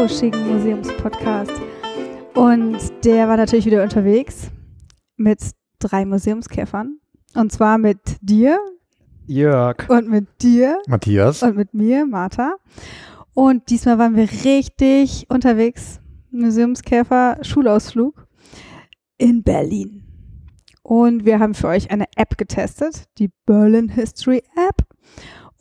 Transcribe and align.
lauschigen 0.00 0.48
Museumspodcast. 0.48 1.52
Und 2.34 2.78
der 3.04 3.28
war 3.28 3.36
natürlich 3.36 3.66
wieder 3.66 3.82
unterwegs 3.82 4.50
mit 5.18 5.38
drei 5.78 6.06
Museumskäfern. 6.06 6.98
Und 7.34 7.52
zwar 7.52 7.76
mit 7.76 7.98
dir, 8.22 8.58
Jörg. 9.26 9.90
und 9.90 10.08
mit 10.08 10.26
dir 10.40 10.78
Matthias. 10.88 11.42
und 11.42 11.54
mit 11.54 11.74
mir, 11.74 12.06
Martha. 12.06 12.54
Und 13.34 13.68
diesmal 13.68 13.98
waren 13.98 14.16
wir 14.16 14.26
richtig 14.42 15.26
unterwegs. 15.28 16.00
Museumskäfer, 16.30 17.36
Schulausflug 17.42 18.26
in 19.18 19.42
Berlin. 19.42 20.06
Und 20.82 21.26
wir 21.26 21.40
haben 21.40 21.52
für 21.52 21.68
euch 21.68 21.90
eine 21.90 22.06
App 22.16 22.38
getestet, 22.38 23.04
die 23.18 23.30
Berlin 23.44 23.90
History 23.90 24.42
App. 24.56 24.82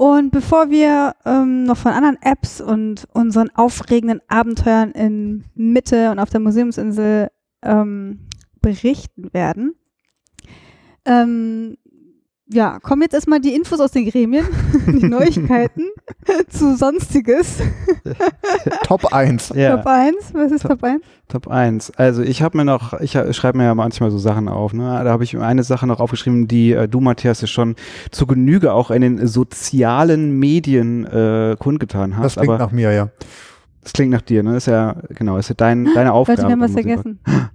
Und 0.02 0.31
bevor 0.31 0.70
wir 0.70 1.13
ähm, 1.26 1.66
noch 1.66 1.76
von 1.76 1.91
anderen 1.91 2.17
Apps 2.21 2.62
und 2.62 3.05
unseren 3.12 3.49
aufregenden 3.53 4.22
Abenteuern 4.30 4.91
in 4.91 5.44
Mitte 5.55 6.09
und 6.09 6.20
auf 6.20 6.30
der 6.30 6.39
Museumsinsel 6.39 7.30
ähm, 7.63 8.30
berichten 8.62 9.34
werden, 9.34 9.75
ähm, 11.03 11.75
ja, 12.52 12.80
kommen 12.80 13.03
jetzt 13.03 13.14
erstmal 13.14 13.39
die 13.39 13.53
Infos 13.55 13.80
aus 13.80 13.92
den 13.92 14.09
Gremien, 14.09 14.45
die 14.88 15.05
Neuigkeiten 15.05 15.83
zu 16.50 16.75
Sonstiges. 16.75 17.59
Top 18.83 19.14
1. 19.14 19.53
Ja, 19.55 19.78
Top 19.78 19.88
1, 19.88 20.16
was 20.33 20.52
ist 20.52 20.61
Top- 20.64 20.72
Top 20.72 20.83
1? 20.83 21.02
Top 21.27 21.47
1. 21.47 21.92
Also 21.92 22.23
ich 22.23 22.42
habe 22.42 22.58
mir 22.58 22.66
noch, 22.66 23.00
ich 23.00 23.11
schreibe 23.11 23.59
mir 23.59 23.66
ja 23.66 23.75
manchmal 23.75 24.09
so 24.09 24.17
Sachen 24.17 24.47
auf, 24.47 24.73
ne? 24.73 25.02
Da 25.03 25.11
habe 25.11 25.23
ich 25.23 25.38
eine 25.38 25.64
Sache 25.64 25.86
noch 25.86 26.00
aufgeschrieben, 26.00 26.47
die 26.47 26.72
äh, 26.72 26.88
du, 26.88 27.02
Matthias, 27.02 27.42
ja 27.42 27.47
schon 27.47 27.75
zu 28.09 28.25
Genüge 28.25 28.73
auch 28.73 28.89
in 28.89 29.02
den 29.02 29.27
sozialen 29.27 30.39
Medien 30.39 31.05
äh, 31.05 31.55
kundgetan 31.59 32.17
hast. 32.17 32.23
Das 32.25 32.33
klingt 32.36 32.50
aber 32.50 32.58
nach 32.58 32.72
mir, 32.72 32.92
ja. 32.92 33.09
das 33.83 33.94
klingt 33.94 34.11
nach 34.11 34.22
dir, 34.22 34.42
ne? 34.42 34.58
Ist 34.58 34.66
ja, 34.66 34.95
genau, 35.09 35.38
ist 35.38 35.50
ja 35.50 35.55
dein, 35.55 35.88
deine 35.94 36.14
Aufgabe. 36.14 36.42
Leute, 36.42 36.47
wir 36.47 36.66
haben 36.66 36.75
was 36.75 36.83
beim 36.83 36.95
Museum. 36.95 37.50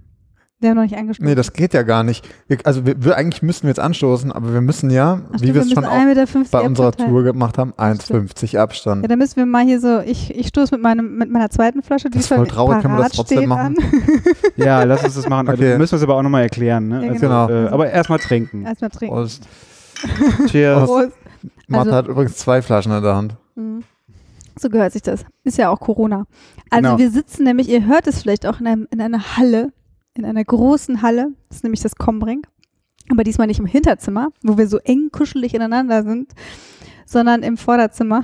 Wir 0.65 0.71
haben 0.71 0.77
noch 0.77 0.83
nicht 0.83 0.97
angesprochen. 0.97 1.27
Nee, 1.29 1.35
das 1.35 1.53
geht 1.53 1.75
ja 1.75 1.83
gar 1.83 2.03
nicht. 2.03 2.27
Wir, 2.47 2.57
also 2.63 2.87
wir, 2.87 2.95
wir, 3.03 3.15
eigentlich 3.17 3.43
müssen 3.43 3.63
wir 3.63 3.69
jetzt 3.69 3.79
anstoßen, 3.79 4.31
aber 4.31 4.51
wir 4.51 4.61
müssen 4.61 4.89
ja, 4.89 5.21
Ach 5.31 5.39
wie 5.41 5.53
wir 5.53 5.61
es 5.61 5.71
schon 5.71 5.85
auch 5.85 5.91
1,50 5.91 6.05
Meter 6.05 6.49
bei 6.49 6.61
unserer 6.61 6.87
Abstand 6.87 7.09
Tour 7.11 7.23
gemacht 7.23 7.57
haben, 7.59 7.73
1,50 7.73 8.57
Abstand. 8.57 9.03
Ja, 9.03 9.07
dann 9.07 9.19
müssen 9.19 9.35
wir 9.35 9.45
mal 9.45 9.63
hier 9.63 9.79
so, 9.79 9.99
ich, 9.99 10.35
ich 10.35 10.47
stoße 10.47 10.73
mit, 10.73 10.81
meinem, 10.81 11.17
mit 11.17 11.29
meiner 11.29 11.51
zweiten 11.51 11.83
Flasche, 11.83 12.09
die 12.09 12.13
Das 12.13 12.23
ist 12.23 12.27
voll 12.29 12.37
schon 12.37 12.47
traurig, 12.47 12.81
können 12.81 12.95
wir 12.97 13.03
das 13.03 13.11
trotzdem 13.11 13.47
machen? 13.47 13.75
Ja, 14.55 14.83
lass 14.83 15.03
uns 15.03 15.13
das 15.15 15.29
machen. 15.29 15.47
Also, 15.49 15.61
Okay. 15.61 15.71
wir 15.73 15.77
müssen 15.77 15.95
es 15.95 16.01
aber 16.03 16.15
auch 16.15 16.23
nochmal 16.23 16.41
erklären, 16.43 16.87
ne? 16.87 17.03
Ja, 17.05 17.11
also, 17.11 17.21
genau. 17.21 17.49
Äh, 17.49 17.67
aber 17.67 17.91
erstmal 17.91 18.17
trinken. 18.19 18.65
Erstmal 18.65 18.89
trinken. 18.89 19.13
Prost. 19.15 19.43
Cheers. 20.47 20.85
Prost. 20.85 21.11
Martha 21.67 21.83
Also- 21.91 21.95
hat 21.97 22.07
übrigens 22.07 22.37
zwei 22.37 22.61
Flaschen 22.61 22.91
in 22.91 23.03
der 23.03 23.15
Hand. 23.15 23.35
Mhm. 23.55 23.83
So 24.57 24.69
gehört 24.69 24.93
sich 24.93 25.01
das. 25.01 25.25
Ist 25.43 25.57
ja 25.57 25.69
auch 25.69 25.79
Corona. 25.79 26.25
Also 26.69 26.81
Genau. 26.83 26.97
wir 26.97 27.11
sitzen 27.11 27.43
nämlich, 27.43 27.69
ihr 27.69 27.85
hört 27.85 28.07
es 28.07 28.21
vielleicht 28.21 28.45
auch 28.45 28.59
in, 28.61 28.67
einem, 28.67 28.87
in 28.89 29.01
einer 29.01 29.35
Halle, 29.37 29.73
in 30.15 30.25
einer 30.25 30.43
großen 30.43 31.01
Halle. 31.01 31.33
Das 31.49 31.57
ist 31.57 31.63
nämlich 31.63 31.81
das 31.81 31.95
Combrink. 31.95 32.47
Aber 33.09 33.23
diesmal 33.23 33.47
nicht 33.47 33.59
im 33.59 33.65
Hinterzimmer, 33.65 34.29
wo 34.41 34.57
wir 34.57 34.67
so 34.67 34.79
eng 34.79 35.09
kuschelig 35.11 35.53
ineinander 35.53 36.03
sind, 36.03 36.31
sondern 37.05 37.43
im 37.43 37.57
Vorderzimmer. 37.57 38.23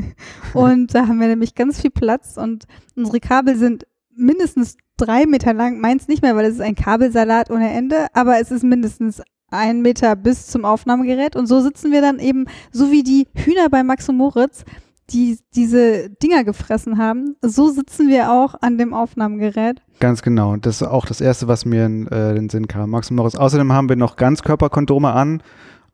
und 0.54 0.94
da 0.94 1.06
haben 1.06 1.20
wir 1.20 1.28
nämlich 1.28 1.54
ganz 1.54 1.80
viel 1.80 1.90
Platz 1.90 2.36
und 2.36 2.66
unsere 2.94 3.20
Kabel 3.20 3.56
sind 3.56 3.86
mindestens 4.14 4.76
drei 4.98 5.24
Meter 5.24 5.54
lang. 5.54 5.80
Meins 5.80 6.08
nicht 6.08 6.22
mehr, 6.22 6.36
weil 6.36 6.44
es 6.44 6.56
ist 6.56 6.60
ein 6.60 6.74
Kabelsalat 6.74 7.50
ohne 7.50 7.70
Ende, 7.70 8.08
aber 8.12 8.38
es 8.38 8.50
ist 8.50 8.64
mindestens 8.64 9.22
ein 9.50 9.80
Meter 9.80 10.14
bis 10.14 10.48
zum 10.48 10.66
Aufnahmegerät. 10.66 11.36
Und 11.36 11.46
so 11.46 11.60
sitzen 11.60 11.90
wir 11.90 12.02
dann 12.02 12.18
eben, 12.18 12.44
so 12.70 12.90
wie 12.90 13.02
die 13.02 13.26
Hühner 13.34 13.70
bei 13.70 13.82
Max 13.82 14.08
und 14.08 14.16
Moritz, 14.16 14.64
die 15.10 15.38
diese 15.54 16.10
Dinger 16.10 16.44
gefressen 16.44 16.98
haben, 16.98 17.36
so 17.42 17.68
sitzen 17.68 18.08
wir 18.08 18.30
auch 18.30 18.54
an 18.60 18.78
dem 18.78 18.92
Aufnahmegerät. 18.94 19.82
Ganz 20.00 20.22
genau. 20.22 20.56
Das 20.56 20.80
ist 20.80 20.86
auch 20.86 21.06
das 21.06 21.20
Erste, 21.20 21.48
was 21.48 21.64
mir 21.64 21.86
in 21.86 22.06
äh, 22.08 22.34
den 22.34 22.48
Sinn 22.48 22.68
kam. 22.68 22.90
Max 22.90 23.10
und 23.10 23.16
Moritz. 23.16 23.34
Außerdem 23.34 23.72
haben 23.72 23.88
wir 23.88 23.96
noch 23.96 24.16
Ganzkörperkondome 24.16 25.10
an 25.12 25.42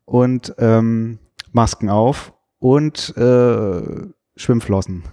und 0.05 0.53
ähm, 0.59 1.19
Masken 1.51 1.89
auf 1.89 2.33
und 2.59 3.15
äh, 3.17 3.81
Schwimmflossen 4.35 5.03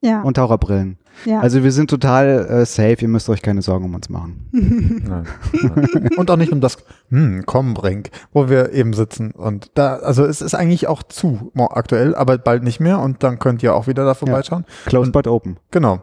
Ja, 0.00 0.22
und 0.22 0.34
Taucherbrillen. 0.34 0.98
Ja. 1.24 1.40
Also 1.40 1.62
wir 1.64 1.72
sind 1.72 1.90
total 1.90 2.46
äh, 2.48 2.66
safe. 2.66 2.96
Ihr 3.00 3.08
müsst 3.08 3.28
euch 3.28 3.42
keine 3.42 3.62
Sorgen 3.62 3.84
um 3.84 3.94
uns 3.94 4.08
machen. 4.08 4.48
Nein. 4.52 5.26
Nein. 5.52 6.10
Und 6.16 6.30
auch 6.30 6.36
nicht 6.36 6.52
um 6.52 6.60
das 6.60 6.78
hm, 7.10 7.46
Kombrink, 7.46 8.10
wo 8.32 8.48
wir 8.48 8.72
eben 8.72 8.92
sitzen. 8.92 9.30
Und 9.32 9.70
da, 9.74 9.96
also 9.96 10.24
es 10.24 10.40
ist 10.42 10.54
eigentlich 10.54 10.86
auch 10.88 11.02
zu 11.02 11.52
aktuell, 11.56 12.14
aber 12.14 12.38
bald 12.38 12.62
nicht 12.62 12.80
mehr. 12.80 12.98
Und 13.00 13.22
dann 13.22 13.38
könnt 13.38 13.62
ihr 13.62 13.74
auch 13.74 13.86
wieder 13.86 14.04
da 14.04 14.14
vorbeischauen. 14.14 14.64
Closed 14.86 15.08
Und- 15.08 15.12
but 15.12 15.26
open. 15.26 15.58
Genau. 15.70 16.02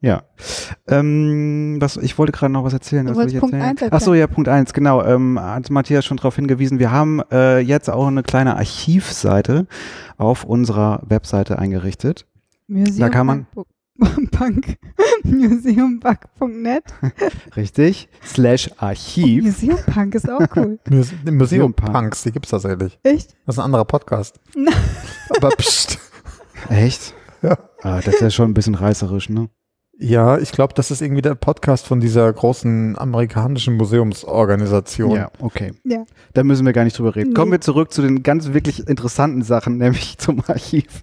Ja. 0.00 0.22
Ähm, 0.86 1.78
was, 1.80 1.96
ich 1.96 2.16
wollte 2.18 2.30
gerade 2.30 2.52
noch 2.52 2.62
was 2.62 2.72
erzählen. 2.72 3.06
Du 3.06 3.16
was 3.16 3.32
ich 3.32 3.40
Punkt 3.40 3.54
erzählen? 3.54 3.70
eins 3.70 3.82
erzählen. 3.82 3.92
Ach 4.00 4.00
so, 4.00 4.14
ja, 4.14 4.28
Punkt 4.28 4.48
eins, 4.48 4.72
genau. 4.72 5.02
Ähm, 5.04 5.40
hat 5.40 5.70
Matthias 5.70 6.04
schon 6.04 6.18
darauf 6.18 6.36
hingewiesen. 6.36 6.78
Wir 6.78 6.92
haben 6.92 7.20
äh, 7.32 7.58
jetzt 7.58 7.90
auch 7.90 8.06
eine 8.06 8.22
kleine 8.22 8.56
Archivseite 8.56 9.66
auf 10.16 10.44
unserer 10.44 11.02
Webseite 11.04 11.58
eingerichtet. 11.58 12.26
Museum 12.68 12.98
da 13.00 13.08
kann 13.08 13.26
man- 13.26 13.46
Punk. 13.52 13.66
Museumbug.net. 15.24 16.84
Richtig. 17.56 18.08
Slash 18.24 18.70
Archiv. 18.76 19.44
Museumpunk 19.44 20.14
ist 20.14 20.30
auch 20.30 20.46
cool. 20.56 20.78
Muse 20.88 21.14
Museum 21.24 21.36
Museum 21.36 21.74
Punks. 21.74 21.92
Punks, 21.92 22.22
die 22.22 22.32
gibt's 22.32 22.50
tatsächlich. 22.50 22.98
Echt? 23.02 23.34
Das 23.44 23.56
ist 23.56 23.58
ein 23.58 23.64
anderer 23.64 23.84
Podcast. 23.84 24.38
Aber 25.36 25.48
pst. 25.50 25.98
Echt? 26.68 27.14
Ja. 27.42 27.58
Ah, 27.82 28.00
das 28.00 28.14
ist 28.14 28.20
ja 28.20 28.30
schon 28.30 28.50
ein 28.50 28.54
bisschen 28.54 28.74
reißerisch, 28.76 29.28
ne? 29.30 29.48
Ja, 30.00 30.38
ich 30.38 30.52
glaube, 30.52 30.74
das 30.74 30.92
ist 30.92 31.02
irgendwie 31.02 31.22
der 31.22 31.34
Podcast 31.34 31.84
von 31.86 31.98
dieser 31.98 32.32
großen 32.32 32.96
amerikanischen 32.96 33.76
Museumsorganisation. 33.76 35.16
Ja, 35.16 35.32
okay. 35.40 35.72
Ja. 35.84 36.04
Da 36.34 36.44
müssen 36.44 36.64
wir 36.64 36.72
gar 36.72 36.84
nicht 36.84 36.96
drüber 36.96 37.16
reden. 37.16 37.30
Nee. 37.30 37.34
Kommen 37.34 37.50
wir 37.50 37.60
zurück 37.60 37.92
zu 37.92 38.02
den 38.02 38.22
ganz 38.22 38.52
wirklich 38.52 38.86
interessanten 38.86 39.42
Sachen, 39.42 39.78
nämlich 39.78 40.16
zum 40.18 40.40
Archiv. 40.46 41.02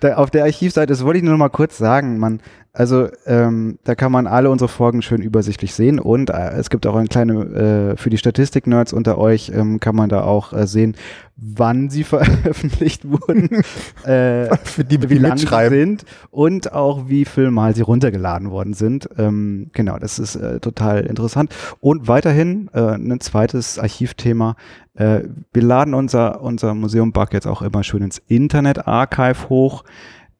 Da, 0.00 0.14
auf 0.16 0.30
der 0.30 0.44
Archivseite, 0.44 0.86
das 0.86 1.04
wollte 1.04 1.18
ich 1.18 1.24
nur 1.24 1.32
noch 1.32 1.38
mal 1.38 1.48
kurz 1.48 1.78
sagen, 1.78 2.18
man, 2.18 2.40
also 2.74 3.08
ähm, 3.26 3.78
da 3.84 3.94
kann 3.94 4.10
man 4.10 4.26
alle 4.26 4.48
unsere 4.48 4.68
Folgen 4.68 5.02
schön 5.02 5.20
übersichtlich 5.20 5.74
sehen 5.74 5.98
und 5.98 6.30
äh, 6.30 6.52
es 6.52 6.70
gibt 6.70 6.86
auch 6.86 6.96
eine 6.96 7.06
kleine, 7.06 7.92
äh, 7.92 7.96
für 7.98 8.08
die 8.08 8.16
Statistik-Nerds 8.16 8.94
unter 8.94 9.18
euch 9.18 9.52
ähm, 9.54 9.78
kann 9.78 9.94
man 9.94 10.08
da 10.08 10.24
auch 10.24 10.54
äh, 10.54 10.66
sehen, 10.66 10.96
wann 11.36 11.90
sie 11.90 12.02
veröffentlicht 12.04 13.06
wurden, 13.06 13.62
äh, 14.04 14.56
Für 14.64 14.84
die, 14.84 15.02
wie 15.02 15.06
die 15.06 15.18
lang 15.18 15.36
sie 15.36 15.68
sind 15.68 16.06
und 16.30 16.72
auch 16.72 17.08
wie 17.08 17.26
viel 17.26 17.50
Mal 17.50 17.74
sie 17.74 17.82
runtergeladen 17.82 18.50
worden 18.50 18.72
sind. 18.72 19.06
Ähm, 19.18 19.68
genau, 19.74 19.98
das 19.98 20.18
ist 20.18 20.36
äh, 20.36 20.58
total 20.58 21.02
interessant. 21.02 21.54
Und 21.80 22.08
weiterhin 22.08 22.70
äh, 22.72 22.94
ein 22.94 23.20
zweites 23.20 23.78
Archivthema. 23.78 24.56
Wir 24.94 25.62
laden 25.62 25.94
unser, 25.94 26.42
unser 26.42 26.74
Museum 26.74 27.12
Bug 27.12 27.32
jetzt 27.32 27.46
auch 27.46 27.62
immer 27.62 27.82
schön 27.82 28.02
ins 28.02 28.20
Internet-Archive 28.28 29.48
hoch. 29.48 29.84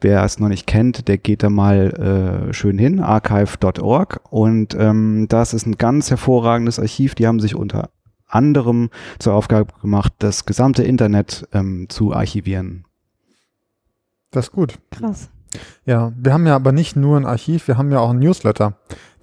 Wer 0.02 0.24
es 0.24 0.40
noch 0.40 0.48
nicht 0.48 0.66
kennt, 0.66 1.06
der 1.06 1.16
geht 1.16 1.44
da 1.44 1.48
mal 1.48 2.48
äh, 2.50 2.52
schön 2.52 2.76
hin, 2.76 2.98
archive.org. 2.98 4.20
Und 4.30 4.74
ähm, 4.74 5.26
das 5.28 5.54
ist 5.54 5.64
ein 5.64 5.78
ganz 5.78 6.10
hervorragendes 6.10 6.80
Archiv. 6.80 7.14
Die 7.14 7.26
haben 7.26 7.38
sich 7.38 7.54
unter 7.54 7.90
anderem 8.26 8.90
zur 9.20 9.34
Aufgabe 9.34 9.72
gemacht, 9.80 10.12
das 10.18 10.44
gesamte 10.44 10.82
Internet 10.82 11.46
ähm, 11.52 11.86
zu 11.88 12.12
archivieren. 12.12 12.84
Das 14.32 14.46
ist 14.46 14.52
gut. 14.52 14.78
Krass. 14.90 15.30
Ja, 15.84 16.12
wir 16.16 16.32
haben 16.32 16.46
ja 16.46 16.54
aber 16.54 16.72
nicht 16.72 16.96
nur 16.96 17.16
ein 17.16 17.26
Archiv, 17.26 17.68
wir 17.68 17.76
haben 17.76 17.90
ja 17.90 17.98
auch 17.98 18.10
einen 18.10 18.20
Newsletter. 18.20 18.74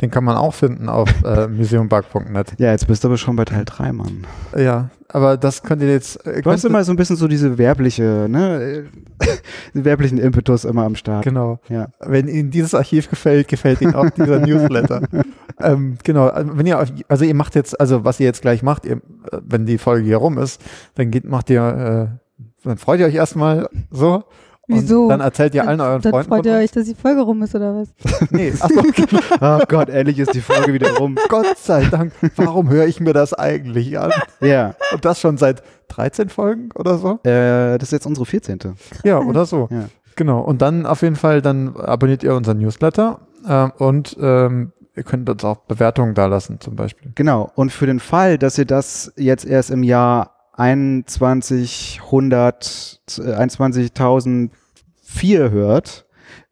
Den 0.02 0.12
kann 0.12 0.24
man 0.24 0.38
auch 0.38 0.54
finden 0.54 0.88
auf 0.88 1.10
äh, 1.24 1.48
museumbug.net. 1.50 2.54
Ja, 2.58 2.72
jetzt 2.72 2.88
bist 2.88 3.04
du 3.04 3.08
aber 3.10 3.18
schon 3.18 3.36
bei 3.36 3.46
Teil 3.46 3.66
3, 3.66 3.92
Mann. 3.92 4.26
Ja, 4.58 4.90
aber 5.10 5.38
das 5.38 5.64
könnt 5.64 5.81
ihr 5.81 5.90
jetzt. 5.90 6.26
Äh, 6.26 6.42
Du 6.42 6.52
hast 6.52 6.64
immer 6.64 6.84
so 6.84 6.94
ein 6.94 6.96
bisschen 6.96 7.16
so 7.16 7.28
diese 7.28 7.58
werbliche, 7.58 8.28
ne, 8.30 8.86
werblichen 9.74 10.18
Impetus 10.18 10.64
immer 10.66 10.84
am 10.84 10.96
Start. 10.96 11.24
Genau. 11.26 11.60
Ja. 11.68 11.88
Wenn 12.00 12.28
Ihnen 12.28 12.52
dieses 12.52 12.74
Archiv 12.75 13.10
gefällt, 13.10 13.48
gefällt 13.48 13.82
Ihnen 13.82 13.96
auch 13.96 14.10
dieser 14.10 14.40
Newsletter. 14.46 15.02
ähm, 15.60 15.98
genau. 16.04 16.28
also 16.28 16.58
Wenn 16.58 16.66
ihr, 16.66 16.78
also 17.08 17.25
ihr 17.25 17.36
macht 17.36 17.56
jetzt, 17.56 17.80
also 17.80 18.06
was 18.06 18.20
ihr 18.20 18.25
jetzt 18.25 18.42
gleich 18.42 18.64
macht, 18.64 18.86
ihr, 18.86 18.98
äh, 19.32 19.40
wenn 19.46 19.66
die 19.66 19.78
Folge 19.78 20.06
hier 20.06 20.18
rum 20.18 20.38
ist, 20.38 20.62
dann 20.96 21.12
geht, 21.12 21.25
macht 21.25 21.50
ihr, 21.50 22.12
äh, 22.14 22.44
dann 22.64 22.78
freut 22.78 23.00
ihr 23.00 23.06
euch 23.08 23.16
erstmal 23.16 23.68
so. 23.92 24.24
Wieso? 24.71 25.04
Und 25.04 25.10
dann 25.10 25.21
erzählt 25.21 25.56
ihr 25.56 25.68
allen 25.68 25.81
euren 25.81 26.01
Dann 26.01 26.12
Freunden. 26.12 26.30
freut 26.30 26.45
ihr 26.45 26.54
euch, 26.54 26.71
dass 26.71 26.86
die 26.86 26.94
Folge 26.95 27.21
rum 27.21 27.42
ist, 27.42 27.56
oder 27.56 27.75
was? 27.75 27.89
Nee, 28.31 28.54
ach 28.60 28.69
so, 28.69 28.81
Oh 29.42 29.60
Gott, 29.68 29.89
endlich 29.89 30.19
ist 30.19 30.33
die 30.33 30.42
Folge 30.42 30.74
wieder 30.74 30.95
rum. 30.98 31.18
Gott 31.27 31.57
sei 31.57 31.86
Dank. 31.86 32.13
Warum 32.36 32.69
höre 32.69 32.86
ich 32.86 33.00
mir 33.00 33.13
das 33.13 33.33
eigentlich 33.33 33.98
an? 34.00 34.12
Ja, 34.42 34.75
Und 34.94 35.04
das 35.06 35.19
schon 35.19 35.38
seit 35.38 35.63
13 35.89 36.30
Folgen 36.30 36.69
oder 36.75 36.98
so? 36.98 37.19
äh, 37.24 37.77
das 37.77 37.83
ist 37.89 37.92
jetzt 37.92 38.06
unsere 38.06 38.25
14. 38.25 38.60
Ja, 39.04 39.19
oder 39.19 39.45
so. 39.45 39.68
Ja. 39.71 39.86
Genau. 40.16 40.42
Und 40.42 40.62
dann 40.62 40.86
auf 40.86 41.01
jeden 41.01 41.15
Fall, 41.15 41.42
dann 41.42 41.75
abonniert 41.75 42.24
ihr 42.24 42.36
unseren 42.36 42.60
Newsletter 42.60 43.19
ähm, 43.48 43.72
und 43.77 44.18
ähm, 44.22 44.72
ihr 44.95 45.04
könnt 45.04 45.30
uns 45.30 45.44
auch 45.45 45.57
Bewertungen 45.60 46.13
da 46.13 46.25
lassen, 46.25 46.60
zum 46.60 46.75
Beispiel. 46.75 47.12
Genau. 47.15 47.51
Und 47.56 47.72
für 47.72 47.86
den 47.88 48.00
Fall, 48.00 48.38
dass 48.38 48.57
ihr 48.57 48.65
das 48.65 49.13
jetzt 49.15 49.45
erst 49.45 49.72
im 49.72 49.81
Jahr 49.81 50.36
2100, 50.60 53.02
äh, 53.18 53.34
21.004 53.34 55.52
hört, 55.52 56.06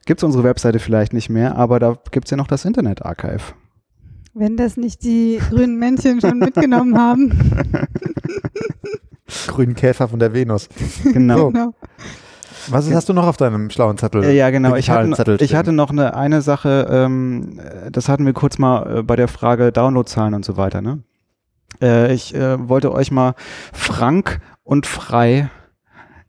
gibt 0.06 0.22
es 0.22 0.24
unsere 0.24 0.46
Webseite 0.46 0.80
vielleicht 0.80 1.12
nicht 1.12 1.30
mehr, 1.30 1.58
aber 1.58 1.80
da 1.80 1.98
gibt 2.12 2.28
es 2.28 2.32
ja 2.32 2.38
noch 2.38 2.48
das 2.48 2.64
Internet-Archive. 2.64 3.42
Wenn 4.34 4.56
das 4.56 4.78
nicht 4.78 5.04
die 5.04 5.42
grünen 5.50 5.78
Männchen 5.78 6.22
schon 6.22 6.40
mitgenommen 6.40 6.98
haben. 6.98 7.38
Grünen 9.48 9.76
Käfer 9.76 10.08
von 10.08 10.20
der 10.20 10.34
Venus. 10.34 10.70
Genau. 11.04 11.50
genau. 11.50 11.74
Was 12.70 12.88
ist, 12.88 12.96
hast 12.96 13.10
du 13.10 13.14
noch 13.14 13.28
auf 13.28 13.36
deinem 13.36 13.70
schlauen 13.70 13.98
Zettel? 13.98 14.24
Äh, 14.24 14.38
Ja, 14.38 14.50
genau. 14.52 14.76
Ich 14.76 14.90
hatte, 14.90 15.36
ich 15.42 15.54
hatte 15.56 15.74
noch 15.74 15.90
eine, 15.90 16.16
eine 16.16 16.42
Sache, 16.42 16.88
ähm, 16.90 17.60
äh, 17.60 17.92
das 17.92 18.08
hatten 18.08 18.26
wir 18.26 18.32
kurz 18.34 18.58
mal 18.58 19.00
äh, 19.00 19.04
bei 19.04 19.18
der 19.18 19.28
Frage 19.28 19.74
Downloadzahlen 19.74 20.34
und 20.34 20.46
so 20.46 20.56
weiter. 20.56 20.80
Ne? 20.82 21.04
Äh, 21.82 22.14
ich 22.14 22.34
äh, 22.36 22.68
wollte 22.70 22.92
euch 22.92 23.12
mal 23.12 23.36
frank 23.74 24.40
und 24.64 24.86
frei 24.86 25.50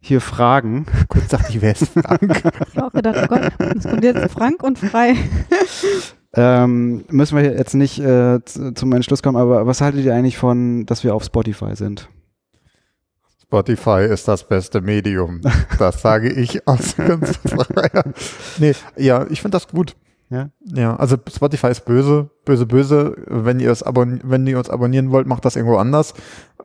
hier 0.00 0.20
fragen. 0.20 0.86
Kurz 1.08 1.28
dachte 1.28 1.50
ich, 1.50 1.60
wer 1.60 1.72
ist 1.72 1.88
Frank? 1.88 2.42
Ich 2.68 2.76
habe 2.76 2.86
auch 2.86 2.92
gedacht, 2.92 3.16
oh 3.24 3.26
Gott, 3.28 3.52
es 3.76 3.84
kommt 3.84 4.04
jetzt 4.04 4.32
frank 4.32 4.62
und 4.62 4.78
frei. 4.78 5.14
Ähm, 6.34 7.06
müssen 7.08 7.38
wir 7.38 7.44
jetzt 7.56 7.72
nicht 7.74 7.98
äh, 8.00 8.44
zu- 8.44 8.72
zum 8.74 8.92
Entschluss 8.92 9.22
kommen, 9.22 9.38
aber 9.38 9.66
was 9.66 9.80
haltet 9.80 10.04
ihr 10.04 10.14
eigentlich 10.14 10.36
von, 10.36 10.84
dass 10.84 11.02
wir 11.02 11.14
auf 11.14 11.24
Spotify 11.24 11.74
sind? 11.74 12.10
Spotify 13.42 14.02
ist 14.04 14.28
das 14.28 14.46
beste 14.46 14.82
Medium. 14.82 15.40
Das 15.78 16.02
sage 16.02 16.30
ich 16.30 16.68
als 16.68 16.96
Künstler. 16.96 17.66
nee, 18.58 18.74
ja, 18.96 19.26
ich 19.30 19.40
finde 19.40 19.56
das 19.56 19.68
gut. 19.68 19.96
Ja? 20.30 20.50
Ja, 20.64 20.96
also 20.96 21.16
Spotify 21.30 21.68
ist 21.68 21.84
böse, 21.84 22.30
böse, 22.44 22.66
böse. 22.66 23.16
Wenn 23.26 23.60
ihr 23.60 23.70
es 23.70 23.82
abon 23.82 24.20
wenn 24.24 24.46
ihr 24.46 24.58
uns 24.58 24.70
abonnieren 24.70 25.10
wollt, 25.10 25.26
macht 25.26 25.44
das 25.44 25.56
irgendwo 25.56 25.76
anders. 25.76 26.14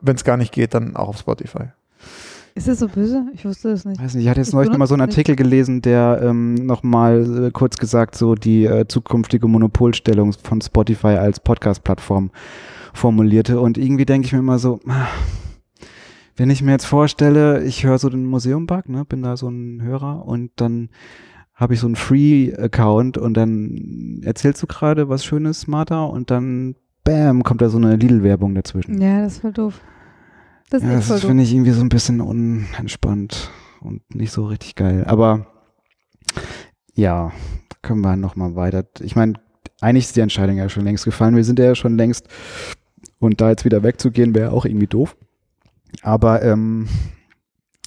Wenn 0.01 0.15
es 0.15 0.23
gar 0.23 0.37
nicht 0.37 0.51
geht, 0.51 0.73
dann 0.73 0.95
auch 0.95 1.09
auf 1.09 1.17
Spotify. 1.17 1.69
Ist 2.55 2.67
es 2.67 2.79
so 2.79 2.87
böse? 2.87 3.25
Ich 3.33 3.45
wusste 3.45 3.69
es 3.69 3.83
nicht. 3.83 3.99
Weiß 3.99 4.13
nicht, 4.13 4.25
ich 4.25 4.29
hatte 4.29 4.41
jetzt 4.41 4.49
Ich 4.49 4.53
neulich 4.53 4.69
nochmal 4.69 4.87
so 4.87 4.93
einen 4.93 5.01
Artikel 5.01 5.35
gelesen, 5.35 5.81
der 5.81 6.19
ähm, 6.21 6.53
nochmal 6.53 7.45
äh, 7.45 7.51
kurz 7.51 7.77
gesagt 7.77 8.15
so 8.15 8.35
die 8.35 8.65
äh, 8.65 8.87
zukünftige 8.87 9.47
Monopolstellung 9.47 10.33
von 10.33 10.61
Spotify 10.61 11.15
als 11.15 11.39
Podcast-Plattform 11.39 12.29
formulierte. 12.93 13.59
Und 13.59 13.79
irgendwie 13.79 14.05
denke 14.05 14.27
ich 14.27 14.33
mir 14.33 14.39
immer 14.39 14.59
so, 14.59 14.79
wenn 16.35 16.51
ich 16.51 16.61
mir 16.61 16.71
jetzt 16.71 16.85
vorstelle, 16.85 17.63
ich 17.63 17.83
höre 17.85 17.97
so 17.97 18.09
den 18.09 18.25
Museum-Bug, 18.25 18.87
ne, 18.87 19.03
bin 19.03 19.23
da 19.23 19.35
so 19.35 19.49
ein 19.49 19.81
Hörer 19.81 20.23
und 20.25 20.51
dann 20.57 20.89
habe 21.55 21.73
ich 21.73 21.79
so 21.79 21.87
einen 21.87 21.95
Free-Account 21.95 23.17
und 23.17 23.35
dann 23.35 24.21
erzählst 24.23 24.61
du 24.63 24.67
gerade 24.67 25.09
was 25.09 25.23
Schönes, 25.23 25.67
Martha, 25.67 26.03
und 26.03 26.31
dann 26.31 26.75
bam, 27.03 27.43
kommt 27.43 27.61
da 27.61 27.69
so 27.69 27.77
eine 27.77 27.95
Lidl-Werbung 27.95 28.55
dazwischen. 28.55 29.01
Ja, 29.01 29.21
das 29.21 29.33
ist 29.33 29.41
voll 29.41 29.53
doof. 29.53 29.79
Das 30.69 30.81
ist 30.81 30.89
Ja, 30.89 31.15
das 31.15 31.23
finde 31.23 31.43
ich 31.43 31.53
irgendwie 31.53 31.71
so 31.71 31.81
ein 31.81 31.89
bisschen 31.89 32.21
unentspannt 32.21 33.51
und 33.81 34.15
nicht 34.15 34.31
so 34.31 34.45
richtig 34.45 34.75
geil. 34.75 35.03
Aber 35.05 35.45
ja, 36.95 37.31
können 37.81 38.01
wir 38.01 38.15
nochmal 38.15 38.55
weiter. 38.55 38.85
Ich 39.01 39.15
meine, 39.15 39.33
eigentlich 39.81 40.05
ist 40.05 40.15
die 40.15 40.21
Entscheidung 40.21 40.57
ja 40.57 40.69
schon 40.69 40.85
längst 40.85 41.05
gefallen. 41.05 41.35
Wir 41.35 41.43
sind 41.43 41.59
ja 41.59 41.75
schon 41.75 41.97
längst 41.97 42.27
und 43.19 43.41
da 43.41 43.49
jetzt 43.49 43.65
wieder 43.65 43.83
wegzugehen, 43.83 44.33
wäre 44.33 44.51
auch 44.51 44.65
irgendwie 44.65 44.87
doof. 44.87 45.15
Aber 46.01 46.41
ähm, 46.41 46.87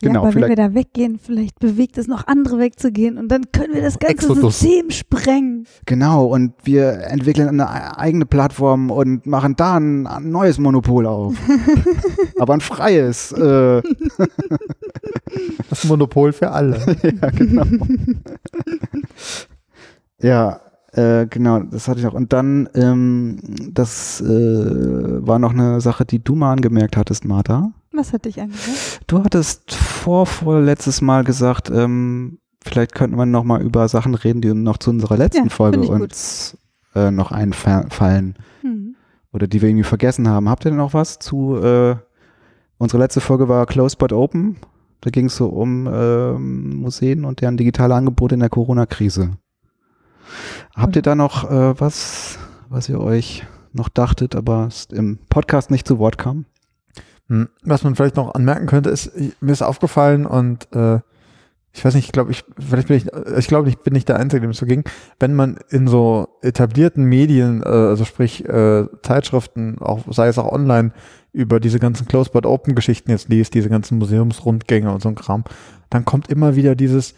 ja, 0.02 0.08
genau, 0.08 0.24
aber 0.24 0.34
wenn 0.34 0.48
wir 0.48 0.56
da 0.56 0.74
weggehen, 0.74 1.18
vielleicht 1.18 1.58
bewegt 1.58 1.96
es 1.96 2.06
noch 2.06 2.26
andere 2.26 2.58
wegzugehen 2.58 3.16
und 3.16 3.28
dann 3.28 3.50
können 3.52 3.72
wir 3.74 3.82
das 3.82 3.98
ganze 3.98 4.14
Exodus. 4.14 4.60
System 4.60 4.90
sprengen. 4.90 5.66
Genau, 5.86 6.26
und 6.26 6.52
wir 6.64 6.92
entwickeln 7.08 7.48
eine 7.48 7.62
e- 7.64 7.96
eigene 7.98 8.26
Plattform 8.26 8.90
und 8.90 9.26
machen 9.26 9.56
da 9.56 9.76
ein, 9.76 10.06
ein 10.06 10.30
neues 10.30 10.58
Monopol 10.58 11.06
auf. 11.06 11.34
Aber 12.38 12.54
ein 12.54 12.60
freies. 12.60 13.32
Äh, 13.32 13.82
Das 15.68 15.84
Monopol 15.84 16.32
für 16.32 16.50
alle. 16.52 16.78
ja, 17.22 17.30
genau. 17.30 17.64
ja, 20.22 20.60
äh, 20.92 21.26
genau, 21.26 21.60
das 21.60 21.88
hatte 21.88 21.98
ich 21.98 22.04
noch. 22.06 22.14
Und 22.14 22.32
dann, 22.32 22.68
ähm, 22.74 23.38
das 23.72 24.20
äh, 24.20 24.24
war 24.26 25.38
noch 25.38 25.52
eine 25.52 25.80
Sache, 25.80 26.04
die 26.04 26.22
du 26.22 26.34
mal 26.34 26.52
angemerkt 26.52 26.96
hattest, 26.96 27.24
Martha. 27.24 27.72
Was 27.96 28.12
hat 28.12 28.26
dich 28.26 28.40
angesagt? 28.40 29.00
Du 29.06 29.24
hattest 29.24 29.72
vor, 29.74 30.26
vorletztes 30.26 31.00
Mal 31.00 31.24
gesagt, 31.24 31.70
ähm, 31.70 32.38
vielleicht 32.64 32.94
könnten 32.94 33.16
wir 33.16 33.26
noch 33.26 33.44
mal 33.44 33.62
über 33.62 33.88
Sachen 33.88 34.14
reden, 34.14 34.40
die 34.42 34.52
noch 34.52 34.76
zu 34.76 34.90
unserer 34.90 35.16
letzten 35.16 35.44
Ja, 35.44 35.50
Folge 35.50 35.82
ich 35.82 35.88
uns 35.88 36.58
äh, 36.94 37.10
noch 37.10 37.32
einfallen 37.32 38.34
Hm. 38.62 38.96
oder 39.32 39.46
die 39.46 39.62
wir 39.62 39.68
irgendwie 39.68 39.84
vergessen 39.84 40.28
haben. 40.28 40.48
Habt 40.48 40.64
ihr 40.64 40.70
denn 40.70 40.78
noch 40.78 40.94
was 40.94 41.18
zu, 41.18 41.56
äh, 41.56 41.96
unsere 42.78 43.02
letzte 43.02 43.20
Folge 43.20 43.48
war 43.48 43.64
Close 43.66 43.96
but 43.96 44.12
Open. 44.12 44.56
Da 45.00 45.10
ging 45.10 45.26
es 45.26 45.36
so 45.36 45.46
um 45.46 45.86
ähm, 45.90 46.76
Museen 46.80 47.24
und 47.24 47.40
deren 47.40 47.56
digitale 47.56 47.94
Angebote 47.94 48.34
in 48.34 48.40
der 48.40 48.48
Corona-Krise. 48.50 49.32
Habt 50.74 50.96
ihr 50.96 51.02
da 51.02 51.14
noch 51.14 51.50
äh, 51.50 51.80
was, 51.80 52.38
was 52.68 52.88
ihr 52.88 53.00
euch 53.00 53.44
noch 53.72 53.88
dachtet, 53.88 54.34
aber 54.34 54.68
im 54.90 55.18
Podcast 55.28 55.70
nicht 55.70 55.86
zu 55.86 55.98
Wort 55.98 56.18
kam? 56.18 56.46
Hm, 57.28 57.48
Was 57.62 57.84
man 57.84 57.94
vielleicht 57.94 58.16
noch 58.16 58.34
anmerken 58.34 58.66
könnte, 58.66 58.90
ist, 58.90 59.10
mir 59.40 59.52
ist 59.52 59.62
aufgefallen 59.62 60.26
und 60.26 60.68
äh, 60.74 61.00
ich 61.76 61.84
weiß 61.84 61.94
nicht, 61.94 62.06
ich 62.06 62.12
glaube, 62.12 62.30
ich, 62.30 62.42
vielleicht 62.58 62.88
bin 62.88 62.96
ich, 62.96 63.12
äh, 63.12 63.38
ich 63.38 63.48
glaube, 63.48 63.68
ich 63.68 63.78
bin 63.78 63.92
nicht 63.92 64.08
der 64.08 64.18
Einzige, 64.18 64.40
dem 64.40 64.50
es 64.50 64.58
so 64.58 64.66
ging. 64.66 64.84
Wenn 65.20 65.34
man 65.34 65.58
in 65.68 65.86
so 65.86 66.28
etablierten 66.40 67.04
Medien, 67.04 67.62
äh, 67.62 67.68
also 67.68 68.04
sprich 68.04 68.48
äh, 68.48 68.86
Zeitschriften, 69.02 69.78
auch 69.80 70.00
sei 70.10 70.28
es 70.28 70.38
auch 70.38 70.50
online, 70.50 70.92
über 71.32 71.60
diese 71.60 71.78
ganzen 71.78 72.08
Close 72.08 72.30
but 72.30 72.46
Open 72.46 72.74
Geschichten 72.74 73.10
jetzt 73.10 73.28
liest, 73.28 73.52
diese 73.52 73.68
ganzen 73.68 73.98
Museumsrundgänge 73.98 74.90
und 74.90 75.02
so 75.02 75.10
ein 75.10 75.16
Kram, 75.16 75.44
dann 75.90 76.06
kommt 76.06 76.30
immer 76.30 76.56
wieder 76.56 76.74
dieses, 76.74 77.14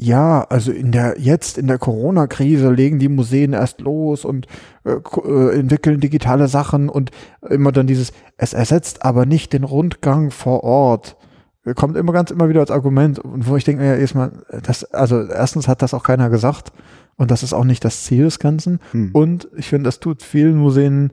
ja, 0.00 0.42
also 0.48 0.70
in 0.70 0.92
der 0.92 1.16
jetzt 1.18 1.58
in 1.58 1.66
der 1.66 1.78
Corona-Krise 1.78 2.70
legen 2.70 3.00
die 3.00 3.08
Museen 3.08 3.52
erst 3.52 3.80
los 3.80 4.24
und 4.24 4.46
äh, 4.84 4.92
äh, 4.92 5.58
entwickeln 5.58 6.00
digitale 6.00 6.46
Sachen 6.46 6.88
und 6.88 7.10
immer 7.48 7.72
dann 7.72 7.88
dieses, 7.88 8.12
es 8.36 8.52
ersetzt 8.52 9.04
aber 9.04 9.26
nicht 9.26 9.52
den 9.52 9.64
Rundgang 9.64 10.30
vor 10.30 10.62
Ort. 10.62 11.16
Äh, 11.64 11.74
Kommt 11.74 11.96
immer 11.96 12.12
ganz 12.12 12.30
immer 12.30 12.48
wieder 12.48 12.60
als 12.60 12.70
Argument 12.70 13.18
und 13.18 13.48
wo 13.48 13.56
ich 13.56 13.64
denke, 13.64 13.84
ja, 13.84 13.96
erstmal, 13.96 14.44
das, 14.62 14.84
also 14.84 15.20
erstens 15.26 15.66
hat 15.66 15.82
das 15.82 15.94
auch 15.94 16.04
keiner 16.04 16.30
gesagt 16.30 16.72
und 17.16 17.32
das 17.32 17.42
ist 17.42 17.52
auch 17.52 17.64
nicht 17.64 17.84
das 17.84 18.04
Ziel 18.04 18.24
des 18.24 18.38
Ganzen. 18.38 18.78
Hm. 18.92 19.10
Und 19.12 19.48
ich 19.56 19.68
finde, 19.68 19.88
das 19.88 19.98
tut 19.98 20.22
vielen 20.22 20.58
Museen 20.58 21.12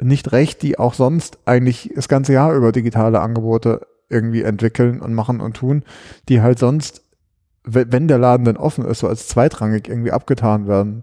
nicht 0.00 0.32
recht, 0.32 0.62
die 0.62 0.78
auch 0.78 0.94
sonst 0.94 1.38
eigentlich 1.44 1.92
das 1.94 2.08
ganze 2.08 2.32
Jahr 2.32 2.54
über 2.54 2.72
digitale 2.72 3.20
Angebote 3.20 3.86
irgendwie 4.08 4.42
entwickeln 4.42 5.00
und 5.00 5.14
machen 5.14 5.40
und 5.40 5.56
tun, 5.56 5.82
die 6.28 6.40
halt 6.40 6.58
sonst, 6.58 7.03
wenn 7.64 8.08
der 8.08 8.18
Laden 8.18 8.44
denn 8.44 8.56
offen 8.56 8.84
ist, 8.84 9.00
so 9.00 9.08
als 9.08 9.26
zweitrangig 9.28 9.88
irgendwie 9.88 10.12
abgetan 10.12 10.68
werden 10.68 11.02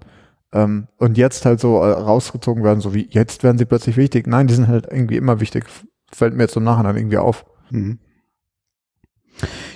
ähm, 0.53 0.87
und 0.97 1.17
jetzt 1.17 1.45
halt 1.45 1.59
so 1.59 1.81
äh, 1.81 1.91
rausgezogen 1.91 2.63
werden, 2.63 2.81
so 2.81 2.93
wie 2.93 3.07
jetzt 3.09 3.43
werden 3.43 3.57
sie 3.57 3.65
plötzlich 3.65 3.97
wichtig. 3.97 4.27
Nein, 4.27 4.47
die 4.47 4.53
sind 4.53 4.67
halt 4.67 4.87
irgendwie 4.89 5.17
immer 5.17 5.39
wichtig. 5.39 5.65
Fällt 6.11 6.35
mir 6.35 6.43
jetzt 6.43 6.55
im 6.55 6.63
Nachhinein 6.63 6.97
irgendwie 6.97 7.17
auf. 7.17 7.45
Mhm. 7.69 7.99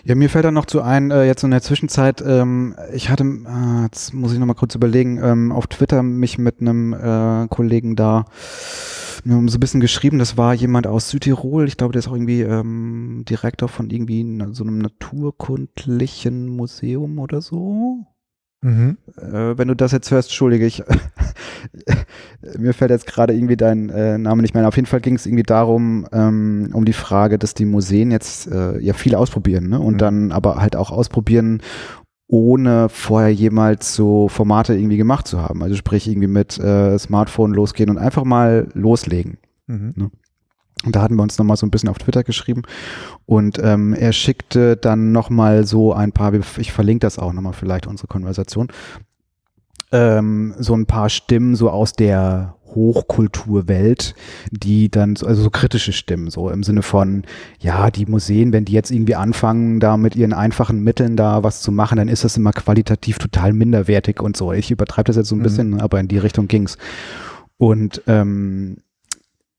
Ja, 0.03 0.13
mir 0.13 0.29
fällt 0.29 0.45
dann 0.45 0.53
noch 0.53 0.65
zu 0.65 0.81
ein, 0.81 1.09
äh, 1.09 1.25
jetzt 1.25 1.41
so 1.41 1.47
in 1.47 1.51
der 1.51 1.61
Zwischenzeit, 1.61 2.23
ähm, 2.25 2.75
ich 2.93 3.09
hatte, 3.09 3.23
äh, 3.23 3.83
jetzt 3.83 4.13
muss 4.13 4.33
ich 4.33 4.37
nochmal 4.37 4.55
kurz 4.55 4.75
überlegen, 4.75 5.19
ähm, 5.23 5.51
auf 5.51 5.65
Twitter 5.65 6.03
mich 6.03 6.37
mit 6.37 6.61
einem 6.61 6.93
äh, 6.93 7.47
Kollegen 7.47 7.95
da 7.95 8.25
wir 9.25 9.35
haben 9.35 9.47
so 9.49 9.57
ein 9.57 9.59
bisschen 9.59 9.81
geschrieben, 9.81 10.19
das 10.19 10.37
war 10.37 10.53
jemand 10.53 10.85
aus 10.87 11.09
Südtirol, 11.09 11.67
ich 11.67 11.77
glaube, 11.77 11.93
der 11.93 11.99
ist 11.99 12.07
auch 12.07 12.13
irgendwie 12.13 12.41
ähm, 12.41 13.23
Direktor 13.27 13.67
von 13.67 13.89
irgendwie 13.89 14.23
so 14.53 14.63
einem 14.63 14.77
naturkundlichen 14.77 16.47
Museum 16.47 17.17
oder 17.19 17.41
so. 17.41 18.05
Mhm. 18.61 18.97
Äh, 19.17 19.57
wenn 19.57 19.67
du 19.67 19.75
das 19.75 19.91
jetzt 19.91 20.09
hörst, 20.11 20.29
entschuldige 20.29 20.65
ich. 20.65 20.83
Mir 22.57 22.73
fällt 22.73 22.91
jetzt 22.91 23.07
gerade 23.07 23.33
irgendwie 23.33 23.57
dein 23.57 23.89
äh, 23.89 24.17
Name 24.17 24.41
nicht 24.41 24.53
mehr. 24.53 24.63
ein. 24.63 24.67
Auf 24.67 24.75
jeden 24.75 24.87
Fall 24.87 25.01
ging 25.01 25.15
es 25.15 25.25
irgendwie 25.25 25.43
darum, 25.43 26.07
ähm, 26.11 26.69
um 26.73 26.85
die 26.85 26.93
Frage, 26.93 27.37
dass 27.37 27.53
die 27.53 27.65
Museen 27.65 28.11
jetzt 28.11 28.47
äh, 28.47 28.79
ja 28.79 28.93
viel 28.93 29.15
ausprobieren, 29.15 29.69
ne? 29.69 29.79
Und 29.79 29.95
Mhm. 29.95 29.97
dann 29.99 30.31
aber 30.31 30.57
halt 30.57 30.75
auch 30.75 30.91
ausprobieren, 30.91 31.61
ohne 32.27 32.89
vorher 32.89 33.31
jemals 33.31 33.95
so 33.95 34.27
Formate 34.29 34.73
irgendwie 34.73 34.97
gemacht 34.97 35.27
zu 35.27 35.41
haben. 35.41 35.61
Also 35.61 35.75
sprich 35.75 36.07
irgendwie 36.07 36.27
mit 36.27 36.57
äh, 36.57 36.97
Smartphone 36.97 37.53
losgehen 37.53 37.89
und 37.89 37.97
einfach 37.97 38.23
mal 38.23 38.67
loslegen. 38.73 39.37
Mhm. 39.67 40.11
Und 40.85 40.95
da 40.95 41.01
hatten 41.01 41.15
wir 41.15 41.23
uns 41.23 41.37
nochmal 41.37 41.57
so 41.57 41.65
ein 41.65 41.71
bisschen 41.71 41.89
auf 41.89 41.97
Twitter 41.97 42.23
geschrieben. 42.23 42.63
Und 43.25 43.59
ähm, 43.63 43.93
er 43.93 44.11
schickte 44.11 44.75
dann 44.77 45.11
nochmal 45.11 45.65
so 45.65 45.93
ein 45.93 46.11
paar, 46.11 46.33
ich 46.33 46.71
verlinke 46.71 47.05
das 47.05 47.17
auch 47.17 47.33
nochmal 47.33 47.53
vielleicht, 47.53 47.87
unsere 47.87 48.07
Konversation, 48.07 48.67
ähm, 49.95 50.53
so 50.59 50.75
ein 50.75 50.85
paar 50.85 51.09
Stimmen 51.09 51.55
so 51.55 51.69
aus 51.69 51.93
der 51.93 52.55
Hochkulturwelt, 52.65 54.15
die 54.51 54.89
dann, 54.89 55.15
so- 55.15 55.25
also 55.25 55.43
so 55.43 55.49
kritische 55.49 55.93
Stimmen, 55.93 56.29
so 56.29 56.49
im 56.49 56.63
Sinne 56.63 56.81
von, 56.81 57.23
ja, 57.59 57.89
die 57.89 58.05
Museen, 58.05 58.51
wenn 58.51 58.65
die 58.65 58.73
jetzt 58.73 58.91
irgendwie 58.91 59.15
anfangen, 59.15 59.79
da 59.79 59.95
mit 59.95 60.15
ihren 60.15 60.33
einfachen 60.33 60.83
Mitteln 60.83 61.15
da 61.15 61.43
was 61.43 61.61
zu 61.61 61.71
machen, 61.71 61.97
dann 61.97 62.09
ist 62.09 62.23
das 62.25 62.35
immer 62.35 62.51
qualitativ 62.51 63.17
total 63.17 63.53
minderwertig 63.53 64.21
und 64.21 64.35
so. 64.35 64.51
Ich 64.51 64.71
übertreibe 64.71 65.07
das 65.07 65.15
jetzt 65.15 65.29
so 65.29 65.35
ein 65.35 65.39
Mhm. 65.39 65.43
bisschen, 65.43 65.81
aber 65.81 65.99
in 65.99 66.07
die 66.09 66.17
Richtung 66.17 66.47
ging's. 66.47 66.77
Und 67.57 68.01
ähm, 68.07 68.77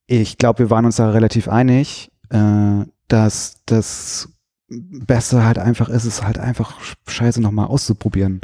ich 0.07 0.37
glaube, 0.39 0.59
wir 0.61 0.71
waren 0.71 0.85
uns 0.85 0.97
da 0.97 1.11
relativ 1.11 1.49
einig. 1.49 2.11
Äh, 2.31 2.85
dass 3.09 3.59
das 3.67 4.29
Beste 4.69 5.45
halt 5.45 5.59
einfach 5.61 5.89
ist, 5.89 6.05
es 6.05 6.25
halt 6.25 6.39
einfach 6.41 6.81
scheiße 7.07 7.41
nochmal 7.41 7.69
auszuprobieren. 7.69 8.41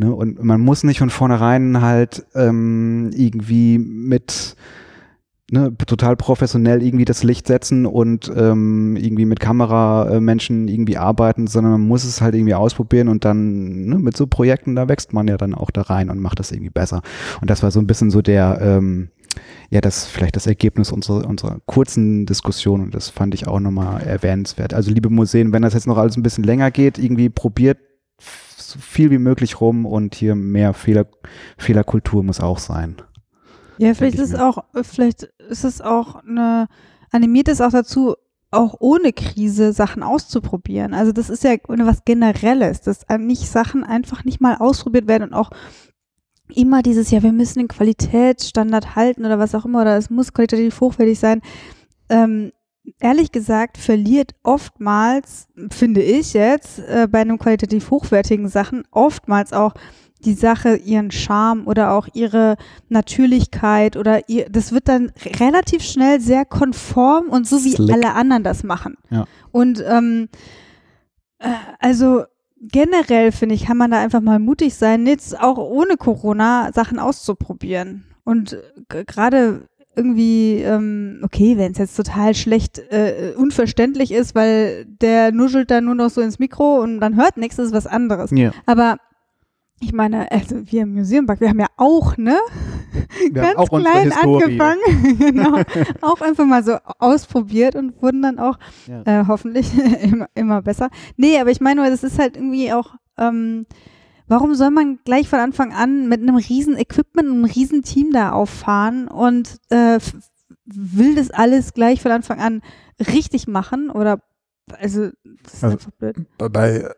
Ne? 0.00 0.14
Und 0.14 0.42
man 0.42 0.62
muss 0.62 0.82
nicht 0.82 0.98
von 0.98 1.10
vornherein 1.10 1.82
halt 1.82 2.24
ähm, 2.34 3.10
irgendwie 3.12 3.76
mit 3.76 4.56
ne, 5.50 5.76
total 5.86 6.16
professionell 6.16 6.82
irgendwie 6.82 7.04
das 7.04 7.22
Licht 7.22 7.46
setzen 7.46 7.84
und 7.84 8.32
ähm, 8.34 8.96
irgendwie 8.96 9.26
mit 9.26 9.40
Kameramenschen 9.40 10.68
irgendwie 10.68 10.96
arbeiten, 10.96 11.46
sondern 11.46 11.72
man 11.72 11.86
muss 11.86 12.04
es 12.04 12.22
halt 12.22 12.34
irgendwie 12.34 12.54
ausprobieren 12.54 13.08
und 13.08 13.26
dann 13.26 13.84
ne, 13.84 13.98
mit 13.98 14.16
so 14.16 14.26
Projekten, 14.26 14.74
da 14.74 14.88
wächst 14.88 15.12
man 15.12 15.28
ja 15.28 15.36
dann 15.36 15.54
auch 15.54 15.70
da 15.70 15.82
rein 15.82 16.08
und 16.08 16.18
macht 16.18 16.38
das 16.38 16.50
irgendwie 16.50 16.70
besser. 16.70 17.02
Und 17.42 17.50
das 17.50 17.62
war 17.62 17.70
so 17.70 17.78
ein 17.78 17.86
bisschen 17.86 18.10
so 18.10 18.22
der, 18.22 18.58
ähm, 18.62 19.10
ja, 19.68 19.82
das 19.82 20.06
vielleicht 20.06 20.34
das 20.34 20.46
Ergebnis 20.46 20.92
unserer, 20.92 21.28
unserer 21.28 21.58
kurzen 21.66 22.24
Diskussion 22.24 22.80
und 22.80 22.94
das 22.94 23.10
fand 23.10 23.34
ich 23.34 23.46
auch 23.46 23.60
nochmal 23.60 24.00
erwähnenswert. 24.00 24.72
Also 24.72 24.90
liebe 24.90 25.10
Museen, 25.10 25.52
wenn 25.52 25.60
das 25.60 25.74
jetzt 25.74 25.86
noch 25.86 25.98
alles 25.98 26.16
ein 26.16 26.22
bisschen 26.22 26.44
länger 26.44 26.70
geht, 26.70 26.98
irgendwie 26.98 27.28
probiert 27.28 27.76
so 28.70 28.78
viel 28.78 29.10
wie 29.10 29.18
möglich 29.18 29.60
rum 29.60 29.86
und 29.86 30.14
hier 30.14 30.34
mehr 30.34 30.74
Fehler, 30.74 31.06
Fehlerkultur 31.58 32.22
muss 32.22 32.40
auch 32.40 32.58
sein. 32.58 32.96
Ja, 33.78 33.94
vielleicht 33.94 34.18
ist 34.18 34.34
es 34.34 34.38
auch, 34.38 34.64
vielleicht 34.82 35.24
ist 35.48 35.64
es 35.64 35.80
auch 35.80 36.16
eine, 36.16 36.68
animiert 37.10 37.48
es 37.48 37.60
auch 37.60 37.70
dazu, 37.70 38.14
auch 38.50 38.76
ohne 38.80 39.12
Krise 39.12 39.72
Sachen 39.72 40.02
auszuprobieren. 40.02 40.92
Also 40.92 41.12
das 41.12 41.30
ist 41.30 41.44
ja 41.44 41.54
was 41.66 42.04
Generelles, 42.04 42.80
dass 42.82 43.06
nicht 43.18 43.48
Sachen 43.48 43.84
einfach 43.84 44.24
nicht 44.24 44.40
mal 44.40 44.56
ausprobiert 44.56 45.06
werden 45.08 45.24
und 45.24 45.34
auch 45.34 45.50
immer 46.54 46.82
dieses, 46.82 47.10
ja, 47.10 47.22
wir 47.22 47.32
müssen 47.32 47.60
den 47.60 47.68
Qualitätsstandard 47.68 48.96
halten 48.96 49.24
oder 49.24 49.38
was 49.38 49.54
auch 49.54 49.64
immer, 49.64 49.82
oder 49.82 49.96
es 49.96 50.10
muss 50.10 50.32
qualitativ 50.32 50.80
hochwertig 50.80 51.18
sein. 51.18 51.42
Ähm, 52.08 52.52
ehrlich 53.00 53.32
gesagt 53.32 53.78
verliert 53.78 54.32
oftmals, 54.42 55.48
finde 55.70 56.02
ich 56.02 56.32
jetzt, 56.32 56.78
äh, 56.80 57.08
bei 57.10 57.20
einem 57.20 57.38
qualitativ 57.38 57.90
hochwertigen 57.90 58.48
Sachen 58.48 58.84
oftmals 58.90 59.52
auch 59.52 59.74
die 60.24 60.34
Sache 60.34 60.76
ihren 60.76 61.10
Charme 61.10 61.66
oder 61.66 61.92
auch 61.92 62.08
ihre 62.12 62.56
Natürlichkeit 62.88 63.96
oder 63.96 64.28
ihr, 64.28 64.48
das 64.50 64.72
wird 64.72 64.88
dann 64.88 65.12
relativ 65.38 65.82
schnell 65.82 66.20
sehr 66.20 66.44
konform 66.44 67.28
und 67.28 67.46
so 67.46 67.64
wie 67.64 67.72
Slick. 67.72 67.92
alle 67.92 68.14
anderen 68.14 68.44
das 68.44 68.62
machen. 68.62 68.96
Ja. 69.10 69.24
Und 69.50 69.82
ähm, 69.86 70.28
äh, 71.38 71.48
also 71.78 72.24
generell 72.60 73.32
finde 73.32 73.54
ich, 73.54 73.64
kann 73.64 73.78
man 73.78 73.90
da 73.90 73.98
einfach 73.98 74.20
mal 74.20 74.38
mutig 74.38 74.74
sein, 74.74 75.06
jetzt 75.06 75.40
auch 75.40 75.56
ohne 75.56 75.96
Corona 75.96 76.70
Sachen 76.74 76.98
auszuprobieren. 76.98 78.04
Und 78.24 78.58
gerade 78.88 79.68
irgendwie, 80.00 80.62
ähm, 80.62 81.20
okay, 81.22 81.58
wenn 81.58 81.72
es 81.72 81.78
jetzt 81.78 81.94
total 81.94 82.34
schlecht 82.34 82.78
äh, 82.90 83.34
unverständlich 83.36 84.12
ist, 84.12 84.34
weil 84.34 84.86
der 84.86 85.30
nuschelt 85.30 85.70
dann 85.70 85.84
nur 85.84 85.94
noch 85.94 86.08
so 86.08 86.22
ins 86.22 86.38
Mikro 86.38 86.80
und 86.80 87.00
dann 87.00 87.16
hört 87.16 87.36
nichts, 87.36 87.58
ist 87.58 87.74
was 87.74 87.86
anderes. 87.86 88.30
Ja. 88.32 88.52
Aber 88.64 88.96
ich 89.78 89.92
meine, 89.92 90.30
also 90.32 90.56
wir 90.70 90.82
im 90.82 90.94
Museumpark, 90.94 91.40
wir 91.40 91.50
haben 91.50 91.60
ja 91.60 91.68
auch, 91.76 92.16
ne? 92.16 92.38
Wir 93.20 93.30
Ganz 93.30 93.56
auch 93.56 93.68
klein 93.68 94.12
angefangen, 94.12 94.80
genau. 95.18 95.58
auch 96.00 96.20
einfach 96.20 96.46
mal 96.46 96.64
so 96.64 96.76
ausprobiert 96.98 97.76
und 97.76 98.00
wurden 98.02 98.22
dann 98.22 98.38
auch 98.38 98.58
ja. 98.86 99.02
äh, 99.20 99.24
hoffentlich 99.26 99.70
immer, 100.02 100.28
immer 100.34 100.62
besser. 100.62 100.88
Nee, 101.16 101.38
aber 101.38 101.50
ich 101.50 101.60
meine, 101.60 101.88
das 101.88 102.02
ist 102.04 102.18
halt 102.18 102.36
irgendwie 102.36 102.72
auch, 102.72 102.94
ähm, 103.18 103.66
warum 104.30 104.54
soll 104.54 104.70
man 104.70 105.00
gleich 105.04 105.28
von 105.28 105.40
Anfang 105.40 105.72
an 105.74 106.08
mit 106.08 106.22
einem 106.22 106.36
riesen 106.36 106.78
Equipment, 106.78 107.28
einem 107.28 107.44
riesen 107.44 107.82
Team 107.82 108.12
da 108.12 108.30
auffahren 108.30 109.08
und 109.08 109.58
äh, 109.70 109.98
will 110.64 111.16
das 111.16 111.32
alles 111.32 111.74
gleich 111.74 112.00
von 112.00 112.12
Anfang 112.12 112.38
an 112.38 112.62
richtig 113.00 113.48
machen 113.48 113.90
oder 113.90 114.20
also, 114.78 115.10
das 115.42 115.54
ist 115.54 115.64
also 115.64 115.76
einfach 115.76 115.90
blöd. 115.92 116.16
Bei 116.38 116.90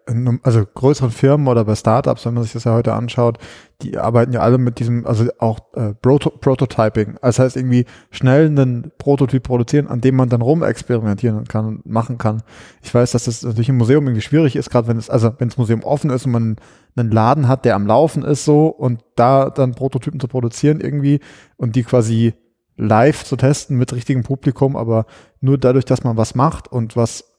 also 0.42 0.64
größeren 0.66 1.10
Firmen 1.10 1.48
oder 1.48 1.64
bei 1.64 1.74
Startups, 1.74 2.26
wenn 2.26 2.34
man 2.34 2.42
sich 2.42 2.52
das 2.52 2.64
ja 2.64 2.74
heute 2.74 2.94
anschaut, 2.94 3.38
die 3.82 3.98
arbeiten 3.98 4.32
ja 4.32 4.40
alle 4.40 4.58
mit 4.58 4.78
diesem, 4.78 5.06
also 5.06 5.28
auch 5.38 5.60
äh, 5.74 5.94
Proto 5.94 6.30
Prototyping. 6.30 7.16
Das 7.20 7.38
heißt 7.38 7.56
irgendwie 7.56 7.84
schnell 8.10 8.46
einen 8.46 8.92
Prototyp 8.98 9.42
produzieren, 9.42 9.88
an 9.88 10.00
dem 10.00 10.16
man 10.16 10.28
dann 10.28 10.42
rumexperimentieren 10.42 11.44
kann 11.44 11.66
und 11.66 11.86
machen 11.86 12.18
kann. 12.18 12.42
Ich 12.82 12.94
weiß, 12.94 13.12
dass 13.12 13.24
das 13.24 13.42
natürlich 13.42 13.68
im 13.68 13.78
Museum 13.78 14.06
irgendwie 14.06 14.22
schwierig 14.22 14.56
ist, 14.56 14.70
gerade 14.70 14.88
wenn 14.88 14.98
es, 14.98 15.10
also 15.10 15.32
wenn 15.38 15.48
das 15.48 15.58
Museum 15.58 15.82
offen 15.82 16.10
ist 16.10 16.26
und 16.26 16.32
man 16.32 16.56
einen 16.96 17.10
Laden 17.10 17.48
hat, 17.48 17.64
der 17.64 17.74
am 17.74 17.86
Laufen 17.86 18.22
ist 18.22 18.44
so 18.44 18.66
und 18.68 19.02
da 19.16 19.50
dann 19.50 19.74
Prototypen 19.74 20.20
zu 20.20 20.28
produzieren 20.28 20.80
irgendwie 20.80 21.20
und 21.56 21.76
die 21.76 21.82
quasi 21.82 22.34
live 22.76 23.24
zu 23.24 23.36
testen 23.36 23.76
mit 23.76 23.92
richtigem 23.92 24.22
Publikum, 24.22 24.76
aber 24.76 25.06
nur 25.40 25.58
dadurch, 25.58 25.84
dass 25.84 26.04
man 26.04 26.16
was 26.16 26.34
macht 26.34 26.70
und 26.70 26.96
was 26.96 27.31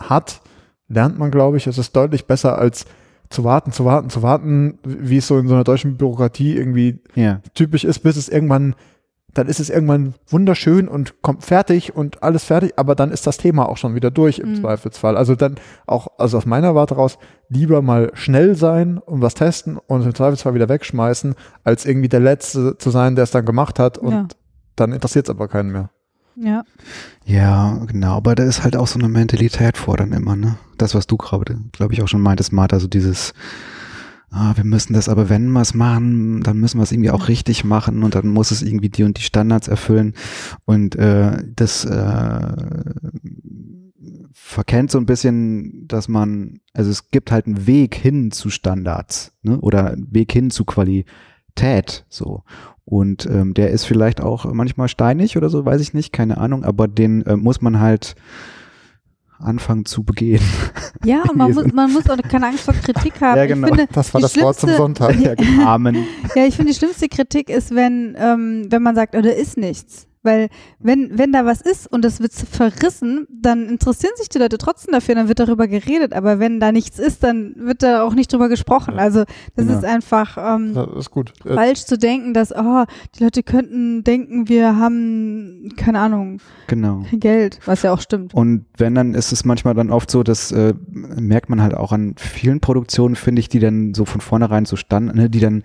hat, 0.00 0.40
lernt 0.88 1.18
man, 1.18 1.30
glaube 1.30 1.56
ich, 1.56 1.66
es 1.66 1.78
ist 1.78 1.94
deutlich 1.94 2.26
besser 2.26 2.58
als 2.58 2.86
zu 3.30 3.44
warten, 3.44 3.72
zu 3.72 3.84
warten, 3.84 4.10
zu 4.10 4.22
warten, 4.22 4.78
wie 4.84 5.18
es 5.18 5.28
so 5.28 5.38
in 5.38 5.46
so 5.46 5.54
einer 5.54 5.64
deutschen 5.64 5.96
Bürokratie 5.96 6.56
irgendwie 6.56 7.00
ja. 7.14 7.40
typisch 7.54 7.84
ist, 7.84 8.00
bis 8.00 8.16
es 8.16 8.28
irgendwann, 8.28 8.74
dann 9.32 9.46
ist 9.46 9.60
es 9.60 9.70
irgendwann 9.70 10.14
wunderschön 10.26 10.88
und 10.88 11.22
kommt 11.22 11.44
fertig 11.44 11.94
und 11.94 12.24
alles 12.24 12.42
fertig, 12.42 12.72
aber 12.76 12.96
dann 12.96 13.12
ist 13.12 13.28
das 13.28 13.38
Thema 13.38 13.68
auch 13.68 13.76
schon 13.76 13.94
wieder 13.94 14.10
durch 14.10 14.40
im 14.40 14.50
mhm. 14.50 14.56
Zweifelsfall. 14.56 15.16
Also 15.16 15.36
dann 15.36 15.54
auch, 15.86 16.08
also 16.18 16.38
aus 16.38 16.46
meiner 16.46 16.74
Warte 16.74 16.96
raus, 16.96 17.18
lieber 17.48 17.82
mal 17.82 18.10
schnell 18.14 18.56
sein 18.56 18.98
und 18.98 19.22
was 19.22 19.34
testen 19.34 19.78
und 19.78 20.04
im 20.04 20.14
Zweifelsfall 20.14 20.54
wieder 20.54 20.68
wegschmeißen, 20.68 21.36
als 21.62 21.86
irgendwie 21.86 22.08
der 22.08 22.20
Letzte 22.20 22.78
zu 22.78 22.90
sein, 22.90 23.14
der 23.14 23.22
es 23.24 23.30
dann 23.30 23.46
gemacht 23.46 23.78
hat 23.78 23.96
und 23.96 24.12
ja. 24.12 24.28
dann 24.74 24.92
interessiert 24.92 25.26
es 25.26 25.30
aber 25.30 25.46
keinen 25.46 25.70
mehr. 25.70 25.90
Ja. 26.42 26.64
Ja, 27.26 27.84
genau, 27.86 28.16
aber 28.16 28.34
da 28.34 28.44
ist 28.44 28.64
halt 28.64 28.74
auch 28.74 28.86
so 28.86 28.98
eine 28.98 29.08
Mentalität 29.08 29.76
vor 29.76 29.98
dann 29.98 30.12
immer, 30.12 30.36
ne? 30.36 30.56
Das, 30.78 30.94
was 30.94 31.06
du 31.06 31.18
gerade, 31.18 31.58
glaube 31.72 31.92
ich, 31.92 32.02
auch 32.02 32.08
schon 32.08 32.22
meintest, 32.22 32.52
Martha, 32.52 32.80
so 32.80 32.88
dieses, 32.88 33.34
ah, 34.30 34.56
wir 34.56 34.64
müssen 34.64 34.94
das, 34.94 35.10
aber 35.10 35.28
wenn 35.28 35.50
wir 35.50 35.60
es 35.60 35.74
machen, 35.74 36.42
dann 36.42 36.58
müssen 36.58 36.78
wir 36.78 36.84
es 36.84 36.92
irgendwie 36.92 37.10
auch 37.10 37.28
richtig 37.28 37.64
machen 37.64 38.02
und 38.02 38.14
dann 38.14 38.28
muss 38.28 38.52
es 38.52 38.62
irgendwie 38.62 38.88
die 38.88 39.02
und 39.02 39.18
die 39.18 39.22
Standards 39.22 39.68
erfüllen. 39.68 40.14
Und 40.64 40.96
äh, 40.96 41.44
das 41.56 41.84
äh, 41.84 42.54
verkennt 44.32 44.90
so 44.90 44.98
ein 44.98 45.06
bisschen, 45.06 45.86
dass 45.88 46.08
man, 46.08 46.60
also 46.72 46.90
es 46.90 47.10
gibt 47.10 47.30
halt 47.30 47.46
einen 47.46 47.66
Weg 47.66 47.94
hin 47.94 48.30
zu 48.30 48.48
Standards, 48.48 49.32
ne? 49.42 49.60
Oder 49.60 49.92
einen 49.92 50.14
Weg 50.14 50.32
hin 50.32 50.50
zu 50.50 50.64
Qualität, 50.64 52.06
so. 52.08 52.44
Und 52.84 53.26
ähm, 53.26 53.54
der 53.54 53.70
ist 53.70 53.84
vielleicht 53.84 54.20
auch 54.20 54.44
manchmal 54.52 54.88
steinig 54.88 55.36
oder 55.36 55.48
so, 55.48 55.64
weiß 55.64 55.80
ich 55.80 55.94
nicht, 55.94 56.12
keine 56.12 56.38
Ahnung, 56.38 56.64
aber 56.64 56.88
den 56.88 57.22
äh, 57.22 57.36
muss 57.36 57.60
man 57.60 57.80
halt 57.80 58.16
anfangen 59.38 59.84
zu 59.84 60.02
begehen. 60.02 60.42
Ja, 61.04 61.22
und 61.22 61.36
man, 61.36 61.52
muss, 61.52 61.72
man 61.72 61.92
muss 61.92 62.08
auch 62.10 62.16
keine 62.28 62.48
Angst 62.48 62.64
vor 62.64 62.74
Kritik 62.74 63.20
haben. 63.20 63.38
Ja, 63.38 63.46
genau. 63.46 63.68
Finde, 63.68 63.88
das 63.92 64.12
war 64.12 64.20
das 64.20 64.38
Wort 64.40 64.58
zum 64.58 64.70
Sonntag. 64.70 65.16
Ja, 65.20 65.34
genau. 65.34 65.66
Amen. 65.66 66.06
Ja, 66.34 66.46
ich 66.46 66.56
finde, 66.56 66.72
die 66.72 66.78
schlimmste 66.78 67.08
Kritik 67.08 67.50
ist, 67.50 67.74
wenn, 67.74 68.16
ähm, 68.18 68.66
wenn 68.70 68.82
man 68.82 68.94
sagt, 68.94 69.14
oh, 69.14 69.20
da 69.20 69.30
ist 69.30 69.56
nichts. 69.56 70.06
Weil 70.22 70.48
wenn, 70.78 71.16
wenn 71.18 71.32
da 71.32 71.46
was 71.46 71.62
ist 71.62 71.90
und 71.90 72.04
das 72.04 72.20
wird 72.20 72.32
verrissen, 72.32 73.26
dann 73.30 73.66
interessieren 73.68 74.12
sich 74.16 74.28
die 74.28 74.38
Leute 74.38 74.58
trotzdem 74.58 74.92
dafür, 74.92 75.14
dann 75.14 75.28
wird 75.28 75.40
darüber 75.40 75.66
geredet. 75.66 76.12
Aber 76.12 76.38
wenn 76.38 76.60
da 76.60 76.72
nichts 76.72 76.98
ist, 76.98 77.22
dann 77.22 77.54
wird 77.56 77.82
da 77.82 78.02
auch 78.02 78.14
nicht 78.14 78.32
drüber 78.32 78.50
gesprochen. 78.50 78.98
Also 78.98 79.24
das 79.56 79.66
ja. 79.66 79.78
ist 79.78 79.84
einfach 79.84 80.36
ähm, 80.36 80.72
ja, 80.74 80.84
ist 80.98 81.10
gut. 81.10 81.32
Äh, 81.44 81.54
falsch 81.54 81.86
zu 81.86 81.96
denken, 81.96 82.34
dass, 82.34 82.52
oh, 82.52 82.84
die 83.16 83.24
Leute 83.24 83.42
könnten 83.42 84.04
denken, 84.04 84.48
wir 84.48 84.76
haben, 84.76 85.72
keine 85.76 86.00
Ahnung, 86.00 86.38
genau. 86.66 87.04
Geld, 87.12 87.58
was 87.64 87.82
ja 87.82 87.92
auch 87.92 88.00
stimmt. 88.00 88.34
Und 88.34 88.66
wenn, 88.76 88.94
dann 88.94 89.14
ist 89.14 89.32
es 89.32 89.44
manchmal 89.44 89.74
dann 89.74 89.90
oft 89.90 90.10
so, 90.10 90.22
das 90.22 90.52
äh, 90.52 90.74
merkt 90.90 91.48
man 91.48 91.62
halt 91.62 91.74
auch 91.74 91.92
an 91.92 92.14
vielen 92.18 92.60
Produktionen, 92.60 93.16
finde 93.16 93.40
ich, 93.40 93.48
die 93.48 93.58
dann 93.58 93.94
so 93.94 94.04
von 94.04 94.20
vornherein 94.20 94.66
so 94.66 94.76
standen, 94.76 95.16
ne, 95.16 95.30
die 95.30 95.40
dann 95.40 95.62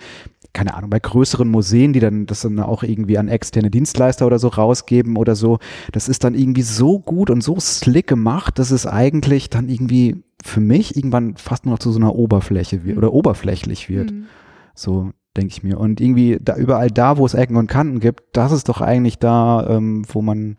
keine 0.55 0.73
Ahnung, 0.73 0.89
bei 0.89 0.99
größeren 0.99 1.49
Museen, 1.49 1.91
die 1.91 1.99
dann 1.99 2.25
das 2.25 2.41
dann 2.41 2.59
auch 2.59 2.81
irgendwie 2.81 3.17
an 3.17 3.27
externe 3.27 3.69
Dienstleister 3.69 4.25
oder 4.25 4.39
so 4.39 4.47
rausgeben 4.47 5.17
oder 5.17 5.35
so, 5.35 5.59
das 5.91 6.07
ist 6.07 6.23
dann 6.23 6.33
irgendwie 6.33 6.61
so 6.61 6.97
gut 6.97 7.29
und 7.29 7.43
so 7.43 7.59
slick 7.59 8.07
gemacht, 8.07 8.57
dass 8.57 8.71
es 8.71 8.87
eigentlich 8.87 9.49
dann 9.49 9.67
irgendwie 9.67 10.23
für 10.41 10.61
mich 10.61 10.95
irgendwann 10.95 11.35
fast 11.35 11.65
nur 11.65 11.73
noch 11.73 11.79
zu 11.79 11.91
so 11.91 11.99
einer 11.99 12.15
Oberfläche 12.15 12.85
wird 12.85 12.95
mhm. 12.95 12.99
oder 12.99 13.13
oberflächlich 13.13 13.89
wird. 13.89 14.11
Mhm. 14.11 14.25
So 14.73 15.11
denke 15.35 15.51
ich 15.51 15.61
mir. 15.61 15.77
Und 15.77 15.99
irgendwie 15.99 16.37
da 16.41 16.55
überall 16.55 16.89
da, 16.89 17.17
wo 17.17 17.25
es 17.25 17.33
Ecken 17.33 17.57
und 17.57 17.67
Kanten 17.67 17.99
gibt, 17.99 18.23
das 18.31 18.53
ist 18.53 18.69
doch 18.69 18.79
eigentlich 18.79 19.19
da, 19.19 19.67
ähm, 19.69 20.03
wo 20.07 20.21
man 20.21 20.55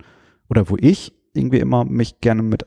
oder 0.51 0.69
wo 0.69 0.77
ich 0.79 1.15
irgendwie 1.33 1.59
immer 1.59 1.87
mich 1.87 2.21
gerne 2.21 2.43
mit 2.43 2.67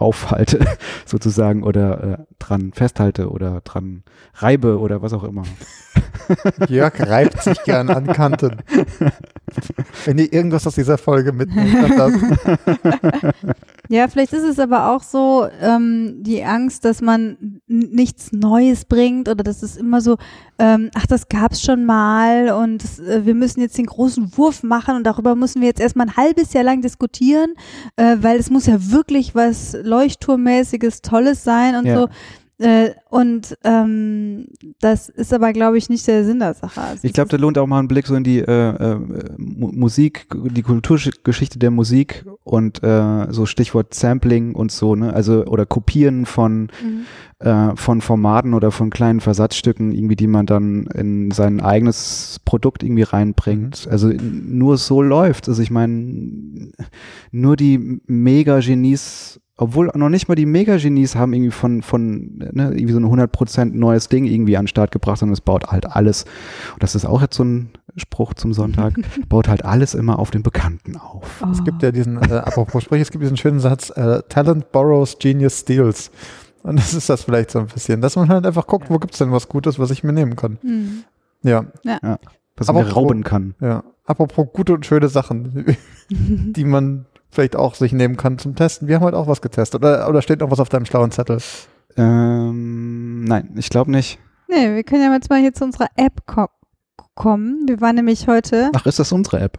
aufhalte, 0.00 0.64
sozusagen, 1.04 1.62
oder 1.62 2.02
äh, 2.02 2.16
dran 2.38 2.72
festhalte 2.72 3.30
oder 3.30 3.60
dran 3.62 4.04
reibe 4.34 4.78
oder 4.78 5.02
was 5.02 5.12
auch 5.12 5.24
immer. 5.24 5.42
Jörg 6.68 6.98
reibt 7.00 7.42
sich 7.42 7.62
gern 7.64 7.90
an 7.90 8.06
Kanten. 8.06 8.58
Wenn 10.04 10.18
ihr 10.18 10.32
irgendwas 10.32 10.66
aus 10.66 10.74
dieser 10.74 10.98
Folge 10.98 11.32
mitnehmt, 11.32 11.74
dann 11.74 11.96
das. 11.96 13.54
Ja, 13.90 14.06
vielleicht 14.08 14.34
ist 14.34 14.44
es 14.44 14.58
aber 14.58 14.90
auch 14.90 15.02
so 15.02 15.46
ähm, 15.62 16.16
die 16.22 16.44
Angst, 16.44 16.84
dass 16.84 17.00
man 17.00 17.60
nichts 17.66 18.32
Neues 18.32 18.84
bringt 18.84 19.28
oder 19.28 19.42
dass 19.42 19.62
es 19.62 19.76
immer 19.78 20.02
so, 20.02 20.18
ähm, 20.58 20.90
ach, 20.94 21.06
das 21.06 21.28
gab's 21.28 21.62
schon 21.62 21.86
mal 21.86 22.50
und 22.50 22.84
das, 22.84 22.98
äh, 22.98 23.24
wir 23.24 23.34
müssen 23.34 23.60
jetzt 23.60 23.78
den 23.78 23.86
großen 23.86 24.36
Wurf 24.36 24.62
machen 24.62 24.96
und 24.96 25.04
darüber 25.04 25.34
müssen 25.34 25.62
wir 25.62 25.68
jetzt 25.68 25.80
erstmal 25.80 26.08
ein 26.08 26.16
halbes 26.16 26.52
Jahr 26.52 26.64
lang 26.64 26.82
diskutieren, 26.82 27.54
äh, 27.96 28.16
weil 28.20 28.38
es 28.38 28.50
muss 28.50 28.66
ja 28.66 28.76
wirklich 28.90 29.34
was 29.34 29.74
Leuchtturmmäßiges, 29.82 31.00
Tolles 31.00 31.42
sein 31.42 31.74
und 31.74 31.86
Ja. 31.86 32.02
so. 32.02 32.08
Äh, 32.60 32.90
und 33.08 33.56
ähm, 33.62 34.48
das 34.80 35.08
ist 35.08 35.32
aber, 35.32 35.52
glaube 35.52 35.78
ich, 35.78 35.88
nicht 35.88 36.06
der 36.08 36.24
Sinn 36.24 36.40
der 36.40 36.54
Sache. 36.54 36.80
Also 36.80 37.00
Ich 37.06 37.12
glaube, 37.12 37.28
da 37.30 37.36
lohnt 37.36 37.56
auch 37.56 37.66
mal 37.68 37.78
ein 37.78 37.86
Blick 37.86 38.06
so 38.08 38.16
in 38.16 38.24
die 38.24 38.40
äh, 38.40 38.44
äh, 38.70 38.98
Mu- 39.36 39.70
Musik, 39.72 40.26
die 40.34 40.62
Kulturgeschichte 40.62 41.58
der 41.60 41.70
Musik 41.70 42.24
und 42.42 42.82
äh, 42.82 43.26
so 43.32 43.46
Stichwort 43.46 43.94
Sampling 43.94 44.54
und 44.56 44.72
so, 44.72 44.96
ne? 44.96 45.12
Also 45.14 45.44
oder 45.46 45.66
Kopieren 45.66 46.26
von 46.26 46.68
Mhm. 46.82 47.04
äh, 47.46 47.76
von 47.76 48.00
Formaten 48.00 48.52
oder 48.54 48.72
von 48.72 48.90
kleinen 48.90 49.20
Versatzstücken, 49.20 49.92
irgendwie, 49.92 50.16
die 50.16 50.26
man 50.26 50.46
dann 50.46 50.86
in 50.88 51.30
sein 51.30 51.60
eigenes 51.60 52.40
Produkt 52.44 52.82
irgendwie 52.82 53.02
reinbringt. 53.04 53.86
Also 53.88 54.10
n- 54.10 54.58
nur 54.58 54.78
so 54.78 55.00
läuft. 55.00 55.48
Also 55.48 55.62
ich 55.62 55.70
meine, 55.70 56.72
nur 57.30 57.54
die 57.56 58.00
Mega-Genies, 58.06 59.40
obwohl 59.58 59.90
noch 59.94 60.08
nicht 60.08 60.28
mal 60.28 60.34
die 60.36 60.46
Mega-Genies 60.46 61.16
haben 61.16 61.32
irgendwie 61.34 61.50
von, 61.50 61.82
von 61.82 62.38
ne, 62.38 62.70
irgendwie 62.72 62.92
so 62.92 63.00
ein 63.00 63.04
100% 63.04 63.74
neues 63.74 64.08
Ding 64.08 64.24
irgendwie 64.24 64.56
an 64.56 64.62
den 64.64 64.68
Start 64.68 64.92
gebracht, 64.92 65.18
sondern 65.18 65.32
es 65.34 65.40
baut 65.40 65.66
halt 65.66 65.84
alles. 65.84 66.24
Und 66.74 66.82
das 66.82 66.94
ist 66.94 67.04
auch 67.04 67.20
jetzt 67.20 67.34
so 67.36 67.44
ein 67.44 67.70
Spruch 67.96 68.34
zum 68.34 68.52
Sonntag, 68.52 68.94
baut 69.28 69.48
halt 69.48 69.64
alles 69.64 69.94
immer 69.94 70.18
auf 70.20 70.30
den 70.30 70.42
Bekannten 70.44 70.96
auf. 70.96 71.42
Oh. 71.44 71.48
Es 71.50 71.64
gibt 71.64 71.82
ja 71.82 71.90
diesen, 71.90 72.16
äh, 72.22 72.34
apropos 72.34 72.84
Sprich, 72.84 73.02
es 73.02 73.10
gibt 73.10 73.22
diesen 73.24 73.36
schönen 73.36 73.58
Satz, 73.60 73.90
äh, 73.90 74.22
Talent 74.28 74.70
borrows, 74.72 75.18
Genius 75.18 75.58
steals. 75.60 76.10
Und 76.62 76.78
das 76.78 76.94
ist 76.94 77.08
das 77.08 77.24
vielleicht 77.24 77.50
so 77.50 77.58
ein 77.58 77.66
bisschen, 77.66 78.00
dass 78.00 78.14
man 78.16 78.28
halt 78.28 78.46
einfach 78.46 78.66
guckt, 78.66 78.90
wo 78.90 78.98
gibt's 78.98 79.18
denn 79.18 79.32
was 79.32 79.48
Gutes, 79.48 79.78
was 79.78 79.90
ich 79.90 80.04
mir 80.04 80.12
nehmen 80.12 80.36
kann. 80.36 80.58
Mhm. 80.62 81.04
Ja, 81.42 81.64
Was 82.56 82.68
Aber 82.68 82.80
man 82.82 82.88
pro- 82.88 83.00
rauben 83.00 83.24
kann. 83.24 83.54
ja. 83.60 83.82
Apropos 84.04 84.46
gute 84.52 84.72
und 84.72 84.86
schöne 84.86 85.08
Sachen, 85.08 85.76
die 86.10 86.64
man 86.64 87.04
vielleicht 87.30 87.56
auch 87.56 87.74
sich 87.74 87.92
nehmen 87.92 88.16
kann 88.16 88.38
zum 88.38 88.54
Testen. 88.54 88.88
Wir 88.88 88.96
haben 88.96 89.04
heute 89.04 89.16
auch 89.16 89.26
was 89.28 89.40
getestet. 89.42 89.80
Oder, 89.82 90.08
oder 90.08 90.22
steht 90.22 90.40
noch 90.40 90.50
was 90.50 90.60
auf 90.60 90.68
deinem 90.68 90.86
schlauen 90.86 91.10
Zettel? 91.10 91.38
Ähm, 91.96 93.24
nein, 93.24 93.50
ich 93.56 93.68
glaube 93.70 93.90
nicht. 93.90 94.18
Nee, 94.48 94.74
wir 94.74 94.84
können 94.84 95.02
ja 95.02 95.12
jetzt 95.12 95.28
mal 95.30 95.40
hier 95.40 95.52
zu 95.52 95.64
unserer 95.64 95.88
App 95.96 96.26
ko 96.26 96.46
kommen. 97.14 97.64
Wir 97.66 97.80
waren 97.80 97.96
nämlich 97.96 98.28
heute, 98.28 98.70
Ach, 98.74 98.86
ist 98.86 98.98
das 98.98 99.10
unsere 99.12 99.40
App? 99.40 99.58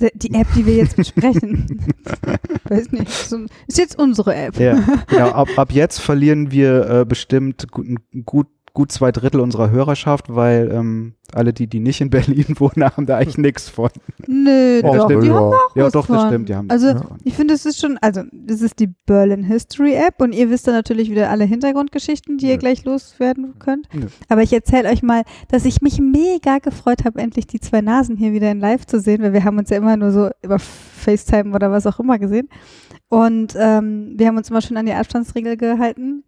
d- 0.00 0.10
die 0.14 0.32
App, 0.34 0.46
die 0.56 0.64
wir 0.64 0.76
jetzt 0.76 0.96
besprechen. 0.96 1.84
Weiß 2.68 2.92
nicht, 2.92 3.08
ist 3.10 3.78
jetzt 3.78 3.98
unsere 3.98 4.34
App. 4.34 4.56
Ja, 4.58 4.78
genau. 5.08 5.30
Ab, 5.30 5.48
ab 5.56 5.72
jetzt 5.72 6.00
verlieren 6.00 6.50
wir 6.52 6.88
äh, 6.88 7.04
bestimmt 7.04 7.70
gut, 7.72 7.86
gut, 8.24 8.46
gut 8.74 8.90
zwei 8.90 9.12
Drittel 9.12 9.40
unserer 9.40 9.70
Hörerschaft, 9.70 10.34
weil 10.34 10.70
ähm, 10.72 11.14
alle, 11.34 11.52
die, 11.52 11.66
die 11.66 11.80
nicht 11.80 12.00
in 12.00 12.08
Berlin 12.10 12.46
wohnen, 12.58 12.84
haben 12.84 13.06
da 13.06 13.18
eigentlich 13.18 13.38
nichts 13.38 13.68
von. 13.68 13.90
Nö, 14.26 14.80
Oh, 14.82 14.94
doch, 14.94 15.04
stimmt. 15.04 15.24
die 15.24 15.30
haben 15.30 15.50
da 15.50 15.56
auch 15.56 15.76
Ja, 15.76 15.84
was 15.84 15.92
doch, 15.92 16.06
das 16.06 16.16
von. 16.20 16.26
stimmt, 16.28 16.48
die 16.48 16.54
haben 16.54 16.70
Also, 16.70 16.86
nichts 16.92 17.02
von. 17.08 17.16
ich 17.24 17.34
finde, 17.34 17.54
es 17.54 17.66
ist 17.66 17.80
schon, 17.80 17.98
also, 18.00 18.22
das 18.32 18.60
ist 18.62 18.78
die 18.78 18.88
Berlin 19.06 19.44
History 19.44 19.94
App 19.94 20.20
und 20.20 20.32
ihr 20.34 20.48
wisst 20.50 20.66
dann 20.66 20.74
natürlich 20.74 21.10
wieder 21.10 21.28
alle 21.30 21.44
Hintergrundgeschichten, 21.44 22.38
die 22.38 22.46
ihr 22.46 22.54
Nö. 22.54 22.58
gleich 22.58 22.84
loswerden 22.84 23.58
könnt. 23.58 23.88
Nö. 23.94 24.06
Aber 24.28 24.42
ich 24.42 24.52
erzähle 24.52 24.88
euch 24.90 25.02
mal, 25.02 25.22
dass 25.48 25.64
ich 25.64 25.82
mich 25.82 26.00
mega 26.00 26.58
gefreut 26.58 27.04
habe, 27.04 27.20
endlich 27.20 27.46
die 27.46 27.60
zwei 27.60 27.80
Nasen 27.82 28.16
hier 28.16 28.32
wieder 28.32 28.50
in 28.50 28.60
live 28.60 28.86
zu 28.86 29.00
sehen, 29.00 29.22
weil 29.22 29.32
wir 29.32 29.44
haben 29.44 29.58
uns 29.58 29.70
ja 29.70 29.76
immer 29.76 29.96
nur 29.96 30.10
so 30.12 30.30
über 30.42 30.58
FaceTime 30.58 31.54
oder 31.54 31.70
was 31.70 31.86
auch 31.86 32.00
immer 32.00 32.18
gesehen. 32.18 32.48
Und 33.08 33.54
ähm, 33.58 34.14
wir 34.16 34.26
haben 34.28 34.38
uns 34.38 34.48
immer 34.48 34.62
schon 34.62 34.76
an 34.78 34.86
die 34.86 34.92
Abstandsregel 34.94 35.56
gehalten. 35.58 36.24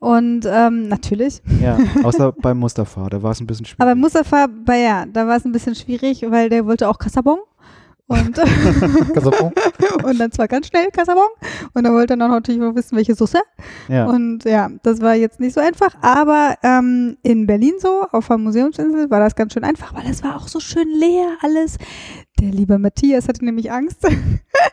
Und 0.00 0.46
ähm, 0.50 0.88
natürlich. 0.88 1.42
Ja, 1.60 1.78
außer 2.02 2.32
beim 2.32 2.58
Mustafa, 2.58 3.08
da 3.10 3.22
war 3.22 3.32
es 3.32 3.40
ein 3.40 3.46
bisschen 3.46 3.66
schwierig. 3.66 3.80
Aber 3.80 3.94
Mustafa, 3.94 4.46
bei 4.46 4.80
ja, 4.80 5.04
da 5.06 5.26
war 5.26 5.36
es 5.36 5.44
ein 5.44 5.52
bisschen 5.52 5.74
schwierig, 5.74 6.24
weil 6.26 6.48
der 6.48 6.66
wollte 6.66 6.88
auch 6.88 6.98
Kassabon. 6.98 7.38
Und, 8.06 8.38
und 10.04 10.18
dann 10.18 10.32
zwar 10.32 10.48
ganz 10.48 10.66
schnell 10.66 10.90
Kassabon. 10.90 11.28
Und 11.74 11.84
dann 11.84 11.92
wollte 11.92 12.14
er 12.14 12.16
dann 12.16 12.30
natürlich 12.30 12.62
auch 12.62 12.74
wissen, 12.74 12.96
welche 12.96 13.14
Soße. 13.14 13.38
ja. 13.88 14.06
Und 14.06 14.44
ja, 14.44 14.70
das 14.82 15.00
war 15.02 15.14
jetzt 15.14 15.38
nicht 15.38 15.52
so 15.52 15.60
einfach. 15.60 15.94
Aber 16.00 16.56
ähm, 16.62 17.18
in 17.22 17.46
Berlin 17.46 17.74
so, 17.78 18.04
auf 18.10 18.26
der 18.26 18.38
Museumsinsel, 18.38 19.10
war 19.10 19.20
das 19.20 19.36
ganz 19.36 19.52
schön 19.52 19.64
einfach, 19.64 19.94
weil 19.94 20.10
es 20.10 20.24
war 20.24 20.34
auch 20.36 20.48
so 20.48 20.60
schön 20.60 20.88
leer 20.88 21.36
alles. 21.42 21.76
Der 22.40 22.50
liebe 22.50 22.78
Matthias 22.78 23.28
hatte 23.28 23.44
nämlich 23.44 23.70
Angst. 23.70 24.06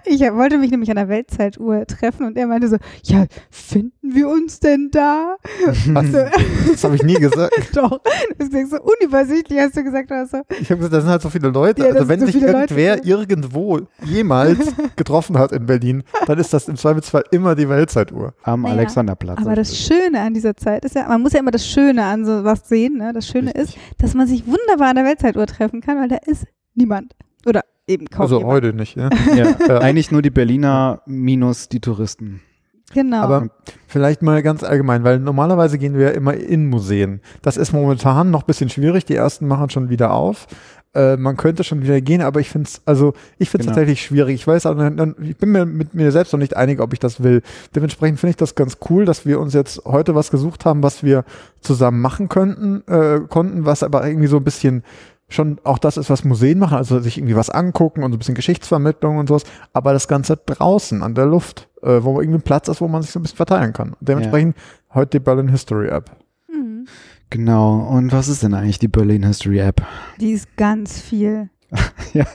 Ich 0.09 0.21
wollte 0.21 0.57
mich 0.57 0.71
nämlich 0.71 0.89
an 0.89 0.95
der 0.95 1.09
Weltzeituhr 1.09 1.85
treffen 1.85 2.25
und 2.25 2.37
er 2.37 2.47
meinte 2.47 2.69
so, 2.69 2.77
ja, 3.03 3.25
finden 3.49 4.15
wir 4.15 4.29
uns 4.29 4.61
denn 4.61 4.89
da? 4.89 5.35
Was? 5.87 6.05
So, 6.07 6.71
Das 6.71 6.83
habe 6.85 6.95
ich 6.95 7.03
nie 7.03 7.15
gesagt. 7.15 7.53
doch, 7.75 7.99
das 8.37 8.49
klingt 8.49 8.69
so 8.69 8.77
unübersichtlich, 8.81 9.59
hast 9.59 9.75
du 9.75 9.83
gesagt 9.83 10.09
hast. 10.11 10.31
So. 10.31 10.41
Ich 10.61 10.69
habe 10.69 10.77
gesagt, 10.77 10.93
da 10.93 11.01
sind 11.01 11.09
halt 11.09 11.21
so 11.21 11.29
viele 11.29 11.49
Leute. 11.49 11.83
Ja, 11.83 11.89
also 11.93 12.07
wenn 12.07 12.21
so 12.21 12.25
sich 12.27 12.35
viele 12.35 12.51
irgendwer 12.53 12.95
Leute. 12.95 13.07
irgendwo 13.09 13.79
jemals 14.03 14.59
getroffen 14.95 15.37
hat 15.37 15.51
in 15.51 15.65
Berlin, 15.65 16.03
dann 16.25 16.39
ist 16.39 16.53
das 16.53 16.69
im 16.69 16.77
Zweifelsfall 16.77 17.23
immer 17.31 17.55
die 17.55 17.67
Weltzeituhr. 17.67 18.33
Am 18.43 18.61
Naja, 18.61 18.75
Alexanderplatz. 18.75 19.39
Aber 19.39 19.55
das 19.55 19.77
Schöne 19.77 20.21
an 20.21 20.33
dieser 20.33 20.55
Zeit 20.55 20.85
ist 20.85 20.95
ja, 20.95 21.07
man 21.07 21.21
muss 21.21 21.33
ja 21.33 21.39
immer 21.39 21.51
das 21.51 21.67
Schöne 21.67 22.05
an 22.05 22.25
so 22.25 22.45
was 22.45 22.69
sehen. 22.69 22.97
Ne? 22.97 23.11
Das 23.11 23.27
Schöne 23.27 23.51
ist, 23.51 23.77
dass 23.97 24.13
man 24.13 24.25
sich 24.27 24.45
wunderbar 24.47 24.89
an 24.89 24.95
der 24.95 25.05
Weltzeituhr 25.05 25.47
treffen 25.47 25.81
kann, 25.81 25.97
weil 25.97 26.07
da 26.07 26.17
ist 26.25 26.45
niemand. 26.75 27.13
Oder 27.47 27.61
eben 27.87 28.07
kaum 28.07 28.21
Also 28.23 28.37
jemand. 28.39 28.53
heute 28.53 28.73
nicht. 28.73 28.95
Ja? 28.97 29.09
ja, 29.35 29.55
Ja. 29.67 29.77
eigentlich 29.79 30.11
nur 30.11 30.21
die 30.21 30.29
Berliner 30.29 31.01
minus 31.05 31.69
die 31.69 31.79
Touristen. 31.79 32.41
Genau. 32.93 33.17
Aber 33.21 33.49
vielleicht 33.87 34.21
mal 34.21 34.41
ganz 34.43 34.63
allgemein, 34.63 35.03
weil 35.03 35.19
normalerweise 35.19 35.77
gehen 35.77 35.95
wir 35.97 36.05
ja 36.07 36.11
immer 36.11 36.33
in 36.35 36.69
Museen. 36.69 37.19
Das 37.41 37.57
ist 37.57 37.73
momentan 37.73 38.31
noch 38.31 38.43
ein 38.43 38.47
bisschen 38.47 38.69
schwierig. 38.69 39.03
Die 39.05 39.15
ersten 39.15 39.45
machen 39.47 39.69
schon 39.69 39.89
wieder 39.89 40.13
auf. 40.13 40.47
Äh, 40.95 41.17
man 41.17 41.35
könnte 41.35 41.65
schon 41.65 41.81
wieder 41.83 41.99
gehen, 41.99 42.21
aber 42.21 42.39
ich 42.39 42.49
finde 42.49 42.67
es, 42.69 42.81
also 42.85 43.13
ich 43.37 43.49
finde 43.49 43.65
Genau. 43.65 43.75
tatsächlich 43.75 44.01
schwierig. 44.01 44.35
Ich 44.35 44.47
weiß, 44.47 44.65
auch, 44.67 44.75
ich 45.21 45.35
bin 45.37 45.51
mir 45.51 45.65
mit 45.65 45.93
mir 45.95 46.13
selbst 46.13 46.31
noch 46.31 46.39
nicht 46.39 46.55
einig, 46.55 46.79
ob 46.79 46.93
ich 46.93 46.99
das 46.99 47.21
will. 47.21 47.41
Dementsprechend 47.75 48.21
finde 48.21 48.31
ich 48.31 48.37
das 48.37 48.55
ganz 48.55 48.77
cool, 48.89 49.03
dass 49.03 49.25
wir 49.25 49.41
uns 49.41 49.53
jetzt 49.53 49.81
heute 49.83 50.15
was 50.15 50.31
gesucht 50.31 50.63
haben, 50.63 50.81
was 50.81 51.03
wir 51.03 51.25
zusammen 51.59 51.99
machen 51.99 52.29
könnten, 52.29 52.83
äh, 52.87 53.19
konnten, 53.27 53.65
was 53.65 53.83
aber 53.83 54.07
irgendwie 54.07 54.27
so 54.27 54.37
ein 54.37 54.45
bisschen 54.45 54.83
schon 55.29 55.59
auch 55.63 55.77
das 55.77 55.97
ist, 55.97 56.09
was 56.09 56.23
Museen 56.23 56.59
machen, 56.59 56.77
also 56.77 56.99
sich 56.99 57.17
irgendwie 57.17 57.35
was 57.35 57.49
angucken 57.49 58.03
und 58.03 58.11
so 58.11 58.15
ein 58.15 58.19
bisschen 58.19 58.35
Geschichtsvermittlung 58.35 59.17
und 59.17 59.27
sowas, 59.27 59.43
aber 59.73 59.93
das 59.93 60.07
Ganze 60.07 60.37
draußen 60.37 61.03
an 61.03 61.15
der 61.15 61.25
Luft, 61.25 61.67
äh, 61.81 62.01
wo 62.01 62.21
irgendwie 62.21 62.39
ein 62.39 62.43
Platz 62.43 62.69
ist, 62.69 62.79
wo 62.79 62.87
man 62.87 63.01
sich 63.01 63.11
so 63.11 63.19
ein 63.19 63.23
bisschen 63.23 63.37
verteilen 63.37 63.73
kann. 63.73 63.95
Dementsprechend 63.99 64.55
heute 64.93 65.19
die 65.19 65.23
Berlin 65.23 65.49
History 65.49 65.89
App. 65.89 66.11
Mhm. 66.47 66.87
Genau. 67.29 67.87
Und 67.89 68.13
was 68.13 68.29
ist 68.29 68.43
denn 68.43 68.53
eigentlich 68.53 68.79
die 68.79 68.87
Berlin 68.87 69.25
History 69.25 69.59
App? 69.59 69.85
Die 70.19 70.31
ist 70.31 70.55
ganz 70.55 70.99
viel. 70.99 71.49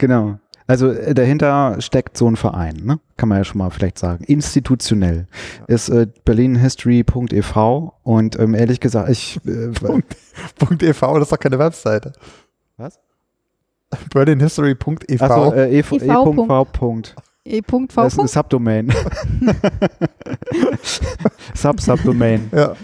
Genau. 0.00 0.38
Also 0.70 0.92
äh, 0.92 1.14
dahinter 1.14 1.80
steckt 1.80 2.16
so 2.16 2.30
ein 2.30 2.36
Verein, 2.36 2.76
ne? 2.84 3.00
kann 3.16 3.28
man 3.28 3.38
ja 3.38 3.44
schon 3.44 3.58
mal 3.58 3.70
vielleicht 3.70 3.98
sagen. 3.98 4.22
Institutionell 4.22 5.26
ist 5.66 5.88
äh, 5.88 6.06
berlinhistory.ev 6.24 7.56
und 8.04 8.38
ähm, 8.38 8.54
ehrlich 8.54 8.78
gesagt, 8.78 9.10
ich 9.10 9.40
äh, 9.46 9.72
.ev, 9.72 11.00
das 11.00 11.22
ist 11.22 11.32
doch 11.32 11.38
keine 11.40 11.58
Webseite. 11.58 12.12
Was? 12.76 13.00
berlinhistory.ev. 14.14 15.20
Achso, 15.20 15.52
äh, 15.54 15.76
ev, 15.76 15.90
EV. 15.90 17.24
E.V. 17.44 17.86
Das 17.96 18.12
ist 18.12 18.20
ein 18.20 18.28
Subdomain. 18.28 18.92
Sub-Subdomain. 21.54 22.48
ja. 22.54 22.74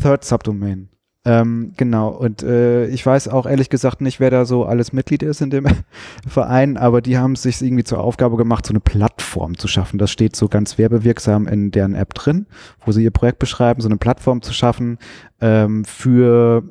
Third 0.00 0.24
Subdomain. 0.24 0.88
Ähm, 1.24 1.72
genau, 1.76 2.08
und 2.08 2.42
äh, 2.42 2.86
ich 2.88 3.06
weiß 3.06 3.28
auch 3.28 3.46
ehrlich 3.46 3.70
gesagt 3.70 4.00
nicht, 4.00 4.18
wer 4.18 4.30
da 4.30 4.44
so 4.44 4.64
alles 4.64 4.92
Mitglied 4.92 5.22
ist 5.22 5.40
in 5.40 5.50
dem 5.50 5.66
Verein, 6.26 6.76
aber 6.76 7.00
die 7.00 7.16
haben 7.16 7.34
es 7.34 7.42
sich 7.42 7.62
irgendwie 7.62 7.84
zur 7.84 8.00
Aufgabe 8.00 8.36
gemacht, 8.36 8.66
so 8.66 8.72
eine 8.72 8.80
Plattform 8.80 9.56
zu 9.56 9.68
schaffen. 9.68 9.98
Das 9.98 10.10
steht 10.10 10.34
so 10.34 10.48
ganz 10.48 10.78
werbewirksam 10.78 11.46
in 11.46 11.70
deren 11.70 11.94
App 11.94 12.14
drin, 12.14 12.46
wo 12.84 12.90
sie 12.90 13.04
ihr 13.04 13.12
Projekt 13.12 13.38
beschreiben, 13.38 13.80
so 13.80 13.88
eine 13.88 13.98
Plattform 13.98 14.42
zu 14.42 14.52
schaffen 14.52 14.98
ähm, 15.40 15.84
für, 15.84 16.64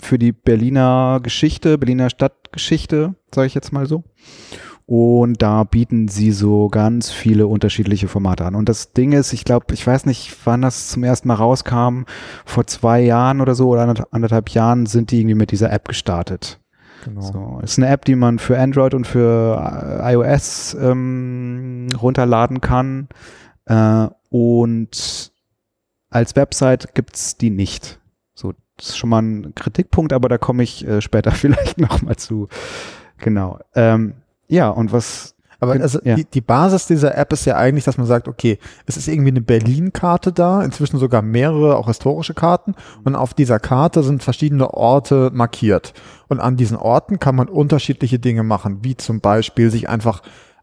für 0.00 0.18
die 0.20 0.30
Berliner 0.30 1.18
Geschichte, 1.20 1.76
Berliner 1.76 2.10
Stadtgeschichte, 2.10 3.16
sage 3.34 3.48
ich 3.48 3.54
jetzt 3.54 3.72
mal 3.72 3.86
so. 3.86 4.04
Und 4.90 5.40
da 5.40 5.62
bieten 5.62 6.08
sie 6.08 6.32
so 6.32 6.66
ganz 6.66 7.12
viele 7.12 7.46
unterschiedliche 7.46 8.08
Formate 8.08 8.44
an. 8.44 8.56
Und 8.56 8.68
das 8.68 8.92
Ding 8.92 9.12
ist, 9.12 9.32
ich 9.32 9.44
glaube, 9.44 9.72
ich 9.72 9.86
weiß 9.86 10.04
nicht, 10.04 10.36
wann 10.44 10.62
das 10.62 10.88
zum 10.88 11.04
ersten 11.04 11.28
Mal 11.28 11.34
rauskam, 11.34 12.06
vor 12.44 12.66
zwei 12.66 13.00
Jahren 13.00 13.40
oder 13.40 13.54
so 13.54 13.68
oder 13.68 13.82
anderth- 13.82 14.08
anderthalb 14.10 14.48
Jahren 14.48 14.86
sind 14.86 15.12
die 15.12 15.20
irgendwie 15.20 15.36
mit 15.36 15.52
dieser 15.52 15.70
App 15.70 15.86
gestartet. 15.86 16.58
Genau. 17.04 17.20
So, 17.20 17.60
ist 17.62 17.78
eine 17.78 17.86
App, 17.86 18.04
die 18.04 18.16
man 18.16 18.40
für 18.40 18.58
Android 18.58 18.94
und 18.94 19.06
für 19.06 20.00
äh, 20.02 20.12
iOS 20.12 20.74
ähm, 20.74 21.86
runterladen 22.02 22.60
kann. 22.60 23.06
Äh, 23.66 24.08
und 24.28 25.32
als 26.10 26.34
Website 26.34 26.96
gibt's 26.96 27.36
die 27.36 27.50
nicht. 27.50 28.00
So, 28.34 28.54
das 28.76 28.88
ist 28.88 28.98
schon 28.98 29.10
mal 29.10 29.22
ein 29.22 29.54
Kritikpunkt, 29.54 30.12
aber 30.12 30.28
da 30.28 30.36
komme 30.36 30.64
ich 30.64 30.84
äh, 30.84 31.00
später 31.00 31.30
vielleicht 31.30 31.78
nochmal 31.78 32.16
zu. 32.16 32.48
Genau. 33.18 33.60
Ähm, 33.76 34.14
ja, 34.50 34.68
und 34.68 34.92
was 34.92 35.34
Aber 35.60 35.72
also 35.72 36.00
ja. 36.02 36.16
die, 36.16 36.24
die 36.24 36.40
Basis 36.40 36.86
dieser 36.86 37.16
App 37.16 37.32
ist 37.32 37.44
ja 37.44 37.56
eigentlich, 37.56 37.84
dass 37.84 37.98
man 37.98 38.06
sagt, 38.06 38.28
okay, 38.28 38.58
es 38.86 38.96
ist 38.96 39.08
irgendwie 39.08 39.30
eine 39.30 39.42
Berlin-Karte 39.42 40.32
da, 40.32 40.62
inzwischen 40.62 40.98
sogar 40.98 41.20
mehrere, 41.20 41.76
auch 41.76 41.86
historische 41.86 42.34
Karten. 42.34 42.74
Und 43.04 43.14
auf 43.14 43.34
dieser 43.34 43.58
Karte 43.58 44.02
sind 44.02 44.22
verschiedene 44.22 44.72
Orte 44.72 45.30
markiert. 45.34 45.92
Und 46.28 46.40
an 46.40 46.56
diesen 46.56 46.78
Orten 46.78 47.18
kann 47.18 47.36
man 47.36 47.48
unterschiedliche 47.48 48.18
Dinge 48.18 48.42
machen, 48.42 48.78
wie 48.82 48.96
zum 48.96 49.20
Beispiel 49.20 49.70
sich 49.70 49.88
einfach 49.88 50.22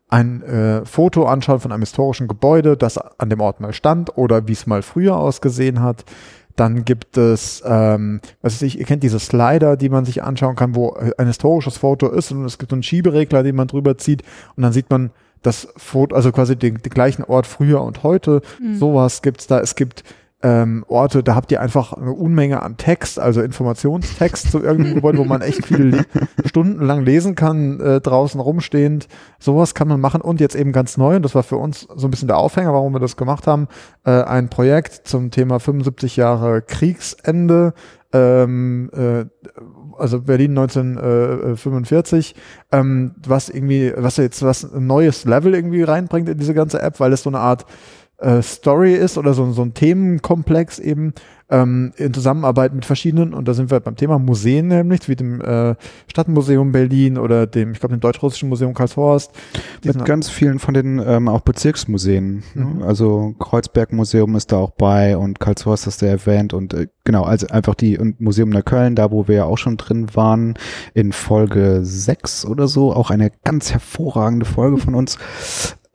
ein 0.09 0.41
äh, 0.41 0.85
Foto 0.85 1.25
anschauen 1.25 1.59
von 1.59 1.71
einem 1.71 1.81
historischen 1.81 2.27
Gebäude, 2.27 2.77
das 2.77 2.97
an 2.97 3.29
dem 3.29 3.41
Ort 3.41 3.59
mal 3.59 3.73
stand 3.73 4.17
oder 4.17 4.47
wie 4.47 4.53
es 4.53 4.65
mal 4.65 4.81
früher 4.81 5.17
ausgesehen 5.17 5.81
hat. 5.81 6.05
Dann 6.57 6.83
gibt 6.83 7.17
es, 7.17 7.63
ähm, 7.65 8.19
was 8.41 8.55
weiß 8.55 8.63
ich, 8.63 8.79
ihr 8.79 8.85
kennt 8.85 9.03
diese 9.03 9.19
Slider, 9.19 9.77
die 9.77 9.89
man 9.89 10.03
sich 10.03 10.23
anschauen 10.23 10.55
kann, 10.55 10.75
wo 10.75 10.97
ein 11.17 11.27
historisches 11.27 11.77
Foto 11.77 12.09
ist 12.09 12.31
und 12.31 12.43
es 12.43 12.57
gibt 12.57 12.71
so 12.71 12.75
einen 12.75 12.83
Schieberegler, 12.83 13.43
den 13.43 13.55
man 13.55 13.67
drüber 13.67 13.97
zieht 13.97 14.23
und 14.55 14.63
dann 14.63 14.73
sieht 14.73 14.89
man 14.89 15.11
das 15.43 15.67
Foto, 15.77 16.15
also 16.15 16.31
quasi 16.31 16.55
den, 16.55 16.81
den 16.81 16.89
gleichen 16.89 17.23
Ort 17.23 17.47
früher 17.47 17.81
und 17.81 18.03
heute. 18.03 18.41
Mhm. 18.59 18.75
Sowas 18.75 19.21
gibt's 19.21 19.47
da. 19.47 19.59
Es 19.59 19.75
gibt 19.75 20.03
ähm, 20.43 20.85
Orte, 20.87 21.23
da 21.23 21.33
habt 21.33 21.51
ihr 21.51 21.61
einfach 21.61 21.93
eine 21.93 22.11
Unmenge 22.11 22.61
an 22.61 22.77
Text, 22.77 23.19
also 23.19 23.41
Informationstext 23.41 24.51
zu 24.51 24.61
irgendeinem 24.61 24.95
Gebäude, 24.95 25.17
wo 25.17 25.23
man 25.23 25.41
echt 25.41 25.65
viel 25.65 25.87
le 25.87 26.05
stundenlang 26.45 27.03
lesen 27.03 27.33
kann, 27.33 27.79
äh, 27.79 28.01
draußen 28.01 28.39
rumstehend. 28.39 29.07
Sowas 29.39 29.73
kann 29.73 29.87
man 29.87 29.99
machen 29.99 30.21
und 30.21 30.39
jetzt 30.39 30.55
eben 30.55 30.73
ganz 30.73 30.95
neu, 30.97 31.15
und 31.15 31.23
das 31.23 31.33
war 31.33 31.41
für 31.41 31.57
uns 31.57 31.87
so 31.95 32.07
ein 32.07 32.11
bisschen 32.11 32.27
der 32.27 32.37
Aufhänger, 32.37 32.71
warum 32.71 32.93
wir 32.93 32.99
das 32.99 33.17
gemacht 33.17 33.47
haben, 33.47 33.67
äh, 34.05 34.11
ein 34.11 34.49
Projekt 34.49 35.07
zum 35.07 35.31
Thema 35.31 35.59
75 35.59 36.17
Jahre 36.17 36.61
Kriegsende. 36.61 37.73
Ähm, 38.13 38.89
äh, 38.93 39.25
also 39.97 40.21
Berlin 40.21 40.57
1945, 40.57 42.35
ähm, 42.71 43.15
was 43.25 43.49
irgendwie, 43.49 43.91
was 43.97 44.17
jetzt 44.17 44.43
was 44.43 44.63
ein 44.63 44.87
neues 44.87 45.25
Level 45.25 45.53
irgendwie 45.53 45.83
reinbringt 45.83 46.29
in 46.29 46.37
diese 46.37 46.53
ganze 46.53 46.81
App, 46.81 46.99
weil 46.99 47.11
es 47.11 47.23
so 47.23 47.29
eine 47.29 47.39
Art 47.39 47.65
äh, 48.17 48.41
Story 48.41 48.95
ist 48.95 49.17
oder 49.17 49.33
so, 49.33 49.51
so 49.51 49.61
ein 49.61 49.73
Themenkomplex 49.73 50.79
eben 50.79 51.13
ähm, 51.49 51.93
in 51.95 52.13
Zusammenarbeit 52.13 52.73
mit 52.73 52.83
verschiedenen, 52.83 53.33
und 53.33 53.47
da 53.47 53.53
sind 53.53 53.71
wir 53.71 53.79
beim 53.79 53.95
Thema 53.95 54.19
Museen 54.19 54.67
nämlich, 54.67 55.07
wie 55.07 55.15
dem 55.15 55.39
äh, 55.39 55.75
Stadtmuseum 56.07 56.71
Berlin 56.71 57.17
oder 57.17 57.47
dem, 57.47 57.71
ich 57.71 57.79
glaube, 57.79 57.95
dem 57.95 58.01
Deutsch-Russischen 58.01 58.49
Museum 58.49 58.73
Karlshorst. 58.73 59.31
Mit 59.83 60.03
ganz 60.03 60.29
vielen 60.29 60.59
von 60.59 60.73
den 60.73 61.01
ähm, 61.05 61.29
auch 61.29 61.41
Bezirksmuseen. 61.41 62.43
Mhm. 62.53 62.79
Ne? 62.79 62.85
Also 62.85 63.33
Kreuzberg 63.39 63.93
Museum 63.93 64.35
ist 64.35 64.51
da 64.51 64.57
auch 64.57 64.71
bei 64.71 65.15
und 65.15 65.39
Karlshorst 65.39 65.85
hast 65.85 66.01
du 66.01 66.07
erwähnt 66.07 66.53
und 66.53 66.73
äh, 66.73 66.87
genau, 67.05 67.23
also 67.23 67.47
einfach 67.47 67.75
die 67.75 67.97
und 67.97 68.19
Museum 68.19 68.51
der 68.51 68.63
Köln, 68.63 68.95
da 68.95 69.11
wo 69.11 69.27
wir 69.27 69.35
ja 69.35 69.45
auch 69.45 69.57
schon 69.57 69.77
drin 69.77 70.07
waren, 70.15 70.55
in 70.93 71.13
Folge 71.13 71.79
6 71.83 72.45
oder 72.45 72.67
so, 72.67 72.93
auch 72.93 73.09
eine 73.09 73.31
ganz 73.45 73.71
hervorragende 73.71 74.45
Folge 74.45 74.77
von 74.77 74.95
uns. 74.95 75.17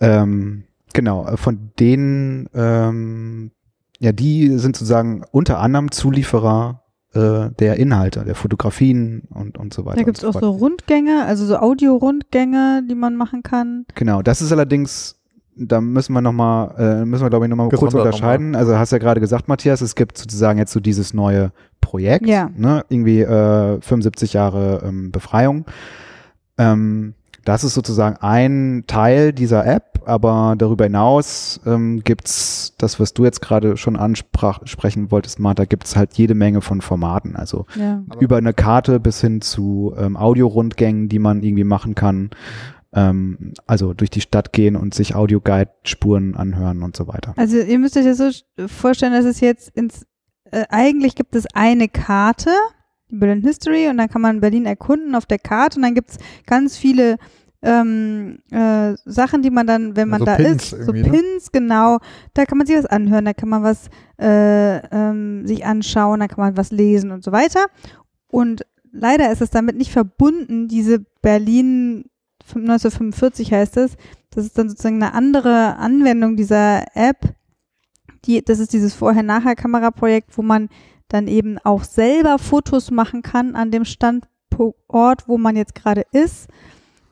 Ähm, 0.00 0.64
genau, 0.92 1.26
äh, 1.26 1.36
von 1.36 1.70
denen, 1.78 2.48
ähm, 2.54 3.50
ja, 3.98 4.12
die 4.12 4.48
sind 4.58 4.76
sozusagen 4.76 5.24
unter 5.30 5.58
anderem 5.60 5.90
Zulieferer 5.90 6.82
äh, 7.14 7.50
der 7.58 7.76
Inhalte, 7.76 8.24
der 8.24 8.34
Fotografien 8.34 9.22
und, 9.30 9.58
und 9.58 9.74
so 9.74 9.84
weiter. 9.84 9.98
Da 9.98 10.02
gibt 10.04 10.18
es 10.18 10.24
und 10.24 10.30
auch 10.30 10.40
so 10.40 10.40
so 10.40 10.50
Rundgänge, 10.52 11.24
also 11.26 11.44
so 11.44 11.56
Audio-Rundgänge, 11.58 12.82
die 12.88 12.94
man 12.94 13.16
machen 13.16 13.42
kann. 13.42 13.84
Genau, 13.94 14.22
das 14.22 14.40
ist 14.42 14.50
allerdings, 14.50 15.20
da 15.54 15.80
müssen 15.80 16.14
wir 16.14 16.20
nochmal, 16.22 16.74
äh, 16.78 17.04
müssen 17.04 17.22
wir 17.24 17.30
glaube 17.30 17.44
ich 17.44 17.50
nochmal 17.50 17.68
kurz 17.68 17.94
unterscheiden. 17.94 18.54
Also 18.56 18.76
hast 18.76 18.92
ja 18.92 18.98
gerade 18.98 19.20
gesagt, 19.20 19.46
Matthias, 19.48 19.82
es 19.82 19.94
gibt 19.94 20.16
sozusagen 20.18 20.58
jetzt 20.58 20.72
so 20.72 20.80
dieses 20.80 21.12
neue 21.14 21.52
Projekt, 21.80 22.26
Ja. 22.26 22.50
ne? 22.56 22.84
irgendwie 22.88 23.20
äh, 23.20 23.80
75 23.80 24.32
Jahre 24.32 24.82
ähm, 24.84 25.10
Befreiung. 25.12 25.66
Ähm, 26.58 27.14
das 27.44 27.64
ist 27.64 27.74
sozusagen 27.74 28.16
ein 28.18 28.84
Teil 28.86 29.32
dieser 29.32 29.66
App, 29.66 30.00
aber 30.04 30.54
darüber 30.56 30.84
hinaus 30.84 31.60
ähm, 31.66 32.02
gibt's 32.04 32.74
das, 32.78 33.00
was 33.00 33.14
du 33.14 33.24
jetzt 33.24 33.40
gerade 33.40 33.76
schon 33.76 33.96
ansprechen 33.96 35.10
wolltest, 35.10 35.40
Martha, 35.40 35.64
gibt's 35.64 35.96
halt 35.96 36.14
jede 36.14 36.34
Menge 36.34 36.60
von 36.60 36.80
Formaten. 36.80 37.36
Also 37.36 37.66
Ja. 37.74 38.02
Über 38.20 38.36
eine 38.36 38.52
Karte 38.52 39.00
bis 39.00 39.20
hin 39.20 39.40
zu 39.40 39.94
ähm, 39.96 40.16
Audiorundgängen, 40.16 41.08
die 41.08 41.18
man 41.18 41.42
irgendwie 41.42 41.64
machen 41.64 41.94
kann. 41.94 42.30
Ähm, 42.94 43.54
also 43.66 43.94
durch 43.94 44.10
die 44.10 44.20
Stadt 44.20 44.52
gehen 44.52 44.76
und 44.76 44.94
sich 44.94 45.14
Audioguide-Spuren 45.14 46.36
anhören 46.36 46.82
und 46.82 46.96
so 46.96 47.08
weiter. 47.08 47.32
Also 47.36 47.56
ihr 47.58 47.78
müsst 47.78 47.96
euch 47.96 48.04
das 48.04 48.18
so 48.18 48.68
vorstellen, 48.68 49.12
dass 49.12 49.24
es 49.24 49.40
jetzt 49.40 49.70
ins, 49.70 50.06
äh, 50.50 50.64
eigentlich 50.68 51.14
gibt 51.14 51.34
es 51.34 51.46
eine 51.54 51.88
Karte, 51.88 52.50
Berlin 53.18 53.42
History, 53.42 53.88
und 53.88 53.98
dann 53.98 54.08
kann 54.08 54.22
man 54.22 54.40
Berlin 54.40 54.66
erkunden 54.66 55.14
auf 55.14 55.26
der 55.26 55.38
Karte 55.38 55.76
und 55.76 55.82
dann 55.82 55.94
gibt 55.94 56.10
es 56.10 56.18
ganz 56.46 56.76
viele 56.76 57.18
ähm, 57.62 58.38
äh, 58.50 58.94
Sachen, 59.04 59.42
die 59.42 59.50
man 59.50 59.66
dann, 59.66 59.94
wenn 59.96 60.08
man 60.08 60.20
so 60.20 60.24
da 60.24 60.36
Pins 60.36 60.72
ist, 60.72 60.86
so 60.86 60.92
ne? 60.92 61.02
Pins, 61.02 61.52
genau, 61.52 61.98
da 62.34 62.44
kann 62.44 62.58
man 62.58 62.66
sich 62.66 62.76
was 62.76 62.86
anhören, 62.86 63.24
da 63.24 63.32
kann 63.32 63.48
man 63.48 63.62
was 63.62 63.88
äh, 64.20 64.78
ähm, 64.88 65.46
sich 65.46 65.64
anschauen, 65.64 66.20
da 66.20 66.28
kann 66.28 66.44
man 66.44 66.56
was 66.56 66.72
lesen 66.72 67.12
und 67.12 67.22
so 67.22 67.30
weiter. 67.30 67.66
Und 68.26 68.66
leider 68.90 69.30
ist 69.30 69.42
es 69.42 69.50
damit 69.50 69.76
nicht 69.76 69.92
verbunden, 69.92 70.66
diese 70.68 71.00
Berlin 71.20 72.06
1945 72.48 73.52
heißt 73.52 73.76
es, 73.76 73.96
das 74.30 74.46
ist 74.46 74.58
dann 74.58 74.68
sozusagen 74.68 75.02
eine 75.02 75.14
andere 75.14 75.76
Anwendung 75.76 76.36
dieser 76.36 76.84
App. 76.94 77.34
Die, 78.24 78.42
das 78.42 78.58
ist 78.58 78.72
dieses 78.72 78.94
Vorher-Nachher-Kameraprojekt, 78.94 80.36
wo 80.36 80.42
man 80.42 80.68
dann 81.12 81.28
eben 81.28 81.58
auch 81.64 81.84
selber 81.84 82.38
Fotos 82.38 82.90
machen 82.90 83.22
kann 83.22 83.54
an 83.54 83.70
dem 83.70 83.84
Standort, 83.84 85.28
wo 85.28 85.38
man 85.38 85.56
jetzt 85.56 85.74
gerade 85.74 86.04
ist. 86.12 86.48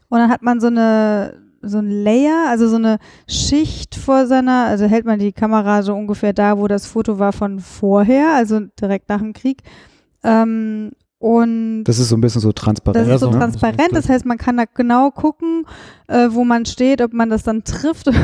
Und 0.08 0.18
dann 0.18 0.30
hat 0.30 0.42
man 0.42 0.60
so 0.60 0.68
eine 0.68 1.34
so 1.62 1.78
ein 1.78 1.90
Layer, 1.90 2.46
also 2.48 2.68
so 2.68 2.76
eine 2.76 2.98
Schicht 3.28 3.94
vor 3.94 4.26
seiner, 4.26 4.64
also 4.64 4.86
hält 4.86 5.04
man 5.04 5.18
die 5.18 5.32
Kamera 5.32 5.82
so 5.82 5.94
ungefähr 5.94 6.32
da, 6.32 6.58
wo 6.58 6.68
das 6.68 6.86
Foto 6.86 7.18
war 7.18 7.32
von 7.32 7.60
vorher, 7.60 8.34
also 8.34 8.60
direkt 8.80 9.08
nach 9.08 9.18
dem 9.20 9.34
Krieg. 9.34 9.62
Ähm, 10.22 10.92
und 11.20 11.84
Das 11.84 11.98
ist 11.98 12.08
so 12.08 12.16
ein 12.16 12.22
bisschen 12.22 12.40
so 12.40 12.50
transparent. 12.50 13.06
das 13.06 13.16
ist 13.16 13.20
so 13.20 13.30
ne? 13.30 13.38
transparent, 13.38 13.90
das 13.92 14.08
heißt, 14.08 14.24
man 14.24 14.38
kann 14.38 14.56
da 14.56 14.64
genau 14.64 15.10
gucken, 15.10 15.66
äh, 16.08 16.28
wo 16.30 16.44
man 16.44 16.64
steht, 16.64 17.02
ob 17.02 17.12
man 17.12 17.28
das 17.28 17.44
dann 17.44 17.62
trifft. 17.62 18.10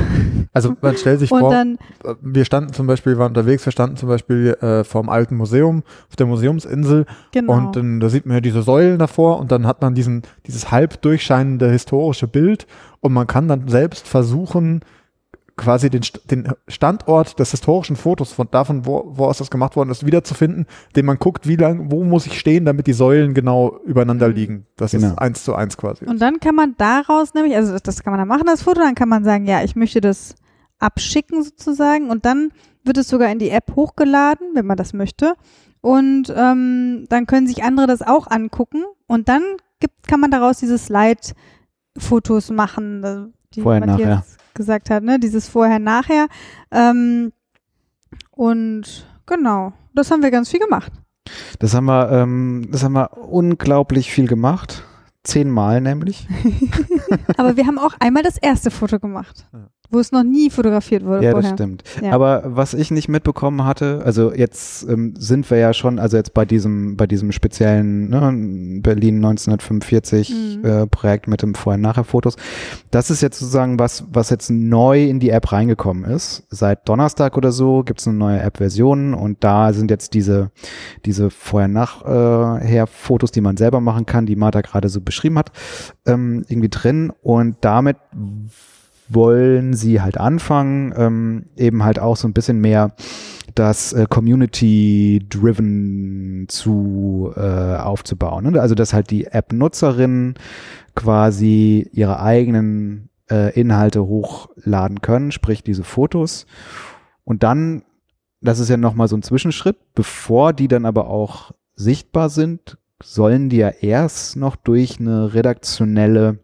Also 0.52 0.74
man 0.80 0.96
stellt 0.96 1.20
sich 1.20 1.30
Und 1.30 1.40
vor, 1.40 1.50
dann, 1.50 1.74
äh, 2.02 2.14
wir 2.22 2.46
standen 2.46 2.72
zum 2.72 2.86
Beispiel, 2.86 3.18
waren 3.18 3.28
unterwegs, 3.28 3.66
wir 3.66 3.72
standen 3.72 3.98
zum 3.98 4.08
Beispiel 4.08 4.56
äh, 4.62 4.84
vorm 4.84 5.10
alten 5.10 5.36
Museum 5.36 5.82
auf 6.08 6.16
der 6.16 6.24
Museumsinsel 6.24 7.04
genau. 7.32 7.52
und 7.52 7.76
dann, 7.76 8.00
da 8.00 8.08
sieht 8.08 8.24
man 8.24 8.36
ja 8.36 8.40
diese 8.40 8.62
Säulen 8.62 8.98
davor 8.98 9.38
und 9.38 9.52
dann 9.52 9.66
hat 9.66 9.82
man 9.82 9.94
diesen, 9.94 10.22
dieses 10.46 10.70
halb 10.70 11.02
durchscheinende 11.02 11.70
historische 11.70 12.26
Bild 12.26 12.66
und 13.00 13.12
man 13.12 13.26
kann 13.26 13.48
dann 13.48 13.68
selbst 13.68 14.08
versuchen, 14.08 14.80
quasi 15.56 15.88
den, 15.88 16.02
den 16.30 16.52
Standort 16.68 17.38
des 17.38 17.50
historischen 17.50 17.96
Fotos 17.96 18.32
von 18.32 18.48
davon, 18.50 18.84
wo, 18.84 19.04
wo 19.16 19.24
aus 19.24 19.38
das 19.38 19.50
gemacht 19.50 19.74
worden 19.74 19.90
ist, 19.90 20.04
wiederzufinden, 20.04 20.66
indem 20.88 21.06
man 21.06 21.18
guckt, 21.18 21.48
wie 21.48 21.56
lang, 21.56 21.90
wo 21.90 22.04
muss 22.04 22.26
ich 22.26 22.38
stehen, 22.38 22.66
damit 22.66 22.86
die 22.86 22.92
Säulen 22.92 23.32
genau 23.32 23.78
übereinander 23.84 24.28
liegen. 24.28 24.66
Das 24.76 24.90
Genau. 24.90 25.08
ist 25.08 25.18
eins 25.18 25.44
zu 25.44 25.54
eins 25.54 25.76
quasi. 25.76 26.04
und 26.04 26.20
dann 26.20 26.40
kann 26.40 26.54
man 26.54 26.74
daraus 26.76 27.32
nämlich, 27.32 27.56
also 27.56 27.78
das, 27.78 28.02
kann 28.02 28.12
man 28.12 28.18
dann 28.18 28.28
machen, 28.28 28.44
das 28.46 28.62
Foto, 28.62 28.80
dann 28.80 28.94
kann 28.94 29.08
man 29.08 29.24
sagen, 29.24 29.46
ja, 29.46 29.62
ich 29.62 29.76
möchte 29.76 30.00
das 30.02 30.34
abschicken 30.78 31.42
sozusagen 31.42 32.10
und 32.10 32.26
dann 32.26 32.50
wird 32.84 32.98
es 32.98 33.08
sogar 33.08 33.30
in 33.30 33.38
die 33.38 33.50
App 33.50 33.74
hochgeladen, 33.74 34.48
wenn 34.54 34.66
man 34.66 34.76
das 34.76 34.92
möchte. 34.92 35.34
Und 35.80 36.32
ähm, 36.36 37.06
dann 37.08 37.26
können 37.26 37.46
sich 37.46 37.62
andere 37.64 37.86
das 37.86 38.02
auch 38.02 38.30
angucken 38.30 38.84
und 39.06 39.28
dann 39.28 39.42
gibt, 39.80 40.06
kann 40.06 40.20
man 40.20 40.30
daraus 40.30 40.58
diese 40.58 40.78
Slide-Fotos 40.78 42.50
machen, 42.50 43.32
die 43.54 43.62
Vorher, 43.62 43.80
Matthias 43.86 44.08
nachher. 44.08 44.24
Gesagt 44.56 44.90
hat, 44.90 45.04
ne? 45.04 45.20
Dieses 45.20 45.48
Vorher-Nachher. 45.48 46.26
Ähm, 46.72 47.32
und 48.32 49.06
genau, 49.26 49.72
das 49.94 50.10
haben 50.10 50.22
wir 50.22 50.30
ganz 50.30 50.50
viel 50.50 50.60
gemacht. 50.60 50.92
Das 51.58 51.74
haben 51.74 51.86
wir, 51.86 52.10
ähm, 52.10 52.68
das 52.70 52.82
haben 52.84 52.94
wir 52.94 53.16
unglaublich 53.18 54.10
viel 54.12 54.26
gemacht. 54.28 54.84
Zehnmal 55.24 55.80
nämlich. 55.80 56.28
Aber 57.36 57.56
wir 57.56 57.66
haben 57.66 57.78
auch 57.78 57.94
einmal 57.98 58.22
das 58.22 58.36
erste 58.36 58.70
Foto 58.70 59.00
gemacht, 59.00 59.48
Ja. 59.52 59.66
Wo 59.90 59.98
es 59.98 60.12
noch 60.12 60.24
nie 60.24 60.50
fotografiert 60.50 61.04
wurde 61.04 61.24
Ja, 61.24 61.30
vorher. 61.32 61.50
das 61.50 61.58
stimmt. 61.58 61.82
Ja. 62.02 62.12
Aber 62.12 62.42
was 62.46 62.74
ich 62.74 62.90
nicht 62.90 63.08
mitbekommen 63.08 63.64
hatte, 63.64 64.02
also 64.04 64.32
jetzt 64.32 64.88
ähm, 64.88 65.14
sind 65.18 65.48
wir 65.50 65.58
ja 65.58 65.72
schon, 65.72 65.98
also 65.98 66.16
jetzt 66.16 66.34
bei 66.34 66.44
diesem, 66.44 66.96
bei 66.96 67.06
diesem 67.06 67.32
speziellen 67.32 68.08
ne, 68.08 68.80
Berlin 68.82 69.16
1945 69.16 70.30
Mhm. 70.30 70.64
äh, 70.64 70.86
Projekt 70.86 71.28
mit 71.28 71.42
dem 71.42 71.54
Vorher-Nachher-Fotos, 71.54 72.36
das 72.90 73.10
ist 73.10 73.22
jetzt 73.22 73.38
sozusagen 73.38 73.78
was, 73.78 74.04
was 74.12 74.30
jetzt 74.30 74.50
neu 74.50 75.04
in 75.04 75.20
die 75.20 75.30
App 75.30 75.52
reingekommen 75.52 76.04
ist. 76.04 76.44
Seit 76.50 76.88
Donnerstag 76.88 77.36
oder 77.36 77.52
so 77.52 77.82
gibt 77.84 78.00
es 78.00 78.08
eine 78.08 78.16
neue 78.16 78.40
App-Version 78.40 79.14
und 79.14 79.42
da 79.44 79.72
sind 79.72 79.90
jetzt 79.90 80.14
diese, 80.14 80.50
diese 81.04 81.30
Vorher-Nachher-Fotos, 81.30 83.30
die 83.32 83.40
man 83.40 83.56
selber 83.56 83.80
machen 83.80 84.06
kann, 84.06 84.26
die 84.26 84.36
Martha 84.36 84.60
gerade 84.60 84.88
so 84.88 85.00
beschrieben 85.00 85.38
hat, 85.38 85.52
ähm, 86.06 86.44
irgendwie 86.48 86.68
drin 86.68 87.12
und 87.22 87.56
damit 87.60 87.96
wollen 89.08 89.74
sie 89.74 90.00
halt 90.00 90.18
anfangen, 90.18 90.94
ähm, 90.96 91.46
eben 91.56 91.84
halt 91.84 91.98
auch 91.98 92.16
so 92.16 92.28
ein 92.28 92.32
bisschen 92.32 92.60
mehr 92.60 92.94
das 93.54 93.92
äh, 93.92 94.06
Community-driven 94.08 96.46
zu 96.48 97.32
äh, 97.36 97.76
aufzubauen. 97.76 98.52
Ne? 98.52 98.60
Also 98.60 98.74
dass 98.74 98.92
halt 98.92 99.10
die 99.10 99.26
App-Nutzerinnen 99.26 100.34
quasi 100.94 101.88
ihre 101.92 102.20
eigenen 102.20 103.08
äh, 103.30 103.58
Inhalte 103.58 104.06
hochladen 104.06 105.00
können, 105.00 105.32
sprich 105.32 105.62
diese 105.62 105.84
Fotos. 105.84 106.46
Und 107.24 107.42
dann, 107.42 107.82
das 108.40 108.58
ist 108.58 108.68
ja 108.68 108.76
nochmal 108.76 109.08
so 109.08 109.16
ein 109.16 109.22
Zwischenschritt, 109.22 109.76
bevor 109.94 110.52
die 110.52 110.68
dann 110.68 110.84
aber 110.84 111.08
auch 111.08 111.52
sichtbar 111.74 112.28
sind, 112.28 112.78
sollen 113.02 113.48
die 113.48 113.58
ja 113.58 113.68
erst 113.68 114.36
noch 114.36 114.56
durch 114.56 115.00
eine 115.00 115.34
redaktionelle 115.34 116.38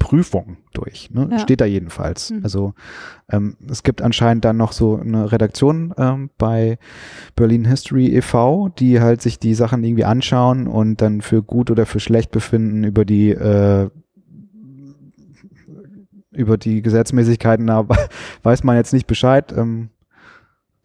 Prüfung 0.00 0.56
durch. 0.72 1.10
Ne? 1.12 1.28
Ja. 1.30 1.38
Steht 1.38 1.60
da 1.60 1.66
jedenfalls. 1.66 2.30
Mhm. 2.30 2.40
Also 2.42 2.74
ähm, 3.30 3.56
es 3.70 3.84
gibt 3.84 4.02
anscheinend 4.02 4.44
dann 4.44 4.56
noch 4.56 4.72
so 4.72 4.96
eine 4.96 5.30
Redaktion 5.30 5.94
ähm, 5.96 6.30
bei 6.36 6.78
Berlin 7.36 7.64
History 7.66 8.08
e.V., 8.16 8.70
die 8.70 9.00
halt 9.00 9.22
sich 9.22 9.38
die 9.38 9.54
Sachen 9.54 9.84
irgendwie 9.84 10.04
anschauen 10.04 10.66
und 10.66 11.00
dann 11.00 11.20
für 11.20 11.42
gut 11.44 11.70
oder 11.70 11.86
für 11.86 12.00
schlecht 12.00 12.32
befinden 12.32 12.82
über 12.82 13.04
die 13.04 13.30
äh, 13.30 13.90
über 16.32 16.56
die 16.56 16.80
Gesetzmäßigkeiten, 16.80 17.66
da 17.66 17.86
weiß 18.42 18.64
man 18.64 18.76
jetzt 18.76 18.92
nicht 18.92 19.06
Bescheid. 19.06 19.52
Ähm, 19.56 19.90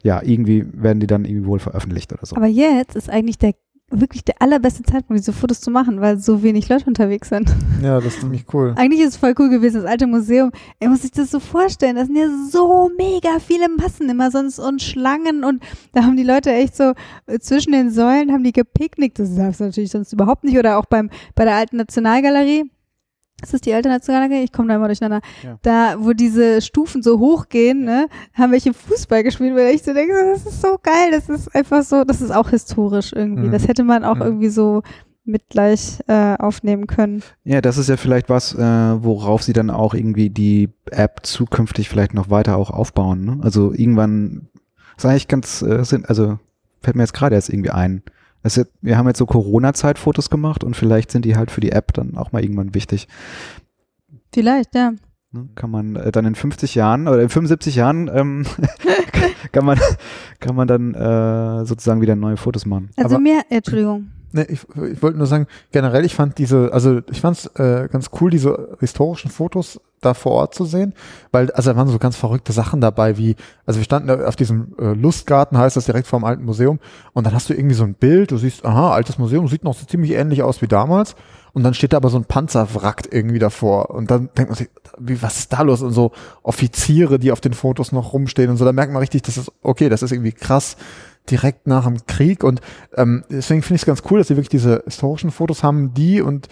ja, 0.04 0.22
irgendwie 0.22 0.66
werden 0.74 1.00
die 1.00 1.08
dann 1.08 1.26
irgendwie 1.26 1.48
wohl 1.48 1.60
veröffentlicht 1.60 2.14
oder 2.14 2.26
so. 2.26 2.36
Aber 2.36 2.48
jetzt 2.48 2.96
ist 2.96 3.10
eigentlich 3.10 3.38
der 3.38 3.54
wirklich 3.92 4.24
der 4.24 4.42
allerbeste 4.42 4.84
Zeitpunkt, 4.84 5.20
diese 5.20 5.34
Fotos 5.34 5.62
zu 5.62 5.70
machen, 5.70 6.02
weil 6.02 6.18
so 6.18 6.42
wenig 6.42 6.70
Leute 6.70 6.86
unterwegs 6.86 7.30
sind. 7.30 7.54
Ja, 7.82 7.96
das 7.96 8.16
ist 8.16 8.22
ziemlich 8.22 8.46
cool. 8.54 8.74
Eigentlich 8.78 9.02
ist 9.02 9.10
es 9.10 9.18
voll 9.18 9.36
cool 9.38 9.50
gewesen, 9.50 9.82
das 9.82 9.86
alte 9.86 10.08
Museum. 10.08 10.52
Ey, 10.80 10.88
muss 10.88 11.04
sich 11.04 11.12
das 11.12 11.30
so 11.32 11.40
vorstellen. 11.40 11.96
Das 11.96 12.08
sind 12.08 12.16
ja 12.16 12.28
so 12.50 12.90
mega 12.98 13.40
viele 13.40 13.70
Massen 13.70 14.10
immer 14.10 14.32
sonst 14.32 14.60
und 14.60 14.82
Schlangen 14.82 15.44
und 15.44 15.64
da 15.94 16.04
haben 16.04 16.18
die 16.18 16.24
Leute 16.24 16.52
echt 16.52 16.76
so 16.76 16.94
äh, 17.28 17.40
zwischen 17.40 17.72
den 17.74 17.92
Säulen 17.92 18.32
haben 18.32 18.44
die 18.44 18.54
gepicknickt. 18.54 19.20
Das 19.20 19.36
darfst 19.36 19.60
du 19.60 19.66
natürlich 19.66 19.92
sonst 19.92 20.14
überhaupt 20.14 20.44
nicht. 20.44 20.58
Oder 20.58 20.78
auch 20.78 20.86
beim, 20.86 21.10
bei 21.36 21.46
der 21.46 21.56
alten 21.56 21.78
Nationalgalerie. 21.78 22.64
Ist 23.44 23.54
das 23.54 23.62
die 23.62 23.74
alte 23.74 23.90
Nationalgalerie? 23.90 24.44
Ich 24.46 24.52
komme 24.54 24.70
da 24.70 24.76
immer 24.76 24.88
durcheinander. 24.88 25.20
Ja. 25.44 25.60
Da, 25.62 25.96
wo 26.00 26.14
diese 26.14 26.62
Stufen 26.62 27.04
so 27.04 27.20
hochgehen, 27.20 27.84
ne, 27.84 28.08
haben 28.34 28.52
welche 28.54 28.74
Fußball 28.74 29.24
gespielt, 29.24 29.56
weil 29.56 29.76
ich 29.76 29.84
so 29.84 29.94
denke, 29.94 30.14
das 30.34 30.46
ist 30.46 30.62
so 30.62 30.78
geil. 30.82 31.12
Das 31.12 31.28
ist 31.30 31.54
einfach 31.54 31.84
so, 31.84 32.04
das 32.06 32.22
ist 32.22 32.32
auch 32.32 32.50
historisch 32.50 33.12
irgendwie. 33.14 33.48
Mhm. 33.48 33.52
Das 33.52 33.68
hätte 33.68 33.84
man 33.84 34.06
auch 34.06 34.16
Mhm. 34.16 34.22
irgendwie 34.22 34.50
so 34.50 34.84
mit 35.26 35.50
gleich 35.50 36.00
äh, 36.08 36.36
aufnehmen 36.38 36.88
können. 36.88 37.24
Ja, 37.44 37.60
das 37.60 37.78
ist 37.78 37.90
ja 37.90 37.98
vielleicht 37.98 38.30
was, 38.30 38.54
äh, 38.54 38.58
worauf 38.60 39.44
sie 39.44 39.54
dann 39.54 39.70
auch 39.70 39.94
irgendwie 39.96 40.30
die 40.30 40.70
App 40.92 41.22
zukünftig 41.24 41.90
vielleicht 41.90 42.14
noch 42.14 42.30
weiter 42.30 42.56
auch 42.58 42.70
aufbauen. 42.70 43.26
Ne? 43.26 43.40
Also 43.42 43.74
irgendwann 43.74 44.48
ist 44.98 45.06
eigentlich 45.06 45.28
ganz, 45.28 45.62
äh, 45.62 45.84
also 46.08 46.40
fällt 46.82 46.96
mir 46.96 47.04
jetzt 47.04 47.14
gerade 47.16 47.36
erst 47.36 47.50
irgendwie 47.50 47.72
ein. 47.72 48.04
Jetzt- 48.46 48.72
wir 48.82 48.98
haben 48.98 49.08
jetzt 49.08 49.18
so 49.18 49.26
Corona-Zeit-Fotos 49.26 50.30
gemacht 50.30 50.64
und 50.64 50.76
vielleicht 50.76 51.12
sind 51.12 51.26
die 51.26 51.36
halt 51.36 51.50
für 51.52 51.62
die 51.62 51.72
App 51.72 51.94
dann 51.94 52.16
auch 52.18 52.32
mal 52.32 52.44
irgendwann 52.44 52.74
wichtig. 52.76 53.08
Vielleicht, 54.34 54.76
ja. 54.76 54.92
Ne? 55.32 55.50
Kann 55.56 55.72
man 55.72 55.96
äh, 55.96 56.12
dann 56.12 56.26
in 56.26 56.36
50 56.36 56.76
Jahren 56.76 57.08
oder 57.08 57.22
in 57.22 57.30
75 57.30 57.76
Jahren 57.76 58.10
ähm, 58.14 58.46
kann 59.52 59.66
man 59.66 59.80
kann 60.40 60.56
man 60.56 60.68
dann 60.68 60.94
äh, 60.94 61.66
sozusagen 61.66 62.02
wieder 62.02 62.16
neue 62.16 62.38
Fotos 62.38 62.66
machen. 62.66 62.90
Also 62.98 63.16
Aber- 63.16 63.24
mir, 63.24 63.42
Entschuldigung. 63.50 64.12
Nee, 64.32 64.44
ich, 64.50 64.64
ich 64.92 65.02
wollte 65.02 65.18
nur 65.18 65.28
sagen, 65.28 65.48
generell, 65.72 66.04
ich 66.04 66.14
fand 66.14 66.38
diese, 66.38 66.74
also 66.74 67.00
ich 67.10 67.22
fand 67.22 67.38
es 67.38 67.46
äh, 67.56 67.88
ganz 67.90 68.10
cool, 68.20 68.30
diese 68.30 68.76
historischen 68.82 69.32
Fotos 69.32 69.80
da 70.06 70.14
vor 70.14 70.34
Ort 70.34 70.54
zu 70.54 70.66
sehen, 70.66 70.94
weil, 71.32 71.52
also 71.52 71.72
da 71.72 71.78
waren 71.78 71.88
so 71.88 71.98
ganz 72.00 72.16
verrückte 72.16 72.54
Sachen 72.54 72.82
dabei, 72.82 73.18
wie, 73.18 73.36
also 73.66 73.80
wir 73.80 73.84
standen 73.84 74.10
auf 74.10 74.36
diesem 74.36 74.76
äh, 74.80 74.94
Lustgarten, 74.94 75.58
heißt 75.58 75.76
das 75.76 75.86
direkt 75.86 76.08
vor 76.08 76.20
dem 76.20 76.26
alten 76.26 76.46
Museum, 76.46 76.80
und 77.14 77.26
dann 77.26 77.34
hast 77.34 77.50
du 77.50 77.54
irgendwie 77.54 77.76
so 77.76 77.84
ein 77.84 77.96
Bild, 77.96 78.32
du 78.32 78.38
siehst, 78.38 78.66
aha, 78.66 78.92
altes 78.92 79.18
Museum, 79.18 79.48
sieht 79.48 79.64
noch 79.64 79.74
so 79.74 79.86
ziemlich 79.86 80.12
ähnlich 80.12 80.44
aus 80.44 80.62
wie 80.62 80.68
damals, 80.68 81.16
und 81.54 81.64
dann 81.64 81.74
steht 81.74 81.94
da 81.94 81.98
aber 81.98 82.10
so 82.10 82.18
ein 82.18 82.26
Panzerwrack 82.26 83.10
irgendwie 83.12 83.40
davor, 83.40 83.90
und 83.90 84.12
dann 84.12 84.30
denkt 84.38 84.50
man 84.50 84.58
sich, 84.58 84.70
wie, 84.98 85.22
was 85.22 85.40
ist 85.40 85.54
da 85.54 85.62
los? 85.62 85.82
Und 85.82 85.92
so 85.92 86.12
Offiziere, 86.44 87.20
die 87.20 87.32
auf 87.32 87.42
den 87.42 87.54
Fotos 87.54 87.92
noch 87.92 88.14
rumstehen 88.14 88.50
und 88.50 88.58
so, 88.58 88.66
da 88.66 88.72
merkt 88.72 88.94
man 88.94 89.00
richtig, 89.00 89.24
das 89.24 89.38
ist, 89.38 89.52
okay, 89.62 89.90
das 89.90 90.04
ist 90.04 90.12
irgendwie 90.12 90.32
krass, 90.32 90.78
direkt 91.30 91.68
nach 91.68 91.86
dem 91.86 92.06
Krieg. 92.06 92.44
Und 92.44 92.62
ähm, 92.96 93.24
deswegen 93.30 93.62
finde 93.62 93.76
ich 93.76 93.82
es 93.82 93.86
ganz 93.86 94.04
cool, 94.10 94.20
dass 94.20 94.28
sie 94.28 94.36
wirklich 94.36 94.50
diese 94.50 94.84
historischen 94.86 95.32
Fotos 95.32 95.64
haben, 95.64 95.94
die 95.94 96.22
und 96.22 96.48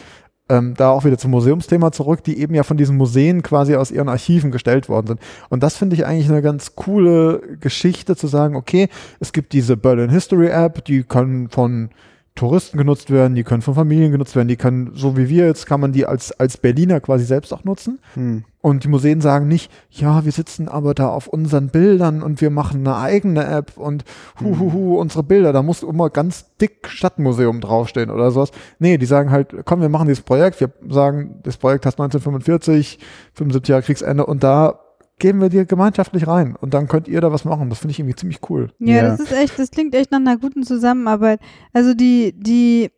ähm, 0.49 0.73
da 0.75 0.89
auch 0.89 1.05
wieder 1.05 1.17
zum 1.17 1.31
Museumsthema 1.31 1.91
zurück, 1.91 2.23
die 2.23 2.39
eben 2.39 2.53
ja 2.53 2.63
von 2.63 2.77
diesen 2.77 2.97
Museen 2.97 3.43
quasi 3.43 3.75
aus 3.75 3.91
ihren 3.91 4.09
Archiven 4.09 4.51
gestellt 4.51 4.89
worden 4.89 5.07
sind. 5.07 5.19
Und 5.49 5.63
das 5.63 5.77
finde 5.77 5.95
ich 5.95 6.05
eigentlich 6.05 6.29
eine 6.29 6.41
ganz 6.41 6.75
coole 6.75 7.41
Geschichte 7.59 8.15
zu 8.15 8.27
sagen, 8.27 8.55
okay, 8.55 8.89
es 9.19 9.31
gibt 9.31 9.53
diese 9.53 9.77
Berlin 9.77 10.09
History 10.09 10.47
App, 10.47 10.83
die 10.85 11.03
kann 11.03 11.49
von 11.49 11.89
Touristen 12.35 12.79
genutzt 12.79 13.11
werden, 13.11 13.35
die 13.35 13.43
können 13.43 13.61
von 13.61 13.75
Familien 13.75 14.11
genutzt 14.11 14.35
werden, 14.35 14.47
die 14.47 14.55
können, 14.55 14.91
so 14.95 15.15
wie 15.15 15.29
wir 15.29 15.45
jetzt, 15.45 15.67
kann 15.67 15.79
man 15.79 15.91
die 15.91 16.07
als, 16.07 16.31
als 16.39 16.57
Berliner 16.57 16.99
quasi 16.99 17.25
selbst 17.25 17.53
auch 17.53 17.63
nutzen. 17.63 17.99
Hm. 18.15 18.43
Und 18.59 18.83
die 18.83 18.87
Museen 18.87 19.21
sagen 19.21 19.47
nicht, 19.47 19.71
ja, 19.91 20.25
wir 20.25 20.31
sitzen 20.31 20.67
aber 20.67 20.95
da 20.95 21.09
auf 21.09 21.27
unseren 21.27 21.67
Bildern 21.67 22.23
und 22.23 22.41
wir 22.41 22.49
machen 22.49 22.87
eine 22.87 22.97
eigene 22.97 23.45
App 23.45 23.73
und 23.77 24.03
hu, 24.41 24.57
hu, 24.57 24.71
hu, 24.71 24.99
unsere 24.99 25.21
Bilder, 25.21 25.53
da 25.53 25.61
muss 25.61 25.83
immer 25.83 26.09
ganz 26.09 26.55
dick 26.57 26.87
Stadtmuseum 26.87 27.61
draufstehen 27.61 28.09
oder 28.09 28.31
sowas. 28.31 28.51
Nee, 28.79 28.97
die 28.97 29.05
sagen 29.05 29.29
halt, 29.29 29.53
komm, 29.65 29.81
wir 29.81 29.89
machen 29.89 30.07
dieses 30.07 30.23
Projekt, 30.23 30.59
wir 30.59 30.71
sagen, 30.89 31.39
das 31.43 31.57
Projekt 31.57 31.85
hat 31.85 31.99
1945, 31.99 32.99
75 33.33 33.69
Jahre 33.69 33.83
Kriegsende 33.83 34.25
und 34.25 34.43
da 34.43 34.79
geben 35.23 35.39
wir 35.39 35.47
dir 35.47 35.63
gemeinschaftlich 35.63 36.27
rein 36.27 36.57
und 36.59 36.73
dann 36.73 36.89
könnt 36.89 37.07
ihr 37.07 37.21
da 37.21 37.31
was 37.31 37.45
machen. 37.45 37.69
Das 37.69 37.79
finde 37.79 37.91
ich 37.93 37.99
irgendwie 37.99 38.15
ziemlich 38.17 38.41
cool. 38.49 38.71
Ja, 38.79 38.95
Ja. 38.97 39.01
das 39.03 39.21
ist 39.21 39.31
echt, 39.31 39.57
das 39.57 39.71
klingt 39.71 39.95
echt 39.95 40.11
nach 40.11 40.19
einer 40.19 40.35
guten 40.37 40.63
Zusammenarbeit. 40.63 41.39
Also 41.71 41.93
die, 41.93 42.33
die, 42.37 42.91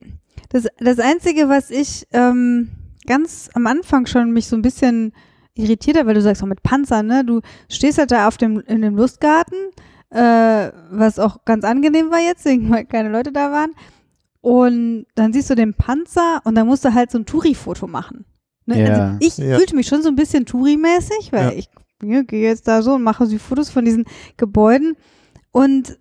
das, 0.50 0.66
das 0.80 0.98
Einzige, 1.00 1.50
was 1.50 1.70
ich 1.70 2.08
ähm, 2.14 2.70
ganz 3.06 3.50
am 3.54 3.68
Anfang 3.68 4.08
schon 4.08 4.32
mich 4.32 4.48
so 4.48 4.56
ein 4.56 4.64
bisschen 4.64 5.14
irritiert 5.54 5.98
hat, 6.00 6.08
weil 6.08 6.16
du 6.16 6.22
sagst 6.24 6.42
auch 6.42 6.48
mit 6.48 6.64
Panzer, 6.64 7.04
ne? 7.04 7.24
Du 7.24 7.42
stehst 7.70 8.00
halt 8.00 8.10
da 8.10 8.28
auf 8.28 8.38
dem, 8.38 8.60
in 8.62 8.82
dem 8.82 8.96
Lustgarten, 8.96 9.58
äh, 10.10 10.72
was 10.90 11.20
auch 11.20 11.46
ganz 11.46 11.64
angenehm 11.64 12.10
war 12.10 12.20
jetzt, 12.22 12.44
wegen 12.46 12.72
weil 12.72 12.86
keine 12.86 13.10
Leute 13.10 13.32
da 13.34 13.52
waren. 13.52 13.72
Und 14.42 15.06
dann 15.14 15.32
siehst 15.32 15.50
du 15.52 15.56
den 15.56 15.76
Panzer 15.76 16.42
und 16.44 16.56
dann 16.56 16.66
musst 16.66 16.86
du 16.86 16.94
halt 16.94 17.12
so 17.12 17.20
ein 17.20 17.26
Touri-Foto 17.28 17.86
machen. 17.88 18.26
Ne? 18.66 18.82
Ja. 18.84 18.94
Also 18.94 19.18
ich 19.20 19.38
Ja. 19.38 19.58
fühlte 19.58 19.76
mich 19.76 19.88
schon 19.88 20.02
so 20.02 20.10
ein 20.10 20.16
bisschen 20.16 20.46
Touri-mäßig, 20.46 21.32
weil 21.32 21.52
Ja. 21.52 21.52
ich 21.52 21.70
ja, 22.12 22.24
gehe 22.24 22.48
jetzt 22.48 22.68
da 22.68 22.82
so 22.82 22.94
und 22.96 23.04
mache 23.04 23.28
die 23.28 23.40
Fotos 23.40 23.70
von 23.70 23.86
diesen 23.86 24.06
Gebäuden. 24.38 24.96
Und 25.52 25.98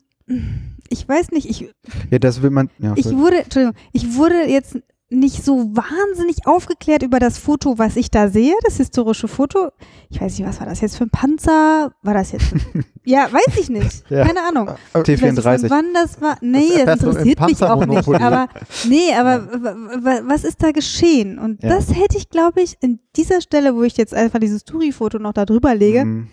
ich 0.88 1.08
weiß 1.08 1.30
nicht, 1.30 1.48
ich, 1.48 1.70
Ja, 2.10 2.18
das 2.18 2.42
will 2.42 2.50
man. 2.50 2.70
Ja, 2.78 2.94
ich 2.96 3.10
wurde, 3.16 3.42
Entschuldigung, 3.44 3.76
ich 3.92 4.14
wurde 4.14 4.48
jetzt 4.48 4.78
nicht 5.10 5.44
so 5.44 5.70
wahnsinnig 5.76 6.46
aufgeklärt 6.46 7.02
über 7.02 7.20
das 7.20 7.38
Foto, 7.38 7.78
was 7.78 7.94
ich 7.96 8.10
da 8.10 8.28
sehe, 8.28 8.54
das 8.64 8.78
historische 8.78 9.28
Foto. 9.28 9.68
Ich 10.08 10.20
weiß 10.20 10.38
nicht, 10.38 10.48
was 10.48 10.58
war 10.60 10.66
das 10.66 10.80
jetzt 10.80 10.96
für 10.96 11.04
ein 11.04 11.10
Panzer? 11.10 11.92
War 12.02 12.14
das 12.14 12.32
jetzt 12.32 12.46
Ja, 13.04 13.28
weiß 13.30 13.58
ich 13.60 13.68
nicht. 13.68 14.02
Ja. 14.10 14.24
Keine 14.26 14.40
Ahnung. 14.42 14.70
Ich 14.88 14.94
weiß 14.94 15.06
nicht, 15.08 15.22
T34. 15.38 15.60
von 15.60 15.70
wann 15.70 15.92
das 15.94 16.20
war. 16.22 16.38
Nee, 16.40 16.68
Das 16.84 16.98
das, 17.00 17.02
interessiert 17.16 17.40
mich 17.46 17.62
auch 17.62 17.84
nicht. 17.86 18.08
Aber 18.08 18.48
nee, 18.88 19.14
aber 19.14 19.46
w- 19.52 20.22
was 20.26 20.42
ist 20.42 20.62
da 20.62 20.70
geschehen? 20.72 21.38
Und 21.38 21.62
Ja. 21.62 21.68
das 21.68 21.94
hätte 21.94 22.16
ich, 22.16 22.30
glaube 22.30 22.62
ich, 22.62 22.76
in 22.80 22.98
dieser 23.14 23.40
Stelle, 23.42 23.76
wo 23.76 23.82
ich 23.82 23.96
jetzt 23.98 24.14
einfach 24.14 24.38
dieses 24.40 24.64
Touri-Foto 24.64 25.18
noch 25.18 25.34
da 25.34 25.44
drüber 25.44 25.74
lege, 25.74 26.00
Hm. 26.00 26.28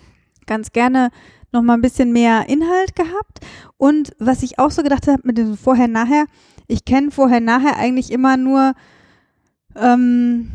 ganz 0.47 0.71
gerne 0.71 1.09
noch 1.51 1.61
mal 1.61 1.73
ein 1.73 1.81
bisschen 1.81 2.13
mehr 2.13 2.47
Inhalt 2.47 2.95
gehabt. 2.95 3.41
Und 3.77 4.13
was 4.17 4.41
ich 4.41 4.57
auch 4.57 4.71
so 4.71 4.81
gedacht 4.81 5.07
habe 5.07 5.19
mit 5.23 5.37
dem 5.37 5.57
Vorher-Nachher, 5.57 6.25
ich 6.71 6.85
kenne 6.85 7.11
Vorher-Nachher 7.11 7.77
eigentlich 7.77 8.11
immer 8.11 8.37
nur 8.37 8.73
ähm, 9.75 10.47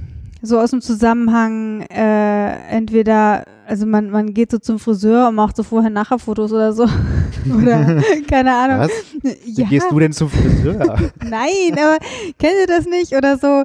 so 0.42 0.58
aus 0.60 0.70
dem 0.70 0.80
Zusammenhang, 0.80 1.80
äh, 1.82 2.54
entweder, 2.68 3.44
also 3.66 3.86
man, 3.86 4.10
man 4.10 4.32
geht 4.34 4.50
so 4.50 4.58
zum 4.58 4.78
Friseur 4.78 5.28
und 5.28 5.34
macht 5.34 5.56
so 5.56 5.62
Vorher-Nachher-Fotos 5.62 6.52
oder 6.52 6.72
so. 6.72 6.84
oder 7.56 8.02
keine 8.28 8.54
Ahnung. 8.54 8.78
Was? 8.80 8.90
Wie 9.22 9.62
Ja, 9.62 9.66
gehst 9.68 9.90
du 9.90 9.98
denn 9.98 10.12
zum 10.12 10.28
Friseur? 10.28 10.78
nein, 11.28 11.72
aber 11.72 11.98
kennt 12.38 12.54
ihr 12.60 12.66
das 12.66 12.86
nicht? 12.86 13.14
Oder 13.14 13.38
so 13.38 13.62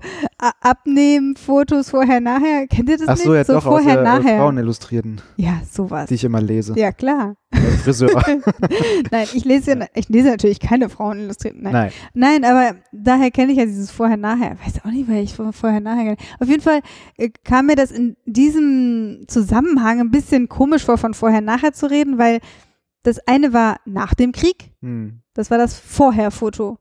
abnehmen, 0.62 1.36
Fotos 1.36 1.90
vorher-nachher. 1.90 2.68
Kennt 2.68 2.90
ihr 2.90 2.98
das 2.98 3.08
Ach 3.08 3.16
nicht? 3.16 3.24
so, 3.26 3.36
ja 3.36 3.44
doch, 3.44 3.56
aus 3.56 3.64
der 3.64 3.72
vorher-nachher. 3.72 4.38
Frauenillustrierten, 4.40 5.22
Ja, 5.38 5.62
sowas. 5.70 6.08
die 6.10 6.16
ich 6.16 6.24
immer 6.24 6.42
lese. 6.42 6.74
Ja, 6.80 6.92
klar. 6.92 7.36
Als 7.52 7.82
Friseur. 7.84 8.24
Nein, 9.12 9.28
ich 9.34 9.44
lese, 9.46 9.72
ja, 9.78 9.86
ich 9.94 10.10
lese 10.10 10.30
natürlich 10.30 10.60
keine 10.60 10.90
Frauenillustrierten. 10.90 11.62
Nein. 11.64 11.74
Nein. 11.74 11.92
Nein, 12.42 12.46
aber 12.46 12.76
daher 12.92 13.30
kenne 13.32 13.52
ich 13.52 13.58
ja 13.58 13.66
dieses 13.66 13.92
Vorher-Nachher. 13.92 14.58
Weiß 14.66 14.84
auch 14.86 14.92
nicht, 14.92 15.10
weil 15.10 15.24
ich 15.24 15.34
von 15.34 15.52
Vorher-Nachher 15.54 16.16
kenne. 16.16 16.18
Auf 16.40 16.48
jeden 16.48 16.62
Fall 16.62 16.82
äh, 17.18 17.30
kam 17.44 17.66
mir 17.68 17.76
das 17.76 17.92
in 17.92 18.16
diesem 18.26 19.26
Zusammenhang 19.28 20.00
ein 20.00 20.12
bisschen 20.12 20.48
komisch 20.50 20.86
vor, 20.86 20.98
von 20.98 21.14
Vorher-Nachher 21.14 21.74
zu 21.74 21.90
reden, 21.90 22.18
weil 22.18 22.40
das 23.04 23.20
eine 23.28 23.52
war 23.54 23.78
nach 23.86 24.14
dem 24.14 24.32
Krieg, 24.32 24.72
Hm. 24.82 25.22
das 25.34 25.50
war 25.52 25.58
das 25.58 25.78
Vorher-Foto. 25.80 26.78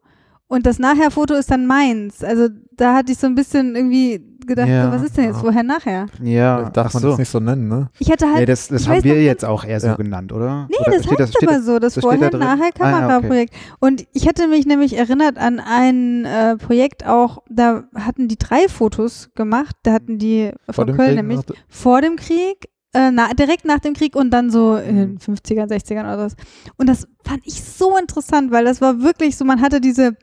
Und 0.50 0.66
das 0.66 0.80
Nachher-Foto 0.80 1.34
ist 1.34 1.48
dann 1.52 1.64
meins. 1.66 2.24
Also 2.24 2.48
da 2.72 2.94
hatte 2.96 3.12
ich 3.12 3.18
so 3.18 3.28
ein 3.28 3.36
bisschen 3.36 3.76
irgendwie 3.76 4.20
gedacht, 4.48 4.66
Ja. 4.68 4.86
so, 4.86 4.90
was 4.96 5.02
ist 5.04 5.16
denn 5.16 5.26
jetzt 5.26 5.36
Ja. 5.36 5.40
vorher 5.42 5.62
nachher? 5.62 6.06
Ja, 6.20 6.70
Darf 6.70 6.88
ach 6.88 6.94
man 6.94 7.02
so. 7.04 7.08
das 7.10 7.18
nicht 7.18 7.28
so 7.28 7.38
nennen, 7.38 7.68
ne? 7.68 7.88
Ich 8.00 8.10
hatte 8.10 8.26
halt. 8.26 8.40
Nee, 8.40 8.46
das 8.46 8.66
das 8.66 8.82
ich 8.82 8.88
haben 8.88 8.96
weiß 8.96 9.04
wir 9.04 9.14
noch 9.14 9.20
jetzt 9.20 9.44
auch 9.44 9.64
eher 9.64 9.78
so 9.78 9.86
Ja. 9.86 9.94
genannt, 9.94 10.32
oder? 10.32 10.66
Nee, 10.68 10.76
oder 10.80 10.96
das 10.98 11.06
heißt 11.06 11.42
aber 11.46 11.60
so, 11.62 11.78
das 11.78 11.94
das 11.94 12.02
da 12.02 12.08
vorher, 12.10 12.30
drin? 12.30 12.40
nachher 12.40 12.70
Ah, 12.80 12.90
ja, 12.90 12.96
okay. 12.96 13.00
Kameraprojekt. 13.00 13.54
Und 13.78 14.04
ich 14.12 14.26
hätte 14.26 14.48
mich 14.48 14.66
nämlich 14.66 14.98
erinnert 14.98 15.38
an 15.38 15.60
ein 15.60 16.24
äh, 16.24 16.56
Projekt 16.56 17.06
auch, 17.06 17.44
da 17.48 17.84
hatten 17.94 18.26
die 18.26 18.36
drei 18.38 18.66
Fotos 18.68 19.30
gemacht, 19.36 19.76
da 19.84 19.92
hatten 19.92 20.18
die 20.18 20.50
von 20.68 20.88
dem 20.88 20.96
Köln 20.96 21.08
Krieg 21.10 21.16
nämlich 21.16 21.40
vor 21.68 22.00
dem 22.02 22.16
Krieg, 22.16 22.70
äh, 22.92 23.12
na, 23.12 23.32
direkt 23.34 23.64
nach 23.66 23.78
dem 23.78 23.94
Krieg 23.94 24.16
und 24.16 24.30
dann 24.32 24.50
so 24.50 24.74
in 24.74 24.96
den 24.96 25.18
50ern, 25.20 25.68
60ern 25.68 26.00
oder 26.12 26.18
was. 26.18 26.34
Und 26.76 26.88
das 26.88 27.06
fand 27.24 27.42
ich 27.44 27.62
so 27.62 27.96
interessant, 27.96 28.50
weil 28.50 28.64
das 28.64 28.80
war 28.80 29.00
wirklich 29.00 29.36
so, 29.36 29.44
man 29.44 29.60
hatte 29.60 29.80
diese 29.80 30.16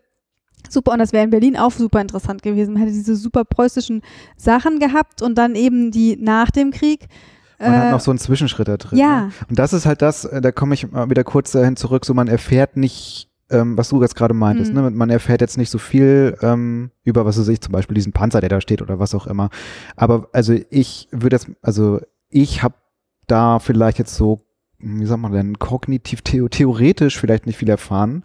super, 0.70 0.92
und 0.94 1.00
das 1.00 1.14
wäre 1.14 1.24
in 1.24 1.30
Berlin 1.30 1.58
auch 1.58 1.72
super 1.72 2.02
interessant 2.02 2.42
gewesen, 2.42 2.74
man 2.74 2.82
hätte 2.84 2.94
diese 2.94 3.16
super 3.16 3.46
preußischen 3.46 4.02
Sachen 4.36 4.80
gehabt 4.80 5.22
und 5.22 5.38
dann 5.38 5.56
eben 5.56 5.92
die 5.92 6.18
nach 6.20 6.52
dem 6.52 6.72
Krieg. 6.72 7.08
Man 7.60 7.72
hat 7.76 7.86
äh, 7.88 7.92
noch 7.92 8.00
so 8.02 8.12
einen 8.12 8.20
Zwischenschritt 8.20 8.68
da 8.68 8.78
drin. 8.78 9.00
ja. 9.00 9.22
Ne? 9.26 9.32
Und 9.50 9.58
das 9.60 9.74
ist 9.74 9.86
halt 9.86 10.02
das, 10.02 10.26
äh, 10.26 10.42
da 10.42 10.52
komme 10.52 10.74
ich 10.76 10.92
mal 10.92 11.10
wieder 11.10 11.24
kurz 11.24 11.52
dahin 11.52 11.76
zurück, 11.76 12.06
so 12.06 12.14
man 12.14 12.28
erfährt 12.28 12.78
nicht, 12.78 13.30
ähm, 13.50 13.78
was 13.78 13.90
du 13.90 14.02
jetzt 14.02 14.16
gerade 14.16 14.34
meintest, 14.34 14.74
Mhm. 14.74 14.82
ne? 14.82 14.92
man 14.92 15.10
erfährt 15.10 15.42
jetzt 15.42 15.58
nicht 15.58 15.70
so 15.70 15.78
viel 15.78 16.38
ähm, 16.42 16.92
über, 17.04 17.26
was 17.26 17.40
weiß 17.40 17.48
ich, 17.48 17.62
zum 17.62 17.72
Beispiel 17.72 17.96
diesen 17.96 18.12
Panzer, 18.12 18.42
der 18.42 18.50
da 18.50 18.62
steht 18.62 18.82
oder 18.82 19.00
was 19.00 19.16
auch 19.16 19.26
immer. 19.26 19.50
Aber 19.96 20.28
also 20.34 20.54
ich 20.70 21.08
würde 21.12 21.36
jetzt, 21.38 21.48
also 21.62 22.00
ich 22.30 22.62
habe 22.62 22.76
da 23.28 23.60
vielleicht 23.60 23.98
jetzt 24.00 24.16
so, 24.16 24.42
wie 24.80 25.06
sagt 25.06 25.22
man 25.22 25.32
denn, 25.32 25.58
kognitiv, 25.58 26.22
theo 26.22 26.48
theoretisch 26.50 27.18
vielleicht 27.20 27.48
nicht 27.48 27.58
viel 27.58 27.70
erfahren, 27.70 28.24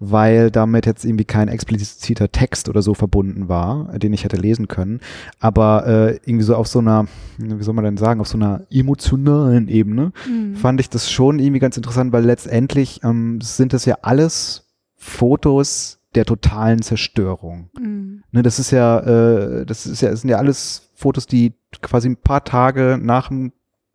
weil 0.00 0.50
damit 0.50 0.84
jetzt 0.84 1.04
irgendwie 1.04 1.24
kein 1.24 1.48
expliziter 1.48 2.30
Text 2.30 2.68
oder 2.68 2.82
so 2.82 2.92
verbunden 2.92 3.48
war, 3.48 3.98
den 3.98 4.12
ich 4.12 4.24
hätte 4.24 4.36
lesen 4.36 4.68
können. 4.68 5.00
Aber 5.40 5.86
äh, 5.86 6.18
irgendwie 6.26 6.44
so 6.44 6.56
auf 6.56 6.68
so 6.68 6.80
einer, 6.80 7.06
wie 7.38 7.62
soll 7.62 7.74
man 7.74 7.84
denn 7.84 7.96
sagen, 7.96 8.20
auf 8.20 8.28
so 8.28 8.36
einer 8.36 8.66
emotionalen 8.70 9.68
Ebene 9.68 10.12
Mhm. 10.28 10.54
fand 10.56 10.80
ich 10.80 10.90
das 10.90 11.10
schon 11.10 11.38
irgendwie 11.38 11.58
ganz 11.60 11.76
interessant, 11.76 12.12
weil 12.12 12.24
letztendlich 12.24 13.00
ähm, 13.02 13.40
sind 13.40 13.72
das 13.72 13.84
ja 13.84 13.98
alles 14.02 14.66
Fotos 14.96 16.00
der 16.14 16.24
totalen 16.24 16.82
Zerstörung. 16.82 17.70
Mhm. 17.78 18.22
Ne, 18.30 18.42
das 18.42 18.58
ist 18.58 18.70
ja, 18.70 19.00
äh, 19.00 19.66
das 19.66 19.86
ist 19.86 20.00
ja, 20.00 20.10
das 20.10 20.20
sind 20.20 20.30
ja 20.30 20.36
alles 20.38 20.90
Fotos, 20.94 21.26
die 21.26 21.54
quasi 21.82 22.08
ein 22.08 22.16
paar 22.16 22.44
Tage 22.44 22.98
nach 23.02 23.28
dem 23.28 23.52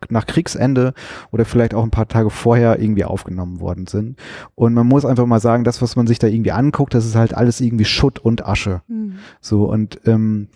nach 0.10 0.26
Kriegsende 0.26 0.94
oder 1.32 1.46
vielleicht 1.46 1.74
auch 1.74 1.84
ein 1.84 1.92
paar 1.92 2.08
Tage 2.08 2.30
vorher 2.30 2.80
irgendwie 2.80 3.04
aufgenommen 3.04 3.60
worden 3.60 3.88
sind. 3.88 4.18
Und 4.56 4.74
man 4.74 4.88
muss 4.88 5.06
einfach 5.06 5.26
mal 5.26 5.42
sagen, 5.42 5.64
das, 5.64 5.82
was 5.82 5.96
man 5.96 6.08
sich 6.08 6.20
da 6.20 6.28
irgendwie 6.28 6.52
anguckt, 6.52 6.94
das 6.94 7.06
ist 7.06 7.16
halt 7.16 7.34
alles 7.36 7.60
irgendwie 7.60 7.86
Schutt 7.86 8.20
und 8.20 8.46
Asche. 8.46 8.82
Mhm. 8.88 9.16
So, 9.42 9.66
und 9.66 10.00
ähm, 10.06 10.48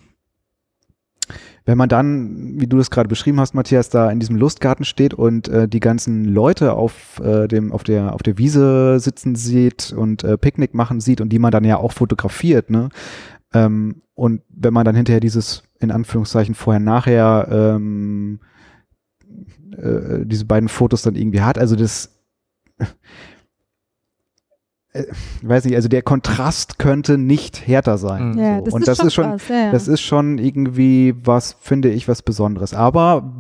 wenn 1.66 1.78
man 1.78 1.88
dann, 1.88 2.60
wie 2.60 2.68
du 2.68 2.78
das 2.78 2.92
gerade 2.92 3.08
beschrieben 3.08 3.40
hast, 3.40 3.56
Matthias, 3.56 3.90
da 3.90 4.12
in 4.12 4.20
diesem 4.20 4.36
Lustgarten 4.36 4.84
steht 4.84 5.14
und 5.14 5.48
äh, 5.48 5.68
die 5.68 5.80
ganzen 5.80 6.26
Leute 6.26 6.74
auf 6.74 7.22
äh, 7.24 7.48
dem 7.48 7.72
auf 7.72 7.84
der 7.84 8.14
auf 8.14 8.22
der 8.22 8.38
Wiese 8.38 9.00
sitzen 9.00 9.36
sieht 9.36 9.94
und 9.94 10.24
äh, 10.26 10.38
Picknick 10.38 10.74
machen 10.74 11.00
sieht 11.00 11.22
und 11.22 11.30
die 11.30 11.40
man 11.40 11.52
dann 11.52 11.64
ja 11.64 11.78
auch 11.78 11.94
fotografiert, 11.94 12.70
ne? 12.70 12.90
Ähm, 13.54 14.02
und 14.14 14.42
wenn 14.50 14.74
man 14.74 14.86
dann 14.86 14.96
hinterher 14.96 15.22
dieses 15.22 15.64
in 15.80 15.92
Anführungszeichen 15.92 16.54
vorher 16.54 16.82
nachher 16.82 17.48
ähm, 17.50 18.40
äh, 19.78 20.26
diese 20.26 20.46
beiden 20.46 20.70
Fotos 20.70 21.02
dann 21.02 21.16
irgendwie 21.16 21.42
hat, 21.42 21.58
also 21.58 21.76
das 21.76 22.10
äh, 24.94 25.04
weiß 25.42 25.66
nicht, 25.66 25.76
also 25.76 25.90
der 25.90 26.02
Kontrast 26.02 26.80
könnte 26.80 27.18
nicht 27.18 27.68
härter 27.68 27.98
sein. 27.98 28.32
Mhm. 28.32 28.40
Ja, 28.40 28.58
so. 28.60 28.66
das 28.66 28.74
und 28.74 28.82
ist 28.82 28.88
das 28.88 28.98
schon 28.98 29.08
ist 29.08 29.14
schon, 29.14 29.24
krass, 29.26 29.48
ja, 29.50 29.56
ja. 29.56 29.72
das 29.72 29.88
ist 29.88 30.02
schon 30.02 30.38
irgendwie 30.38 31.16
was, 31.24 31.56
finde 31.60 31.90
ich, 31.90 32.08
was 32.08 32.22
Besonderes. 32.22 32.74
Aber 32.74 33.34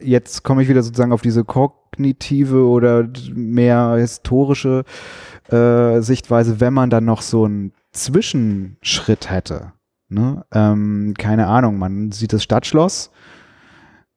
jetzt 0.00 0.42
komme 0.42 0.62
ich 0.62 0.68
wieder 0.68 0.82
sozusagen 0.82 1.12
auf 1.12 1.22
diese 1.22 1.44
kognitive 1.44 2.66
oder 2.66 3.08
mehr 3.34 3.96
historische 3.98 4.84
äh, 5.48 6.00
Sichtweise, 6.00 6.60
wenn 6.60 6.74
man 6.74 6.90
dann 6.90 7.04
noch 7.04 7.22
so 7.22 7.44
einen 7.44 7.72
Zwischenschritt 7.92 9.30
hätte. 9.30 9.72
Ne? 10.08 10.44
Ähm, 10.52 11.14
keine 11.16 11.46
Ahnung, 11.46 11.78
man 11.78 12.12
sieht 12.12 12.32
das 12.32 12.42
Stadtschloss 12.42 13.10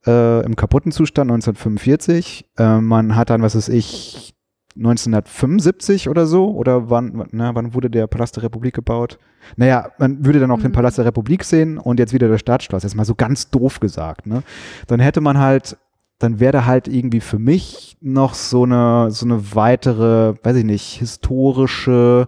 äh, 0.08 0.46
im 0.46 0.56
kaputten 0.56 0.92
Zustand 0.92 1.32
1945. 1.32 2.46
Äh, 2.58 2.80
man 2.80 3.16
hat 3.16 3.30
dann, 3.30 3.42
was 3.42 3.56
weiß 3.56 3.70
ich, 3.70 4.34
1975 4.78 6.10
oder 6.10 6.26
so, 6.26 6.50
oder 6.52 6.90
wann, 6.90 7.26
na, 7.32 7.56
wann 7.56 7.74
wurde 7.74 7.90
der 7.90 8.08
Palast 8.08 8.36
der 8.36 8.44
Republik 8.44 8.76
gebaut? 8.76 9.18
Naja, 9.56 9.90
man 10.00 10.26
würde 10.26 10.40
dann 10.40 10.52
auch 10.52 10.60
den 10.60 10.72
Mhm. 10.72 10.74
Palast 10.74 10.98
der 10.98 11.06
Republik 11.06 11.44
sehen 11.46 11.78
und 11.78 11.98
jetzt 12.00 12.14
wieder 12.14 12.28
das 12.28 12.42
Stadtschloss. 12.42 12.84
Jetzt 12.84 12.96
mal 12.96 13.06
so 13.06 13.16
ganz 13.16 13.50
doof 13.50 13.80
gesagt, 13.80 14.28
ne? 14.28 14.44
Dann 14.88 15.00
hätte 15.00 15.22
man 15.22 15.38
halt, 15.40 15.78
dann 16.20 16.40
wäre 16.42 16.52
da 16.52 16.66
halt 16.66 16.88
irgendwie 16.90 17.22
für 17.22 17.40
mich 17.40 17.98
noch 18.02 18.34
so 18.34 18.64
eine, 18.64 19.12
so 19.12 19.26
eine 19.26 19.56
weitere, 19.56 20.34
weiß 20.44 20.58
ich 20.58 20.66
nicht, 20.66 21.00
historische, 21.00 22.28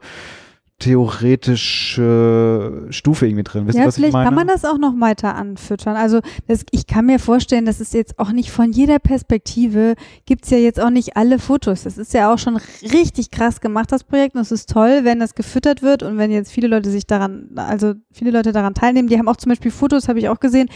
theoretische 0.79 2.87
Stufe 2.89 3.27
irgendwie 3.27 3.43
drin. 3.43 3.67
Wisst 3.67 3.75
ihr, 3.77 3.81
ja, 3.81 3.87
was 3.87 3.95
ich 3.97 4.01
vielleicht 4.01 4.13
meine? 4.13 4.25
kann 4.25 4.35
man 4.35 4.47
das 4.47 4.65
auch 4.65 4.77
noch 4.77 4.99
weiter 4.99 5.35
anfüttern. 5.35 5.95
Also 5.95 6.19
das, 6.47 6.63
ich 6.71 6.87
kann 6.87 7.05
mir 7.05 7.19
vorstellen, 7.19 7.65
dass 7.65 7.79
es 7.79 7.93
jetzt 7.93 8.19
auch 8.19 8.31
nicht 8.31 8.51
von 8.51 8.71
jeder 8.71 8.99
Perspektive 8.99 9.95
gibt's 10.25 10.49
ja 10.49 10.57
jetzt 10.57 10.79
auch 10.79 10.89
nicht 10.89 11.17
alle 11.17 11.39
Fotos. 11.39 11.83
Das 11.83 11.97
ist 11.97 12.13
ja 12.13 12.33
auch 12.33 12.37
schon 12.37 12.57
richtig 12.93 13.31
krass 13.31 13.61
gemacht, 13.61 13.91
das 13.91 14.03
Projekt. 14.03 14.35
Und 14.35 14.41
es 14.41 14.51
ist 14.51 14.69
toll, 14.69 15.01
wenn 15.03 15.19
das 15.19 15.35
gefüttert 15.35 15.81
wird 15.81 16.03
und 16.03 16.17
wenn 16.17 16.31
jetzt 16.31 16.51
viele 16.51 16.67
Leute 16.67 16.89
sich 16.91 17.07
daran, 17.07 17.49
also 17.55 17.93
viele 18.11 18.31
Leute 18.31 18.51
daran 18.51 18.73
teilnehmen. 18.73 19.07
Die 19.07 19.17
haben 19.17 19.27
auch 19.27 19.37
zum 19.37 19.49
Beispiel 19.49 19.71
Fotos, 19.71 20.07
habe 20.07 20.19
ich 20.19 20.29
auch 20.29 20.39
gesehen, 20.39 20.69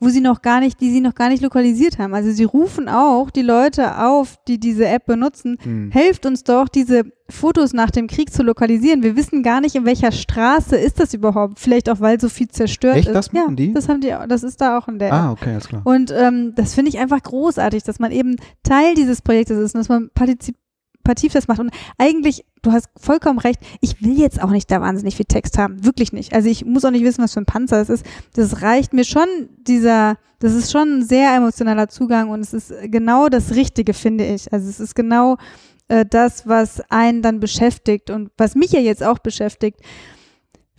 wo 0.00 0.08
sie 0.08 0.20
noch 0.20 0.42
gar 0.42 0.60
nicht, 0.60 0.80
die 0.80 0.90
sie 0.90 1.00
noch 1.00 1.14
gar 1.14 1.28
nicht 1.28 1.42
lokalisiert 1.42 1.98
haben. 1.98 2.14
Also 2.14 2.32
sie 2.32 2.44
rufen 2.44 2.88
auch 2.88 3.30
die 3.30 3.42
Leute 3.42 3.98
auf, 3.98 4.36
die 4.48 4.58
diese 4.58 4.86
App 4.88 5.06
benutzen, 5.06 5.58
Hm. 5.62 5.90
helft 5.92 6.26
uns 6.26 6.42
doch, 6.42 6.68
diese 6.68 7.04
Fotos 7.32 7.72
nach 7.72 7.90
dem 7.90 8.06
Krieg 8.06 8.32
zu 8.32 8.42
lokalisieren. 8.42 9.02
Wir 9.02 9.16
wissen 9.16 9.42
gar 9.42 9.60
nicht, 9.60 9.74
in 9.74 9.84
welcher 9.84 10.12
Straße 10.12 10.76
ist 10.76 11.00
das 11.00 11.14
überhaupt. 11.14 11.58
Vielleicht 11.58 11.90
auch, 11.90 12.00
weil 12.00 12.20
so 12.20 12.28
viel 12.28 12.48
zerstört 12.48 12.96
Echt? 12.96 13.08
ist. 13.08 13.14
Das 13.14 13.32
machen 13.32 13.50
ja, 13.50 13.54
die? 13.56 13.72
Das 13.72 13.88
haben 13.88 14.00
die, 14.00 14.14
das 14.28 14.42
ist 14.42 14.60
da 14.60 14.78
auch 14.78 14.88
in 14.88 14.98
der. 14.98 15.12
Ah, 15.12 15.32
okay, 15.32 15.50
alles 15.50 15.68
klar. 15.68 15.82
Und 15.84 16.12
ähm, 16.12 16.54
das 16.54 16.74
finde 16.74 16.90
ich 16.90 16.98
einfach 16.98 17.22
großartig, 17.22 17.82
dass 17.82 17.98
man 17.98 18.12
eben 18.12 18.36
Teil 18.62 18.94
dieses 18.94 19.22
Projektes 19.22 19.58
ist 19.58 19.74
und 19.74 19.80
dass 19.80 19.88
man 19.88 20.10
partizipativ 20.14 21.32
das 21.32 21.48
macht. 21.48 21.58
Und 21.58 21.70
eigentlich, 21.98 22.44
du 22.62 22.72
hast 22.72 22.88
vollkommen 22.96 23.38
recht, 23.38 23.60
ich 23.80 24.02
will 24.02 24.18
jetzt 24.18 24.42
auch 24.42 24.50
nicht 24.50 24.70
da 24.70 24.80
wahnsinnig 24.80 25.16
viel 25.16 25.26
Text 25.26 25.58
haben. 25.58 25.84
Wirklich 25.84 26.12
nicht. 26.12 26.34
Also 26.34 26.48
ich 26.48 26.64
muss 26.64 26.84
auch 26.84 26.90
nicht 26.90 27.04
wissen, 27.04 27.24
was 27.24 27.32
für 27.32 27.40
ein 27.40 27.46
Panzer 27.46 27.78
das 27.78 27.88
ist. 27.88 28.06
Das 28.34 28.62
reicht 28.62 28.92
mir 28.92 29.04
schon, 29.04 29.26
dieser, 29.58 30.16
das 30.38 30.54
ist 30.54 30.70
schon 30.70 30.98
ein 30.98 31.04
sehr 31.04 31.34
emotionaler 31.34 31.88
Zugang 31.88 32.30
und 32.30 32.40
es 32.40 32.52
ist 32.52 32.72
genau 32.84 33.28
das 33.28 33.54
Richtige, 33.54 33.94
finde 33.94 34.24
ich. 34.24 34.52
Also 34.52 34.68
es 34.68 34.80
ist 34.80 34.94
genau 34.94 35.38
äh, 35.92 36.06
das, 36.08 36.48
was 36.48 36.80
einen 36.90 37.20
dann 37.20 37.38
beschäftigt 37.38 38.08
und 38.08 38.30
was 38.38 38.54
mich 38.54 38.72
ja 38.72 38.80
jetzt 38.80 39.04
auch 39.04 39.18
beschäftigt. 39.18 39.78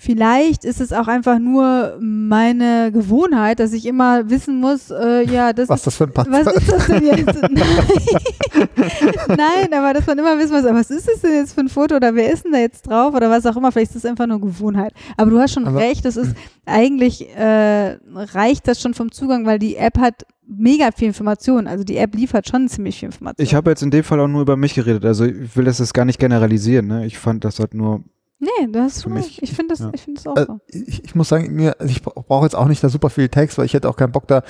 Vielleicht 0.03 0.65
ist 0.65 0.81
es 0.81 0.91
auch 0.91 1.07
einfach 1.07 1.39
nur 1.39 1.97
meine 2.01 2.91
Gewohnheit, 2.91 3.61
dass 3.61 3.71
ich 3.71 3.85
immer 3.85 4.29
wissen 4.29 4.59
muss, 4.59 4.91
äh, 4.91 5.23
ja, 5.23 5.53
das 5.53 5.69
Was 5.69 5.79
ist 5.79 5.87
das 5.87 5.95
für 5.95 6.03
ein 6.03 6.11
Panzer 6.11 6.31
was 6.45 6.53
ist 6.55 6.69
das 6.69 6.87
denn 6.87 7.03
jetzt? 7.05 7.41
Nein, 9.29 9.73
aber 9.73 9.93
dass 9.93 10.05
man 10.05 10.19
immer 10.19 10.37
wissen 10.37 10.51
muss, 10.51 10.65
was 10.65 10.91
ist 10.91 11.07
das 11.07 11.21
denn 11.21 11.35
jetzt 11.35 11.53
für 11.53 11.61
ein 11.61 11.69
Foto 11.69 11.95
oder 11.95 12.13
wer 12.15 12.33
ist 12.33 12.43
denn 12.43 12.51
da 12.51 12.59
jetzt 12.59 12.81
drauf 12.81 13.13
oder 13.13 13.29
was 13.29 13.45
auch 13.45 13.55
immer. 13.55 13.71
Vielleicht 13.71 13.91
ist 13.91 14.03
es 14.03 14.05
einfach 14.05 14.27
nur 14.27 14.41
Gewohnheit. 14.41 14.91
Aber 15.15 15.31
du 15.31 15.39
hast 15.39 15.53
schon 15.53 15.65
Aber- 15.65 15.79
recht, 15.79 16.03
das 16.03 16.17
ist 16.17 16.35
eigentlich 16.65 17.29
äh, 17.37 17.97
reicht 18.13 18.67
das 18.67 18.81
schon 18.81 18.93
vom 18.93 19.09
Zugang, 19.09 19.45
weil 19.45 19.57
die 19.57 19.77
App 19.77 19.97
hat 19.99 20.25
mega 20.45 20.89
viel 20.91 21.07
Information. 21.07 21.65
Also 21.65 21.83
die 21.85 21.95
App 21.97 22.13
liefert 22.13 22.47
schon 22.49 22.67
ziemlich 22.67 22.99
viel 22.99 23.07
Information. 23.07 23.41
Ich 23.43 23.55
habe 23.55 23.69
jetzt 23.69 23.83
in 23.83 23.91
dem 23.91 24.03
Fall 24.03 24.19
auch 24.19 24.27
nur 24.27 24.41
über 24.41 24.57
mich 24.57 24.73
geredet. 24.73 25.05
Also 25.05 25.23
ich 25.25 25.55
will 25.55 25.63
das 25.65 25.79
jetzt 25.79 25.93
gar 25.93 26.03
nicht 26.05 26.19
generalisieren. 26.19 26.87
Ne? 26.87 27.05
Ich 27.05 27.17
fand 27.17 27.45
das 27.45 27.59
halt 27.59 27.73
nur. 27.73 28.03
Nee, 28.43 28.67
du 28.71 28.79
hast 28.79 29.03
Für 29.03 29.09
mich-. 29.09 29.41
Ich 29.41 29.53
finde 29.53 29.73
das, 29.73 29.79
ja. 29.79 29.91
ich 29.93 30.01
finde 30.01 30.21
das 30.23 30.27
auch 30.27 30.37
Äh, 30.37 30.45
so. 30.45 30.59
ich, 30.67 31.03
ich 31.03 31.15
muss 31.15 31.29
sagen, 31.29 31.53
mir, 31.53 31.75
also 31.79 31.91
ich 31.91 32.01
brauche 32.01 32.45
jetzt 32.45 32.55
auch 32.55 32.67
nicht 32.67 32.83
da 32.83 32.89
super 32.89 33.09
viel 33.09 33.29
Text, 33.29 33.57
weil 33.57 33.65
ich 33.65 33.73
hätte 33.73 33.89
auch 33.89 33.95
keinen 33.95 34.11
Bock 34.11 34.27
da 34.27 34.43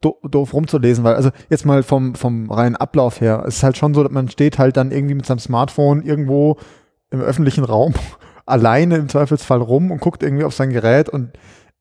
do, 0.00 0.18
doof 0.22 0.54
rumzulesen, 0.54 1.04
weil 1.04 1.14
also 1.14 1.30
jetzt 1.50 1.66
mal 1.66 1.82
vom, 1.82 2.14
vom 2.14 2.50
reinen 2.50 2.76
Ablauf 2.76 3.20
her, 3.20 3.44
es 3.46 3.56
ist 3.56 3.62
halt 3.62 3.76
schon 3.76 3.94
so, 3.94 4.02
dass 4.02 4.12
man 4.12 4.28
steht 4.28 4.58
halt 4.58 4.76
dann 4.76 4.92
irgendwie 4.92 5.14
mit 5.14 5.26
seinem 5.26 5.38
Smartphone 5.40 6.02
irgendwo 6.02 6.56
im 7.10 7.20
öffentlichen 7.20 7.64
Raum 7.64 7.94
alleine 8.46 8.96
im 8.96 9.08
Zweifelsfall 9.08 9.60
rum 9.60 9.90
und 9.90 10.00
guckt 10.00 10.22
irgendwie 10.22 10.44
auf 10.44 10.54
sein 10.54 10.70
Gerät 10.70 11.08
und 11.08 11.32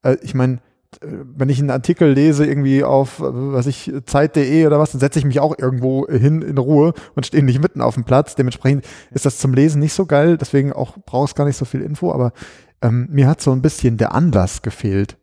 äh, 0.04 0.18
ich 0.22 0.34
meine, 0.36 0.60
wenn 1.02 1.50
ich 1.50 1.60
einen 1.60 1.70
Artikel 1.70 2.12
lese, 2.12 2.46
irgendwie 2.46 2.84
auf, 2.84 3.16
was 3.20 3.68
ich, 3.68 3.92
Zeit.de 4.06 4.66
oder 4.66 4.80
was, 4.80 4.92
dann 4.92 5.00
setze 5.00 5.20
ich 5.20 5.26
mich 5.26 5.40
auch 5.40 5.58
irgendwo 5.58 6.08
hin 6.08 6.42
in 6.42 6.58
Ruhe 6.58 6.94
und 7.16 7.26
stehe 7.26 7.44
nicht 7.44 7.62
mitten 7.62 7.82
auf 7.82 7.96
dem 7.96 8.04
Platz. 8.04 8.36
Dementsprechend 8.36 8.86
ist 9.12 9.26
das 9.26 9.38
zum 9.38 9.54
Lesen 9.54 9.80
nicht 9.80 9.94
so 9.94 10.06
geil, 10.06 10.38
deswegen 10.38 10.74
auch 10.74 10.98
brauchst 11.06 11.36
gar 11.36 11.46
nicht 11.46 11.58
so 11.58 11.66
viel 11.66 11.82
Info, 11.82 12.12
aber 12.12 12.34
ähm, 12.82 13.08
mir 13.12 13.28
hat 13.28 13.42
so 13.42 13.52
ein 13.52 13.62
bisschen 13.62 13.98
der 13.98 14.14
Anlass 14.14 14.62
gefehlt. 14.62 15.18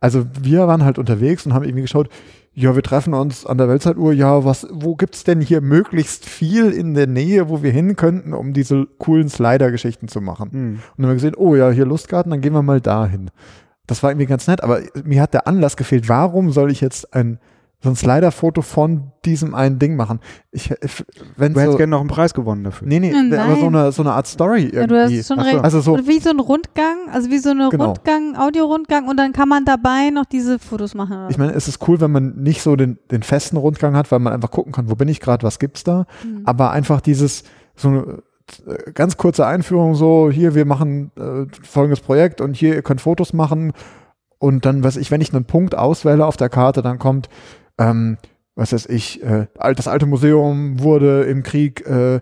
Also 0.00 0.26
wir 0.40 0.66
waren 0.66 0.84
halt 0.84 0.98
unterwegs 0.98 1.44
und 1.44 1.52
haben 1.52 1.64
irgendwie 1.64 1.82
geschaut, 1.82 2.08
ja, 2.52 2.74
wir 2.74 2.82
treffen 2.82 3.14
uns 3.14 3.46
an 3.46 3.58
der 3.58 3.68
Weltzeituhr, 3.68 4.12
ja, 4.12 4.44
was, 4.44 4.66
wo 4.72 4.96
gibt's 4.96 5.22
denn 5.22 5.40
hier 5.40 5.60
möglichst 5.60 6.26
viel 6.26 6.70
in 6.70 6.94
der 6.94 7.06
Nähe, 7.06 7.48
wo 7.48 7.62
wir 7.62 7.70
hin 7.70 7.94
könnten, 7.94 8.34
um 8.34 8.52
diese 8.52 8.86
coolen 8.98 9.28
Slider-Geschichten 9.28 10.08
zu 10.08 10.20
machen? 10.20 10.50
Hm. 10.50 10.70
Und 10.72 10.80
dann 10.96 11.06
haben 11.06 11.10
wir 11.10 11.14
gesehen, 11.14 11.34
oh 11.36 11.54
ja, 11.54 11.70
hier 11.70 11.86
Lustgarten, 11.86 12.30
dann 12.30 12.40
gehen 12.40 12.52
wir 12.52 12.62
mal 12.62 12.80
dahin. 12.80 13.30
Das 13.90 14.02
war 14.02 14.10
irgendwie 14.10 14.26
ganz 14.26 14.46
nett, 14.46 14.62
aber 14.62 14.80
mir 15.04 15.20
hat 15.20 15.34
der 15.34 15.46
Anlass 15.46 15.76
gefehlt. 15.76 16.08
Warum 16.08 16.50
soll 16.52 16.70
ich 16.70 16.80
jetzt 16.80 17.12
ein 17.14 17.38
so 17.82 17.88
ein 17.88 17.96
Slider-Foto 17.96 18.60
von 18.60 19.10
diesem 19.24 19.54
einen 19.54 19.78
Ding 19.78 19.96
machen? 19.96 20.20
Ich, 20.52 20.68
wenn 21.36 21.54
Du 21.54 21.60
hättest 21.60 21.72
so, 21.72 21.78
gerne 21.78 21.90
noch 21.92 22.00
einen 22.00 22.10
Preis 22.10 22.34
gewonnen 22.34 22.62
dafür. 22.62 22.86
nee, 22.86 23.00
nee, 23.00 23.10
Nein. 23.10 23.32
aber 23.34 23.56
so 23.56 23.66
eine, 23.68 23.90
so 23.92 24.02
eine 24.02 24.12
Art 24.12 24.26
Story 24.26 24.64
irgendwie. 24.64 24.76
Ja, 24.76 24.86
du 24.86 25.18
hast 25.18 25.26
schon 25.28 25.40
recht. 25.40 25.64
Also 25.64 25.80
so, 25.80 25.96
wie 26.06 26.20
so 26.20 26.28
ein 26.28 26.40
Rundgang, 26.40 27.08
also 27.10 27.30
wie 27.30 27.38
so 27.38 27.50
eine 27.50 27.70
Genau. 27.70 27.86
Rundgang, 27.86 28.36
Audio-Rundgang 28.36 29.08
und 29.08 29.16
dann 29.16 29.32
kann 29.32 29.48
man 29.48 29.64
dabei 29.64 30.10
noch 30.10 30.26
diese 30.26 30.58
Fotos 30.58 30.94
machen. 30.94 31.16
oder 31.16 31.30
ich 31.30 31.38
meine, 31.38 31.52
es 31.52 31.68
ist 31.68 31.88
cool, 31.88 32.00
wenn 32.02 32.12
man 32.12 32.34
nicht 32.42 32.60
so 32.60 32.76
den, 32.76 32.98
den 33.10 33.22
festen 33.22 33.56
Rundgang 33.56 33.96
hat, 33.96 34.12
weil 34.12 34.18
man 34.18 34.34
einfach 34.34 34.50
gucken 34.50 34.72
kann, 34.72 34.90
wo 34.90 34.94
bin 34.94 35.08
ich 35.08 35.20
gerade, 35.20 35.42
was 35.46 35.58
gibt's 35.58 35.82
da. 35.82 36.04
Mhm. 36.22 36.42
Aber 36.44 36.72
einfach 36.72 37.00
dieses, 37.00 37.44
so 37.76 37.88
eine 37.88 38.22
äh, 38.66 38.92
ganz 38.92 39.16
kurze 39.16 39.46
Einführung, 39.46 39.94
so 39.94 40.30
hier, 40.30 40.54
wir 40.54 40.64
machen 40.64 41.10
äh, 41.16 41.46
folgendes 41.62 42.00
Projekt 42.00 42.40
und 42.40 42.54
hier, 42.56 42.74
ihr 42.74 42.82
könnt 42.82 43.00
Fotos 43.00 43.32
machen. 43.32 43.72
Und 44.38 44.64
dann, 44.64 44.82
was 44.82 44.96
ich, 44.96 45.10
wenn 45.10 45.20
ich 45.20 45.34
einen 45.34 45.44
Punkt 45.44 45.76
auswähle 45.76 46.24
auf 46.24 46.36
der 46.36 46.48
Karte, 46.48 46.80
dann 46.80 46.98
kommt, 46.98 47.28
ähm, 47.78 48.16
was 48.56 48.72
weiß 48.72 48.86
ich, 48.86 49.22
äh, 49.22 49.46
das 49.74 49.86
alte 49.86 50.06
Museum 50.06 50.80
wurde 50.80 51.22
im 51.24 51.42
Krieg 51.42 51.86
äh, 51.86 52.20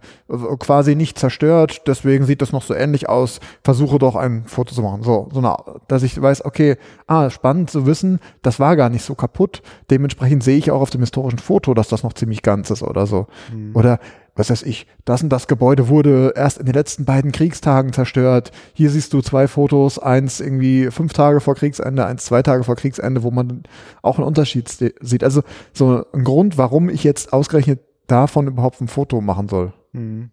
quasi 0.59 0.95
nicht 0.95 1.19
zerstört, 1.19 1.83
deswegen 1.87 2.27
sieht 2.27 2.43
das 2.43 2.53
noch 2.53 2.63
so 2.63 2.75
ähnlich 2.75 3.09
aus. 3.09 3.41
Versuche 3.65 3.99
doch 3.99 4.15
ein 4.15 4.45
Foto 4.47 4.75
zu 4.75 4.83
machen. 4.83 5.03
So, 5.03 5.29
so 5.33 5.39
eine, 5.39 5.57
dass 5.89 6.03
ich 6.03 6.21
weiß, 6.21 6.45
okay, 6.45 6.77
ah, 7.07 7.31
spannend 7.31 7.71
zu 7.71 7.87
wissen, 7.87 8.21
das 8.43 8.61
war 8.61 8.77
gar 8.77 8.89
nicht 8.91 9.05
so 9.05 9.15
kaputt. 9.15 9.63
Dementsprechend 9.91 10.45
sehe 10.45 10.59
ich 10.59 10.71
auch 10.71 10.81
auf 10.81 10.91
dem 10.91 11.01
historischen 11.01 11.39
Foto, 11.39 11.75
dass 11.75 11.89
das 11.89 12.03
noch 12.03 12.13
ziemlich 12.13 12.43
ganz 12.43 12.71
ist 12.71 12.83
oder 12.83 13.07
so. 13.07 13.27
Hm. 13.51 13.75
Oder 13.75 13.99
was 14.39 14.51
weiß 14.51 14.63
ich, 14.63 14.87
das 15.05 15.23
und 15.23 15.31
das 15.31 15.49
Gebäude 15.49 15.89
wurde 15.89 16.33
erst 16.37 16.59
in 16.59 16.67
den 16.67 16.75
letzten 16.75 17.05
beiden 17.05 17.33
Kriegstagen 17.33 17.93
zerstört. 17.93 18.53
Hier 18.73 18.89
siehst 18.89 19.13
du 19.13 19.21
zwei 19.21 19.49
Fotos, 19.49 19.99
eins 19.99 20.41
irgendwie 20.41 20.91
fünf 20.91 21.13
Tage 21.13 21.41
vor 21.41 21.57
Kriegsende, 21.57 22.07
eins 22.07 22.25
zwei 22.25 22.43
Tage 22.43 22.63
vor 22.63 22.77
Kriegsende, 22.77 23.25
wo 23.25 23.33
man 23.33 23.65
auch 24.01 24.19
einen 24.19 24.27
Unterschied 24.27 24.69
sieht. 24.69 25.25
Also 25.25 25.43
so 25.73 26.05
ein 26.13 26.23
Grund, 26.23 26.57
warum 26.57 26.89
ich 26.89 27.03
jetzt 27.03 27.33
ausgerechnet 27.33 27.81
davon 28.07 28.47
überhaupt 28.47 28.81
ein 28.81 28.89
Foto 28.89 29.21
machen 29.21 29.49
soll. 29.49 29.73
Mhm. 29.93 30.31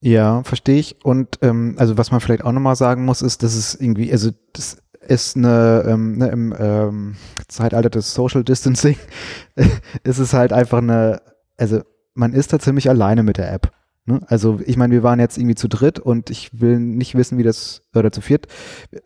Ja, 0.00 0.42
verstehe 0.42 0.78
ich. 0.78 1.04
Und 1.04 1.38
ähm, 1.42 1.74
also 1.78 1.98
was 1.98 2.10
man 2.10 2.20
vielleicht 2.20 2.44
auch 2.44 2.52
nochmal 2.52 2.76
sagen 2.76 3.04
muss, 3.04 3.22
ist, 3.22 3.42
dass 3.42 3.54
es 3.54 3.74
irgendwie, 3.74 4.10
also 4.12 4.30
das 4.54 4.78
ist 5.00 5.36
eine, 5.36 5.84
ähm, 5.86 6.16
ne, 6.16 6.28
im 6.28 6.54
ähm, 6.58 7.16
Zeitalter 7.48 7.90
des 7.90 8.14
Social 8.14 8.44
Distancing 8.44 8.96
ist 10.04 10.18
es 10.18 10.32
halt 10.32 10.52
einfach 10.52 10.78
eine, 10.78 11.20
also 11.58 11.82
man 12.16 12.32
ist 12.32 12.52
da 12.52 12.58
ziemlich 12.58 12.88
alleine 12.88 13.22
mit 13.22 13.36
der 13.38 13.52
App. 13.52 13.70
Ne? 14.06 14.20
Also 14.26 14.60
ich 14.66 14.76
meine, 14.76 14.92
wir 14.92 15.02
waren 15.02 15.20
jetzt 15.20 15.36
irgendwie 15.38 15.54
zu 15.56 15.68
dritt 15.68 15.98
und 15.98 16.30
ich 16.30 16.60
will 16.60 16.78
nicht 16.78 17.14
wissen, 17.16 17.38
wie 17.38 17.42
das, 17.42 17.82
oder 17.94 18.10
zu 18.12 18.20
viert, 18.20 18.46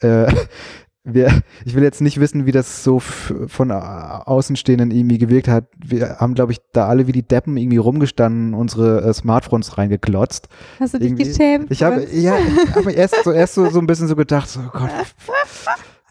äh, 0.01 0.27
wir, 1.05 1.41
ich 1.65 1.75
will 1.75 1.83
jetzt 1.83 2.03
nicht 2.03 2.21
wissen, 2.21 2.45
wie 2.45 2.53
das 2.53 2.85
so 2.85 3.01
von 3.01 3.71
au- 3.73 3.79
Außenstehenden 3.79 4.91
irgendwie 4.91 5.17
gewirkt 5.17 5.49
hat. 5.49 5.65
Wir 5.83 6.17
haben, 6.19 6.35
glaube 6.35 6.53
ich, 6.53 6.59
da 6.75 6.87
alle 6.89 7.07
wie 7.07 7.13
die 7.13 7.27
Deppen 7.27 7.57
irgendwie 7.57 7.79
rumgestanden, 7.79 8.53
unsere 8.53 9.01
äh, 9.03 9.13
Smartphones 9.15 9.79
reingeklotzt. 9.79 10.49
Hast 10.79 10.93
du 10.95 10.99
dich 10.99 11.09
irgendwie- 11.09 11.25
geschämt? 11.25 11.71
Ich 11.71 11.83
habe, 11.83 12.07
ja, 12.13 12.35
ich 12.39 12.75
habe 12.77 12.93
erst 12.93 13.17
so, 13.25 13.33
erst 13.33 13.55
so, 13.55 13.71
so 13.71 13.79
ein 13.79 13.87
bisschen 13.87 14.09
so 14.09 14.15
gedacht, 14.17 14.49
so, 14.51 14.61
oh 14.61 14.71
Gott. 14.79 14.91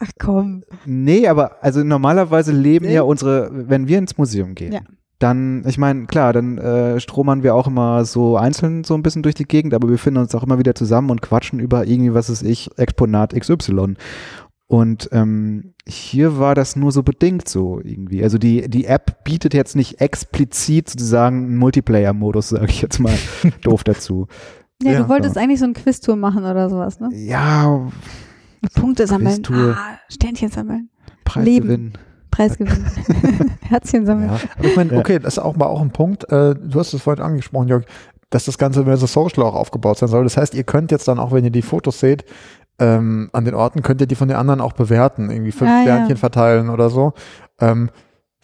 Ach 0.02 0.10
komm. 0.18 0.64
Nee, 0.86 1.28
aber 1.28 1.62
also 1.62 1.84
normalerweise 1.84 2.52
leben 2.52 2.86
Nee. 2.86 2.94
ja 2.94 3.02
unsere, 3.02 3.50
wenn 3.52 3.86
wir 3.86 3.98
ins 3.98 4.16
Museum 4.18 4.54
gehen, 4.54 4.72
Ja. 4.72 4.80
Dann, 5.20 5.64
ich 5.66 5.76
meine, 5.78 6.06
klar, 6.06 6.32
dann 6.32 6.58
äh, 6.58 6.98
stromern 6.98 7.42
wir 7.42 7.54
auch 7.54 7.66
immer 7.66 8.04
so 8.06 8.38
einzeln 8.38 8.84
so 8.84 8.94
ein 8.94 9.02
bisschen 9.02 9.22
durch 9.22 9.34
die 9.34 9.44
Gegend, 9.44 9.74
aber 9.74 9.88
wir 9.88 9.98
finden 9.98 10.18
uns 10.18 10.34
auch 10.34 10.42
immer 10.42 10.58
wieder 10.58 10.74
zusammen 10.74 11.10
und 11.10 11.20
quatschen 11.20 11.60
über 11.60 11.86
irgendwie, 11.86 12.14
was 12.14 12.30
ist 12.30 12.42
ich, 12.42 12.70
Exponat 12.78 13.38
XY. 13.38 13.96
Und 14.66 15.10
ähm, 15.12 15.74
hier 15.86 16.38
war 16.38 16.54
das 16.54 16.74
nur 16.74 16.90
so 16.90 17.02
bedingt 17.02 17.48
so 17.48 17.80
irgendwie. 17.82 18.22
Also 18.22 18.38
die, 18.38 18.70
die 18.70 18.86
App 18.86 19.22
bietet 19.24 19.52
jetzt 19.52 19.76
nicht 19.76 20.00
explizit 20.00 20.88
sozusagen 20.88 21.44
einen 21.44 21.56
Multiplayer-Modus, 21.58 22.50
sage 22.50 22.66
ich 22.70 22.80
jetzt 22.80 22.98
mal 22.98 23.14
doof 23.62 23.84
dazu. 23.84 24.26
Ja, 24.82 24.92
Ja, 24.92 25.02
du 25.02 25.08
wolltest 25.10 25.36
eigentlich 25.36 25.58
so 25.58 25.66
eine 25.66 25.74
Quiztour 25.74 26.16
machen 26.16 26.44
oder 26.44 26.70
sowas, 26.70 26.98
ne? 26.98 27.10
Ja, 27.12 27.90
Punkte 28.74 29.06
sammeln. 29.06 29.42
Quiztour. 29.42 29.76
Ah, 29.76 29.98
Sternchen 30.08 30.48
sammeln. 30.48 30.88
Preis 31.24 31.44
Leben. 31.44 31.66
gewinnen. 31.66 31.92
Preis 32.30 32.56
gewinnen. 32.58 32.86
Herzchen 33.62 34.06
sammeln. 34.06 34.30
Ja. 34.30 34.40
Aber 34.58 34.64
ich 34.68 34.76
meine, 34.76 34.92
Ja. 34.92 34.98
okay, 34.98 35.18
das 35.18 35.34
ist 35.34 35.38
auch 35.38 35.56
mal 35.56 35.66
auch 35.66 35.80
ein 35.80 35.90
Punkt. 35.90 36.24
Äh, 36.30 36.54
du 36.54 36.78
hast 36.78 36.92
es 36.94 37.02
vorhin 37.02 37.22
angesprochen, 37.24 37.68
Jörg, 37.68 37.84
dass 38.30 38.44
das 38.44 38.58
Ganze 38.58 38.84
mehr 38.84 38.96
so 38.96 39.06
social 39.06 39.42
auch 39.44 39.54
aufgebaut 39.54 39.98
sein 39.98 40.08
soll. 40.08 40.24
Das 40.24 40.36
heißt, 40.36 40.54
ihr 40.54 40.64
könnt 40.64 40.90
jetzt 40.90 41.08
dann 41.08 41.18
auch, 41.18 41.32
wenn 41.32 41.44
ihr 41.44 41.50
die 41.50 41.62
Fotos 41.62 41.98
seht, 42.00 42.24
ähm, 42.78 43.28
an 43.32 43.44
den 43.44 43.54
Orten, 43.54 43.82
könnt 43.82 44.00
ihr 44.00 44.06
die 44.06 44.14
von 44.14 44.28
den 44.28 44.36
anderen 44.36 44.60
auch 44.60 44.72
bewerten, 44.72 45.30
irgendwie 45.30 45.52
fünf 45.52 45.70
Ah, 45.70 45.78
ja. 45.78 45.82
Sternchen 45.82 46.16
verteilen 46.16 46.70
oder 46.70 46.88
so. 46.90 47.12
Ähm, 47.60 47.90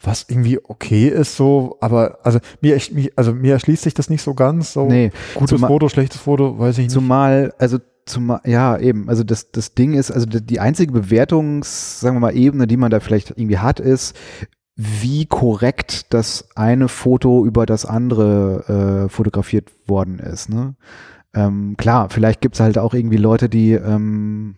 was 0.02 0.26
irgendwie 0.28 0.58
okay 0.62 1.08
ist, 1.08 1.36
so, 1.36 1.78
aber 1.80 2.18
also 2.22 2.38
mir- 2.60 2.78
also 3.16 3.32
mir 3.32 3.54
erschließt 3.54 3.82
sich 3.82 3.94
das 3.94 4.10
nicht 4.10 4.20
so 4.22 4.34
ganz. 4.34 4.74
So 4.74 4.84
Nee, 4.86 5.10
gutes 5.34 5.50
zumal- 5.50 5.68
Foto, 5.68 5.88
schlechtes 5.88 6.20
Foto, 6.20 6.58
weiß 6.58 6.76
ich 6.76 6.84
nicht. 6.84 6.90
Zumal, 6.90 7.54
also 7.58 7.78
zumal, 8.06 8.40
ja, 8.44 8.78
eben, 8.78 9.08
also 9.08 9.24
das, 9.24 9.50
das 9.50 9.74
Ding 9.74 9.92
ist, 9.92 10.10
also 10.10 10.26
die, 10.26 10.60
einzige 10.60 10.92
Bewertungs, 10.92 12.00
sagen 12.00 12.16
wir 12.16 12.20
mal, 12.20 12.36
Ebene, 12.36 12.66
die 12.66 12.76
man 12.76 12.90
da 12.90 13.00
vielleicht 13.00 13.30
irgendwie 13.30 13.58
hat, 13.58 13.80
ist, 13.80 14.16
wie 14.76 15.26
korrekt 15.26 16.12
das 16.14 16.48
eine 16.54 16.88
Foto 16.88 17.44
über 17.44 17.66
das 17.66 17.84
andere 17.84 19.06
äh, 19.06 19.08
fotografiert 19.08 19.70
worden 19.86 20.18
ist. 20.18 20.48
Ne? 20.48 20.74
Ähm, 21.34 21.76
klar, 21.76 22.08
vielleicht 22.10 22.40
gibt's 22.40 22.60
halt 22.60 22.78
auch 22.78 22.94
irgendwie 22.94 23.16
Leute, 23.16 23.48
die 23.48 23.72
ähm, 23.72 24.56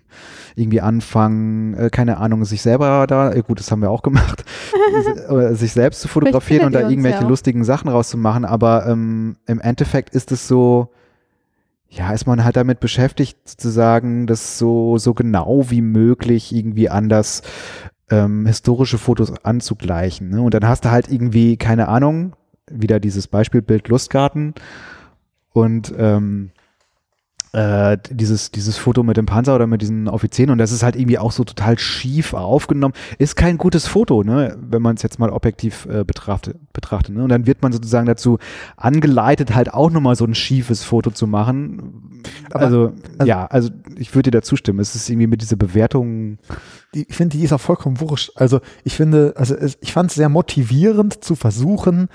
irgendwie 0.54 0.80
anfangen, 0.80 1.74
äh, 1.74 1.90
keine 1.90 2.18
Ahnung, 2.18 2.44
sich 2.44 2.62
selber 2.62 3.06
da, 3.06 3.32
äh, 3.32 3.42
gut, 3.42 3.60
das 3.60 3.70
haben 3.70 3.80
wir 3.80 3.90
auch 3.90 4.02
gemacht, 4.02 4.44
äh, 5.28 5.54
sich 5.54 5.72
selbst 5.72 6.00
zu 6.00 6.08
fotografieren 6.08 6.66
und 6.66 6.72
da 6.72 6.88
irgendwelche 6.88 7.22
ja 7.22 7.28
lustigen 7.28 7.64
Sachen 7.64 7.88
rauszumachen, 7.88 8.44
aber 8.44 8.86
ähm, 8.86 9.36
im 9.46 9.60
Endeffekt 9.60 10.14
ist 10.14 10.32
es 10.32 10.46
so, 10.48 10.92
ja, 11.88 12.12
ist 12.12 12.26
man 12.26 12.44
halt 12.44 12.56
damit 12.56 12.80
beschäftigt, 12.80 13.38
sozusagen, 13.44 14.26
das 14.26 14.58
so, 14.58 14.98
so 14.98 15.14
genau 15.14 15.70
wie 15.70 15.80
möglich 15.80 16.54
irgendwie 16.54 16.90
anders 16.90 17.42
ähm, 18.10 18.46
historische 18.46 18.98
Fotos 18.98 19.32
anzugleichen. 19.44 20.30
Ne? 20.30 20.42
Und 20.42 20.54
dann 20.54 20.66
hast 20.66 20.84
du 20.84 20.90
halt 20.90 21.10
irgendwie, 21.10 21.56
keine 21.56 21.88
Ahnung, 21.88 22.34
wieder 22.70 23.00
dieses 23.00 23.26
Beispielbild 23.26 23.88
Lustgarten 23.88 24.54
und 25.52 25.92
ähm, 25.96 26.50
äh, 27.52 27.96
dieses, 28.10 28.50
dieses 28.50 28.76
Foto 28.76 29.02
mit 29.02 29.16
dem 29.16 29.26
Panzer 29.26 29.54
oder 29.54 29.66
mit 29.66 29.80
diesen 29.82 30.08
Offizieren 30.08 30.50
und 30.50 30.58
das 30.58 30.70
ist 30.72 30.82
halt 30.82 30.96
irgendwie 30.96 31.18
auch 31.18 31.32
so 31.32 31.44
total 31.44 31.78
schief 31.78 32.34
aufgenommen. 32.34 32.94
Ist 33.18 33.36
kein 33.36 33.56
gutes 33.58 33.86
Foto, 33.86 34.22
ne, 34.22 34.56
wenn 34.60 34.82
man 34.82 34.96
es 34.96 35.02
jetzt 35.02 35.18
mal 35.18 35.30
objektiv 35.30 35.86
äh, 35.86 36.04
betrachtet, 36.04 36.56
betrachtet. 36.72 37.14
Ne? 37.14 37.22
Und 37.22 37.30
dann 37.30 37.46
wird 37.46 37.62
man 37.62 37.72
sozusagen 37.72 38.06
dazu 38.06 38.38
angeleitet, 38.76 39.54
halt 39.54 39.72
auch 39.72 39.90
nochmal 39.90 40.14
so 40.16 40.24
ein 40.24 40.34
schiefes 40.34 40.82
Foto 40.82 41.10
zu 41.10 41.26
machen. 41.26 42.20
Aber- 42.50 42.64
also, 42.64 42.92
also- 43.18 43.28
ja, 43.28 43.46
also 43.46 43.70
ich 43.96 44.14
würde 44.14 44.30
dir 44.30 44.38
da 44.38 44.42
zustimmen. 44.42 44.80
Es 44.80 44.94
ist 44.94 45.08
irgendwie 45.08 45.26
mit 45.26 45.40
dieser 45.42 45.56
Bewertung. 45.56 46.38
die, 46.94 47.06
ich 47.08 47.14
finde, 47.16 47.36
die 47.36 47.44
ist 47.44 47.52
auch 47.52 47.60
vollkommen 47.60 48.00
wurscht. 48.00 48.30
Also 48.36 48.60
ich 48.84 48.94
finde, 48.96 49.34
also 49.36 49.54
es, 49.54 49.76
ich 49.80 49.92
fand 49.92 50.10
es 50.10 50.16
sehr 50.16 50.28
motivierend 50.28 51.22
zu 51.22 51.34
versuchen, 51.34 52.08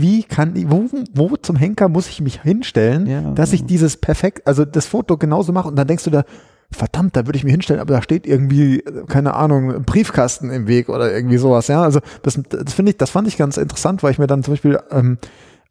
wie 0.00 0.22
kann, 0.22 0.54
ich- 0.54 0.70
wo, 0.70 0.84
wo 1.12 1.36
zum 1.36 1.56
Henker 1.56 1.88
muss 1.88 2.08
ich 2.08 2.20
mich 2.20 2.40
hinstellen, 2.42 3.06
Ja. 3.06 3.20
dass 3.32 3.52
ich 3.52 3.64
dieses 3.66 3.96
perfekt, 3.96 4.46
also 4.46 4.64
das 4.64 4.86
Foto 4.86 5.16
genauso 5.16 5.52
mache 5.52 5.68
und 5.68 5.76
dann 5.76 5.88
denkst 5.88 6.04
du 6.04 6.10
da, 6.10 6.24
verdammt, 6.70 7.16
da 7.16 7.26
würde 7.26 7.36
ich 7.36 7.44
mich 7.44 7.52
hinstellen, 7.52 7.80
aber 7.80 7.94
da 7.94 8.02
steht 8.02 8.26
irgendwie, 8.26 8.84
keine 9.08 9.34
Ahnung, 9.34 9.82
Briefkasten 9.84 10.50
im 10.50 10.66
Weg 10.68 10.88
oder 10.88 11.12
irgendwie 11.12 11.38
sowas, 11.38 11.66
ja. 11.68 11.82
Also 11.82 12.00
das, 12.22 12.38
das 12.48 12.74
finde 12.74 12.90
ich, 12.90 12.96
das 12.98 13.10
fand 13.10 13.26
ich 13.26 13.36
ganz 13.38 13.56
interessant, 13.56 14.02
weil 14.02 14.12
ich 14.12 14.18
mir 14.18 14.26
dann 14.26 14.42
zum 14.44 14.52
Beispiel 14.52 14.78
ähm, 14.90 15.18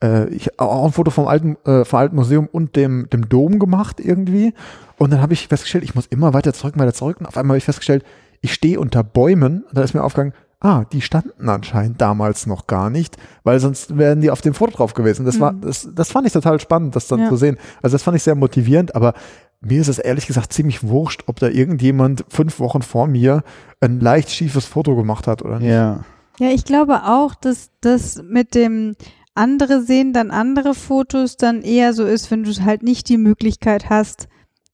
äh, 0.03 0.27
ich 0.29 0.59
auch 0.59 0.85
ein 0.85 0.91
Foto 0.91 1.09
vom 1.11 1.27
alten, 1.27 1.55
äh, 1.65 1.85
vom 1.85 1.99
alten 1.99 2.15
Museum 2.15 2.47
und 2.51 2.75
dem, 2.75 3.07
dem 3.13 3.29
Dom 3.29 3.59
gemacht 3.59 3.99
irgendwie. 3.99 4.53
Und 4.97 5.13
dann 5.13 5.21
habe 5.21 5.33
ich 5.33 5.47
festgestellt, 5.47 5.83
ich 5.83 5.95
muss 5.95 6.07
immer 6.07 6.33
weiter 6.33 6.51
zurück, 6.53 6.73
weiter 6.77 6.93
zurück. 6.93 7.17
Und 7.19 7.27
auf 7.27 7.37
einmal 7.37 7.53
habe 7.53 7.59
ich 7.59 7.63
festgestellt, 7.65 8.03
ich 8.41 8.53
stehe 8.53 8.79
unter 8.79 9.03
Bäumen. 9.03 9.63
Und 9.67 9.77
dann 9.77 9.83
ist 9.83 9.93
mir 9.93 10.03
aufgegangen, 10.03 10.33
ah, 10.59 10.85
die 10.91 11.01
standen 11.01 11.49
anscheinend 11.49 12.01
damals 12.01 12.47
noch 12.47 12.67
gar 12.67 12.89
nicht, 12.89 13.17
weil 13.43 13.59
sonst 13.59 13.97
wären 13.97 14.21
die 14.21 14.31
auf 14.31 14.41
dem 14.41 14.53
Foto 14.53 14.71
drauf 14.77 14.93
gewesen. 14.93 15.25
Das 15.25 15.39
war, 15.39 15.51
Mhm. 15.53 15.61
das, 15.61 15.89
das 15.93 16.11
fand 16.11 16.25
ich 16.27 16.33
total 16.33 16.59
spannend, 16.59 16.95
das 16.95 17.07
dann 17.07 17.19
Ja. 17.21 17.29
zu 17.29 17.35
sehen. 17.35 17.57
Also 17.81 17.93
das 17.95 18.03
fand 18.03 18.17
ich 18.17 18.23
sehr 18.23 18.35
motivierend, 18.35 18.95
aber 18.95 19.13
mir 19.61 19.81
ist 19.81 19.87
es 19.87 19.99
ehrlich 19.99 20.27
gesagt 20.27 20.53
ziemlich 20.53 20.83
wurscht, 20.87 21.23
ob 21.27 21.39
da 21.39 21.47
irgendjemand 21.47 22.25
fünf 22.29 22.59
Wochen 22.59 22.81
vor 22.81 23.07
mir 23.07 23.43
ein 23.81 23.99
leicht 23.99 24.29
schiefes 24.29 24.65
Foto 24.65 24.95
gemacht 24.95 25.27
hat 25.27 25.41
oder 25.43 25.59
nicht. 25.59 25.69
Ja. 25.69 26.03
Ja, 26.39 26.49
ich 26.49 26.65
glaube 26.65 27.03
auch, 27.05 27.33
dass 27.33 27.71
das 27.81 28.21
mit 28.23 28.53
dem 28.53 28.95
andere 29.33 29.81
sehen 29.81 30.13
dann 30.13 30.29
andere 30.31 30.73
Fotos 30.75 31.37
dann 31.37 31.61
eher 31.63 31.93
so 31.93 32.05
ist, 32.05 32.29
wenn 32.29 32.43
du 32.43 32.51
halt 32.63 32.83
nicht 32.83 33.09
die 33.09 33.17
Möglichkeit 33.17 33.89
hast, 33.89 34.27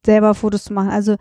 selber 0.06 0.34
Fotos 0.34 0.66
zu 0.66 0.74
machen. 0.74 0.90
Also 0.90 1.16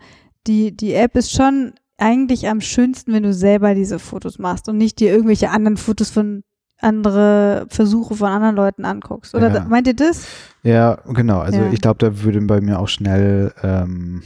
die, 0.47 0.75
die 0.75 0.93
App 0.93 1.15
ist 1.15 1.31
schon 1.31 1.73
eigentlich 2.03 2.47
am 2.47 2.59
schönsten, 2.61 3.13
wenn 3.13 3.23
du 3.23 3.33
selber 3.33 3.73
diese 3.75 3.97
Fotos 3.99 4.37
machst 4.39 4.67
und 4.69 4.77
nicht 4.77 4.99
dir 4.99 5.11
irgendwelche 5.11 5.49
anderen 5.49 5.77
Fotos 5.77 6.09
von 6.09 6.43
andere 6.79 7.65
Versuche 7.69 8.15
von 8.15 8.27
anderen 8.27 8.55
Leuten 8.55 8.83
anguckst. 8.83 9.33
Oder 9.35 9.53
Ja. 9.53 9.63
meint 9.65 9.87
ihr 9.87 9.95
das? 9.95 10.25
Ja, 10.63 10.95
genau. 11.13 11.39
Also 11.39 11.61
Ja. 11.61 11.71
ich 11.71 11.79
glaube, 11.81 11.97
da 11.99 12.21
würde 12.23 12.41
bei 12.41 12.59
mir 12.59 12.79
auch 12.79 12.89
schnell 12.89 13.53
ähm, 13.63 14.21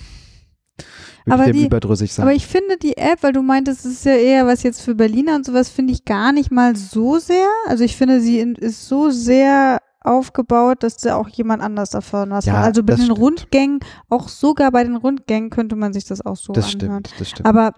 Aber 1.30 1.52
die- 1.52 1.66
überdrüssig 1.66 2.14
sein. 2.14 2.24
Aber 2.26 2.34
ich 2.34 2.48
finde 2.48 2.78
die 2.78 2.98
App, 2.98 3.22
weil 3.22 3.34
du 3.34 3.42
meintest, 3.44 3.86
es 3.86 3.92
ist 3.94 4.06
ja 4.06 4.14
eher 4.16 4.48
was 4.48 4.64
jetzt 4.64 4.82
für 4.82 4.96
Berliner 4.96 5.36
und 5.36 5.46
sowas, 5.46 5.70
finde 5.70 5.94
ich 5.94 6.06
gar 6.06 6.32
nicht 6.32 6.52
mal 6.52 6.76
so 6.76 7.20
sehr. 7.20 7.48
Also 7.68 7.84
ich 7.84 7.96
finde, 7.98 8.22
sie 8.22 8.40
ist 8.40 8.88
so 8.88 9.10
sehr 9.10 9.80
aufgebaut, 10.08 10.84
dass 10.84 10.98
da 10.98 11.16
auch 11.16 11.30
jemand 11.30 11.62
anders 11.62 11.90
davon 11.92 12.30
was 12.32 12.46
Ja, 12.46 12.54
hat. 12.54 12.66
Also 12.66 12.84
bei 12.84 12.96
den 12.96 13.06
stimmt. 13.06 13.20
Rundgängen, 13.20 13.80
auch 14.10 14.28
sogar 14.30 14.72
bei 14.72 14.84
den 14.84 14.96
Rundgängen 14.96 15.50
könnte 15.50 15.76
man 15.76 15.94
sich 15.94 16.06
das 16.06 16.26
auch 16.26 16.36
so 16.38 16.54
das 16.54 16.74
anhören. 16.76 17.04
stimmt, 17.06 17.20
das 17.20 17.30
stimmt. 17.30 17.46
Aber 17.48 17.74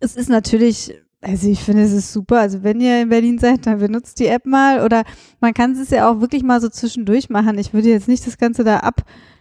es 0.00 0.16
ist 0.16 0.28
natürlich, 0.28 0.94
also 1.20 1.48
ich 1.48 1.62
finde, 1.62 1.82
es 1.82 1.92
ist 1.92 2.12
super. 2.12 2.40
Also 2.40 2.62
wenn 2.62 2.80
ihr 2.80 3.02
in 3.02 3.08
Berlin 3.10 3.38
seid, 3.38 3.66
dann 3.66 3.78
benutzt 3.78 4.18
die 4.18 4.26
App 4.26 4.46
mal 4.46 4.84
oder 4.84 5.04
man 5.40 5.52
kann 5.54 5.72
es 5.72 5.90
ja 5.90 6.10
auch 6.10 6.20
wirklich 6.20 6.42
mal 6.42 6.60
so 6.60 6.68
zwischendurch 6.68 7.28
machen. 7.30 7.58
Ich 7.58 7.72
würde 7.74 7.88
jetzt 7.88 8.08
nicht 8.08 8.26
das 8.26 8.38
Ganze 8.38 8.64
da 8.64 8.80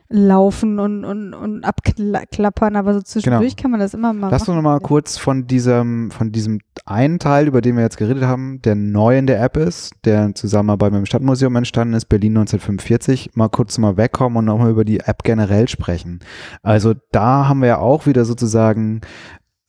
ablaufen 0.10 0.80
und, 0.80 1.06
und, 1.06 1.34
und 1.34 1.64
abklappern, 1.64 2.76
aber 2.76 2.94
so 2.96 3.02
zwischendurch 3.02 3.56
kann 3.56 3.72
man 3.72 3.80
das 3.80 3.94
immer 3.94 4.14
mal 4.14 4.30
Lass 4.30 4.42
uns 4.42 4.50
machen. 4.50 4.58
noch 4.58 4.64
mal 4.64 4.80
kurz 4.80 5.18
von 5.18 5.46
diesem, 5.46 6.12
von 6.12 6.32
diesem 6.32 6.60
einen 6.86 7.20
Teil, 7.20 7.48
über 7.48 7.62
den 7.62 7.76
wir 7.76 7.84
jetzt 7.84 7.98
geredet 7.98 8.24
haben, 8.24 8.62
der 8.64 8.76
neu 8.76 9.18
in 9.18 9.28
der 9.28 9.42
App 9.42 9.58
ist, 9.58 9.94
der 10.06 10.26
in 10.26 10.36
Zusammenarbeit 10.36 10.92
mit 10.92 11.00
dem 11.00 11.06
Stadtmuseum 11.06 11.56
entstanden 11.56 11.94
ist, 11.94 12.06
Berlin 12.06 12.38
1945, 12.38 13.32
mal 13.36 13.50
kurz 13.50 13.78
mal 13.78 13.98
wegkommen 13.98 14.38
und 14.38 14.46
nochmal 14.46 14.72
über 14.72 14.86
die 14.86 15.00
App 15.00 15.24
generell 15.24 15.68
sprechen. 15.68 16.20
Also 16.64 16.96
da 17.12 17.48
haben 17.48 17.62
wir 17.62 17.68
ja 17.68 17.78
auch 17.78 18.06
wieder 18.06 18.26
sozusagen 18.26 19.02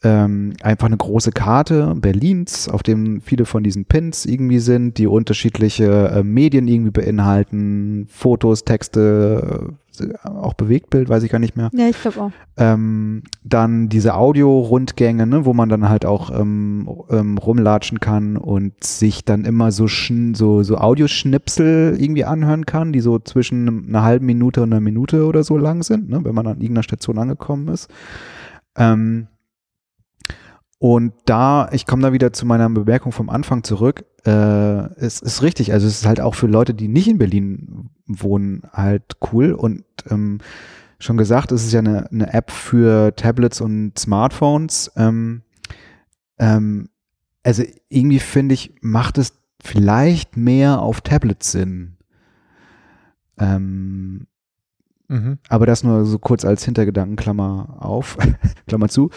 ähm, 0.02 0.54
einfach 0.62 0.86
eine 0.86 0.96
große 0.96 1.30
Karte 1.30 1.94
Berlins, 1.96 2.68
auf 2.68 2.82
dem 2.82 3.20
viele 3.20 3.44
von 3.44 3.62
diesen 3.62 3.84
Pins 3.84 4.24
irgendwie 4.24 4.58
sind, 4.58 4.96
die 4.96 5.06
unterschiedliche 5.06 6.08
äh, 6.08 6.22
Medien 6.22 6.68
irgendwie 6.68 6.90
beinhalten, 6.90 8.06
Fotos, 8.08 8.64
Texte, 8.64 9.74
auch 10.24 10.54
Bewegtbild, 10.54 11.08
weiß 11.08 11.22
ich 11.22 11.30
gar 11.30 11.38
nicht 11.38 11.56
mehr. 11.56 11.70
Ja, 11.72 11.88
ich 11.88 12.00
glaube 12.00 12.20
auch. 12.20 12.30
Ähm, 12.56 13.22
dann 13.42 13.88
diese 13.88 14.14
Audio-Rundgänge, 14.14 15.26
ne, 15.26 15.44
wo 15.44 15.52
man 15.52 15.68
dann 15.68 15.88
halt 15.88 16.06
auch 16.06 16.30
ähm, 16.30 16.88
ähm, 17.10 17.38
rumlatschen 17.38 18.00
kann 18.00 18.36
und 18.36 18.82
sich 18.84 19.24
dann 19.24 19.44
immer 19.44 19.72
so, 19.72 19.86
so, 19.86 20.62
so 20.62 20.76
Audioschnipsel 20.78 21.96
irgendwie 21.98 22.24
anhören 22.24 22.66
kann, 22.66 22.92
die 22.92 23.00
so 23.00 23.18
zwischen 23.18 23.88
einer 23.88 24.02
halben 24.02 24.26
Minute 24.26 24.62
und 24.62 24.72
einer 24.72 24.80
Minute 24.80 25.26
oder 25.26 25.44
so 25.44 25.56
lang 25.56 25.82
sind, 25.82 26.08
ne, 26.08 26.24
wenn 26.24 26.34
man 26.34 26.46
an 26.46 26.60
irgendeiner 26.60 26.82
Station 26.82 27.18
angekommen 27.18 27.68
ist. 27.68 27.88
Ähm, 28.76 29.28
und 30.82 31.12
da, 31.26 31.68
ich 31.72 31.84
komme 31.84 32.00
da 32.00 32.14
wieder 32.14 32.32
zu 32.32 32.46
meiner 32.46 32.70
Bemerkung 32.70 33.12
vom 33.12 33.28
Anfang 33.28 33.64
zurück, 33.64 34.06
äh, 34.24 34.30
es 34.96 35.20
ist 35.20 35.42
richtig, 35.42 35.74
also 35.74 35.86
es 35.86 36.00
ist 36.00 36.06
halt 36.06 36.22
auch 36.22 36.34
für 36.34 36.46
Leute, 36.46 36.72
die 36.72 36.88
nicht 36.88 37.06
in 37.06 37.18
Berlin 37.18 37.90
wohnen, 38.18 38.62
halt 38.72 39.16
cool 39.32 39.52
und 39.52 39.84
ähm, 40.10 40.38
schon 40.98 41.16
gesagt, 41.16 41.52
es 41.52 41.64
ist 41.64 41.72
ja 41.72 41.80
eine, 41.80 42.10
eine 42.10 42.32
App 42.32 42.50
für 42.50 43.14
Tablets 43.16 43.60
und 43.60 43.98
Smartphones. 43.98 44.90
Ähm, 44.96 45.42
ähm, 46.38 46.88
also 47.42 47.62
irgendwie 47.88 48.18
finde 48.18 48.54
ich, 48.54 48.74
macht 48.82 49.18
es 49.18 49.32
vielleicht 49.62 50.36
mehr 50.36 50.80
auf 50.80 51.00
Tablets 51.00 51.52
Sinn. 51.52 51.96
Ähm, 53.38 54.26
Mhm. 55.08 55.38
aber 55.48 55.66
das 55.66 55.82
nur 55.82 56.04
so 56.04 56.20
kurz 56.20 56.44
als 56.44 56.64
Hintergedanken, 56.64 57.16
Klammer 57.16 57.78
auf, 57.80 58.16
Klammer 58.68 58.88
zu. 58.88 59.10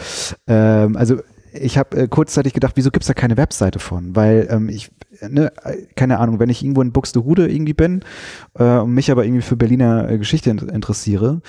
Ähm, 0.48 0.96
also 0.96 1.20
ich 1.52 1.78
habe 1.78 1.96
äh, 1.96 2.08
kurzzeitig 2.08 2.52
gedacht, 2.52 2.72
wieso 2.74 2.90
gibt's 2.90 3.06
da 3.06 3.14
keine 3.14 3.36
Webseite 3.36 3.78
von? 3.78 4.16
Weil 4.16 4.48
ähm, 4.50 4.68
ich, 4.68 4.90
ne, 5.28 5.52
keine 5.96 6.18
Ahnung, 6.18 6.38
wenn 6.38 6.50
ich 6.50 6.62
irgendwo 6.62 6.82
in 6.82 6.92
Buxtehude 6.92 7.50
irgendwie 7.50 7.74
bin 7.74 8.00
äh, 8.58 8.78
und 8.78 8.92
mich 8.92 9.10
aber 9.10 9.24
irgendwie 9.24 9.42
für 9.42 9.56
Berliner 9.56 10.08
äh, 10.08 10.18
Geschichte 10.18 10.50
in 10.50 10.58
interessiere, 10.58 11.42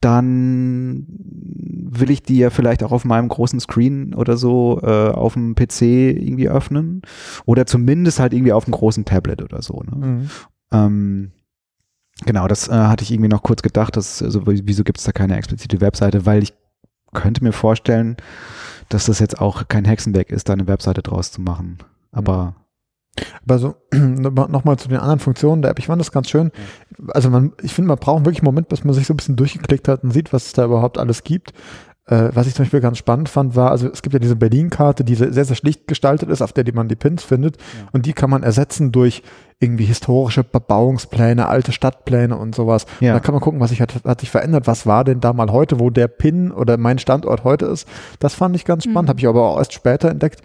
dann 0.00 1.06
will 1.08 2.10
ich 2.10 2.22
die 2.22 2.38
ja 2.38 2.50
vielleicht 2.50 2.84
auch 2.84 2.92
auf 2.92 3.04
meinem 3.04 3.28
großen 3.28 3.58
Screen 3.58 4.14
oder 4.14 4.36
so 4.36 4.80
äh, 4.82 5.10
auf 5.10 5.32
dem 5.32 5.54
PC 5.54 5.82
irgendwie 5.82 6.48
öffnen 6.48 7.02
oder 7.46 7.66
zumindest 7.66 8.20
halt 8.20 8.32
irgendwie 8.32 8.52
auf 8.52 8.64
dem 8.64 8.72
großen 8.72 9.04
Tablet 9.04 9.42
oder 9.42 9.60
so. 9.60 9.82
Ne? 9.82 10.06
Mhm. 10.06 10.30
Ähm, 10.70 11.32
genau, 12.24 12.46
das 12.46 12.68
äh, 12.68 12.72
hatte 12.72 13.02
ich 13.02 13.10
irgendwie 13.10 13.30
noch 13.30 13.42
kurz 13.42 13.62
gedacht, 13.62 13.96
dass, 13.96 14.22
also, 14.22 14.42
wieso 14.46 14.84
gibt 14.84 14.98
es 14.98 15.04
da 15.04 15.12
keine 15.12 15.36
explizite 15.36 15.80
Webseite, 15.80 16.26
weil 16.26 16.42
ich 16.42 16.54
könnte 17.12 17.42
mir 17.42 17.52
vorstellen, 17.52 18.16
dass 18.88 19.06
das 19.06 19.18
jetzt 19.18 19.40
auch 19.40 19.66
kein 19.66 19.84
Hexenwerk 19.84 20.30
ist, 20.30 20.48
da 20.48 20.52
eine 20.52 20.68
Webseite 20.68 21.02
draus 21.02 21.32
zu 21.32 21.40
machen. 21.40 21.78
Aber 22.12 22.54
Aber 23.44 23.58
so, 23.58 23.74
nochmal 23.94 24.78
zu 24.78 24.88
den 24.88 24.98
anderen 24.98 25.18
Funktionen 25.20 25.62
der 25.62 25.70
App. 25.70 25.78
Ich 25.78 25.86
fand 25.86 26.00
das 26.00 26.12
ganz 26.12 26.28
schön. 26.28 26.50
Also 27.08 27.30
man, 27.30 27.52
ich 27.62 27.74
finde, 27.74 27.88
man 27.88 27.98
braucht 27.98 28.24
wirklich 28.24 28.40
einen 28.40 28.46
Moment, 28.46 28.68
bis 28.68 28.84
man 28.84 28.94
sich 28.94 29.06
so 29.06 29.14
ein 29.14 29.16
bisschen 29.16 29.36
durchgeklickt 29.36 29.88
hat 29.88 30.02
und 30.04 30.10
sieht, 30.12 30.32
was 30.32 30.46
es 30.46 30.52
da 30.52 30.64
überhaupt 30.64 30.98
alles 30.98 31.24
gibt. 31.24 31.52
Äh, 32.06 32.30
was 32.32 32.46
ich 32.46 32.54
zum 32.54 32.64
Beispiel 32.64 32.80
ganz 32.80 32.96
spannend 32.96 33.28
fand, 33.28 33.54
war, 33.54 33.70
also 33.70 33.86
es 33.90 34.00
gibt 34.00 34.14
ja 34.14 34.18
diese 34.18 34.34
Berlin-Karte, 34.34 35.04
die 35.04 35.14
sehr, 35.14 35.44
sehr 35.44 35.54
schlicht 35.56 35.86
gestaltet 35.86 36.30
ist, 36.30 36.40
auf 36.40 36.54
der 36.54 36.64
die 36.64 36.72
man 36.72 36.88
die 36.88 36.96
Pins 36.96 37.22
findet. 37.22 37.58
Und 37.92 38.06
die 38.06 38.14
kann 38.14 38.30
man 38.30 38.42
ersetzen 38.42 38.92
durch 38.92 39.22
irgendwie 39.60 39.84
historische 39.84 40.42
Bebauungspläne, 40.42 41.48
alte 41.48 41.72
Stadtpläne 41.72 42.36
und 42.36 42.54
sowas. 42.54 42.86
Ja. 43.00 43.12
Da 43.12 43.20
kann 43.20 43.34
man 43.34 43.42
gucken, 43.42 43.60
was 43.60 43.70
sich 43.70 43.82
hat, 43.82 44.04
hat 44.04 44.20
sich 44.20 44.30
verändert. 44.30 44.66
Was 44.66 44.86
war 44.86 45.04
denn 45.04 45.20
da 45.20 45.34
mal 45.34 45.50
heute, 45.52 45.80
wo 45.80 45.90
der 45.90 46.08
Pin 46.08 46.50
oder 46.50 46.78
mein 46.78 46.98
Standort 46.98 47.44
heute 47.44 47.66
ist? 47.66 47.86
Das 48.20 48.34
fand 48.34 48.56
ich 48.56 48.64
ganz 48.64 48.84
spannend, 48.84 49.04
Mhm. 49.04 49.08
habe 49.10 49.20
ich 49.20 49.26
aber 49.26 49.42
auch 49.42 49.58
erst 49.58 49.74
später 49.74 50.08
entdeckt. 50.08 50.40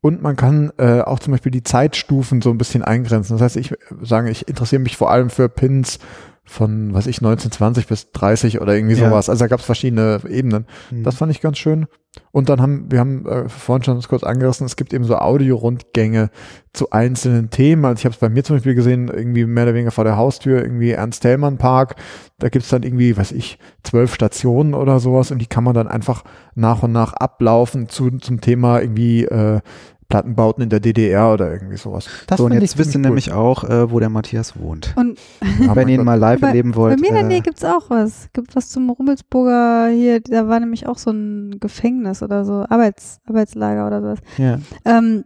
Und 0.00 0.22
man 0.22 0.36
kann 0.36 0.72
äh, 0.78 1.00
auch 1.00 1.18
zum 1.18 1.32
Beispiel 1.32 1.52
die 1.52 1.62
Zeitstufen 1.62 2.42
so 2.42 2.50
ein 2.50 2.58
bisschen 2.58 2.82
eingrenzen. 2.82 3.34
Das 3.34 3.42
heißt, 3.42 3.56
ich 3.56 3.72
äh, 3.72 3.76
sage, 4.02 4.30
ich 4.30 4.48
interessiere 4.48 4.82
mich 4.82 4.96
vor 4.96 5.10
allem 5.10 5.30
für 5.30 5.48
Pins 5.48 5.98
von, 6.46 6.94
was 6.94 7.06
ich, 7.06 7.18
1920 7.18 7.86
bis 7.86 8.12
30 8.12 8.60
oder 8.60 8.74
irgendwie 8.74 8.94
Ja. 8.96 9.08
sowas. 9.08 9.28
Also 9.28 9.44
da 9.44 9.48
gab 9.48 9.60
es 9.60 9.66
verschiedene 9.66 10.20
Ebenen. 10.28 10.66
hm, 10.90 11.02
Das 11.02 11.16
fand 11.16 11.30
ich 11.32 11.40
ganz 11.40 11.58
schön. 11.58 11.86
Und 12.32 12.48
dann 12.48 12.62
haben, 12.62 12.86
wir 12.90 12.98
haben 13.00 13.26
äh, 13.26 13.46
vorhin 13.48 13.82
schon 13.84 14.00
kurz 14.02 14.22
angerissen, 14.22 14.64
es 14.64 14.76
gibt 14.76 14.94
eben 14.94 15.04
so 15.04 15.16
Audio-Rundgänge 15.16 16.30
zu 16.72 16.90
einzelnen 16.90 17.50
Themen. 17.50 17.84
Also 17.84 17.98
ich 18.00 18.04
habe 18.06 18.14
es 18.14 18.18
bei 18.20 18.28
mir 18.30 18.42
zum 18.44 18.56
Beispiel 18.56 18.74
gesehen, 18.74 19.08
irgendwie 19.08 19.44
mehr 19.44 19.64
oder 19.64 19.74
weniger 19.74 19.90
vor 19.90 20.04
der 20.04 20.16
Haustür, 20.16 20.62
irgendwie 20.62 20.92
Ernst-Thälmann-Park. 20.92 21.96
Da 22.38 22.48
gibt's 22.48 22.68
dann 22.70 22.84
irgendwie, 22.84 23.16
weiß 23.16 23.32
ich, 23.32 23.58
zwölf 23.82 24.14
Stationen 24.14 24.72
oder 24.74 24.98
sowas 24.98 25.30
und 25.30 25.38
die 25.40 25.46
kann 25.46 25.64
man 25.64 25.74
dann 25.74 25.88
einfach 25.88 26.22
nach 26.54 26.82
und 26.82 26.92
nach 26.92 27.12
ablaufen 27.12 27.88
zu, 27.88 28.10
zum 28.18 28.40
Thema 28.40 28.80
irgendwie 28.80 29.24
äh, 29.24 29.60
Plattenbauten 30.08 30.62
in 30.62 30.68
der 30.68 30.80
DDR 30.80 31.32
oder 31.32 31.52
irgendwie 31.52 31.76
sowas. 31.76 32.08
Das 32.26 32.38
so, 32.38 32.44
und 32.46 32.52
jetzt 32.52 32.62
ich 32.74 32.78
wisst 32.78 32.94
ihr 32.94 33.00
nämlich 33.00 33.32
auch, 33.32 33.64
äh, 33.64 33.90
wo 33.90 33.98
der 34.00 34.08
Matthias 34.08 34.58
wohnt. 34.58 34.94
Und. 34.96 35.18
Ja, 35.42 35.48
Wenn 35.58 35.74
mein 35.74 35.88
ihr 35.88 35.98
ihn 35.98 36.04
mal 36.04 36.14
live 36.18 36.40
Bei- 36.40 36.48
erleben 36.48 36.70
bei 36.72 36.76
wollt. 36.76 37.00
mir 37.00 37.08
in 37.08 37.14
der 37.14 37.24
äh, 37.24 37.28
Nähe 37.28 37.40
gibt's 37.40 37.64
auch 37.64 37.90
was. 37.90 38.28
Gibt 38.32 38.54
was 38.54 38.68
zum 38.68 38.88
Rummelsburger 38.90 39.88
hier, 39.88 40.20
da 40.20 40.48
war 40.48 40.60
nämlich 40.60 40.86
auch 40.86 40.98
so 40.98 41.10
ein 41.10 41.56
Gefängnis 41.60 42.22
oder 42.22 42.44
so, 42.44 42.64
Arbeits, 42.68 43.20
Arbeitslager 43.26 43.86
oder 43.86 44.00
sowas. 44.00 44.18
ja. 44.38 44.58
Ähm, 44.84 45.24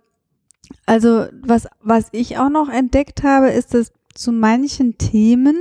also 0.86 1.26
was, 1.42 1.66
was 1.82 2.06
ich 2.12 2.38
auch 2.38 2.48
noch 2.48 2.68
entdeckt 2.68 3.22
habe, 3.22 3.48
ist, 3.50 3.74
dass 3.74 3.92
zu 4.14 4.32
manchen 4.32 4.98
Themen, 4.98 5.56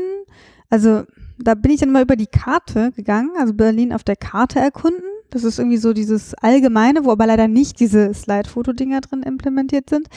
also 0.70 1.04
da 1.40 1.56
bin 1.56 1.72
ich 1.72 1.80
dann 1.80 1.92
mal 1.92 2.04
über 2.04 2.16
die 2.16 2.28
Karte 2.28 2.92
gegangen, 2.92 3.32
also 3.40 3.54
Berlin 3.54 3.92
auf 3.94 4.04
der 4.04 4.16
Karte 4.16 4.60
erkunden. 4.60 5.02
Das 5.32 5.44
ist 5.44 5.60
irgendwie 5.60 5.78
so 5.78 5.94
dieses 5.94 6.34
Allgemeine, 6.36 7.06
wo 7.06 7.12
aber 7.12 7.28
leider 7.28 7.48
nicht 7.48 7.80
diese 7.80 8.14
Slide-Foto-Dinger 8.14 9.02
drin 9.02 9.24
implementiert 9.24 9.90
sind. 9.90 10.08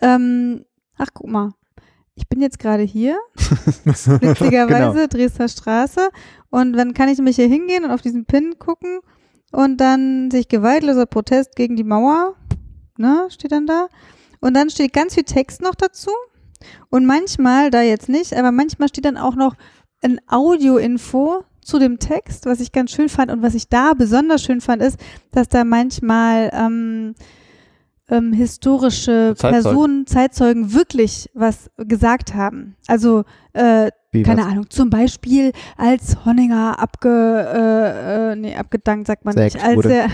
Ähm, 0.00 0.64
ach, 0.96 1.08
guck 1.14 1.28
mal. 1.28 1.50
Ich 2.14 2.28
bin 2.28 2.42
jetzt 2.42 2.58
gerade 2.58 2.82
hier, 2.82 3.18
witzigerweise, 3.84 4.92
Genau. 4.92 5.06
Dresdner 5.06 5.48
Straße. 5.48 6.10
Und 6.50 6.74
dann 6.74 6.92
kann 6.92 7.08
ich 7.08 7.16
nämlich 7.16 7.36
hier 7.36 7.48
hingehen 7.48 7.84
und 7.84 7.90
auf 7.90 8.02
diesen 8.02 8.26
Pin 8.26 8.58
gucken 8.58 9.00
und 9.52 9.78
dann 9.78 10.30
sich 10.30 10.48
gewaltloser 10.48 11.06
Protest 11.06 11.56
gegen 11.56 11.76
die 11.76 11.84
Mauer, 11.84 12.34
ne, 12.98 13.26
steht 13.30 13.52
dann 13.52 13.66
da. 13.66 13.88
Und 14.40 14.54
dann 14.54 14.68
steht 14.70 14.92
ganz 14.92 15.14
viel 15.14 15.24
Text 15.24 15.62
noch 15.62 15.74
dazu. 15.74 16.10
Und 16.90 17.06
manchmal, 17.06 17.70
da 17.70 17.80
jetzt 17.80 18.08
nicht, 18.08 18.34
aber 18.34 18.52
manchmal 18.52 18.88
steht 18.88 19.06
dann 19.06 19.16
auch 19.16 19.34
noch 19.34 19.54
ein 20.02 20.20
Audio-Info 20.28 21.44
zu 21.62 21.78
dem 21.78 21.98
Text, 21.98 22.46
was 22.46 22.60
ich 22.60 22.72
ganz 22.72 22.90
schön 22.90 23.08
fand 23.08 23.30
und 23.30 23.42
was 23.42 23.54
ich 23.54 23.68
da 23.68 23.94
besonders 23.94 24.42
schön 24.42 24.60
fand, 24.60 24.82
ist, 24.82 24.98
dass 25.32 25.48
da 25.48 25.64
manchmal 25.64 26.50
ähm, 26.52 27.14
ähm, 28.10 28.32
historische 28.32 29.34
Zeitzeugen. 29.36 29.62
Personen, 29.62 30.06
Zeitzeugen 30.06 30.72
wirklich 30.74 31.30
was 31.34 31.70
gesagt 31.76 32.34
haben. 32.34 32.76
Also 32.86 33.24
äh, 33.52 33.90
Wie 34.10 34.22
keine 34.22 34.42
was? 34.42 34.48
Ahnung, 34.48 34.70
zum 34.70 34.90
Beispiel 34.90 35.52
als 35.76 36.24
Honninger 36.24 36.78
abge, 36.78 37.08
äh, 37.08 38.32
äh, 38.32 38.36
nee, 38.36 38.56
abgedankt, 38.56 39.06
sagt 39.06 39.24
man 39.24 39.34
Sägt 39.34 39.54
nicht, 39.54 39.64
als 39.64 39.76
wurde. 39.76 39.94
er, 39.94 40.08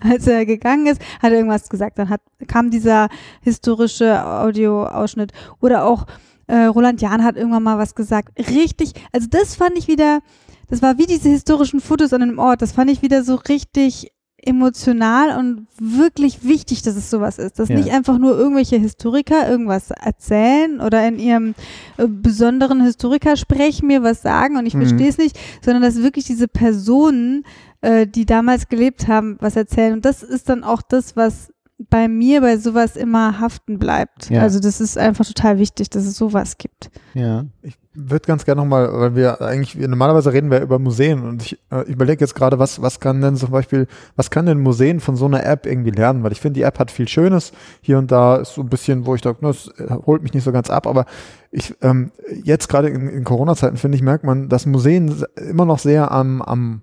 als 0.00 0.26
er 0.26 0.46
gegangen 0.46 0.86
ist, 0.86 1.00
hat 1.20 1.32
er 1.32 1.38
irgendwas 1.38 1.68
gesagt, 1.68 1.98
dann 1.98 2.08
hat, 2.08 2.20
kam 2.46 2.70
dieser 2.70 3.08
historische 3.42 4.24
Audioausschnitt 4.24 5.32
oder 5.60 5.84
auch 5.84 6.06
äh, 6.46 6.64
Roland 6.64 7.02
Jahn 7.02 7.24
hat 7.24 7.36
irgendwann 7.36 7.62
mal 7.62 7.78
was 7.78 7.94
gesagt. 7.94 8.38
Richtig, 8.38 8.94
also 9.12 9.26
das 9.30 9.54
fand 9.54 9.76
ich 9.76 9.86
wieder, 9.86 10.20
das 10.68 10.82
war 10.82 10.98
wie 10.98 11.06
diese 11.06 11.28
historischen 11.28 11.80
Fotos 11.80 12.12
an 12.12 12.22
einem 12.22 12.38
Ort, 12.38 12.62
das 12.62 12.72
fand 12.72 12.90
ich 12.90 13.02
wieder 13.02 13.22
so 13.24 13.34
richtig 13.36 14.10
emotional 14.40 15.36
und 15.36 15.66
wirklich 15.80 16.44
wichtig, 16.44 16.82
dass 16.82 16.94
es 16.96 17.10
sowas 17.10 17.38
ist. 17.38 17.58
Dass 17.58 17.68
Ja. 17.68 17.76
nicht 17.76 17.90
einfach 17.90 18.18
nur 18.18 18.38
irgendwelche 18.38 18.76
Historiker 18.76 19.48
irgendwas 19.50 19.90
erzählen 19.90 20.80
oder 20.80 21.06
in 21.06 21.18
ihrem 21.18 21.54
äh, 21.96 22.06
besonderen 22.06 22.80
Historiker-Sprech 22.82 23.82
mir 23.82 24.02
was 24.04 24.22
sagen 24.22 24.56
und 24.56 24.66
ich 24.66 24.74
Mhm. 24.74 24.86
verstehe 24.86 25.08
es 25.08 25.18
nicht, 25.18 25.38
sondern 25.62 25.82
dass 25.82 26.02
wirklich 26.02 26.24
diese 26.26 26.46
Personen, 26.46 27.44
äh, 27.80 28.06
die 28.06 28.26
damals 28.26 28.68
gelebt 28.68 29.08
haben, 29.08 29.36
was 29.40 29.56
erzählen. 29.56 29.92
Und 29.94 30.04
das 30.04 30.22
ist 30.22 30.48
dann 30.48 30.62
auch 30.64 30.82
das, 30.82 31.16
was 31.16 31.52
bei 31.78 32.08
mir 32.08 32.40
bei 32.40 32.56
sowas 32.56 32.96
immer 32.96 33.38
haften 33.40 33.78
bleibt. 33.78 34.30
Ja. 34.30 34.42
Also 34.42 34.58
das 34.58 34.80
ist 34.80 34.98
einfach 34.98 35.24
total 35.24 35.58
wichtig, 35.58 35.90
dass 35.90 36.04
es 36.04 36.16
sowas 36.16 36.58
gibt. 36.58 36.90
Ja. 37.14 37.44
Ich 37.62 37.76
würde 37.94 38.26
ganz 38.26 38.44
gerne 38.44 38.60
nochmal, 38.60 38.88
weil 38.92 39.14
wir 39.14 39.40
eigentlich, 39.40 39.76
normalerweise 39.76 40.32
reden 40.32 40.50
wir 40.50 40.60
über 40.60 40.78
Museen 40.78 41.22
und 41.22 41.42
ich, 41.42 41.58
äh, 41.70 41.82
ich 41.84 41.90
überlege 41.90 42.20
jetzt 42.20 42.34
gerade, 42.34 42.58
was, 42.58 42.82
was 42.82 42.98
kann 43.00 43.20
denn 43.20 43.36
zum 43.36 43.50
Beispiel, 43.50 43.86
was 44.16 44.30
kann 44.30 44.46
denn 44.46 44.60
Museen 44.60 45.00
von 45.00 45.16
so 45.16 45.26
einer 45.26 45.44
App 45.44 45.66
irgendwie 45.66 45.90
lernen? 45.90 46.24
Weil 46.24 46.32
ich 46.32 46.40
finde, 46.40 46.58
die 46.58 46.62
App 46.62 46.78
hat 46.78 46.90
viel 46.90 47.08
Schönes. 47.08 47.52
Hier 47.80 47.98
und 47.98 48.10
da 48.10 48.36
ist 48.36 48.54
so 48.54 48.62
ein 48.62 48.68
bisschen, 48.68 49.06
wo 49.06 49.14
ich 49.14 49.20
dachte, 49.20 49.40
das 49.42 49.68
äh, 49.78 49.94
holt 50.06 50.22
mich 50.22 50.34
nicht 50.34 50.44
so 50.44 50.52
ganz 50.52 50.70
ab, 50.70 50.86
aber 50.86 51.06
ich, 51.50 51.74
ähm, 51.80 52.10
jetzt 52.42 52.68
gerade 52.68 52.88
in, 52.88 53.08
in 53.08 53.24
Corona-Zeiten, 53.24 53.76
finde 53.76 53.96
ich, 53.96 54.02
merkt 54.02 54.24
man, 54.24 54.48
dass 54.48 54.66
Museen 54.66 55.24
immer 55.36 55.64
noch 55.64 55.78
sehr 55.78 56.10
am, 56.10 56.42
am 56.42 56.82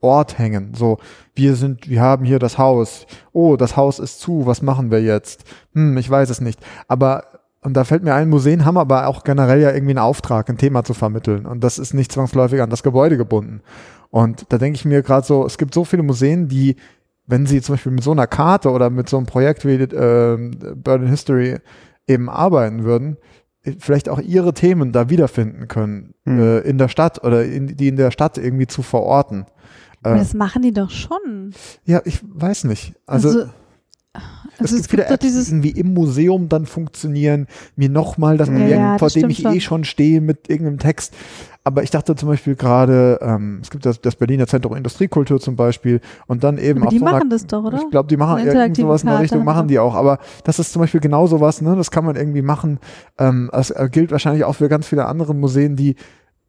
Ort 0.00 0.38
hängen. 0.38 0.74
So, 0.74 0.98
wir 1.34 1.54
sind, 1.56 1.88
wir 1.88 2.00
haben 2.00 2.24
hier 2.24 2.38
das 2.38 2.58
Haus. 2.58 3.06
Oh, 3.32 3.56
das 3.56 3.76
Haus 3.76 3.98
ist 3.98 4.20
zu. 4.20 4.46
Was 4.46 4.62
machen 4.62 4.90
wir 4.90 5.02
jetzt? 5.02 5.44
Hm, 5.74 5.96
ich 5.96 6.08
weiß 6.08 6.30
es 6.30 6.40
nicht. 6.40 6.60
Aber 6.86 7.24
und 7.60 7.76
da 7.76 7.84
fällt 7.84 8.04
mir 8.04 8.14
ein, 8.14 8.28
Museen 8.28 8.64
haben 8.64 8.78
aber 8.78 9.08
auch 9.08 9.24
generell 9.24 9.60
ja 9.60 9.72
irgendwie 9.72 9.90
einen 9.90 9.98
Auftrag, 9.98 10.48
ein 10.48 10.58
Thema 10.58 10.84
zu 10.84 10.94
vermitteln. 10.94 11.44
Und 11.44 11.64
das 11.64 11.78
ist 11.78 11.92
nicht 11.92 12.12
zwangsläufig 12.12 12.62
an 12.62 12.70
das 12.70 12.84
Gebäude 12.84 13.16
gebunden. 13.16 13.62
Und 14.10 14.46
da 14.50 14.58
denke 14.58 14.76
ich 14.76 14.84
mir 14.84 15.02
gerade 15.02 15.26
so, 15.26 15.44
es 15.44 15.58
gibt 15.58 15.74
so 15.74 15.84
viele 15.84 16.04
Museen, 16.04 16.48
die, 16.48 16.76
wenn 17.26 17.46
sie 17.46 17.60
zum 17.60 17.74
Beispiel 17.74 17.92
mit 17.92 18.04
so 18.04 18.12
einer 18.12 18.28
Karte 18.28 18.70
oder 18.70 18.90
mit 18.90 19.08
so 19.08 19.16
einem 19.16 19.26
Projekt 19.26 19.64
wie 19.66 19.74
äh, 19.74 20.50
Berlin 20.76 21.08
History 21.08 21.58
eben 22.06 22.30
arbeiten 22.30 22.84
würden, 22.84 23.16
vielleicht 23.80 24.08
auch 24.08 24.20
ihre 24.20 24.54
Themen 24.54 24.92
da 24.92 25.10
wiederfinden 25.10 25.68
können 25.68 26.14
Hm. 26.28 26.40
äh, 26.40 26.58
in 26.60 26.78
der 26.78 26.88
Stadt 26.88 27.24
oder 27.24 27.44
in, 27.44 27.66
die 27.76 27.88
in 27.88 27.96
der 27.96 28.10
Stadt 28.10 28.38
irgendwie 28.38 28.66
zu 28.66 28.82
verorten. 28.82 29.46
Aber 30.02 30.16
Äh, 30.16 30.18
das 30.18 30.34
machen 30.34 30.62
die 30.62 30.72
doch 30.72 30.90
schon. 30.90 31.52
ja, 31.84 32.00
ich 32.04 32.20
weiß 32.22 32.64
nicht. 32.64 32.94
Also, 33.06 33.28
Also, 33.28 33.40
es 34.60 34.72
also 34.72 34.76
gibt 34.76 34.90
viele 34.90 35.02
doch 35.04 35.10
Apps, 35.10 35.20
die 35.20 35.26
dieses, 35.28 35.48
irgendwie 35.48 35.70
im 35.70 35.94
Museum 35.94 36.48
dann 36.48 36.66
funktionieren, 36.66 37.46
mir 37.76 37.88
nochmal 37.88 38.36
das 38.36 38.48
Ja, 38.48 38.54
Objekt, 38.54 38.70
ja, 38.70 38.98
vor 38.98 39.10
dem 39.10 39.30
ich 39.30 39.38
schon. 39.42 39.54
eh 39.54 39.60
schon 39.60 39.84
stehe 39.84 40.20
mit 40.20 40.48
irgendeinem 40.48 40.78
Text. 40.78 41.14
Aber 41.62 41.82
ich 41.82 41.90
dachte 41.90 42.16
zum 42.16 42.28
Beispiel 42.30 42.56
gerade, 42.56 43.18
ähm, 43.20 43.58
es 43.62 43.68
gibt 43.70 43.84
das, 43.84 44.00
das 44.00 44.16
Berliner 44.16 44.46
Zentrum 44.46 44.74
Industriekultur 44.74 45.38
zum 45.38 45.54
Beispiel 45.54 46.00
und 46.26 46.42
dann 46.42 46.56
eben 46.56 46.78
aber 46.80 46.86
auf 46.88 46.92
die 46.94 46.98
so 46.98 47.04
einer 47.04 47.18
machen 47.18 47.30
das 47.30 47.46
doch, 47.46 47.62
oder? 47.62 47.76
Ich 47.78 47.90
glaube, 47.90 48.08
die 48.08 48.16
machen 48.16 48.36
Eine 48.36 48.40
irgend 48.40 48.54
interaktive 48.54 48.86
sowas 48.86 49.02
in 49.02 49.08
der 49.10 49.20
Richtung, 49.20 49.44
machen 49.44 49.68
die 49.68 49.78
auch. 49.78 49.94
Aber 49.94 50.18
das 50.44 50.58
ist 50.58 50.72
zum 50.72 50.80
Beispiel 50.80 51.00
genau 51.00 51.26
sowas, 51.26 51.60
ne? 51.60 51.76
Das 51.76 51.90
kann 51.90 52.06
man 52.06 52.16
irgendwie 52.16 52.40
machen. 52.42 52.78
Ähm, 53.18 53.50
das 53.52 53.70
äh, 53.70 53.88
gilt 53.92 54.10
wahrscheinlich 54.12 54.44
auch 54.44 54.54
für 54.54 54.68
ganz 54.68 54.86
viele 54.88 55.04
andere 55.04 55.34
Museen, 55.34 55.76
die 55.76 55.96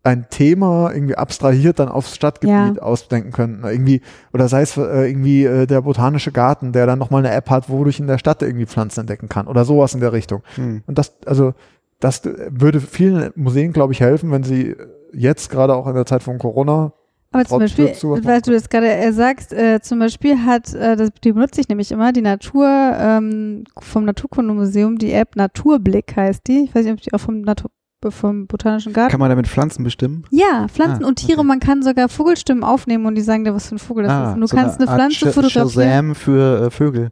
ein 0.09 0.27
Thema 0.29 0.91
irgendwie 0.93 1.15
abstrahiert 1.15 1.79
dann 1.79 1.89
aufs 1.89 2.15
Stadtgebiet 2.15 2.77
Ja. 2.77 2.81
ausdenken 2.81 3.31
können. 3.31 3.63
Irgendwie, 3.63 4.01
oder 4.33 4.47
sei 4.47 4.61
es 4.61 4.77
äh, 4.77 5.07
irgendwie 5.07 5.45
äh, 5.45 5.65
der 5.65 5.81
botanische 5.81 6.31
Garten, 6.31 6.71
der 6.71 6.85
dann 6.85 6.99
nochmal 6.99 7.25
eine 7.25 7.33
App 7.33 7.49
hat, 7.49 7.69
wodurch 7.69 7.99
in 7.99 8.07
der 8.07 8.17
Stadt 8.17 8.41
irgendwie 8.41 8.65
Pflanzen 8.65 9.01
entdecken 9.01 9.29
kann. 9.29 9.47
Oder 9.47 9.65
sowas 9.65 9.93
in 9.93 9.99
der 9.99 10.13
Richtung. 10.13 10.43
Hm. 10.55 10.83
Und 10.85 10.97
das, 10.97 11.17
also, 11.25 11.53
das 11.99 12.21
würde 12.23 12.79
vielen 12.81 13.31
Museen, 13.35 13.73
glaube 13.73 13.93
ich, 13.93 14.01
helfen, 14.01 14.31
wenn 14.31 14.43
sie 14.43 14.75
jetzt 15.13 15.49
gerade 15.49 15.75
auch 15.75 15.87
in 15.87 15.95
der 15.95 16.05
Zeit 16.05 16.23
von 16.23 16.37
Corona 16.37 16.93
Aber 17.31 17.45
zum 17.45 17.59
Beispiel, 17.59 17.87
weil 17.87 18.41
du 18.41 18.51
das 18.51 18.69
gerade 18.69 18.91
äh, 18.91 19.11
sagst, 19.11 19.53
äh, 19.53 19.79
zum 19.81 19.99
Beispiel 19.99 20.37
hat, 20.45 20.73
äh, 20.73 20.95
das, 20.95 21.09
die 21.23 21.31
benutze 21.33 21.61
ich 21.61 21.67
nämlich 21.67 21.91
immer, 21.91 22.11
die 22.11 22.21
Natur 22.21 22.67
ähm, 22.67 23.63
vom 23.79 24.05
Naturkundemuseum, 24.05 24.97
die 24.97 25.11
App 25.13 25.35
Naturblick 25.35 26.15
heißt 26.15 26.47
die. 26.47 26.65
Ich 26.65 26.75
weiß 26.75 26.85
nicht, 26.85 26.93
ob 26.93 27.01
die 27.01 27.13
auch 27.13 27.19
vom, 27.19 27.41
Natur, 27.41 27.69
vom 28.09 28.47
Botanischen 28.47 28.93
Garten. 28.93 29.11
Kann 29.11 29.19
man 29.19 29.29
damit 29.29 29.47
Pflanzen 29.47 29.83
bestimmen? 29.83 30.23
ja, 30.31 30.67
Pflanzen 30.69 31.03
Ah, 31.03 31.07
und 31.07 31.15
Tiere, 31.17 31.39
okay. 31.39 31.47
man 31.47 31.59
kann 31.59 31.83
sogar 31.83 32.07
Vogelstimmen 32.09 32.63
aufnehmen 32.63 33.05
und 33.05 33.15
die 33.15 33.21
sagen 33.21 33.43
dir, 33.43 33.53
was 33.53 33.67
für 33.67 33.75
ein 33.75 33.79
Vogel 33.79 34.05
das 34.05 34.29
ist. 34.29 34.33
Und 34.35 34.39
du 34.41 34.45
Ah, 34.45 34.47
so 34.47 34.55
kannst 34.55 34.79
eine, 34.79 34.89
Art 34.89 34.97
Pflanze 34.99 35.25
Sh- 35.29 35.31
fotografieren. 35.33 35.89
Shazam 35.89 36.15
für 36.15 36.65
äh, 36.67 36.69
Vögel. 36.71 37.09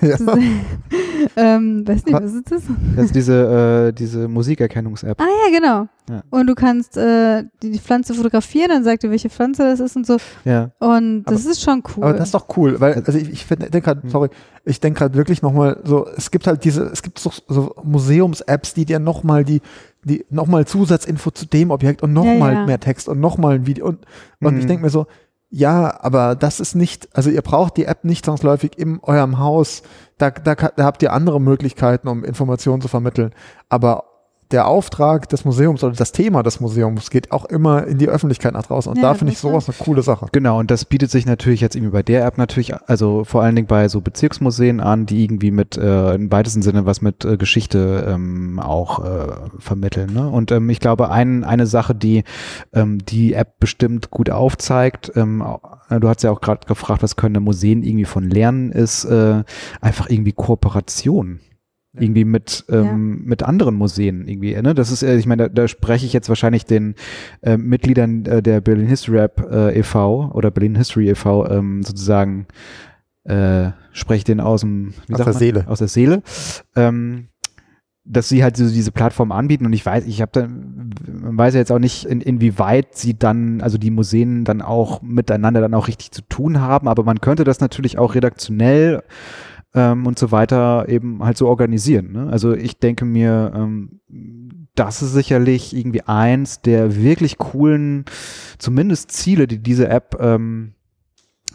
ja. 0.00 0.16
ähm, 1.36 1.86
weiß 1.86 2.04
nicht, 2.06 2.14
Aber- 2.14 2.24
was 2.26 2.32
ist 2.34 2.50
das? 2.50 2.62
Das 2.96 3.04
ist 3.06 3.14
diese, 3.14 3.88
äh, 3.88 3.92
diese 3.92 4.26
Musikerkennungs-App. 4.28 5.20
Ah 5.20 5.26
ja, 5.46 5.58
genau. 5.58 5.88
Ja. 6.08 6.22
Und 6.30 6.46
du 6.48 6.54
kannst 6.56 6.96
äh, 6.96 7.44
die, 7.62 7.70
die 7.70 7.78
Pflanze 7.78 8.14
fotografieren, 8.14 8.68
dann 8.70 8.82
sagt 8.84 9.02
dir, 9.04 9.10
welche 9.10 9.30
Pflanze 9.30 9.62
das 9.62 9.78
ist 9.78 9.94
und 9.96 10.06
so. 10.06 10.16
Ja. 10.44 10.70
Und 10.80 11.22
das 11.24 11.44
ist 11.46 11.62
schon 11.62 11.82
cool. 11.96 12.02
Aber 12.04 12.12
das 12.14 12.28
ist 12.28 12.34
doch 12.34 12.46
cool, 12.56 12.80
weil, 12.80 12.94
also 12.94 13.16
ich, 13.18 13.30
ich 13.30 13.46
denke 13.46 13.80
gerade, 13.80 14.02
Hm. 14.02 14.10
sorry, 14.10 14.28
ich 14.64 14.80
denke 14.80 14.98
gerade 14.98 15.14
wirklich 15.14 15.40
nochmal 15.42 15.78
so, 15.84 16.06
es 16.16 16.30
gibt 16.32 16.46
halt 16.48 16.64
diese, 16.64 16.84
es 16.86 17.02
gibt 17.02 17.18
so, 17.20 17.30
so 17.46 17.74
Museums-Apps, 17.84 18.74
die 18.74 18.86
dir 18.86 18.98
nochmal 18.98 19.44
die, 19.44 19.60
die 20.04 20.24
nochmal 20.30 20.66
Zusatzinfo 20.66 21.30
zu 21.30 21.46
dem 21.46 21.70
Objekt 21.70 22.02
und 22.02 22.12
nochmal 22.12 22.54
Ja, 22.54 22.60
ja. 22.60 22.66
mehr 22.66 22.80
Text 22.80 23.08
und 23.08 23.20
nochmal 23.20 23.54
ein 23.56 23.66
Video 23.66 23.86
und, 23.86 23.98
und 24.40 24.56
ich 24.58 24.64
Mhm. 24.64 24.68
denke 24.68 24.84
mir 24.84 24.90
so, 24.90 25.06
ja, 25.52 25.98
aber 26.02 26.36
das 26.36 26.60
ist 26.60 26.74
nicht, 26.76 27.08
also 27.12 27.28
ihr 27.28 27.42
braucht 27.42 27.76
die 27.76 27.84
App 27.84 28.04
nicht 28.04 28.24
zwangsläufig 28.24 28.78
in 28.78 29.00
eurem 29.02 29.38
Haus, 29.38 29.82
da, 30.16 30.30
da, 30.30 30.54
da 30.54 30.84
habt 30.84 31.02
ihr 31.02 31.12
andere 31.12 31.40
Möglichkeiten, 31.40 32.06
um 32.08 32.22
Informationen 32.24 32.80
zu 32.80 32.88
vermitteln, 32.88 33.32
aber 33.68 34.04
der 34.50 34.66
Auftrag 34.66 35.28
des 35.28 35.44
Museums 35.44 35.84
oder 35.84 35.94
das 35.94 36.12
Thema 36.12 36.42
des 36.42 36.60
Museums 36.60 37.10
geht 37.10 37.30
auch 37.30 37.44
immer 37.44 37.86
in 37.86 37.98
die 37.98 38.08
Öffentlichkeit 38.08 38.52
nach 38.52 38.66
draußen 38.66 38.90
und 38.90 38.96
Ja, 38.96 39.10
da 39.10 39.14
finde 39.14 39.32
ich 39.32 39.38
sowas 39.38 39.68
eine 39.68 39.76
coole 39.78 40.02
Sache. 40.02 40.26
Genau, 40.32 40.58
und 40.58 40.70
das 40.70 40.84
bietet 40.84 41.10
sich 41.10 41.26
natürlich 41.26 41.60
jetzt 41.60 41.76
irgendwie 41.76 41.92
bei 41.92 42.02
der 42.02 42.24
App 42.24 42.38
natürlich, 42.38 42.74
also 42.88 43.24
vor 43.24 43.42
allen 43.42 43.54
Dingen 43.54 43.68
bei 43.68 43.88
so 43.88 44.00
Bezirksmuseen 44.00 44.80
an, 44.80 45.06
die 45.06 45.24
irgendwie 45.24 45.50
mit 45.50 45.76
äh, 45.76 46.14
im 46.14 46.32
weitesten 46.32 46.62
Sinne 46.62 46.86
was 46.86 47.00
mit 47.00 47.24
äh, 47.24 47.36
Geschichte 47.36 48.06
ähm, 48.08 48.58
auch 48.58 49.04
äh, 49.04 49.28
vermitteln. 49.58 50.12
Ne? 50.12 50.28
Und 50.28 50.50
ähm, 50.50 50.68
ich 50.70 50.80
glaube, 50.80 51.10
ein, 51.10 51.44
eine 51.44 51.66
Sache, 51.66 51.94
die 51.94 52.24
ähm, 52.72 52.98
die 53.04 53.34
App 53.34 53.60
bestimmt 53.60 54.10
gut 54.10 54.30
aufzeigt, 54.30 55.12
ähm, 55.14 55.44
äh, 55.88 56.00
du 56.00 56.08
hast 56.08 56.22
ja 56.22 56.30
auch 56.30 56.40
gerade 56.40 56.66
gefragt, 56.66 57.02
was 57.02 57.16
können 57.16 57.42
Museen 57.42 57.82
irgendwie 57.82 58.04
von 58.04 58.28
lernen, 58.28 58.72
ist 58.72 59.04
äh, 59.04 59.44
einfach 59.80 60.10
irgendwie 60.10 60.32
Kooperation. 60.32 61.40
Ja. 61.92 62.02
Irgendwie 62.02 62.24
mit, 62.24 62.64
ähm, 62.68 63.24
mit 63.24 63.42
anderen 63.42 63.74
Museen 63.74 64.28
irgendwie. 64.28 64.54
Ne? 64.54 64.74
Das 64.74 64.92
ist, 64.92 65.02
äh, 65.02 65.16
ich 65.16 65.26
meine, 65.26 65.44
da, 65.44 65.48
da 65.48 65.68
spreche 65.68 66.06
ich 66.06 66.12
jetzt 66.12 66.28
wahrscheinlich 66.28 66.64
den 66.64 66.94
äh, 67.42 67.56
Mitgliedern 67.56 68.24
äh, 68.26 68.42
der 68.42 68.60
Berlin 68.60 68.86
History 68.86 69.18
App 69.18 69.44
äh, 69.50 69.76
e.V. 69.76 70.30
oder 70.32 70.52
Berlin 70.52 70.76
History 70.76 71.08
e.V. 71.08 71.50
Ähm, 71.50 71.82
sozusagen 71.82 72.46
äh, 73.24 73.70
spreche 73.92 74.18
ich 74.18 74.24
den 74.24 74.40
aus 74.40 74.60
dem 74.60 74.94
wie 75.08 75.14
Aus 75.14 75.18
sagt 75.18 75.26
der 75.26 75.34
man? 75.34 75.38
Seele. 75.38 75.64
aus 75.66 75.78
der 75.80 75.88
Seele. 75.88 76.22
Ähm, 76.76 77.26
dass 78.04 78.28
sie 78.28 78.42
halt 78.42 78.56
so 78.56 78.68
diese 78.68 78.92
Plattform 78.92 79.30
anbieten 79.30 79.66
und 79.66 79.72
ich 79.72 79.84
weiß, 79.84 80.06
ich 80.06 80.20
habe 80.20 80.32
dann, 80.32 80.90
man 81.06 81.36
weiß 81.36 81.54
ja 81.54 81.60
jetzt 81.60 81.70
auch 81.70 81.78
nicht, 81.78 82.04
in, 82.06 82.20
inwieweit 82.20 82.96
sie 82.96 83.18
dann, 83.18 83.60
also 83.60 83.78
die 83.78 83.90
Museen 83.90 84.44
dann 84.44 84.62
auch 84.62 85.02
miteinander 85.02 85.60
dann 85.60 85.74
auch 85.74 85.86
richtig 85.86 86.10
zu 86.10 86.22
tun 86.22 86.60
haben, 86.60 86.88
aber 86.88 87.04
man 87.04 87.20
könnte 87.20 87.44
das 87.44 87.60
natürlich 87.60 87.98
auch 87.98 88.14
redaktionell 88.14 89.02
ähm, 89.74 90.06
und 90.06 90.18
so 90.18 90.32
weiter 90.32 90.88
eben 90.88 91.22
halt 91.22 91.36
so 91.36 91.48
organisieren. 91.48 92.12
Ne? 92.12 92.28
Also 92.30 92.52
ich 92.54 92.78
denke 92.78 93.04
mir, 93.04 93.52
ähm, 93.54 94.00
das 94.74 95.02
ist 95.02 95.12
sicherlich 95.12 95.76
irgendwie 95.76 96.02
eins 96.02 96.60
der 96.62 96.96
wirklich 96.96 97.38
coolen, 97.38 98.04
zumindest 98.58 99.10
Ziele, 99.10 99.46
die 99.46 99.58
diese 99.58 99.88
App 99.88 100.16
ähm, 100.20 100.74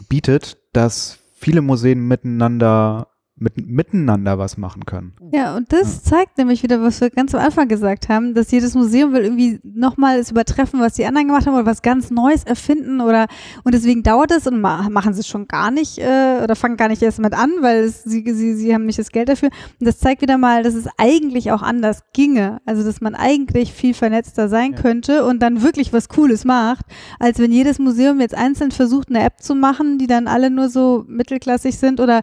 bietet, 0.08 0.58
dass 0.72 1.18
viele 1.34 1.62
Museen 1.62 2.06
miteinander 2.06 3.08
mit, 3.38 3.68
miteinander 3.68 4.38
was 4.38 4.56
machen 4.56 4.86
können. 4.86 5.12
Ja, 5.32 5.56
und 5.56 5.70
das 5.70 6.02
zeigt 6.02 6.38
nämlich 6.38 6.62
wieder, 6.62 6.80
was 6.80 7.00
wir 7.02 7.10
ganz 7.10 7.34
am 7.34 7.42
Anfang 7.42 7.68
gesagt 7.68 8.08
haben, 8.08 8.32
dass 8.32 8.50
jedes 8.50 8.74
Museum 8.74 9.12
will 9.12 9.24
irgendwie 9.24 9.60
nochmal 9.62 10.18
es 10.18 10.30
übertreffen, 10.30 10.80
was 10.80 10.94
die 10.94 11.04
anderen 11.04 11.28
gemacht 11.28 11.46
haben 11.46 11.54
oder 11.54 11.66
was 11.66 11.82
ganz 11.82 12.10
Neues 12.10 12.44
erfinden 12.44 13.02
oder 13.02 13.26
und 13.62 13.74
deswegen 13.74 14.02
dauert 14.02 14.30
es 14.30 14.46
und 14.46 14.60
ma 14.60 14.88
machen 14.88 15.12
sie 15.12 15.20
es 15.20 15.28
schon 15.28 15.48
gar 15.48 15.70
nicht 15.70 15.98
äh, 15.98 16.40
oder 16.42 16.56
fangen 16.56 16.78
gar 16.78 16.88
nicht 16.88 17.02
erst 17.02 17.18
mit 17.18 17.34
an, 17.34 17.50
weil 17.60 17.84
es, 17.84 18.04
sie, 18.04 18.24
sie, 18.26 18.54
sie 18.54 18.72
haben 18.72 18.86
nicht 18.86 18.98
das 18.98 19.10
Geld 19.10 19.28
dafür. 19.28 19.50
Und 19.80 19.86
das 19.86 19.98
zeigt 19.98 20.22
wieder 20.22 20.38
mal, 20.38 20.62
dass 20.62 20.74
es 20.74 20.88
eigentlich 20.96 21.52
auch 21.52 21.62
anders 21.62 22.04
ginge. 22.14 22.60
Also, 22.64 22.84
dass 22.84 23.02
man 23.02 23.14
eigentlich 23.14 23.72
viel 23.72 23.92
vernetzter 23.92 24.48
sein 24.48 24.72
Ja. 24.72 24.80
könnte 24.80 25.24
und 25.24 25.40
dann 25.42 25.62
wirklich 25.62 25.92
was 25.92 26.08
Cooles 26.08 26.44
macht, 26.46 26.86
als 27.18 27.38
wenn 27.38 27.52
jedes 27.52 27.78
Museum 27.78 28.20
jetzt 28.20 28.34
einzeln 28.34 28.70
versucht, 28.70 29.10
eine 29.10 29.22
App 29.22 29.42
zu 29.42 29.54
machen, 29.54 29.98
die 29.98 30.06
dann 30.06 30.26
alle 30.26 30.50
nur 30.50 30.68
so 30.70 31.04
mittelklassig 31.06 31.76
sind 31.76 32.00
oder 32.00 32.22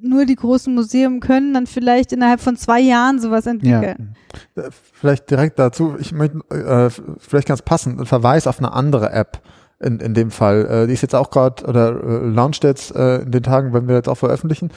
nur 0.00 0.24
die 0.26 0.34
großen 0.34 0.74
Museen 0.74 1.20
können 1.20 1.54
dann 1.54 1.66
vielleicht 1.66 2.12
innerhalb 2.12 2.40
von 2.40 2.56
zwei 2.56 2.80
Jahren 2.80 3.20
sowas 3.20 3.46
entwickeln. 3.46 4.16
Äh, 4.56 4.62
Vielleicht 4.92 5.30
direkt 5.30 5.58
dazu, 5.58 5.96
ich 5.98 6.12
möchte, 6.12 6.38
äh, 6.50 6.90
vielleicht 7.18 7.48
ganz 7.48 7.62
passend, 7.62 8.00
ein 8.00 8.06
Verweis 8.06 8.46
auf 8.46 8.58
eine 8.58 8.72
andere 8.72 9.10
App 9.12 9.40
in, 9.82 10.00
in 10.00 10.14
dem 10.14 10.30
Fall. 10.30 10.66
Äh, 10.66 10.86
die 10.86 10.92
ist 10.94 11.02
jetzt 11.02 11.14
auch 11.14 11.30
gerade, 11.30 11.64
oder 11.66 11.88
äh, 11.90 12.26
launcht 12.26 12.64
jetzt 12.64 12.94
äh, 12.94 13.18
in 13.18 13.30
den 13.30 13.42
Tagen, 13.42 13.72
wenn 13.72 13.88
wir 13.88 13.96
jetzt 13.96 14.08
auch 14.08 14.16
veröffentlichen, 14.16 14.70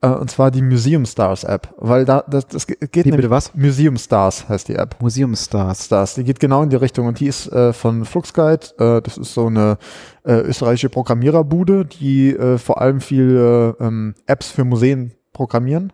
äh, 0.00 0.08
und 0.08 0.30
zwar 0.30 0.50
die 0.50 0.62
Museum 0.62 1.04
Stars 1.06 1.44
App, 1.44 1.74
weil 1.78 2.04
da 2.04 2.24
das, 2.28 2.46
das 2.48 2.66
geht 2.66 2.80
nämlich- 2.96 3.16
bitte 3.16 3.30
was? 3.30 3.54
Museum 3.54 3.96
Stars 3.96 4.48
heißt 4.48 4.68
die 4.68 4.74
App. 4.74 4.96
Museum 5.00 5.34
Stars. 5.36 5.84
Stars, 5.86 6.14
die 6.14 6.24
geht 6.24 6.40
genau 6.40 6.62
in 6.62 6.70
die 6.70 6.76
Richtung 6.76 7.06
und 7.06 7.20
die 7.20 7.26
ist 7.26 7.50
äh, 7.52 7.72
von 7.72 8.04
Fluxguide, 8.04 8.66
äh, 8.78 9.02
das 9.02 9.18
ist 9.18 9.34
so 9.34 9.46
eine 9.46 9.78
äh, 10.24 10.34
österreichische 10.40 10.88
Programmiererbude, 10.88 11.84
die 11.84 12.30
äh, 12.34 12.58
vor 12.58 12.80
allem 12.80 13.00
viel 13.00 13.74
äh, 13.80 13.84
ähm, 13.84 14.14
Apps 14.26 14.50
für 14.50 14.64
Museen 14.64 15.12
programmieren. 15.32 15.92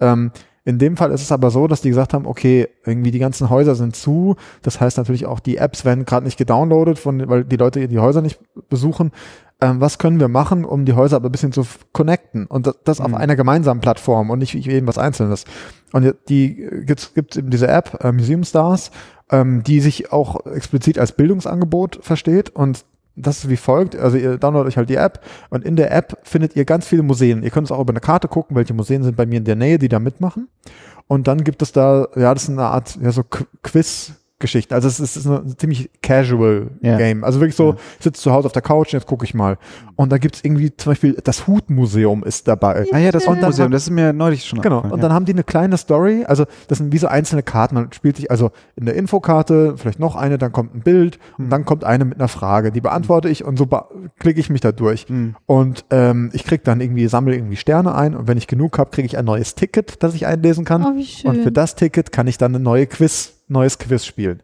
Ähm, 0.00 0.30
in 0.64 0.78
dem 0.78 0.96
Fall 0.96 1.10
ist 1.10 1.22
es 1.22 1.32
aber 1.32 1.50
so, 1.50 1.66
dass 1.66 1.80
die 1.80 1.88
gesagt 1.88 2.14
haben, 2.14 2.26
okay, 2.26 2.68
irgendwie 2.86 3.10
die 3.10 3.18
ganzen 3.18 3.50
Häuser 3.50 3.74
sind 3.74 3.96
zu. 3.96 4.36
Das 4.62 4.80
heißt 4.80 4.96
natürlich 4.96 5.26
auch, 5.26 5.40
die 5.40 5.56
Apps 5.56 5.84
werden 5.84 6.04
gerade 6.04 6.24
nicht 6.24 6.38
gedownloadet, 6.38 6.98
von, 6.98 7.28
weil 7.28 7.44
die 7.44 7.56
Leute 7.56 7.88
die 7.88 7.98
Häuser 7.98 8.22
nicht 8.22 8.38
besuchen. 8.68 9.10
Ähm, 9.60 9.80
was 9.80 9.98
können 9.98 10.20
wir 10.20 10.28
machen, 10.28 10.64
um 10.64 10.84
die 10.84 10.92
Häuser 10.92 11.16
aber 11.16 11.28
ein 11.28 11.32
bisschen 11.32 11.52
zu 11.52 11.64
connecten? 11.92 12.46
Und 12.46 12.66
das, 12.68 12.76
das 12.84 13.00
auf 13.00 13.08
Mhm. 13.08 13.14
einer 13.16 13.36
gemeinsamen 13.36 13.80
Plattform 13.80 14.30
und 14.30 14.38
nicht 14.38 14.54
wie 14.54 14.70
irgendwas 14.70 14.98
Einzelnes. 14.98 15.44
Und 15.92 16.14
die 16.28 16.68
gibt 16.86 17.14
gibt 17.14 17.36
eben 17.36 17.50
diese 17.50 17.66
App, 17.68 17.98
äh, 18.02 18.12
Museum 18.12 18.44
Stars, 18.44 18.92
ähm, 19.30 19.64
die 19.64 19.80
sich 19.80 20.12
auch 20.12 20.46
explizit 20.46 20.98
als 20.98 21.12
Bildungsangebot 21.12 21.98
versteht 22.02 22.50
und 22.50 22.84
das 23.16 23.38
ist 23.38 23.50
wie 23.50 23.56
folgt, 23.56 23.94
also 23.96 24.16
ihr 24.16 24.38
downloadet 24.38 24.68
euch 24.68 24.76
halt 24.76 24.88
die 24.88 24.96
App 24.96 25.20
und 25.50 25.64
in 25.64 25.76
der 25.76 25.92
App 25.92 26.18
findet 26.22 26.56
ihr 26.56 26.64
ganz 26.64 26.86
viele 26.86 27.02
Museen. 27.02 27.42
Ihr 27.42 27.50
könnt 27.50 27.66
es 27.66 27.72
auch 27.72 27.80
über 27.80 27.92
eine 27.92 28.00
Karte 28.00 28.28
gucken, 28.28 28.56
welche 28.56 28.74
Museen 28.74 29.02
sind 29.02 29.16
bei 29.16 29.26
mir 29.26 29.38
in 29.38 29.44
der 29.44 29.56
Nähe, 29.56 29.78
die 29.78 29.88
da 29.88 29.98
mitmachen. 29.98 30.48
Und 31.08 31.26
dann 31.26 31.44
gibt 31.44 31.60
es 31.62 31.72
da, 31.72 32.08
ja, 32.16 32.32
das 32.32 32.44
ist 32.44 32.50
eine 32.50 32.62
Art, 32.62 32.96
ja, 33.02 33.12
so 33.12 33.22
Qu- 33.22 33.46
Quiz-Geschichte. 34.42 34.74
Also 34.74 34.88
es 34.88 34.98
ist, 35.00 35.26
ein 35.26 35.54
ziemlich 35.56 35.90
casual 36.02 36.68
Ja. 36.80 36.96
Game. 36.98 37.24
Also 37.24 37.40
wirklich 37.40 37.54
so, 37.56 37.70
Ja. 37.70 37.76
ich 37.98 38.04
sitze 38.04 38.20
zu 38.20 38.32
Hause 38.32 38.46
auf 38.46 38.52
der 38.52 38.62
Couch 38.62 38.88
und 38.88 38.92
jetzt 38.94 39.06
gucke 39.06 39.24
ich 39.24 39.34
mal. 39.34 39.56
Und 39.96 40.10
da 40.10 40.18
gibt 40.18 40.36
es 40.36 40.44
irgendwie 40.44 40.74
zum 40.76 40.90
Beispiel, 40.92 41.16
das 41.22 41.46
Hutmuseum 41.46 42.24
ist 42.24 42.48
dabei. 42.48 42.86
Ah 42.92 42.98
ja, 42.98 43.12
das 43.12 43.26
Und 43.26 43.36
dann 43.40 43.50
Museum, 43.50 43.66
hat- 43.68 43.74
das 43.74 43.84
ist 43.84 43.90
mir 43.90 44.12
neulich 44.12 44.44
schon 44.44 44.60
Genau, 44.60 44.80
und 44.80 44.90
ja. 44.90 44.96
dann 44.96 45.12
haben 45.12 45.24
die 45.24 45.32
eine 45.32 45.44
kleine 45.44 45.76
Story, 45.76 46.24
also 46.26 46.44
das 46.68 46.78
sind 46.78 46.92
wie 46.92 46.98
so 46.98 47.06
einzelne 47.06 47.42
Karten, 47.42 47.74
man 47.76 47.92
spielt 47.92 48.16
sich 48.16 48.30
also 48.30 48.50
in 48.76 48.86
der 48.86 48.94
Infokarte, 48.96 49.74
vielleicht 49.76 49.98
noch 50.00 50.16
eine, 50.16 50.38
dann 50.38 50.52
kommt 50.52 50.74
ein 50.74 50.80
Bild 50.80 51.18
und 51.38 51.44
Hm. 51.44 51.50
dann 51.50 51.64
kommt 51.64 51.84
eine 51.84 52.04
mit 52.04 52.18
einer 52.18 52.28
Frage, 52.28 52.72
die 52.72 52.80
beantworte 52.80 53.28
ich 53.28 53.44
und 53.44 53.56
so 53.58 53.68
klicke 54.18 54.40
ich 54.40 54.50
mich 54.50 54.60
da 54.60 54.72
durch. 54.72 55.06
Hm. 55.08 55.36
Und 55.46 55.84
ähm, 55.90 56.30
ich 56.32 56.44
krieg 56.44 56.64
dann 56.64 56.80
irgendwie, 56.80 57.06
sammle 57.08 57.34
irgendwie 57.34 57.56
Sterne 57.56 57.94
ein 57.94 58.14
und 58.16 58.26
wenn 58.28 58.38
ich 58.38 58.46
genug 58.46 58.78
habe, 58.78 58.90
kriege 58.90 59.06
ich 59.06 59.16
ein 59.18 59.24
neues 59.24 59.54
Ticket, 59.54 60.02
das 60.02 60.14
ich 60.14 60.26
einlesen 60.26 60.64
kann. 60.64 60.84
Oh, 60.84 60.96
wie 60.96 61.04
schön. 61.04 61.30
und 61.30 61.42
für 61.42 61.52
das 61.52 61.74
Ticket 61.74 62.12
kann 62.12 62.26
ich 62.26 62.38
dann 62.38 62.54
ein 62.54 62.62
neue 62.62 62.86
Quiz, 62.86 63.34
neues 63.52 63.78
Quiz 63.78 64.04
spielen. 64.04 64.42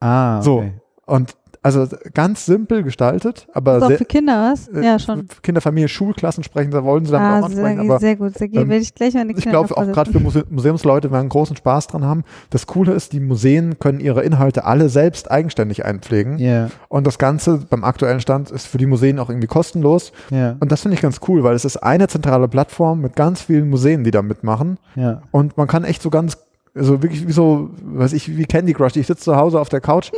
Ah, 0.00 0.38
okay. 0.38 0.44
So. 0.44 0.64
Und 1.06 1.34
also 1.64 1.86
ganz 2.12 2.44
simpel 2.44 2.82
gestaltet, 2.82 3.46
aber 3.54 3.78
auch 3.80 3.86
sehr, 3.86 3.98
für 3.98 4.04
Kinder 4.04 4.50
was? 4.50 4.66
äh, 4.66 4.84
ja, 4.84 4.98
schon. 4.98 5.28
für 5.28 5.40
Kinder, 5.42 5.60
Familie, 5.60 5.86
Schulklassen 5.86 6.42
sprechen, 6.42 6.72
da 6.72 6.82
wollen 6.82 7.04
sie 7.06 7.12
damit 7.12 7.28
Ah, 7.28 7.46
auch 7.46 7.48
sehr, 7.48 7.78
aber 7.78 8.00
sehr 8.00 8.16
gut. 8.16 8.36
Sehr 8.36 8.48
gut. 8.48 8.56
ähm, 8.62 8.68
werde 8.68 8.82
ich 8.82 8.92
gleich 8.96 9.14
meine 9.14 9.30
ich 9.30 9.36
Kinder 9.36 9.62
glaube 9.62 9.76
auch 9.76 9.86
gerade 9.92 10.10
für 10.10 10.18
Muse 10.18 10.44
Museumsleute 10.50 11.12
werden 11.12 11.28
großen 11.28 11.54
Spaß 11.54 11.86
dran 11.86 12.04
haben. 12.04 12.24
Das 12.50 12.66
Coole 12.66 12.92
ist, 12.94 13.12
die 13.12 13.20
Museen 13.20 13.78
können 13.78 14.00
ihre 14.00 14.24
Inhalte 14.24 14.64
alle 14.64 14.88
selbst 14.88 15.30
eigenständig 15.30 15.84
einpflegen. 15.84 16.38
Ja, 16.38 16.68
Und 16.88 17.06
das 17.06 17.18
Ganze 17.18 17.58
beim 17.58 17.84
aktuellen 17.84 18.20
Stand 18.20 18.50
ist 18.50 18.66
für 18.66 18.78
die 18.78 18.86
Museen 18.86 19.20
auch 19.20 19.28
irgendwie 19.30 19.46
kostenlos. 19.46 20.10
ja, 20.30 20.56
Und 20.58 20.72
das 20.72 20.80
finde 20.82 20.96
ich 20.96 21.00
ganz 21.02 21.20
cool, 21.28 21.44
weil 21.44 21.54
es 21.54 21.64
ist 21.64 21.76
eine 21.76 22.08
zentrale 22.08 22.48
Plattform 22.48 23.00
mit 23.02 23.14
ganz 23.14 23.40
vielen 23.42 23.70
Museen, 23.70 24.02
die 24.02 24.10
da 24.10 24.22
mitmachen. 24.22 24.78
ja. 24.96 25.22
Und 25.30 25.56
man 25.56 25.68
kann 25.68 25.84
echt 25.84 26.02
so 26.02 26.10
ganz, 26.10 26.38
also 26.74 27.02
wirklich 27.02 27.26
wie 27.26 27.32
so, 27.32 27.70
weiß 27.82 28.14
ich, 28.14 28.36
wie 28.36 28.44
Candy 28.44 28.72
Crush. 28.72 28.96
Ich 28.96 29.06
sitze 29.06 29.24
zu 29.24 29.36
Hause 29.36 29.60
auf 29.60 29.68
der 29.68 29.80
Couch, 29.80 30.10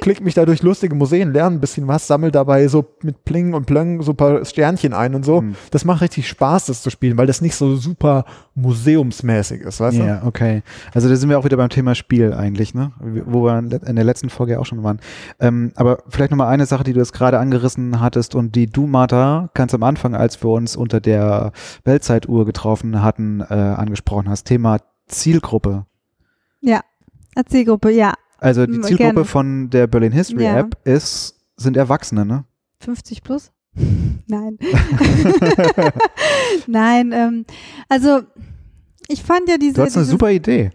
klick 0.00 0.20
mich 0.20 0.34
da 0.34 0.44
durch 0.44 0.62
lustige 0.62 0.96
Museen, 0.96 1.32
lerne 1.32 1.56
ein 1.56 1.60
bisschen 1.60 1.86
was, 1.86 2.08
sammel 2.08 2.32
dabei 2.32 2.66
so 2.66 2.84
mit 3.02 3.24
Pling 3.24 3.54
und 3.54 3.66
Plöng 3.66 4.02
so 4.02 4.12
ein 4.12 4.16
paar 4.16 4.44
Sternchen 4.44 4.94
ein 4.94 5.14
und 5.14 5.24
so. 5.24 5.38
Hm. 5.38 5.54
Das 5.70 5.84
macht 5.84 6.02
richtig 6.02 6.28
Spaß, 6.28 6.66
das 6.66 6.82
zu 6.82 6.90
spielen, 6.90 7.16
weil 7.18 7.26
das 7.26 7.40
nicht 7.40 7.54
so 7.54 7.76
super 7.76 8.24
museumsmäßig 8.54 9.60
ist, 9.60 9.78
weißt 9.78 9.98
du? 9.98 10.02
Ja, 10.02 10.22
okay. 10.24 10.62
Also 10.92 11.08
da 11.08 11.14
sind 11.14 11.30
wir 11.30 11.38
auch 11.38 11.44
wieder 11.44 11.56
beim 11.56 11.68
Thema 11.68 11.94
Spiel 11.94 12.34
eigentlich, 12.34 12.74
ne? 12.74 12.92
Wo 13.00 13.44
wir 13.44 13.58
in 13.58 13.96
der 13.96 14.04
letzten 14.04 14.28
Folge 14.28 14.58
auch 14.58 14.66
schon 14.66 14.82
waren. 14.82 14.98
Ähm, 15.38 15.72
aber 15.76 15.98
vielleicht 16.08 16.32
nochmal 16.32 16.48
eine 16.48 16.66
Sache, 16.66 16.82
die 16.82 16.92
du 16.92 16.98
jetzt 16.98 17.12
gerade 17.12 17.38
angerissen 17.38 18.00
hattest 18.00 18.34
und 18.34 18.56
die 18.56 18.66
du, 18.66 18.88
Martha, 18.88 19.50
ganz 19.54 19.72
am 19.72 19.84
Anfang, 19.84 20.16
als 20.16 20.42
wir 20.42 20.50
uns 20.50 20.74
unter 20.74 21.00
der 21.00 21.52
Weltzeituhr 21.84 22.44
getroffen 22.44 23.02
hatten, 23.02 23.40
äh, 23.40 23.54
angesprochen 23.54 24.28
hast. 24.28 24.44
Thema 24.44 24.78
Zielgruppe. 25.06 25.86
Zielgruppe, 27.48 27.90
ja. 27.90 28.14
Also 28.38 28.66
die 28.66 28.80
Zielgruppe 28.80 29.12
gerne. 29.12 29.24
von 29.24 29.70
der 29.70 29.86
Berlin 29.86 30.12
History 30.12 30.44
Ja. 30.44 30.58
App 30.58 30.76
ist, 30.84 31.36
sind 31.56 31.76
Erwachsene, 31.76 32.26
ne? 32.26 32.44
50 32.80 33.22
plus? 33.22 33.52
Nein. 34.26 34.58
Nein, 36.66 37.12
ähm, 37.12 37.44
also 37.88 38.22
ich 39.08 39.22
fand 39.22 39.48
ja 39.48 39.56
diese. 39.56 39.74
Du 39.74 39.82
hast 39.82 39.96
eine 39.96 40.06
super 40.06 40.30
Idee. 40.30 40.72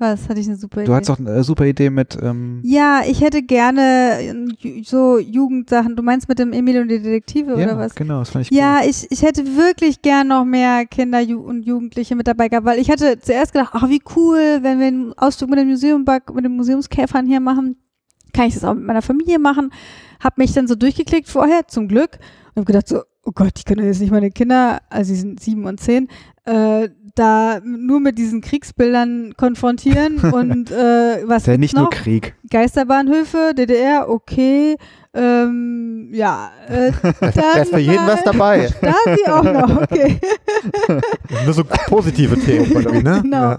Was 0.00 0.28
hatte 0.30 0.40
ich 0.40 0.46
eine 0.46 0.56
super 0.56 0.80
Idee? 0.80 0.86
Du 0.86 0.94
hast 0.94 1.08
doch 1.10 1.18
eine 1.18 1.44
super 1.44 1.66
Idee 1.66 1.90
mit, 1.90 2.16
ähm, 2.22 2.60
ja, 2.64 3.02
ich 3.06 3.20
hätte 3.20 3.42
gerne 3.42 4.18
äh, 4.18 4.32
ju- 4.32 4.82
so 4.88 5.18
Jugendsachen. 5.18 5.94
Du 5.94 6.02
meinst 6.02 6.26
mit 6.26 6.38
dem 6.38 6.54
Emil 6.54 6.80
und 6.80 6.88
die 6.88 7.02
Detektive 7.02 7.50
ja, 7.60 7.66
oder 7.66 7.78
was? 7.78 7.94
genau, 7.94 8.20
das 8.20 8.30
fand 8.30 8.46
ich 8.46 8.50
Ja, 8.50 8.80
ich, 8.82 9.06
ich 9.10 9.20
hätte 9.22 9.44
wirklich 9.58 10.00
gern 10.00 10.28
noch 10.28 10.46
mehr 10.46 10.86
Kinder 10.86 11.20
und 11.44 11.64
Jugendliche 11.66 12.16
mit 12.16 12.26
dabei 12.26 12.48
gehabt, 12.48 12.64
weil 12.66 12.78
ich 12.78 12.90
hatte 12.90 13.18
zuerst 13.20 13.52
gedacht, 13.52 13.72
ach 13.74 13.90
wie 13.90 14.00
cool, 14.16 14.60
wenn 14.62 14.78
wir 14.80 14.86
einen 14.86 15.12
Ausflug 15.18 15.50
mit 15.50 15.58
dem 15.58 15.68
Museum, 15.68 16.06
mit 16.34 16.44
den 16.46 16.56
Museumskäfern 16.56 17.26
hier 17.26 17.40
machen, 17.40 17.76
kann 18.32 18.46
ich 18.46 18.54
das 18.54 18.64
auch 18.64 18.74
mit 18.74 18.84
meiner 18.84 19.02
Familie 19.02 19.38
machen. 19.38 19.70
Hab 20.18 20.38
mich 20.38 20.52
dann 20.54 20.66
so 20.66 20.76
durchgeklickt 20.76 21.28
vorher, 21.28 21.66
zum 21.68 21.88
Glück, 21.88 22.18
und 22.54 22.60
hab 22.60 22.66
gedacht 22.66 22.88
so, 22.88 23.02
oh 23.24 23.32
Gott, 23.34 23.52
die 23.58 23.64
können 23.64 23.84
jetzt 23.86 24.00
nicht 24.00 24.10
meine 24.12 24.30
Kinder, 24.30 24.80
also 24.88 25.12
die 25.12 25.18
sind 25.18 25.40
sieben 25.40 25.66
und 25.66 25.78
zehn, 25.78 26.08
äh, 26.50 26.88
da 27.14 27.60
nur 27.64 28.00
mit 28.00 28.18
diesen 28.18 28.40
Kriegsbildern 28.40 29.34
konfrontieren 29.36 30.18
und 30.32 30.70
äh, 30.70 31.22
was 31.26 31.42
Ist 31.42 31.46
ja 31.48 31.56
nicht 31.58 31.74
noch? 31.74 31.82
nur 31.82 31.90
Krieg. 31.90 32.34
Geisterbahnhöfe, 32.50 33.52
DDR, 33.56 34.08
okay. 34.08 34.76
Ähm, 35.12 36.10
ja, 36.12 36.52
äh, 36.68 36.92
Da 37.34 37.60
ist 37.60 37.70
für 37.70 37.78
jeden 37.80 38.06
was 38.06 38.22
dabei. 38.22 38.68
Da 38.80 38.94
sie 39.16 39.26
auch 39.30 39.42
noch, 39.42 39.82
okay. 39.82 40.18
Nur 41.44 41.52
so 41.52 41.64
positive 41.64 42.38
Themen 42.38 42.70
irgendwie, 42.70 43.02
ne? 43.02 43.20
Genau. 43.22 43.50
Ja. 43.50 43.56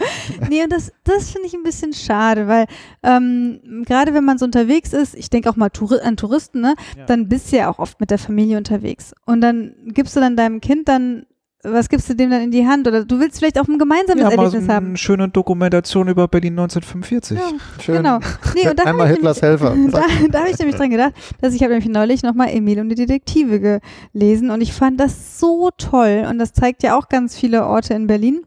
Nee, 0.49 0.63
und 0.63 0.71
das, 0.71 0.91
das 1.03 1.29
finde 1.31 1.47
ich 1.47 1.53
ein 1.53 1.63
bisschen 1.63 1.91
schade, 1.93 2.47
weil 2.47 2.65
ähm, 3.03 3.59
gerade 3.85 4.13
wenn 4.13 4.23
man 4.23 4.37
so 4.37 4.45
unterwegs 4.45 4.93
ist, 4.93 5.13
ich 5.13 5.29
denke 5.29 5.49
auch 5.49 5.57
mal 5.57 5.69
Touri 5.69 5.99
an 6.01 6.15
Touristen, 6.15 6.61
ne, 6.61 6.75
Ja. 6.97 7.05
dann 7.05 7.27
bist 7.27 7.51
du 7.51 7.57
ja 7.57 7.69
auch 7.69 7.79
oft 7.79 7.99
mit 7.99 8.11
der 8.11 8.17
Familie 8.17 8.57
unterwegs. 8.57 9.13
Und 9.25 9.41
dann 9.41 9.73
gibst 9.87 10.15
du 10.15 10.21
dann 10.21 10.37
deinem 10.37 10.61
Kind 10.61 10.87
dann, 10.87 11.25
was 11.63 11.89
gibst 11.89 12.09
du 12.09 12.15
dem 12.15 12.29
dann 12.31 12.41
in 12.41 12.51
die 12.51 12.65
Hand? 12.67 12.87
Oder 12.87 13.05
du 13.05 13.19
willst 13.19 13.37
vielleicht 13.39 13.59
auch 13.59 13.67
ein 13.67 13.77
gemeinsames 13.77 14.21
Ja, 14.23 14.35
mal 14.35 14.45
Erlebnis 14.45 14.69
haben. 14.69 14.87
eine 14.87 14.97
schöne 14.97 15.29
Dokumentation 15.29 16.07
über 16.07 16.27
Berlin 16.27 16.53
1945. 16.53 17.37
Ja, 17.37 17.43
Schön. 17.81 17.97
genau. 17.97 18.19
Nee, 18.55 18.69
und 18.69 18.79
da 18.79 18.83
Einmal 18.85 19.07
Hitlers 19.09 19.41
nämlich- 19.41 19.61
Helfer. 19.61 19.75
Da, 19.91 20.03
da 20.31 20.39
habe 20.39 20.49
ich 20.49 20.57
nämlich 20.59 20.75
dran 20.75 20.89
gedacht, 20.89 21.13
dass 21.41 21.53
ich 21.53 21.61
habe 21.63 21.73
nämlich 21.73 21.89
neulich 21.89 22.23
nochmal 22.23 22.49
Emil 22.49 22.79
und 22.79 22.89
die 22.89 22.95
Detektive 22.95 23.79
gelesen 24.13 24.49
und 24.49 24.61
ich 24.61 24.73
fand 24.73 24.99
das 24.99 25.39
so 25.39 25.69
toll 25.77 26.25
und 26.29 26.39
das 26.39 26.53
zeigt 26.53 26.83
ja 26.83 26.97
auch 26.97 27.09
ganz 27.09 27.35
viele 27.35 27.65
Orte 27.65 27.93
in 27.93 28.07
Berlin. 28.07 28.41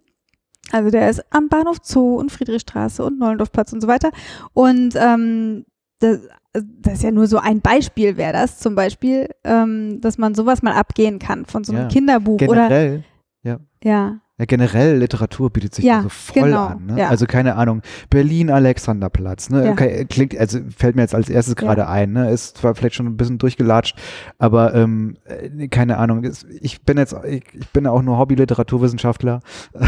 Also 0.73 0.91
der 0.91 1.11
ist 1.11 1.23
am 1.31 1.49
Bahnhof 1.49 1.77
Zoo 1.83 2.17
und 2.17 2.33
Friedrichstraße 2.33 3.05
und 3.05 3.19
Neulendorfplatz 3.19 3.73
und 3.73 3.81
so 3.83 3.87
weiter. 3.87 4.11
Und 4.55 4.95
ähm, 4.97 5.67
das, 6.01 6.21
das 6.55 6.95
ist 6.95 7.03
ja 7.03 7.11
nur 7.11 7.27
so 7.27 7.39
ein 7.39 7.61
Beispiel, 7.61 8.17
wäre 8.17 8.33
das 8.33 8.59
zum 8.59 8.75
Beispiel, 8.75 9.29
ähm, 9.45 10.01
dass 10.01 10.19
man 10.19 10.35
sowas 10.35 10.63
mal 10.63 10.73
abgehen 10.75 11.19
kann 11.19 11.45
von 11.47 11.65
so 11.65 11.73
einem 11.73 11.83
Ja. 11.83 11.89
Kinderbuch 11.89 12.41
oder 12.43 12.69
Generell, 12.69 13.05
ja. 13.43 13.59
ja, 13.83 14.21
generell 14.47 14.99
Literatur 14.99 15.51
bietet 15.51 15.75
sich 15.75 15.85
Ja, 15.85 16.03
so 16.03 16.09
voll 16.09 16.45
genau, 16.45 16.67
an. 16.67 16.87
Ne? 16.87 16.99
ja. 16.99 17.09
Also 17.09 17.27
keine 17.27 17.55
Ahnung, 17.57 17.83
Berlin 18.11 18.51
Alexanderplatz. 18.51 19.51
Ne? 19.51 19.65
Ja. 19.67 19.73
Okay, 19.73 20.05
klingt, 20.07 20.37
also 20.37 20.59
fällt 20.77 20.97
mir 20.97 21.03
jetzt 21.03 21.15
als 21.15 21.29
erstes 21.29 21.55
gerade 21.57 21.89
ein. 21.89 22.13
Ne? 22.13 22.31
Ist 22.31 22.59
zwar 22.59 22.75
vielleicht 22.75 22.95
schon 22.97 23.07
ein 23.07 23.17
bisschen 23.17 23.39
durchgelatscht, 23.39 23.97
aber 24.39 24.75
ähm, 24.75 25.17
äh, 25.25 25.69
keine 25.69 25.99
Ahnung. 25.99 26.25
Ich 26.61 26.83
bin 26.83 26.99
jetzt, 26.99 27.15
ich, 27.27 27.45
ich 27.53 27.69
bin 27.71 27.87
auch 27.87 28.03
nur 28.03 28.19
Hobby-Literaturwissenschaftler. 28.19 29.41
Oder 29.75 29.87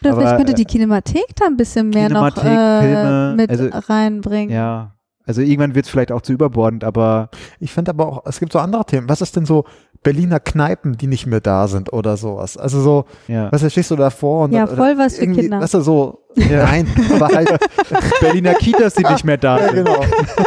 vielleicht 0.00 0.18
Aber, 0.18 0.36
könnte 0.36 0.52
äh, 0.52 0.56
die 0.56 0.64
Kinemathek 0.64 1.26
da 1.36 1.46
ein 1.46 1.56
bisschen 1.56 1.90
mehr 1.90 2.08
noch 2.08 2.36
äh, 2.36 2.80
Filme, 2.80 3.34
mit 3.36 3.50
also- 3.50 3.68
reinbringen. 3.72 4.50
Ja, 4.54 4.94
also 5.28 5.42
irgendwann 5.42 5.74
wird 5.74 5.84
es 5.84 5.90
vielleicht 5.90 6.10
auch 6.10 6.22
zu 6.22 6.32
überbordend, 6.32 6.84
aber 6.84 7.28
Ich 7.60 7.72
finde 7.72 7.90
aber 7.90 8.06
auch, 8.06 8.22
es 8.24 8.40
gibt 8.40 8.52
so 8.52 8.58
andere 8.58 8.84
Themen. 8.86 9.08
Was 9.10 9.20
ist 9.20 9.36
denn 9.36 9.44
so 9.44 9.64
Berliner 10.02 10.40
Kneipen, 10.40 10.96
die 10.96 11.06
nicht 11.06 11.26
mehr 11.26 11.40
da 11.40 11.68
sind 11.68 11.92
oder 11.92 12.16
sowas? 12.16 12.56
Also 12.56 12.80
so, 12.80 13.04
ja. 13.26 13.50
was 13.50 13.70
stehst 13.70 13.90
du 13.90 13.96
davor? 13.96 14.44
Und 14.44 14.52
Ja, 14.52 14.66
voll 14.66 14.96
was 14.96 15.16
für 15.16 15.26
Kinder. 15.26 15.60
Weißt 15.60 15.74
du, 15.74 15.80
so, 15.80 16.20
nein, 16.36 16.86
aber 17.14 17.28
halt, 17.28 17.48
Berliner 18.20 18.54
Kitas, 18.54 18.94
die 18.94 19.04
nicht 19.04 19.24
mehr 19.24 19.36
da 19.36 19.58
ja, 19.58 19.66
sind. 19.66 19.84
genau. 19.84 20.04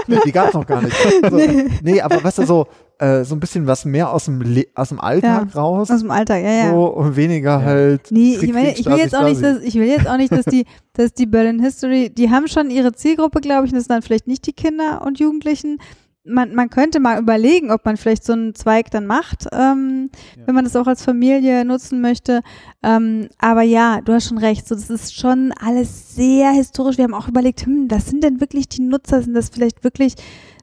Nee, 0.08 0.20
die 0.26 0.32
gab 0.32 0.47
es 0.49 0.54
noch 0.54 0.66
gar 0.66 0.82
nicht. 0.82 0.95
So, 1.30 1.39
nee, 1.84 2.02
aber 2.02 2.24
weißt 2.24 2.39
du, 2.39 2.45
so, 2.45 2.68
äh, 2.97 3.24
so 3.24 3.36
ein 3.36 3.39
bisschen 3.39 3.68
was 3.68 3.86
mehr 3.86 4.12
aus 4.12 4.26
dem, 4.26 4.41
Le 4.41 4.66
aus 4.76 4.89
dem 4.89 4.99
Alltag 4.99 5.56
raus. 5.56 5.89
Aus 5.91 5.99
dem 6.02 6.12
Alltag, 6.12 6.41
ja, 6.43 6.52
ja. 6.52 6.72
So, 6.72 6.86
und 6.86 7.16
weniger 7.16 7.60
Ja. 7.60 7.62
halt. 7.62 8.02
Nee, 8.12 8.36
Krieg, 8.36 8.49
ich 8.49 8.54
meine, 8.54 8.72
ich 8.74 8.86
will 8.86 8.97
jetzt 8.97 9.16
auch 9.16 9.24
nicht, 9.24 9.41
dass, 9.43 9.60
ich 9.62 9.76
will 9.76 9.88
jetzt 9.88 10.08
auch 10.08 10.18
nicht, 10.18 10.32
dass 10.32 10.45
die, 10.45 10.66
dass 10.93 11.14
die 11.14 11.26
Berlin 11.26 11.60
History, 11.62 12.10
die 12.10 12.30
haben 12.30 12.47
schon 12.47 12.70
ihre 12.70 12.93
Zielgruppe, 12.93 13.41
glaube 13.41 13.66
ich, 13.66 13.72
und 13.72 13.78
das 13.78 13.86
sind 13.86 13.91
dann 13.95 14.02
vielleicht 14.02 14.28
nicht 14.28 14.45
die 14.47 14.54
Kinder 14.54 15.02
und 15.06 15.20
Jugendlichen. 15.20 15.78
Man, 16.24 16.53
man 16.53 16.69
könnte 16.69 16.99
mal 16.99 17.19
überlegen, 17.19 17.72
ob 17.72 17.86
man 17.86 17.97
vielleicht 17.97 18.24
so 18.24 18.34
einen 18.34 18.53
Zweig 18.53 18.91
dann 18.91 19.07
macht, 19.07 19.47
ähm, 19.51 20.09
ja. 20.38 20.43
wenn 20.45 20.55
man 20.55 20.63
das 20.63 20.76
auch 20.76 20.88
als 20.88 21.03
Familie 21.03 21.65
nutzen 21.65 22.01
möchte. 22.01 22.41
Ähm, 22.84 23.30
aber 23.39 23.63
ja, 23.63 24.01
du 24.01 24.13
hast 24.13 24.28
schon 24.28 24.38
recht. 24.38 24.67
So, 24.67 24.76
das 24.76 24.89
ist 24.89 25.15
schon 25.15 25.51
alles 25.53 26.15
sehr 26.15 26.51
historisch. 26.51 26.97
Wir 26.97 27.05
haben 27.05 27.13
auch 27.13 27.28
überlegt, 27.28 27.65
hm, 27.65 27.89
was 27.89 28.07
sind 28.07 28.24
denn 28.24 28.39
wirklich 28.39 28.69
die 28.69 28.82
Nutzer? 28.82 29.22
Sind 29.22 29.34
das 29.34 29.49
vielleicht 29.49 29.84
wirklich 29.84 30.13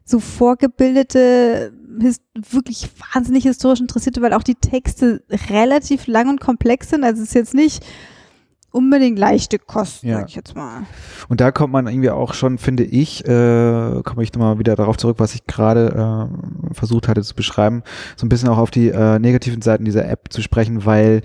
so 0.04 0.20
vorgebildete, 0.20 1.72
wirklich 2.50 2.88
wahnsinnig 3.12 3.44
historisch 3.44 3.80
Interessierte, 3.80 4.22
weil 4.22 4.32
auch 4.32 4.42
die 4.42 4.54
Texte 4.54 5.22
relativ 5.50 6.06
lang 6.06 6.28
und 6.28 6.40
komplex 6.40 6.90
sind. 6.90 7.04
Also 7.04 7.22
es 7.22 7.28
ist 7.28 7.34
jetzt 7.34 7.54
nicht 7.54 7.84
unbedingt 8.70 9.18
leichte 9.18 9.58
Kosten, 9.58 10.08
ja. 10.08 10.18
sag 10.18 10.28
ich 10.28 10.34
jetzt 10.34 10.54
mal. 10.54 10.82
Und 11.28 11.40
da 11.40 11.50
kommt 11.50 11.72
man 11.72 11.86
irgendwie 11.86 12.10
auch 12.10 12.34
schon, 12.34 12.58
finde 12.58 12.84
ich, 12.84 13.24
äh, 13.26 14.02
komme 14.04 14.22
ich 14.22 14.32
nochmal 14.32 14.58
wieder 14.58 14.76
darauf 14.76 14.96
zurück, 14.96 15.16
was 15.18 15.34
ich 15.34 15.46
gerade 15.46 16.28
äh, 16.70 16.74
versucht 16.74 17.08
hatte 17.08 17.22
zu 17.22 17.34
beschreiben, 17.34 17.82
so 18.16 18.26
ein 18.26 18.28
bisschen 18.28 18.48
auch 18.48 18.58
auf 18.58 18.70
die 18.70 18.88
äh, 18.88 19.18
negativen 19.18 19.62
Seiten 19.62 19.84
dieser 19.84 20.08
App 20.08 20.32
zu 20.32 20.42
sprechen, 20.42 20.84
weil 20.84 21.22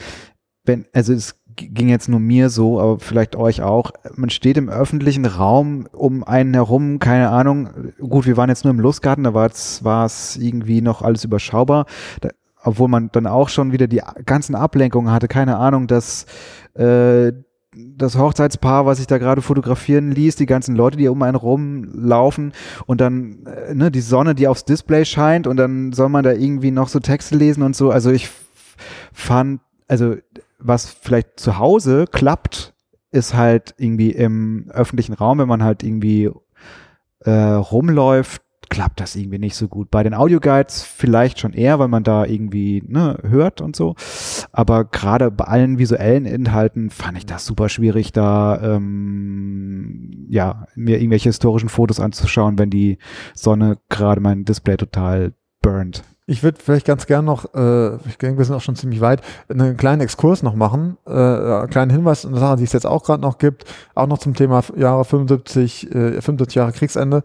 wenn, 0.65 0.85
also 0.93 1.13
es 1.13 1.35
ging 1.55 1.89
jetzt 1.89 2.09
nur 2.09 2.19
mir 2.19 2.49
so, 2.49 2.79
aber 2.79 2.99
vielleicht 2.99 3.35
euch 3.35 3.61
auch. 3.61 3.91
Man 4.15 4.29
steht 4.29 4.57
im 4.57 4.69
öffentlichen 4.69 5.25
Raum 5.25 5.87
um 5.91 6.23
einen 6.23 6.53
herum, 6.53 6.99
keine 6.99 7.29
Ahnung. 7.29 7.69
Gut, 7.99 8.25
wir 8.25 8.37
waren 8.37 8.49
jetzt 8.49 8.63
nur 8.63 8.73
im 8.73 8.79
Lustgarten, 8.79 9.23
da 9.23 9.33
war 9.33 10.05
es 10.05 10.35
irgendwie 10.37 10.81
noch 10.81 11.01
alles 11.01 11.23
überschaubar. 11.23 11.85
Da, 12.21 12.29
obwohl 12.63 12.87
man 12.87 13.09
dann 13.11 13.27
auch 13.27 13.49
schon 13.49 13.71
wieder 13.71 13.87
die 13.87 14.01
ganzen 14.25 14.55
Ablenkungen 14.55 15.11
hatte, 15.11 15.27
keine 15.27 15.57
Ahnung, 15.57 15.87
dass 15.87 16.25
äh, 16.75 17.33
das 17.75 18.17
Hochzeitspaar, 18.17 18.85
was 18.85 18.97
sich 18.99 19.07
da 19.07 19.17
gerade 19.17 19.41
fotografieren 19.41 20.11
ließ, 20.11 20.35
die 20.35 20.45
ganzen 20.45 20.75
Leute, 20.75 20.97
die 20.97 21.07
um 21.07 21.21
einen 21.21 21.35
rumlaufen 21.35 22.53
und 22.85 23.01
dann 23.01 23.45
äh, 23.45 23.73
ne, 23.73 23.91
die 23.91 24.01
Sonne, 24.01 24.35
die 24.35 24.47
aufs 24.47 24.65
Display 24.65 25.05
scheint 25.05 25.47
und 25.47 25.57
dann 25.57 25.91
soll 25.91 26.09
man 26.09 26.23
da 26.23 26.33
irgendwie 26.33 26.71
noch 26.71 26.87
so 26.87 26.99
Texte 26.99 27.35
lesen 27.35 27.63
und 27.63 27.75
so. 27.75 27.89
Also 27.89 28.11
ich 28.11 28.29
fand, 29.11 29.61
also 29.87 30.15
was 30.59 30.89
vielleicht 30.89 31.39
zu 31.39 31.57
Hause 31.57 32.05
klappt, 32.11 32.73
ist 33.11 33.33
halt 33.33 33.75
irgendwie 33.77 34.11
im 34.11 34.69
öffentlichen 34.71 35.13
Raum, 35.13 35.39
wenn 35.39 35.47
man 35.47 35.63
halt 35.63 35.83
irgendwie 35.83 36.31
äh, 37.19 37.31
rumläuft, 37.31 38.42
klappt 38.73 39.01
das 39.01 39.15
irgendwie 39.15 39.37
nicht 39.37 39.55
so 39.55 39.67
gut. 39.67 39.91
Bei 39.91 40.01
den 40.01 40.15
Audioguides 40.15 40.81
vielleicht 40.81 41.37
schon 41.37 41.53
eher, 41.53 41.77
weil 41.77 41.89
man 41.89 42.03
da 42.03 42.25
irgendwie 42.25 42.81
ne, 42.87 43.19
hört 43.21 43.61
und 43.61 43.75
so. 43.75 43.95
Aber 44.51 44.83
gerade 44.83 45.29
bei 45.29 45.45
allen 45.45 45.77
visuellen 45.77 46.25
Inhalten 46.25 46.89
fand 46.89 47.19
ich 47.19 47.27
das 47.27 47.45
super 47.45 47.69
schwierig, 47.69 48.13
da 48.13 48.59
ähm, 48.63 50.25
ja 50.27 50.65
mir 50.73 50.97
irgendwelche 50.97 51.29
historischen 51.29 51.69
Fotos 51.69 51.99
anzuschauen, 51.99 52.57
wenn 52.57 52.71
die 52.71 52.97
Sonne 53.35 53.77
gerade 53.89 54.21
mein 54.21 54.43
Display 54.43 54.75
total 54.75 55.33
burnt. 55.61 56.03
Ich 56.25 56.41
würde 56.41 56.57
vielleicht 56.59 56.87
ganz 56.87 57.05
gern 57.05 57.25
noch, 57.25 57.53
äh, 57.53 57.95
ich 58.07 58.17
denke, 58.17 58.37
wir 58.37 58.45
sind 58.45 58.55
auch 58.55 58.61
schon 58.61 58.77
ziemlich 58.77 59.01
weit, 59.01 59.21
einen 59.49 59.75
kleinen 59.75 60.01
Exkurs 60.01 60.41
noch 60.41 60.55
machen, 60.55 60.97
äh, 61.05 61.11
einen 61.11 61.69
kleinen 61.69 61.91
Hinweis, 61.91 62.25
eine 62.25 62.39
Sache, 62.39 62.55
die 62.55 62.63
es 62.63 62.71
jetzt 62.71 62.87
auch 62.87 63.03
gerade 63.03 63.21
noch 63.21 63.37
gibt, 63.37 63.65
auch 63.93 64.07
noch 64.07 64.19
zum 64.19 64.33
Thema 64.33 64.63
Jahre 64.77 65.03
75, 65.03 65.93
äh, 65.93 66.21
75 66.21 66.55
Jahre 66.55 66.71
Kriegsende. 66.71 67.23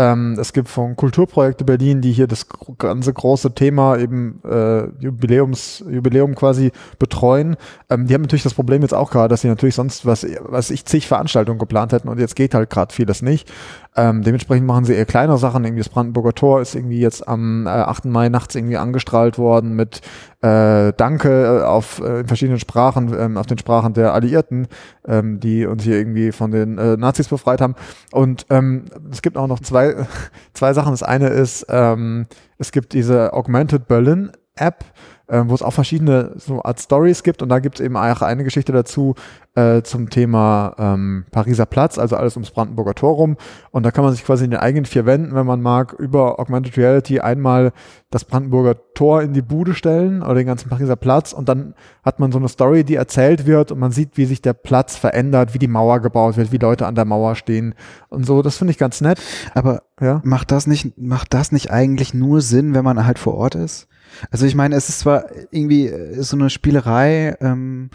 Ähm, 0.00 0.38
es 0.40 0.54
gibt 0.54 0.70
von 0.70 0.96
Kulturprojekte 0.96 1.62
Berlin, 1.62 2.00
die 2.00 2.12
hier 2.12 2.26
das 2.26 2.46
ganze 2.78 3.12
große 3.12 3.54
Thema 3.54 3.98
eben 3.98 4.40
äh, 4.44 4.86
Jubiläums, 4.98 5.84
Jubiläum 5.90 6.34
quasi 6.34 6.72
betreuen. 6.98 7.56
Ähm, 7.90 8.06
die 8.06 8.14
haben 8.14 8.22
natürlich 8.22 8.42
das 8.42 8.54
Problem 8.54 8.80
jetzt 8.80 8.94
auch 8.94 9.10
gerade, 9.10 9.28
dass 9.28 9.42
sie 9.42 9.48
natürlich 9.48 9.74
sonst 9.74 10.06
was, 10.06 10.26
was 10.40 10.70
ich 10.70 10.86
zig 10.86 11.06
Veranstaltungen 11.06 11.58
geplant 11.58 11.92
hätten 11.92 12.08
und 12.08 12.18
jetzt 12.18 12.34
geht 12.34 12.54
halt 12.54 12.70
gerade 12.70 12.94
vieles 12.94 13.20
nicht. 13.20 13.52
Ähm, 13.94 14.22
dementsprechend 14.22 14.66
machen 14.66 14.86
sie 14.86 14.94
eher 14.94 15.04
kleinere 15.04 15.36
Sachen. 15.36 15.64
Irgendwie 15.64 15.82
das 15.82 15.90
Brandenburger 15.90 16.32
Tor 16.32 16.62
ist 16.62 16.74
irgendwie 16.74 17.00
jetzt 17.00 17.28
am 17.28 17.66
äh, 17.66 17.70
8. 17.70 18.06
Mai 18.06 18.30
nachts 18.30 18.54
irgendwie 18.54 18.78
angestrahlt 18.78 19.36
worden 19.36 19.76
mit 19.76 20.00
äh, 20.42 20.92
Danke 20.96 21.60
äh, 21.60 21.64
auf 21.64 22.00
äh, 22.00 22.20
in 22.20 22.26
verschiedenen 22.26 22.58
Sprachen, 22.58 23.14
ähm, 23.18 23.36
auf 23.36 23.46
den 23.46 23.58
Sprachen 23.58 23.92
der 23.92 24.14
Alliierten, 24.14 24.68
ähm, 25.06 25.38
die 25.40 25.66
uns 25.66 25.82
hier 25.82 25.96
irgendwie 25.96 26.32
von 26.32 26.50
den 26.50 26.78
äh, 26.78 26.96
Nazis 26.96 27.28
befreit 27.28 27.60
haben. 27.60 27.74
Und 28.10 28.46
ähm, 28.50 28.86
es 29.10 29.22
gibt 29.22 29.36
auch 29.36 29.46
noch 29.46 29.60
zwei, 29.60 30.06
zwei 30.54 30.72
Sachen. 30.72 30.92
Das 30.92 31.02
eine 31.02 31.28
ist, 31.28 31.66
ähm, 31.68 32.26
es 32.58 32.72
gibt 32.72 32.92
diese 32.92 33.32
Augmented 33.32 33.86
Berlin 33.86 34.32
App, 34.56 34.84
äh, 35.30 35.42
wo 35.46 35.54
es 35.54 35.62
auch 35.62 35.72
verschiedene 35.72 36.32
so 36.36 36.62
Art 36.62 36.80
Stories 36.80 37.22
gibt 37.22 37.42
und 37.42 37.48
da 37.48 37.60
gibt 37.60 37.78
es 37.78 37.84
eben 37.84 37.96
auch 37.96 38.22
eine 38.22 38.44
Geschichte 38.44 38.72
dazu 38.72 39.14
äh, 39.54 39.82
zum 39.82 40.10
Thema 40.10 40.74
ähm, 40.78 41.24
Pariser 41.30 41.66
Platz, 41.66 41.98
also 41.98 42.16
alles 42.16 42.36
ums 42.36 42.50
Brandenburger 42.50 42.94
Tor 42.94 43.14
rum 43.14 43.36
und 43.70 43.84
da 43.84 43.90
kann 43.90 44.04
man 44.04 44.12
sich 44.12 44.24
quasi 44.24 44.44
in 44.44 44.50
den 44.50 44.60
eigenen 44.60 44.84
vier 44.84 45.06
Wänden, 45.06 45.34
wenn 45.34 45.46
man 45.46 45.62
mag, 45.62 45.94
über 45.94 46.40
Augmented 46.40 46.76
Reality 46.76 47.20
einmal 47.20 47.72
das 48.10 48.24
Brandenburger 48.24 48.76
Tor 48.94 49.22
in 49.22 49.32
die 49.32 49.42
Bude 49.42 49.74
stellen 49.74 50.22
oder 50.22 50.34
den 50.34 50.46
ganzen 50.46 50.68
Pariser 50.68 50.96
Platz 50.96 51.32
und 51.32 51.48
dann 51.48 51.74
hat 52.02 52.18
man 52.18 52.32
so 52.32 52.38
eine 52.38 52.48
Story, 52.48 52.84
die 52.84 52.96
erzählt 52.96 53.46
wird 53.46 53.70
und 53.70 53.78
man 53.78 53.92
sieht, 53.92 54.16
wie 54.16 54.24
sich 54.24 54.42
der 54.42 54.52
Platz 54.52 54.96
verändert, 54.96 55.54
wie 55.54 55.58
die 55.58 55.68
Mauer 55.68 56.00
gebaut 56.00 56.36
wird, 56.36 56.50
wie 56.52 56.58
Leute 56.58 56.86
an 56.86 56.96
der 56.96 57.04
Mauer 57.04 57.36
stehen 57.36 57.74
und 58.08 58.26
so. 58.26 58.42
Das 58.42 58.58
finde 58.58 58.72
ich 58.72 58.78
ganz 58.78 59.00
nett. 59.00 59.20
Aber 59.54 59.82
ja? 60.00 60.20
macht 60.24 60.50
das 60.50 60.66
nicht, 60.66 60.98
macht 60.98 61.32
das 61.32 61.52
nicht 61.52 61.70
eigentlich 61.70 62.14
nur 62.14 62.40
Sinn, 62.40 62.74
wenn 62.74 62.84
man 62.84 63.06
halt 63.06 63.18
vor 63.18 63.34
Ort 63.34 63.54
ist? 63.54 63.86
Also 64.30 64.46
ich 64.46 64.54
meine, 64.54 64.76
es 64.76 64.88
ist 64.88 65.00
zwar 65.00 65.24
irgendwie 65.50 65.84
ist 65.84 66.30
so 66.30 66.36
eine 66.36 66.50
Spielerei, 66.50 67.36
ähm, 67.40 67.90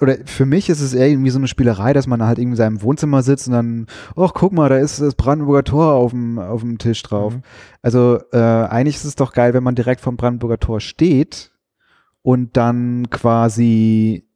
oder 0.00 0.16
für 0.24 0.46
mich 0.46 0.68
ist 0.70 0.80
es 0.80 0.94
eher 0.94 1.08
irgendwie 1.08 1.30
so 1.30 1.38
eine 1.38 1.48
Spielerei, 1.48 1.92
dass 1.92 2.06
man 2.06 2.22
halt 2.22 2.38
irgendwie 2.38 2.54
in 2.54 2.56
seinem 2.56 2.82
Wohnzimmer 2.82 3.22
sitzt 3.22 3.48
und 3.48 3.52
dann, 3.52 3.86
ach 4.16 4.32
guck 4.34 4.52
mal, 4.52 4.68
da 4.68 4.78
ist 4.78 5.00
das 5.00 5.14
Brandenburger 5.14 5.64
Tor 5.64 5.92
auf 5.92 6.10
dem, 6.10 6.38
auf 6.38 6.62
dem 6.62 6.78
Tisch 6.78 7.02
drauf. 7.02 7.34
Mhm. 7.34 7.42
Also 7.82 8.18
äh, 8.32 8.38
eigentlich 8.38 8.96
ist 8.96 9.04
es 9.04 9.16
doch 9.16 9.32
geil, 9.32 9.54
wenn 9.54 9.62
man 9.62 9.74
direkt 9.74 10.00
vom 10.00 10.16
Brandenburger 10.16 10.58
Tor 10.58 10.80
steht 10.80 11.52
und 12.22 12.56
dann 12.56 13.10
quasi 13.10 14.26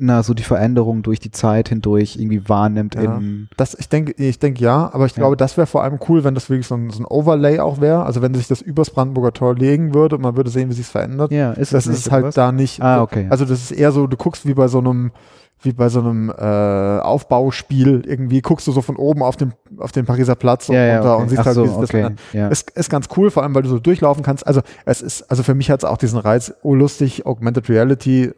na, 0.00 0.22
so 0.22 0.34
die 0.34 0.42
Veränderung 0.42 1.02
durch 1.02 1.20
die 1.20 1.30
Zeit 1.30 1.68
hindurch 1.68 2.16
irgendwie 2.16 2.48
wahrnimmt. 2.48 2.94
Ja. 2.94 3.20
Das, 3.56 3.74
ich 3.74 3.88
denke, 3.88 4.12
ich 4.16 4.38
denke 4.38 4.62
ja, 4.62 4.90
aber 4.92 5.06
ich 5.06 5.12
ja. 5.12 5.18
glaube, 5.18 5.36
das 5.36 5.56
wäre 5.56 5.66
vor 5.66 5.84
allem 5.84 5.98
cool, 6.08 6.24
wenn 6.24 6.34
das 6.34 6.48
wirklich 6.48 6.66
so 6.66 6.74
ein, 6.74 6.90
so 6.90 7.02
ein 7.02 7.04
Overlay 7.04 7.60
auch 7.60 7.80
wäre. 7.80 8.04
Also 8.04 8.22
wenn 8.22 8.34
sich 8.34 8.48
das 8.48 8.62
übers 8.62 8.90
Brandenburger 8.90 9.32
Tor 9.32 9.54
legen 9.54 9.94
würde 9.94 10.16
und 10.16 10.22
man 10.22 10.36
würde 10.36 10.50
sehen, 10.50 10.70
wie 10.70 10.74
sich 10.74 10.86
es 10.86 10.90
verändert. 10.90 11.30
Ja, 11.30 11.52
ist 11.52 11.74
das, 11.74 11.84
das 11.84 11.98
ist 11.98 12.10
halt 12.10 12.26
was? 12.26 12.34
da 12.34 12.50
nicht. 12.50 12.82
Ah, 12.82 13.02
okay. 13.02 13.26
Also 13.30 13.44
das 13.44 13.60
ist 13.62 13.72
eher 13.72 13.92
so, 13.92 14.06
du 14.06 14.16
guckst 14.16 14.46
wie 14.46 14.54
bei 14.54 14.68
so 14.68 14.78
einem 14.78 15.12
wie 15.62 15.72
bei 15.72 15.90
so 15.90 16.00
einem 16.00 16.30
äh, 16.30 17.00
Aufbauspiel 17.00 18.02
irgendwie 18.06 18.40
guckst 18.40 18.66
du 18.66 18.72
so 18.72 18.80
von 18.80 18.96
oben 18.96 19.22
auf 19.22 19.36
den 19.36 19.52
auf 19.76 19.92
den 19.92 20.06
Pariser 20.06 20.34
Platz 20.34 20.70
und 20.70 20.74
ja, 20.74 20.86
ja, 20.86 20.94
runter 20.96 21.14
okay. 21.14 21.22
und 21.22 21.28
siehst 21.28 21.40
Ach 21.40 21.46
halt, 21.46 21.54
so, 21.54 21.64
wie 21.64 21.68
sich 21.68 21.76
das 21.76 21.90
okay. 21.90 22.14
ja. 22.32 22.48
ist, 22.48 22.70
ist 22.70 22.88
ganz 22.88 23.08
cool, 23.16 23.30
vor 23.30 23.42
allem 23.42 23.54
weil 23.54 23.62
du 23.62 23.68
so 23.68 23.78
durchlaufen 23.78 24.22
kannst. 24.22 24.46
Also 24.46 24.62
es 24.86 25.02
ist, 25.02 25.30
also 25.30 25.42
für 25.42 25.54
mich 25.54 25.70
hat 25.70 25.80
es 25.80 25.84
auch 25.84 25.98
diesen 25.98 26.18
Reiz, 26.18 26.54
oh 26.62 26.74
lustig, 26.74 27.26
Augmented 27.26 27.68
Reality, 27.68 28.32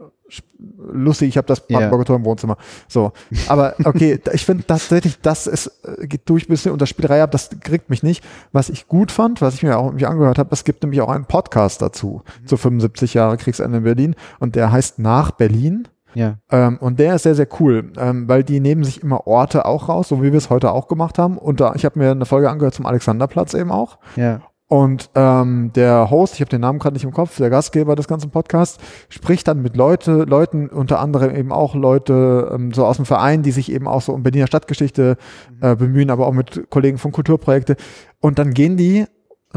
lustig, 0.59 1.29
ich 1.29 1.37
habe 1.37 1.47
das 1.47 1.67
Brandenburger 1.67 2.05
Tor 2.05 2.17
im 2.17 2.25
Wohnzimmer. 2.25 2.57
So, 2.89 3.13
aber 3.49 3.75
okay, 3.85 4.21
ich 4.33 4.45
finde 4.45 4.65
tatsächlich, 4.67 5.21
das 5.21 5.47
ist, 5.47 5.67
äh, 5.85 6.07
geht 6.07 6.29
durch 6.29 6.45
ein 6.45 6.49
bisschen 6.49 6.73
unter 6.73 6.87
Spielerei 6.87 7.23
ab, 7.23 7.31
das 7.31 7.51
kriegt 7.61 7.91
mich 7.91 8.03
nicht. 8.03 8.25
Was 8.53 8.69
ich 8.69 8.89
gut 8.89 9.11
fand, 9.11 9.41
was 9.41 9.55
ich 9.55 9.63
mir 9.63 9.79
auch 9.79 9.87
irgendwie 9.87 10.07
angehört 10.07 10.39
habe, 10.39 10.51
es 10.53 10.65
gibt 10.65 10.83
nämlich 10.83 11.01
auch 11.01 11.11
einen 11.11 11.25
Podcast 11.25 11.83
dazu, 11.83 12.23
mhm. 12.43 12.47
zu 12.47 12.57
75 12.57 13.15
Jahre 13.15 13.37
Kriegsende 13.37 13.79
in 13.79 13.85
Berlin 13.85 14.15
und 14.39 14.57
der 14.57 14.73
heißt 14.73 14.99
Nach 14.99 15.33
Berlin. 15.33 15.89
Ja. 16.15 16.37
Ähm, 16.51 16.77
und 16.79 16.99
der 16.99 17.15
ist 17.15 17.23
sehr, 17.23 17.35
sehr 17.35 17.49
cool, 17.59 17.91
ähm, 17.97 18.29
weil 18.29 18.45
die 18.45 18.61
nehmen 18.61 18.85
sich 18.85 19.03
immer 19.03 19.27
Orte 19.27 19.65
auch 19.65 19.89
raus, 19.89 20.09
so 20.09 20.23
wie 20.23 20.31
wir 20.31 20.39
es 20.39 20.51
heute 20.51 20.71
auch 20.71 20.89
gemacht 20.89 21.19
haben. 21.19 21.39
Und 21.39 21.61
da, 21.61 21.75
ich 21.75 21.85
habe 21.87 21.99
mir 21.99 22.11
eine 22.11 22.27
Folge 22.27 22.51
angehört 22.51 22.75
zum 22.75 22.85
Alexanderplatz 22.85 23.55
eben 23.55 23.71
auch. 23.71 23.99
Ja. 24.17 24.43
Und 24.73 25.11
ähm, 25.15 25.71
der 25.75 26.09
Host, 26.11 26.33
ich 26.33 26.41
habe 26.41 26.49
den 26.49 26.63
Namen 26.63 26.79
gerade 26.79 26.95
nicht 26.95 27.05
im 27.05 27.13
Kopf, 27.13 27.37
der 27.37 27.51
Gastgeber 27.51 27.95
des 27.95 28.09
ganzen 28.09 28.31
Podcasts, 28.31 28.79
spricht 29.11 29.47
dann 29.47 29.61
mit 29.61 29.77
Leute, 29.77 30.25
Leuten, 30.25 30.71
unter 30.71 30.99
anderem 30.99 31.37
eben 31.37 31.53
auch 31.53 31.75
Leute 31.75 32.51
ähm, 32.55 32.73
so 32.73 32.87
aus 32.87 32.97
dem 32.97 33.05
Verein, 33.05 33.43
die 33.43 33.51
sich 33.51 33.71
eben 33.71 33.87
auch 33.87 34.01
so 34.01 34.15
um 34.15 34.23
Berliner 34.23 34.47
Stadtgeschichte 34.47 35.19
äh, 35.61 35.77
bemühen, 35.77 36.09
aber 36.09 36.27
auch 36.27 36.33
mit 36.33 36.71
Kollegen 36.71 36.97
von 36.97 37.13
Kulturprojekte. 37.13 37.77
Und 38.21 38.39
dann 38.39 38.55
gehen 38.55 38.79
die 38.79 39.05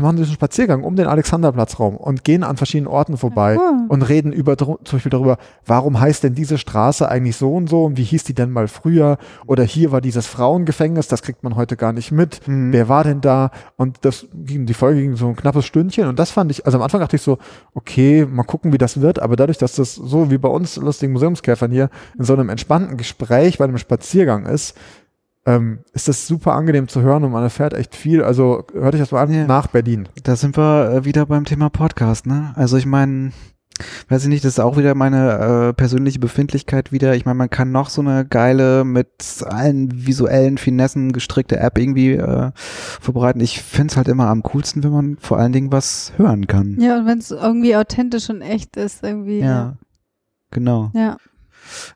machen 0.03 0.17
sie 0.17 0.23
einen 0.23 0.33
Spaziergang 0.33 0.83
um 0.83 0.95
den 0.95 1.07
Alexanderplatz 1.07 1.79
rum 1.79 1.95
und 1.95 2.23
gehen 2.23 2.43
an 2.43 2.57
verschiedenen 2.57 2.87
Orten 2.87 3.17
vorbei 3.17 3.55
ja. 3.55 3.85
und 3.87 4.01
reden 4.01 4.33
über 4.33 4.57
zum 4.57 4.77
Beispiel 4.91 5.09
darüber, 5.09 5.37
warum 5.65 5.99
heißt 5.99 6.23
denn 6.23 6.35
diese 6.35 6.57
Straße 6.57 7.07
eigentlich 7.07 7.37
so 7.37 7.53
und 7.53 7.69
so 7.69 7.85
und 7.85 7.97
wie 7.97 8.03
hieß 8.03 8.23
die 8.23 8.33
denn 8.33 8.51
mal 8.51 8.67
früher 8.67 9.17
oder 9.47 9.63
hier 9.63 9.91
war 9.91 10.01
dieses 10.01 10.27
Frauengefängnis, 10.27 11.07
das 11.07 11.21
kriegt 11.21 11.43
man 11.43 11.55
heute 11.55 11.77
gar 11.77 11.93
nicht 11.93 12.11
mit. 12.11 12.47
Mhm. 12.47 12.73
Wer 12.73 12.89
war 12.89 13.03
denn 13.03 13.21
da? 13.21 13.51
Und 13.77 13.99
das 14.01 14.27
ging, 14.33 14.65
die 14.65 14.73
Folge 14.73 15.01
ging 15.01 15.15
so 15.15 15.27
ein 15.27 15.35
knappes 15.35 15.65
Stündchen 15.65 16.07
und 16.07 16.19
das 16.19 16.31
fand 16.31 16.51
ich, 16.51 16.65
also 16.65 16.77
am 16.77 16.83
Anfang 16.83 16.99
dachte 16.99 17.15
ich 17.15 17.21
so, 17.21 17.37
okay, 17.73 18.25
mal 18.25 18.43
gucken, 18.43 18.73
wie 18.73 18.77
das 18.77 19.01
wird, 19.01 19.19
aber 19.19 19.35
dadurch, 19.35 19.57
dass 19.57 19.75
das 19.75 19.95
so 19.95 20.31
wie 20.31 20.37
bei 20.37 20.49
uns 20.49 20.75
lustigen 20.77 21.13
Museumskäfern 21.13 21.71
hier 21.71 21.89
in 22.17 22.23
so 22.25 22.33
einem 22.33 22.49
entspannten 22.49 22.97
Gespräch 22.97 23.57
bei 23.57 23.65
einem 23.65 23.77
Spaziergang 23.77 24.45
ist, 24.45 24.75
ähm, 25.45 25.79
ist 25.93 26.07
das 26.07 26.27
super 26.27 26.53
angenehm 26.53 26.87
zu 26.87 27.01
hören 27.01 27.23
und 27.23 27.31
man 27.31 27.43
erfährt 27.43 27.73
echt 27.73 27.95
viel. 27.95 28.23
Also 28.23 28.65
hört 28.73 28.95
euch 28.95 29.01
das 29.01 29.11
mal 29.11 29.23
an 29.23 29.33
ja. 29.33 29.45
nach 29.45 29.67
Berlin. 29.67 30.09
Da 30.23 30.35
sind 30.35 30.57
wir 30.57 30.91
äh, 30.91 31.05
wieder 31.05 31.25
beim 31.27 31.45
Thema 31.45 31.69
Podcast, 31.69 32.25
ne? 32.25 32.53
Also 32.55 32.77
ich 32.77 32.85
meine, 32.85 33.31
weiß 34.09 34.23
ich 34.23 34.29
nicht, 34.29 34.43
das 34.43 34.53
ist 34.53 34.59
auch 34.59 34.77
wieder 34.77 34.95
meine 34.95 35.69
äh, 35.69 35.73
persönliche 35.73 36.19
Befindlichkeit 36.19 36.91
wieder. 36.91 37.15
Ich 37.15 37.25
meine, 37.25 37.37
man 37.37 37.49
kann 37.49 37.71
noch 37.71 37.89
so 37.89 38.01
eine 38.01 38.25
geile, 38.25 38.83
mit 38.83 39.43
allen 39.45 40.07
visuellen 40.07 40.57
Finessen 40.57 41.11
gestrickte 41.11 41.59
App 41.59 41.77
irgendwie 41.77 42.13
äh, 42.13 42.51
vorbereiten. 42.55 43.39
Ich 43.39 43.61
finde 43.61 43.91
es 43.91 43.97
halt 43.97 44.07
immer 44.07 44.27
am 44.27 44.41
coolsten, 44.43 44.83
wenn 44.83 44.91
man 44.91 45.17
vor 45.19 45.37
allen 45.37 45.53
Dingen 45.53 45.71
was 45.71 46.13
hören 46.17 46.47
kann. 46.47 46.79
Ja, 46.79 46.97
und 46.97 47.05
wenn 47.05 47.19
es 47.19 47.29
irgendwie 47.31 47.75
authentisch 47.75 48.29
und 48.29 48.41
echt 48.41 48.77
ist, 48.77 49.03
irgendwie. 49.03 49.39
Ja, 49.39 49.77
genau. 50.49 50.91
Ja. 50.93 51.17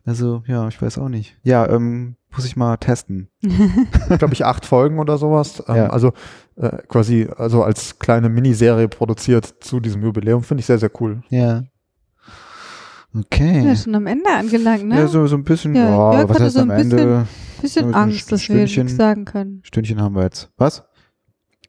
Also, 0.06 0.44
ja, 0.48 0.68
ich 0.68 0.82
weiß 0.82 0.98
auch 0.98 1.10
nicht. 1.10 1.38
Ja, 1.44 1.68
ähm, 1.70 2.16
muss 2.32 2.46
ich 2.46 2.56
mal 2.56 2.78
testen. 2.78 3.30
glaube 4.18 4.34
ich, 4.34 4.46
acht 4.46 4.66
Folgen 4.66 5.00
oder 5.00 5.18
sowas. 5.18 5.64
Ähm, 5.68 5.76
Ja. 5.76 5.88
Also 5.90 6.14
äh, 6.56 6.78
quasi 6.88 7.28
also 7.38 7.64
als 7.64 8.00
kleine 8.00 8.30
Miniserie 8.30 8.88
produziert 8.88 9.56
zu 9.62 9.80
diesem 9.80 10.04
Jubiläum. 10.04 10.44
Finde 10.44 10.60
ich 10.62 10.66
sehr, 10.66 10.78
sehr 10.80 10.92
cool. 11.00 11.22
Ja. 11.30 11.64
Okay. 13.18 13.66
Ja, 13.66 13.76
schon 13.76 13.96
am 13.96 14.06
Ende 14.06 14.30
angelangt, 14.30 14.86
ne? 14.86 15.00
Ja, 15.00 15.08
so, 15.08 15.26
so 15.26 15.36
ein 15.36 15.44
bisschen, 15.44 15.74
Ja, 15.74 15.98
oh, 15.98 16.14
Jörg 16.14 16.30
was 16.30 16.36
hatte 16.36 16.44
heißt 16.46 16.56
so 16.56 16.62
ein 16.62 16.72
am 16.72 16.78
Ende? 16.78 17.28
Bisschen 17.60 17.84
so 17.84 17.90
ein 17.90 17.96
Angst, 17.96 18.32
dass 18.32 18.48
wir 18.48 18.56
nichts 18.56 18.96
sagen 18.96 19.26
können. 19.26 19.62
Stündchen 19.64 20.00
haben 20.00 20.16
wir 20.16 20.24
jetzt. 20.24 20.52
Was? 20.58 20.84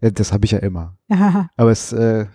Ja, 0.03 0.11
das 0.11 0.33
habe 0.33 0.45
ich 0.45 0.51
ja 0.51 0.59
immer. 0.59 0.97
Ja. 1.09 1.49
Aber 1.57 1.71
es, 1.71 1.93
äh, 1.93 2.27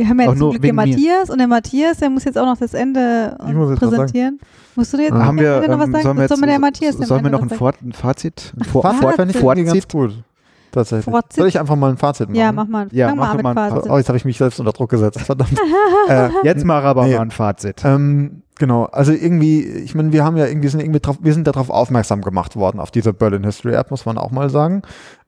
Wir 0.00 0.08
haben 0.08 0.18
ja 0.18 0.30
jetzt 0.30 0.38
nur 0.38 0.52
zum 0.52 0.60
Glück 0.60 0.62
den 0.62 0.76
wegen 0.76 0.76
mir. 0.76 0.86
Matthias 0.96 1.28
und 1.28 1.36
der 1.38 1.46
Matthias, 1.46 1.98
der 1.98 2.08
muss 2.08 2.24
jetzt 2.24 2.38
auch 2.38 2.46
noch 2.46 2.56
das 2.56 2.72
Ende 2.72 3.36
Ich 3.46 3.52
muss 3.52 3.78
präsentieren. 3.78 4.40
Musst 4.74 4.94
du 4.94 4.96
dir 4.96 5.02
jetzt 5.02 5.12
Ah. 5.12 5.26
haben 5.26 5.38
wir, 5.38 5.56
Ende 5.56 5.68
noch 5.68 5.78
was 5.78 5.86
ähm, 5.88 5.92
sagen? 5.92 6.02
sollen 6.04 6.16
wir 6.16 6.28
soll 6.28 6.38
jetzt, 6.38 6.48
der 6.48 6.58
Matthias 6.58 6.96
sollen 6.96 7.22
wir 7.24 7.30
noch 7.30 7.42
ein, 7.42 7.50
Fort, 7.50 7.82
ein 7.82 7.92
Fazit? 7.92 8.54
Ein 8.58 8.64
Vor, 8.64 8.80
Fazit? 8.80 9.00
Fort, 9.02 9.16
Fazit 9.16 9.36
ich 9.36 9.42
ganz 9.42 9.68
Fazit? 9.68 9.92
gut. 9.92 10.24
Tatsächlich. 10.72 11.12
Fazit? 11.14 11.32
Soll 11.34 11.48
ich 11.48 11.60
einfach 11.60 11.76
mal 11.76 11.90
ein 11.90 11.98
Fazit 11.98 12.28
machen? 12.30 12.38
Ja, 12.38 12.50
mach 12.50 12.66
mal. 12.66 12.88
Ja, 12.92 13.08
Fang 13.08 13.18
mal 13.18 13.26
mach 13.26 13.34
mit 13.34 13.42
mal 13.42 13.58
ein 13.58 13.70
Fazit. 13.72 13.90
Oh, 13.90 13.98
jetzt 13.98 14.08
habe 14.08 14.16
ich 14.16 14.24
mich 14.24 14.38
selbst 14.38 14.58
unter 14.58 14.72
Druck 14.72 14.88
gesetzt. 14.88 15.20
Verdammt. 15.20 15.52
äh, 16.08 16.30
Jetzt 16.44 16.64
mal 16.64 16.82
aber 16.82 17.04
Nee. 17.04 17.16
mal 17.16 17.20
ein 17.22 17.30
Fazit. 17.30 17.82
Ähm, 17.84 18.40
genau, 18.58 18.84
also 18.84 19.12
irgendwie, 19.12 19.64
ich 19.66 19.94
meine, 19.94 20.12
wir 20.12 20.24
haben 20.24 20.38
ja 20.38 20.46
irgendwie 20.46 20.68
sind 20.68 20.80
irgendwie 20.80 21.00
drauf, 21.00 21.18
wir 21.20 21.34
sind 21.34 21.46
darauf 21.46 21.68
aufmerksam 21.68 22.22
gemacht 22.22 22.56
worden 22.56 22.80
auf 22.80 22.90
diese 22.90 23.12
Berlin 23.12 23.44
History 23.44 23.74
App, 23.74 23.90
muss 23.90 24.06
man 24.06 24.16
auch 24.16 24.30
mal 24.30 24.48
sagen. 24.48 24.80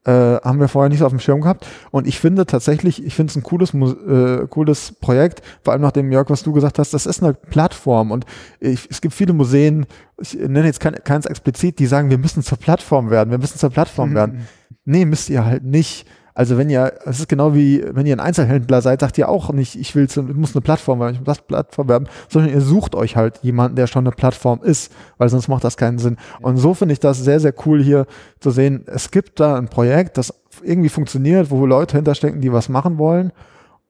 Äh, 0.05 0.11
haben 0.43 0.59
wir 0.59 0.67
vorher 0.67 0.89
nicht 0.89 0.99
so 0.99 1.07
auf 1.07 1.13
dem 1.13 1.21
Schirm 1.21 1.43
gehabt. 1.43 1.65
Und 1.93 2.09
ich 2.09 2.19
finde 2.19 2.45
tatsächlich, 2.45 3.05
ich 3.05 3.15
finde 3.15 3.31
es 3.31 3.37
ein 3.37 3.45
cooles, 3.45 3.73
äh, 3.73 4.49
cooles 4.49 4.97
Projekt, 5.01 5.43
vor 5.63 5.73
allem 5.73 5.83
nach 5.83 5.93
dem 5.93 6.11
Jörg, 6.11 6.29
was 6.29 6.43
du 6.43 6.53
gesagt 6.53 6.81
hast, 6.81 6.93
das 6.93 7.07
ist 7.07 7.23
eine 7.23 7.35
Plattform 7.35 8.11
und 8.11 8.27
ich, 8.59 8.89
es 8.91 9.01
gibt 9.01 9.15
viele 9.15 9.33
Museen, 9.33 9.87
ich 10.21 10.35
nenne 10.35 10.65
jetzt 10.65 10.81
kein, 10.81 10.95
keins 11.05 11.27
explizit, 11.27 11.79
die 11.79 11.87
sagen, 11.87 12.11
wir 12.11 12.19
müssen 12.19 12.43
zur 12.43 12.59
Plattform 12.59 13.11
werden, 13.11 13.31
wir 13.31 13.39
müssen 13.39 13.59
zur 13.59 13.71
Plattform 13.71 14.13
werden. 14.15 14.49
Nee, 14.85 15.05
müsst 15.05 15.31
ihr 15.31 15.45
halt 15.45 15.63
nicht. 15.63 16.05
Also 16.35 16.57
wenn 16.57 16.71
ihr, 16.71 16.95
es 17.05 17.21
ist 17.21 17.29
genau 17.29 17.55
wie, 17.55 17.85
wenn 17.93 18.07
ihr 18.07 18.17
ein 18.17 18.21
Einzelhändler 18.21 18.81
seid, 18.81 19.01
sagt 19.01 19.19
ihr 19.19 19.29
auch 19.29 19.53
nicht, 19.53 19.77
ich 19.77 19.95
will, 19.95 20.09
zu, 20.09 20.23
muss 20.23 20.55
eine 20.55 20.63
Plattform 20.63 21.01
werden, 21.01 21.15
ich 21.15 21.21
muss 21.21 21.27
das 21.27 21.43
Plattform 21.43 21.89
werden, 21.89 22.09
sondern 22.29 22.53
ihr 22.53 22.61
sucht 22.61 22.95
euch 22.95 23.17
halt 23.17 23.39
jemanden, 23.43 23.77
der 23.77 23.87
schon 23.87 24.07
eine 24.07 24.15
Plattform 24.15 24.61
ist, 24.63 24.93
weil 25.19 25.29
sonst 25.29 25.49
macht 25.49 25.65
das 25.65 25.77
keinen 25.77 25.99
Sinn. 25.99 26.17
Und 26.41 26.57
so 26.57 26.75
finde 26.75 26.95
ich 26.95 27.01
das 27.01 27.19
sehr, 27.19 27.41
sehr 27.41 27.55
cool 27.67 27.83
hier 27.83 28.07
zu 28.41 28.51
sehen. 28.51 28.85
Es 28.87 29.11
gibt 29.11 29.41
da 29.41 29.57
ein 29.57 29.69
Projekt, 29.69 30.17
das 30.17 30.35
irgendwie 30.63 30.89
funktioniert, 30.89 31.51
wo 31.51 31.67
Leute 31.67 31.97
hinterstecken, 31.97 32.41
die 32.41 32.53
was 32.53 32.69
machen 32.69 32.99
wollen. 32.99 33.33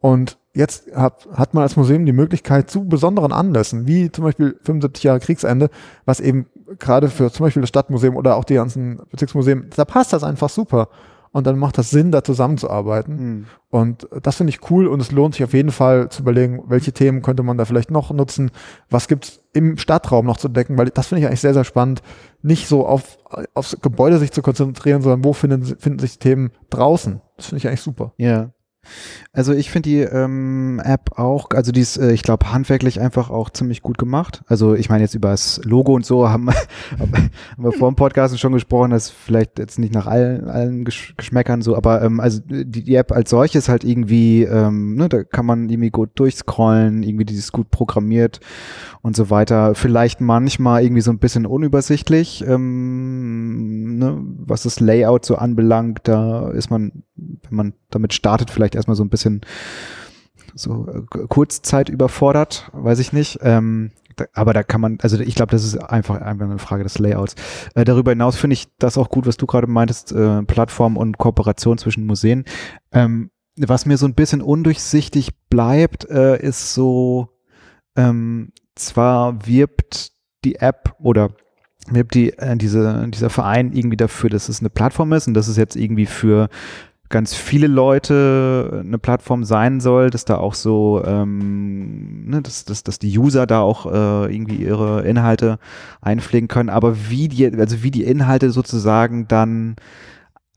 Und 0.01 0.37
jetzt 0.53 0.93
hat, 0.97 1.29
hat 1.33 1.55
man 1.55 1.63
als 1.63 1.77
Museum 1.77 2.05
die 2.05 2.13
Möglichkeit 2.13 2.69
zu 2.69 2.89
besonderen 2.89 3.33
Anlässen, 3.33 3.87
wie 3.87 4.11
zum 4.11 4.25
Beispiel 4.25 4.59
75 4.65 5.05
Jahre 5.05 5.21
Kriegsende, 5.21 5.71
was 6.05 6.19
eben 6.19 6.47
gerade 6.81 7.09
für 7.09 7.31
zum 7.31 7.45
Beispiel 7.45 7.63
das 7.63 7.69
Stadtmuseum 7.69 8.17
oder 8.17 8.37
auch 8.37 8.45
die 8.45 8.55
ganzen 8.55 9.01
Bezirksmuseen, 9.11 9.71
da 9.77 9.85
passt 9.85 10.13
das 10.13 10.25
einfach 10.25 10.49
super. 10.49 10.89
Und 11.33 11.47
dann 11.47 11.59
macht 11.59 11.79
das 11.79 11.89
Sinn, 11.91 12.13
da 12.13 12.23
zusammenzuarbeiten. 12.23 13.19
Hm. 13.19 13.47
Und 13.71 14.07
das 14.23 14.37
finde 14.37 14.51
ich 14.51 14.71
cool 14.71 14.87
und 14.87 15.01
es 15.01 15.13
lohnt 15.13 15.35
sich 15.35 15.45
auf 15.45 15.55
jeden 15.55 15.73
Fall 15.73 16.11
zu 16.11 16.21
überlegen, 16.23 16.63
welche 16.67 16.93
Themen 16.93 17.23
könnte 17.23 17.43
man 17.43 17.57
da 17.57 17.65
vielleicht 17.65 17.91
noch 17.91 18.11
nutzen, 18.13 18.51
was 18.91 19.09
gibt's 19.09 19.43
im 19.55 19.79
Stadtraum 19.79 20.27
noch 20.27 20.37
zu 20.37 20.49
decken, 20.49 20.77
weil 20.77 20.91
das 20.91 21.07
finde 21.07 21.21
ich 21.21 21.27
eigentlich 21.27 21.41
sehr, 21.41 21.55
sehr 21.55 21.65
spannend, 21.65 22.03
nicht 22.43 22.69
so 22.69 22.87
auf, 22.87 23.17
aufs 23.55 23.79
Gebäude 23.81 24.19
sich 24.19 24.31
zu 24.31 24.43
konzentrieren, 24.43 25.01
sondern 25.01 25.25
wo 25.25 25.33
finden, 25.33 25.65
finden 25.65 25.99
sich 25.99 26.19
Themen 26.19 26.51
draußen. 26.69 27.23
Das 27.37 27.47
finde 27.47 27.59
ich 27.59 27.69
eigentlich 27.69 27.81
super. 27.81 28.13
Ja. 28.19 28.51
Also 29.33 29.53
ich 29.53 29.71
finde 29.71 29.89
die 29.89 30.01
ähm, 30.01 30.81
App 30.85 31.19
auch, 31.19 31.49
also 31.53 31.73
die 31.73 31.81
ist, 31.81 31.97
äh, 31.97 32.13
ich 32.13 32.23
glaube, 32.23 32.53
handwerklich 32.53 33.01
einfach 33.01 33.31
auch 33.31 33.49
ziemlich 33.51 33.81
gut 33.81 33.97
gemacht. 33.97 34.43
Also 34.47 34.75
ich 34.75 34.91
meine 34.91 35.03
jetzt 35.05 35.15
über 35.15 35.31
das 35.31 35.61
Logo 35.65 35.95
und 35.95 36.05
so 36.05 36.29
haben, 36.29 36.45
wir- 36.47 36.55
haben 36.99 37.31
wir 37.65 37.73
vor 37.73 37.91
dem 37.91 37.97
Podcast 37.97 38.39
schon 38.39 38.53
gesprochen, 38.53 38.91
dass 38.91 39.09
vielleicht 39.09 39.59
jetzt 39.59 39.79
nicht 39.79 39.95
nach 39.95 40.07
allen, 40.07 40.49
allen 40.51 40.85
Gesch 40.85 41.15
Geschmäckern 41.17 41.63
so, 41.63 41.77
aber 41.77 42.03
ähm, 42.03 42.21
also 42.21 42.41
die, 42.45 42.85
die 42.85 42.95
App 42.95 43.13
als 43.13 43.31
solche 43.31 43.59
ist 43.59 43.69
halt 43.69 43.85
irgendwie, 43.85 44.43
ähm, 44.43 44.97
ne, 44.97 45.09
da 45.09 45.23
kann 45.25 45.47
man 45.47 45.69
irgendwie 45.71 45.91
gut 45.91 46.11
durchscrollen, 46.17 47.03
irgendwie 47.03 47.25
die 47.25 47.35
ist 47.35 47.53
gut 47.53 47.71
programmiert 47.71 48.41
und 49.01 49.17
so 49.17 49.31
weiter. 49.31 49.75
Vielleicht 49.75 50.21
manchmal 50.21 50.83
irgendwie 50.83 51.03
so 51.03 51.11
ein 51.11 51.19
bisschen 51.19 51.47
unübersichtlich, 51.47 52.45
ähm, 52.47 53.97
ne, 53.99 54.19
was 54.39 54.65
das 54.65 54.81
Layout 54.81 55.25
so 55.25 55.37
anbelangt. 55.37 56.01
Da 56.05 56.51
ist 56.51 56.71
man, 56.71 57.05
wenn 57.43 57.57
man 57.57 57.75
damit 57.91 58.15
startet, 58.15 58.51
vielleicht 58.51 58.75
erstmal 58.75 58.97
so 58.97 59.05
ein 59.05 59.11
bisschen 59.11 59.43
so 60.55 60.87
äh, 60.89 61.27
Kurzzeit 61.29 61.89
überfordert, 61.89 62.71
weiß 62.73 62.99
ich 62.99 63.13
nicht. 63.13 63.39
Ähm, 63.43 63.93
aber 64.35 64.53
da 64.53 64.63
kann 64.63 64.81
man, 64.81 64.99
also 65.03 65.19
ich 65.19 65.35
glaube, 65.35 65.53
das 65.53 65.65
ist 65.65 65.77
einfach, 65.77 66.21
einfach 66.21 66.47
eine 66.47 66.59
Frage 66.59 66.83
des 66.83 66.99
Layouts. 66.99 67.35
Äh, 67.75 67.85
darüber 67.85 68.11
hinaus 68.13 68.37
finde 68.37 68.55
ich 68.55 68.69
das 68.79 68.99
auch 68.99 69.09
gut, 69.09 69.27
was 69.27 69.37
du 69.37 69.47
gerade 69.47 69.67
meintest, 69.67 70.13
äh, 70.13 70.43
Plattform 70.43 70.97
und 70.97 71.19
Kooperation 71.19 71.79
zwischen 71.79 72.07
Museen. 72.07 72.45
Ähm, 72.93 73.31
was 73.57 73.87
mir 73.87 73.97
so 73.99 74.07
ein 74.07 74.15
bisschen 74.15 74.41
undurchsichtig 74.43 75.31
bleibt, 75.49 76.09
äh, 76.09 76.41
ist 76.41 76.75
so, 76.75 77.29
ähm, 77.97 78.53
zwar 78.75 79.47
wirbt 79.47 80.13
die 80.45 80.57
App 80.57 80.95
oder 80.99 81.31
wirbt 81.89 82.15
die, 82.15 82.33
äh, 82.39 82.57
diese, 82.57 83.09
dieser 83.09 83.31
Verein 83.31 83.73
irgendwie 83.73 83.97
dafür, 83.97 84.31
dass 84.31 84.49
es 84.49 84.61
eine 84.61 84.71
Plattform 84.71 85.13
ist 85.13 85.29
und 85.29 85.35
dass 85.35 85.49
es 85.49 85.57
jetzt 85.57 85.77
irgendwie 85.77 86.07
für 86.07 86.49
ganz 87.13 87.35
viele 87.35 87.69
Leute 87.69 88.83
eine 88.85 88.99
Plattform 88.99 89.45
sein 89.45 89.81
soll, 89.81 90.11
dass 90.11 90.25
da 90.25 90.39
auch 90.39 90.55
so, 90.55 91.01
ähm, 91.05 92.25
ne, 92.27 92.43
dass, 92.43 92.65
dass, 92.65 92.83
dass 92.83 92.99
die 92.99 93.17
User 93.17 93.47
da 93.47 93.61
auch 93.61 93.87
äh, 93.87 94.35
irgendwie 94.35 94.57
ihre 94.57 95.03
Inhalte 95.03 95.61
einpflegen 96.01 96.49
können, 96.49 96.71
aber 96.71 97.09
wie 97.09 97.29
die, 97.29 97.47
also 97.47 97.85
wie 97.85 97.93
die 97.93 98.03
Inhalte 98.03 98.51
sozusagen 98.51 99.29
dann 99.29 99.77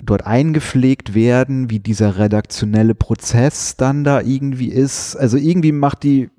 dort 0.03 0.26
eingepflegt 0.26 1.14
werden, 1.14 1.70
wie 1.70 1.80
dieser 1.80 2.18
redaktionelle 2.18 2.95
Prozess 2.95 3.76
dann 3.78 4.03
da 4.03 4.22
irgendwie 4.22 4.70
ist. 4.70 5.16
Also 5.16 5.38
irgendwie 5.38 5.72
macht 5.72 6.03
die, 6.03 6.30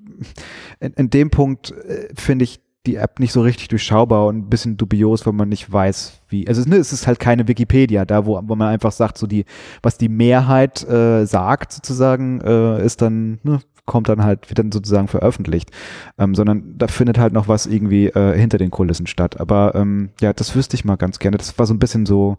in, 0.79 0.93
in 0.93 1.09
dem 1.09 1.29
Punkt 1.29 1.71
äh, 1.71 2.09
finde 2.15 2.43
ich 2.43 2.59
die 2.87 2.95
App 2.95 3.19
nicht 3.19 3.33
so 3.33 3.41
richtig 3.41 3.67
durchschaubar 3.67 4.25
und 4.25 4.37
ein 4.37 4.49
bisschen 4.49 4.77
dubios, 4.77 5.25
weil 5.25 5.33
man 5.33 5.49
nicht 5.49 5.71
weiß, 5.71 6.21
wie. 6.29 6.47
Also 6.47 6.67
ne, 6.67 6.77
es 6.77 6.93
ist 6.93 7.05
halt 7.07 7.19
keine 7.19 7.47
Wikipedia, 7.47 8.05
da 8.05 8.25
wo, 8.25 8.41
wo 8.43 8.55
man 8.55 8.69
einfach 8.69 8.91
sagt, 8.91 9.17
so 9.17 9.27
die, 9.27 9.45
was 9.83 9.97
die 9.97 10.09
Mehrheit 10.09 10.87
äh, 10.87 11.25
sagt 11.25 11.73
sozusagen, 11.73 12.41
äh, 12.41 12.83
ist 12.83 13.01
dann, 13.01 13.39
ne, 13.43 13.59
kommt 13.85 14.09
dann 14.09 14.23
halt, 14.23 14.49
wird 14.49 14.59
dann 14.59 14.71
sozusagen 14.71 15.07
veröffentlicht. 15.07 15.71
Ähm, 16.17 16.35
sondern 16.35 16.77
da 16.77 16.87
findet 16.87 17.17
halt 17.17 17.33
noch 17.33 17.47
was 17.47 17.65
irgendwie 17.65 18.07
äh, 18.07 18.37
hinter 18.37 18.57
den 18.57 18.71
Kulissen 18.71 19.07
statt. 19.07 19.39
Aber 19.39 19.75
ähm, 19.75 20.09
ja, 20.21 20.33
das 20.33 20.55
wüsste 20.55 20.75
ich 20.75 20.85
mal 20.85 20.97
ganz 20.97 21.19
gerne. 21.19 21.37
Das 21.37 21.57
war 21.57 21.65
so 21.65 21.73
ein 21.73 21.79
bisschen 21.79 22.05
so, 22.05 22.37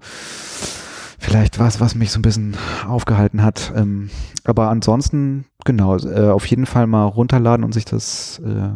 vielleicht 1.19 1.59
was, 1.59 1.81
was 1.81 1.95
mich 1.95 2.13
so 2.13 2.19
ein 2.19 2.23
bisschen 2.23 2.57
aufgehalten 2.87 3.43
hat. 3.43 3.73
Ähm, 3.75 4.11
aber 4.45 4.69
ansonsten, 4.69 5.47
genau, 5.65 5.97
äh, 5.97 6.29
auf 6.29 6.47
jeden 6.47 6.67
Fall 6.67 6.87
mal 6.87 7.05
runterladen 7.05 7.65
und 7.65 7.75
sich 7.75 7.85
das 7.85 8.41
äh, 8.45 8.71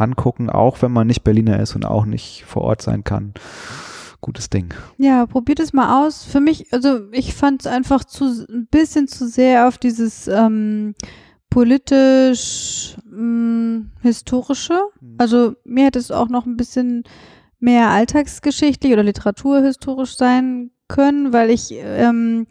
angucken, 0.00 0.50
auch 0.50 0.82
wenn 0.82 0.92
man 0.92 1.06
nicht 1.06 1.24
Berliner 1.24 1.60
ist 1.60 1.76
und 1.76 1.84
auch 1.84 2.04
nicht 2.04 2.44
vor 2.46 2.62
Ort 2.62 2.82
sein 2.82 3.04
kann. 3.04 3.34
Gutes 4.20 4.50
Ding. 4.50 4.74
Ja, 4.98 5.24
probiert 5.26 5.60
es 5.60 5.72
mal 5.72 6.06
aus. 6.06 6.24
Für 6.24 6.40
mich, 6.40 6.72
also 6.72 7.10
ich 7.12 7.34
fand 7.34 7.62
es 7.62 7.66
einfach 7.66 8.04
zu 8.04 8.46
ein 8.48 8.68
bisschen 8.70 9.08
zu 9.08 9.26
sehr 9.26 9.66
auf 9.66 9.78
dieses 9.78 10.28
ähm, 10.28 10.94
politisch 11.48 12.96
mh, 13.10 13.86
historische. 14.02 14.78
Also 15.16 15.54
mir 15.64 15.86
hätte 15.86 15.98
es 15.98 16.10
auch 16.10 16.28
noch 16.28 16.44
ein 16.44 16.56
bisschen 16.56 17.04
mehr 17.58 17.88
alltagsgeschichtlich 17.90 18.92
oder 18.92 19.02
literaturhistorisch 19.02 20.16
sein 20.16 20.70
können, 20.88 21.32
weil 21.32 21.50
ich 21.50 21.72
ähm, 21.72 22.46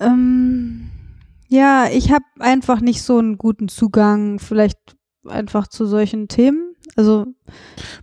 ähm, 0.00 0.90
ja, 1.48 1.86
ich 1.92 2.10
habe 2.12 2.24
einfach 2.38 2.80
nicht 2.80 3.02
so 3.02 3.18
einen 3.18 3.36
guten 3.36 3.68
Zugang 3.68 4.38
vielleicht 4.38 4.96
einfach 5.26 5.66
zu 5.68 5.86
solchen 5.86 6.28
Themen. 6.28 6.74
Also 6.96 7.26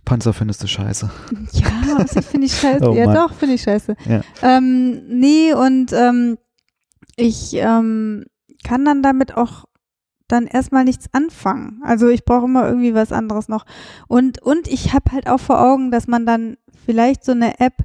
Panzer 0.04 0.32
findest 0.32 0.62
du 0.62 0.66
scheiße. 0.66 1.10
ja, 1.52 1.98
das 1.98 2.26
finde 2.26 2.46
ich 2.46 2.56
scheiße. 2.56 2.84
Oh 2.88 2.94
ja, 2.94 3.06
Mann. 3.06 3.14
doch, 3.14 3.34
finde 3.34 3.54
ich 3.54 3.62
scheiße. 3.62 3.94
Ja. 4.08 4.22
Ähm, 4.42 5.02
nee, 5.08 5.52
und 5.52 5.92
ähm, 5.92 6.38
ich 7.16 7.54
ähm, 7.54 8.24
kann 8.64 8.84
dann 8.84 9.02
damit 9.02 9.36
auch 9.36 9.64
dann 10.28 10.46
erstmal 10.46 10.84
nichts 10.84 11.06
anfangen. 11.12 11.80
Also 11.84 12.08
ich 12.08 12.24
brauche 12.24 12.44
immer 12.44 12.66
irgendwie 12.66 12.94
was 12.94 13.12
anderes 13.12 13.48
noch. 13.48 13.64
Und, 14.08 14.40
und 14.42 14.68
ich 14.68 14.92
habe 14.92 15.12
halt 15.12 15.28
auch 15.28 15.40
vor 15.40 15.60
Augen, 15.60 15.90
dass 15.90 16.06
man 16.06 16.24
dann 16.24 16.56
vielleicht 16.86 17.24
so 17.24 17.32
eine 17.32 17.58
App 17.60 17.84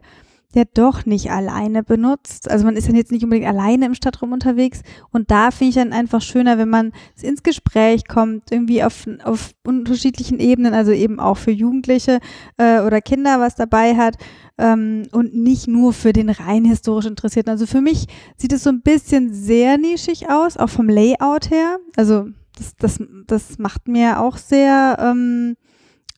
ja 0.55 0.63
doch 0.73 1.05
nicht 1.05 1.31
alleine 1.31 1.83
benutzt. 1.83 2.49
Also 2.49 2.65
man 2.65 2.75
ist 2.75 2.87
dann 2.87 2.95
jetzt 2.95 3.11
nicht 3.11 3.23
unbedingt 3.23 3.47
alleine 3.47 3.85
im 3.85 3.93
Stadtraum 3.93 4.31
unterwegs. 4.31 4.81
Und 5.11 5.31
da 5.31 5.51
finde 5.51 5.69
ich 5.69 5.75
dann 5.75 5.93
einfach 5.93 6.21
schöner, 6.21 6.57
wenn 6.57 6.69
man 6.69 6.91
ins 7.21 7.43
Gespräch 7.43 8.07
kommt, 8.07 8.51
irgendwie 8.51 8.83
auf, 8.83 9.05
auf 9.23 9.51
unterschiedlichen 9.65 10.39
Ebenen, 10.39 10.73
also 10.73 10.91
eben 10.91 11.19
auch 11.19 11.37
für 11.37 11.51
Jugendliche 11.51 12.19
äh, 12.57 12.79
oder 12.81 13.01
Kinder 13.01 13.39
was 13.39 13.55
dabei 13.55 13.95
hat 13.95 14.15
ähm, 14.57 15.03
und 15.11 15.35
nicht 15.35 15.67
nur 15.67 15.93
für 15.93 16.13
den 16.13 16.29
rein 16.29 16.65
historisch 16.65 17.05
Interessierten. 17.05 17.51
Also 17.51 17.65
für 17.65 17.81
mich 17.81 18.07
sieht 18.37 18.53
es 18.53 18.63
so 18.63 18.69
ein 18.69 18.81
bisschen 18.81 19.33
sehr 19.33 19.77
nischig 19.77 20.29
aus, 20.29 20.57
auch 20.57 20.69
vom 20.69 20.89
Layout 20.89 21.51
her. 21.51 21.77
Also 21.95 22.27
das, 22.57 22.75
das, 22.77 22.99
das 23.27 23.59
macht 23.59 23.87
mir 23.87 24.21
auch 24.21 24.37
sehr 24.37 24.97
ähm, 24.99 25.57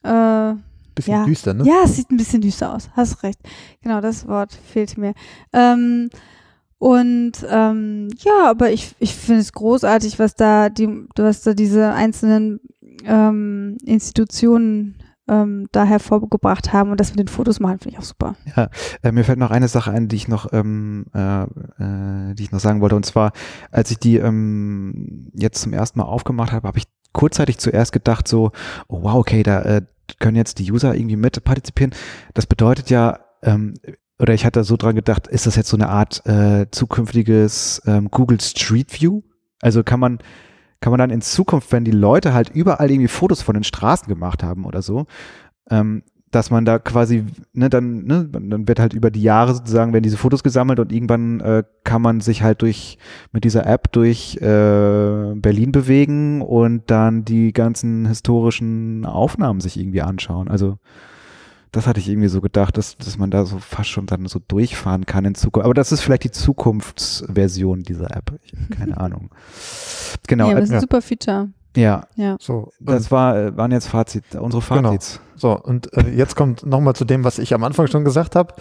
äh, 0.03 0.55
Bisschen 0.97 1.13
Ja. 1.13 1.25
düster, 1.25 1.53
ne? 1.53 1.63
ja, 1.65 1.81
es 1.85 1.95
sieht 1.95 2.11
ein 2.11 2.17
bisschen 2.17 2.41
düster 2.41 2.73
aus. 2.73 2.89
Hast 2.93 3.23
recht. 3.23 3.39
Genau, 3.81 4.01
das 4.01 4.27
Wort 4.27 4.51
fehlte 4.53 4.99
mir. 4.99 5.13
Ähm, 5.53 6.09
und 6.79 7.33
ähm, 7.49 8.09
ja, 8.19 8.49
aber 8.49 8.71
ich, 8.71 8.95
ich 8.99 9.15
finde 9.15 9.41
es 9.41 9.51
großartig, 9.53 10.19
was 10.19 10.35
da 10.35 10.69
die, 10.69 11.05
was 11.15 11.41
da 11.41 11.53
diese 11.53 11.93
einzelnen 11.93 12.59
ähm, 13.05 13.77
Institutionen 13.85 14.95
ähm, 15.27 15.67
da 15.71 15.83
hervorgebracht 15.83 16.73
haben 16.73 16.91
und 16.91 16.99
das 16.99 17.09
mit 17.11 17.19
den 17.19 17.27
Fotos 17.27 17.59
machen, 17.59 17.79
finde 17.79 17.95
ich 17.95 17.99
auch 17.99 18.05
super. 18.05 18.35
Äh, 19.03 19.11
mir 19.11 19.23
fällt 19.23 19.39
noch 19.39 19.51
eine 19.51 19.67
Sache 19.67 19.91
ein, 19.91 20.07
die 20.07 20.15
ich 20.15 20.27
noch, 20.27 20.51
ähm, 20.53 21.05
äh, 21.13 21.43
äh, 21.43 22.33
die 22.33 22.43
ich 22.43 22.51
noch 22.51 22.59
sagen 22.59 22.81
wollte. 22.81 22.95
Und 22.95 23.05
zwar, 23.05 23.31
als 23.71 23.91
ich 23.91 23.97
die 23.99 24.17
ähm, 24.17 25.29
jetzt 25.33 25.61
zum 25.61 25.73
ersten 25.73 25.99
Mal 25.99 26.05
aufgemacht 26.05 26.51
habe, 26.51 26.67
habe 26.67 26.77
ich 26.77 26.85
kurzzeitig 27.11 27.57
zuerst 27.57 27.91
gedacht 27.91 28.27
so, 28.27 28.51
oh 28.87 29.03
wow, 29.03 29.15
okay, 29.15 29.43
da 29.43 29.61
äh, 29.63 29.81
können 30.19 30.35
jetzt 30.35 30.59
die 30.59 30.71
User 30.71 30.95
irgendwie 30.95 31.15
mit 31.15 31.43
partizipieren. 31.43 31.93
Das 32.33 32.47
bedeutet 32.47 32.89
ja, 32.89 33.19
ähm, 33.43 33.73
oder 34.19 34.33
ich 34.33 34.45
hatte 34.45 34.63
so 34.63 34.77
dran 34.77 34.95
gedacht, 34.95 35.27
ist 35.27 35.45
das 35.45 35.55
jetzt 35.55 35.69
so 35.69 35.77
eine 35.77 35.89
Art 35.89 36.25
äh, 36.25 36.65
zukünftiges 36.71 37.81
ähm, 37.85 38.09
Google 38.09 38.41
Street 38.41 38.99
View? 38.99 39.21
Also 39.61 39.83
kann 39.83 39.99
man 39.99 40.19
kann 40.79 40.91
man 40.91 40.99
dann 40.99 41.09
in 41.09 41.21
Zukunft, 41.21 41.71
wenn 41.71 41.85
die 41.85 41.91
Leute 41.91 42.33
halt 42.33 42.49
überall 42.49 42.91
irgendwie 42.91 43.07
Fotos 43.07 43.41
von 43.41 43.55
den 43.55 43.63
Straßen 43.63 44.07
gemacht 44.07 44.43
haben 44.43 44.65
oder 44.65 44.81
so, 44.81 45.07
ähm, 45.71 46.03
dass 46.31 46.51
man 46.51 46.65
da 46.65 46.77
quasi, 46.77 47.25
ne, 47.53 47.69
dann, 47.69 48.03
ne, 48.03 48.27
dann 48.29 48.67
wird 48.67 48.79
halt 48.79 48.93
über 48.93 49.11
die 49.11 49.21
Jahre 49.21 49.55
sozusagen 49.55 49.93
werden 49.93 50.03
diese 50.03 50.17
Fotos 50.17 50.43
gesammelt 50.43 50.79
und 50.79 50.91
irgendwann 50.91 51.39
äh, 51.39 51.63
kann 51.83 52.01
man 52.01 52.19
sich 52.19 52.43
halt 52.43 52.61
durch 52.61 52.97
mit 53.31 53.43
dieser 53.43 53.65
App 53.65 53.91
durch 53.93 54.35
äh, 54.37 55.33
Berlin 55.35 55.71
bewegen 55.71 56.41
und 56.41 56.83
dann 56.87 57.23
die 57.23 57.53
ganzen 57.53 58.05
historischen 58.05 59.05
Aufnahmen 59.05 59.61
sich 59.61 59.79
irgendwie 59.79 60.01
anschauen. 60.01 60.49
Also 60.49 60.77
das 61.71 61.87
hatte 61.87 61.99
ich 61.99 62.09
irgendwie 62.09 62.29
so 62.29 62.41
gedacht, 62.41 62.77
dass, 62.77 62.97
dass 62.97 63.17
man 63.17 63.29
da 63.29 63.45
so 63.45 63.59
fast 63.59 63.89
schon 63.89 64.05
dann 64.05 64.25
so 64.25 64.39
durchfahren 64.45 65.05
kann 65.05 65.25
in 65.25 65.35
Zukunft. 65.35 65.65
Aber 65.65 65.73
das 65.73 65.91
ist 65.91 66.01
vielleicht 66.01 66.23
die 66.23 66.31
Zukunftsversion 66.31 67.83
dieser 67.83 68.15
App. 68.15 68.39
Keine 68.71 68.97
Ahnung. 68.99 69.29
Genau. 70.27 70.45
ja, 70.45 70.51
aber 70.51 70.59
äh, 70.59 70.63
es 70.63 70.69
ist 70.69 70.75
ein 70.75 70.81
super 70.81 71.01
Feature. 71.01 71.49
Ja, 71.77 72.07
Ja. 72.15 72.35
So, 72.39 72.71
das 72.79 73.11
war, 73.11 73.37
äh, 73.37 73.57
waren 73.57 73.71
jetzt 73.71 73.87
Fazit, 73.87 74.23
unsere 74.35 74.63
Genau. 74.75 74.91
Fazits. 74.91 75.19
So, 75.35 75.57
und 75.57 75.93
äh, 75.93 76.09
jetzt 76.09 76.35
kommt 76.35 76.65
nochmal 76.65 76.95
zu 76.95 77.05
dem, 77.05 77.23
was 77.23 77.39
ich 77.39 77.53
am 77.53 77.63
Anfang 77.63 77.87
schon 77.87 78.03
gesagt 78.03 78.35
habe. 78.35 78.53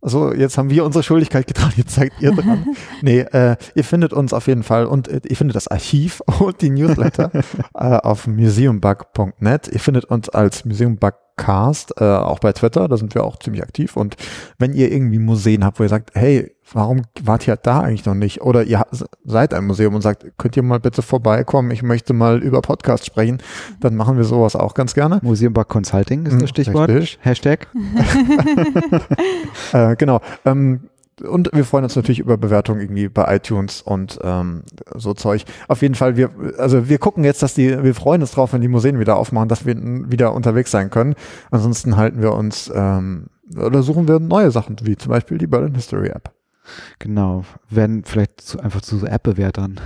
Also 0.00 0.32
jetzt 0.32 0.56
haben 0.58 0.70
wir 0.70 0.84
unsere 0.84 1.02
Schuldigkeit 1.02 1.48
getan, 1.48 1.72
jetzt 1.76 1.94
seid 1.94 2.12
ihr 2.20 2.30
dran. 2.32 2.66
nee, 3.02 3.20
äh, 3.20 3.56
ihr 3.74 3.82
findet 3.82 4.12
uns 4.12 4.32
auf 4.32 4.46
jeden 4.46 4.62
Fall 4.62 4.86
und 4.86 5.08
äh, 5.08 5.20
ihr 5.28 5.36
findet 5.36 5.56
das 5.56 5.66
Archiv 5.66 6.22
und 6.38 6.60
die 6.60 6.70
Newsletter 6.70 7.30
äh, 7.74 7.96
auf 7.96 8.26
museumbug.net. 8.28 9.68
Ihr 9.68 9.80
findet 9.80 10.04
uns 10.04 10.28
als 10.28 10.64
Museumbugcast 10.64 11.94
äh, 12.00 12.04
auch 12.04 12.38
bei 12.38 12.52
Twitter, 12.52 12.86
da 12.86 12.96
sind 12.96 13.14
wir 13.16 13.24
auch 13.24 13.38
ziemlich 13.38 13.62
aktiv. 13.62 13.96
Und 13.96 14.14
wenn 14.58 14.72
ihr 14.72 14.92
irgendwie 14.92 15.18
Museen 15.18 15.64
habt, 15.64 15.80
wo 15.80 15.82
ihr 15.82 15.88
sagt, 15.88 16.10
hey, 16.14 16.54
warum 16.72 17.02
wart 17.22 17.46
ihr 17.48 17.56
da 17.56 17.80
eigentlich 17.80 18.04
noch 18.06 18.14
nicht? 18.14 18.40
Oder 18.42 18.64
ihr 18.64 18.84
seid 19.24 19.54
ein 19.54 19.66
Museum 19.66 19.94
und 19.94 20.02
sagt, 20.02 20.26
könnt 20.38 20.56
ihr 20.56 20.62
mal 20.62 20.80
bitte 20.80 21.02
vorbeikommen, 21.02 21.70
ich 21.70 21.82
möchte 21.82 22.12
mal 22.14 22.42
über 22.42 22.60
Podcast 22.60 23.06
sprechen, 23.06 23.38
dann 23.80 23.94
machen 23.96 24.16
wir 24.16 24.24
sowas 24.24 24.56
auch 24.56 24.74
ganz 24.74 24.94
gerne. 24.94 25.20
Museum 25.22 25.52
Bug 25.52 25.68
Consulting 25.68 26.26
ist 26.26 26.32
Hm, 26.32 26.40
das 26.40 26.50
Stichwort. 26.50 26.90
richtig. 26.90 27.18
Hashtag. 27.22 27.66
Äh, 29.72 29.96
genau. 29.96 30.20
Ähm, 30.44 30.88
und 31.28 31.50
wir 31.52 31.64
freuen 31.64 31.82
uns 31.84 31.96
natürlich 31.96 32.20
über 32.20 32.36
Bewertungen 32.36 32.80
irgendwie 32.80 33.08
bei 33.08 33.34
iTunes 33.36 33.82
und 33.82 34.18
ähm, 34.22 34.62
so 34.94 35.14
Zeug. 35.14 35.44
Auf 35.66 35.82
jeden 35.82 35.96
Fall, 35.96 36.16
wir, 36.16 36.30
also 36.58 36.88
wir 36.88 36.98
gucken 36.98 37.24
jetzt, 37.24 37.42
dass 37.42 37.54
die, 37.54 37.82
wir 37.82 37.94
freuen 37.94 38.20
uns 38.22 38.30
drauf, 38.30 38.52
wenn 38.52 38.60
die 38.60 38.68
Museen 38.68 39.00
wieder 39.00 39.16
aufmachen, 39.16 39.48
dass 39.48 39.66
wir 39.66 39.74
wieder 39.76 40.32
unterwegs 40.32 40.70
sein 40.70 40.90
können. 40.90 41.14
Ansonsten 41.50 41.96
halten 41.96 42.22
wir 42.22 42.32
uns 42.34 42.70
ähm, 42.74 43.26
oder 43.56 43.82
suchen 43.82 44.06
wir 44.06 44.20
neue 44.20 44.50
Sachen, 44.52 44.76
wie 44.82 44.96
zum 44.96 45.10
Beispiel 45.10 45.38
die 45.38 45.46
Berlin 45.48 45.74
History 45.74 46.08
App. 46.08 46.30
Genau. 46.98 47.44
Werden 47.70 48.04
vielleicht 48.04 48.40
zu, 48.40 48.60
einfach 48.60 48.80
zu 48.80 48.98
so 48.98 49.06
App-Bewertern. 49.06 49.80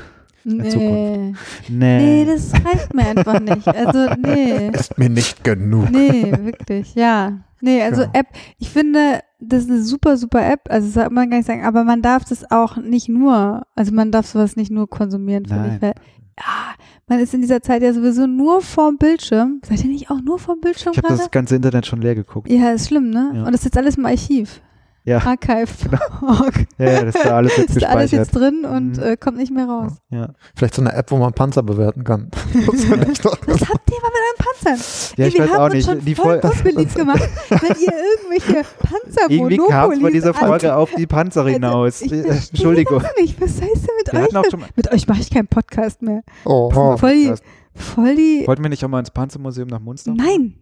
Nee. 0.44 0.68
Zukunft. 0.70 1.40
Nee, 1.68 2.26
das 2.26 2.52
reicht 2.52 2.94
mir 2.94 3.06
einfach 3.06 3.38
nicht. 3.40 3.68
Also, 3.68 4.12
nee. 4.20 4.70
Ist 4.70 4.98
mir 4.98 5.08
nicht 5.08 5.44
genug. 5.44 5.90
Nee, 5.90 6.32
wirklich, 6.40 6.94
ja. 6.94 7.38
Nee, 7.60 7.80
also 7.82 8.02
Genau. 8.02 8.12
App, 8.14 8.26
ich 8.58 8.68
finde, 8.70 9.20
das 9.38 9.64
ist 9.64 9.70
eine 9.70 9.82
super, 9.82 10.16
super 10.16 10.44
App. 10.44 10.62
Also 10.68 10.88
das 10.88 10.94
soll 10.94 11.10
man 11.10 11.30
gar 11.30 11.36
nicht 11.36 11.46
sagen, 11.46 11.64
aber 11.64 11.84
man 11.84 12.02
darf 12.02 12.24
das 12.24 12.50
auch 12.50 12.76
nicht 12.76 13.08
nur, 13.08 13.62
also 13.76 13.94
man 13.94 14.10
darf 14.10 14.26
sowas 14.26 14.56
nicht 14.56 14.72
nur 14.72 14.90
konsumieren, 14.90 15.46
finde 15.46 15.74
ich. 15.76 15.82
Weil, 15.82 15.94
ja, 16.40 16.74
man 17.06 17.20
ist 17.20 17.34
in 17.34 17.40
dieser 17.40 17.62
Zeit 17.62 17.82
ja 17.82 17.92
sowieso 17.92 18.26
nur 18.26 18.62
vorm 18.62 18.96
Bildschirm. 18.98 19.60
Seid 19.64 19.84
ihr 19.84 19.90
nicht 19.90 20.10
auch 20.10 20.20
nur 20.20 20.40
vorm 20.40 20.60
Bildschirm 20.60 20.92
Ich 20.92 20.98
habe 20.98 21.06
gerade? 21.06 21.20
das 21.20 21.30
ganze 21.30 21.54
Internet 21.54 21.86
schon 21.86 22.02
leer 22.02 22.16
geguckt. 22.16 22.50
Ja, 22.50 22.70
ist 22.72 22.88
schlimm, 22.88 23.10
ne? 23.10 23.30
Ja. 23.32 23.44
Und 23.44 23.52
das 23.52 23.60
ist 23.60 23.66
jetzt 23.66 23.78
alles 23.78 23.96
im 23.96 24.06
Archiv. 24.06 24.60
Ja. 25.04 25.18
Archive.org. 25.24 26.66
Ja, 26.78 26.90
ja, 26.90 27.04
das 27.04 27.14
ist 27.16 27.24
da 27.24 27.36
alles 27.36 27.56
jetzt 27.56 27.70
ist 27.76 27.84
alles 27.84 28.10
gespeichert. 28.10 28.12
jetzt 28.12 28.30
drin 28.36 28.64
und 28.64 28.96
Mhm. 28.96 29.02
äh, 29.02 29.16
kommt 29.16 29.36
nicht 29.36 29.52
mehr 29.52 29.66
raus. 29.66 29.92
Ja, 30.10 30.30
Vielleicht 30.54 30.74
so 30.74 30.82
eine 30.82 30.92
App, 30.94 31.10
wo 31.10 31.16
man 31.16 31.32
Panzer 31.32 31.62
bewerten 31.62 32.04
kann. 32.04 32.30
Ich 32.54 32.66
Was 32.66 32.68
habt 32.68 33.90
ihr 33.90 34.00
mal 34.00 34.10
mit 34.10 34.22
euren 34.28 34.38
Panzern? 34.38 34.78
ja 35.16 35.24
Ey, 35.24 35.28
ich 35.28 35.34
wir 35.34 35.48
haben 35.50 35.56
auch 35.60 35.64
uns 35.66 35.74
nicht. 35.74 35.86
schon 35.86 36.04
Die 36.04 36.14
voll 36.14 36.40
unbeliebt 36.42 36.94
gemacht, 36.94 37.28
wenn 37.50 37.76
ihr 37.80 37.92
irgendwelche 37.92 38.64
Panzer 38.78 39.30
Irgendwie 39.30 39.56
kam 39.58 39.90
es 39.92 40.00
bei 40.02 40.10
dieser 40.10 40.34
Folge 40.34 40.74
auf 40.76 40.90
die 40.96 41.06
Panzer 41.06 41.46
hinaus. 41.48 42.00
Ich 42.02 42.12
Äh, 42.12 42.22
verstehe 42.22 42.48
Entschuldigung. 42.50 43.02
nicht. 43.20 43.40
Was 43.40 43.50
heißt 43.60 43.62
denn 43.62 43.96
mit 43.98 44.12
Wir 44.32 44.40
euch? 44.40 44.76
mit 44.76 44.92
euch 44.92 45.08
mache 45.08 45.20
ich 45.20 45.30
keinen 45.30 45.48
Podcast 45.48 46.02
mehr. 46.02 46.22
Oh, 46.44 46.70
Voll 46.96 47.14
die, 47.14 47.32
voll 47.74 48.14
die. 48.16 48.44
Wollten 48.46 48.62
wir 48.62 48.70
nicht 48.70 48.84
auch 48.84 48.88
mal 48.88 49.00
ins 49.00 49.10
Panzermuseum 49.10 49.68
nach 49.68 49.80
Munster? 49.80 50.12
Nein. 50.14 50.54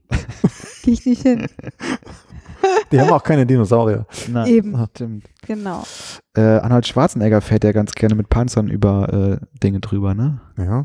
Gehe 0.83 0.95
ich 0.95 1.05
nicht 1.07 1.23
hin. 1.23 1.47
Die 2.93 3.01
haben 3.01 3.11
auch 3.11 3.23
keine 3.23 3.47
Dinosaurier. 3.47 4.07
Nein. 4.29 4.47
Eben. 4.49 4.87
Stimmt. 4.95 5.25
Genau. 5.47 5.83
Äh, 6.37 6.41
Arnold 6.41 6.87
Schwarzenegger 6.87 7.41
fährt 7.41 7.65
ja 7.65 7.73
ganz 7.73 7.93
gerne 7.93 8.15
mit 8.15 8.29
Panzern 8.29 8.69
über 8.69 9.41
äh, 9.43 9.47
Dinge 9.63 9.81
drüber, 9.81 10.15
ne? 10.15 10.41
Ja. 10.59 10.85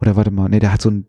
Oder 0.00 0.16
warte 0.16 0.30
mal, 0.30 0.48
nee, 0.48 0.60
der 0.60 0.72
hat 0.72 0.82
so 0.82 0.88
einen 0.90 1.06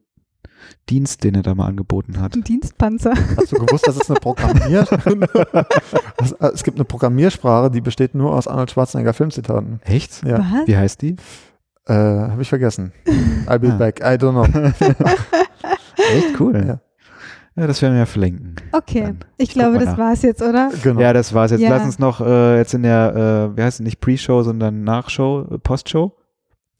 Dienst, 0.89 1.23
den 1.23 1.35
er 1.35 1.41
da 1.43 1.55
mal 1.55 1.67
angeboten 1.67 2.19
hat. 2.19 2.35
Ein 2.35 2.43
Dienstpanzer. 2.43 3.13
Hast 3.37 3.51
du 3.51 3.57
gewusst, 3.65 3.87
dass 3.87 3.95
es 3.95 4.09
eine 4.09 4.19
Programmier 4.19 4.85
es, 6.17 6.31
äh, 6.33 6.47
es 6.53 6.63
gibt 6.63 6.77
eine 6.77 6.85
Programmiersprache, 6.85 7.71
die 7.71 7.81
besteht 7.81 8.13
nur 8.15 8.33
aus 8.35 8.47
Arnold 8.47 8.71
Schwarzenegger 8.71 9.13
Filmzitaten. 9.13 9.79
Echt? 9.85 10.23
Ja. 10.25 10.39
Was? 10.39 10.67
Wie 10.67 10.75
heißt 10.77 11.01
die? 11.01 11.15
Äh, 11.85 11.93
Habe 11.93 12.41
ich 12.41 12.49
vergessen. 12.49 12.91
I'll 13.47 13.59
be 13.59 13.71
Ah. 13.71 13.77
back. 13.77 13.99
I 14.01 14.15
don't 14.17 14.31
know. 14.31 14.45
Echt 16.13 16.39
cool. 16.39 16.63
Ja. 16.67 16.79
Ja, 17.59 17.67
das 17.67 17.81
werden 17.81 17.93
wir 17.93 17.99
ja 17.99 18.05
verlinken. 18.05 18.55
Okay. 18.71 19.01
Dann, 19.01 19.19
Ich 19.37 19.49
ich 19.49 19.53
glaube, 19.53 19.75
das 19.79 19.85
nach. 19.85 19.97
war's 19.97 20.21
jetzt, 20.21 20.41
oder? 20.41 20.71
Genau. 20.81 21.01
Ja, 21.01 21.11
das 21.11 21.33
war's 21.33 21.51
jetzt. 21.51 21.61
Ja. 21.61 21.69
Lass 21.69 21.83
uns 21.83 21.99
noch 21.99 22.21
äh, 22.21 22.57
jetzt 22.57 22.73
in 22.73 22.83
der, 22.83 23.51
äh, 23.53 23.57
wie 23.57 23.63
heißt 23.63 23.81
es, 23.81 23.83
nicht 23.83 23.99
Pre-Show, 23.99 24.43
sondern 24.43 24.83
Nachshow, 24.83 25.45
äh, 25.51 25.57
Postshow. 25.57 26.15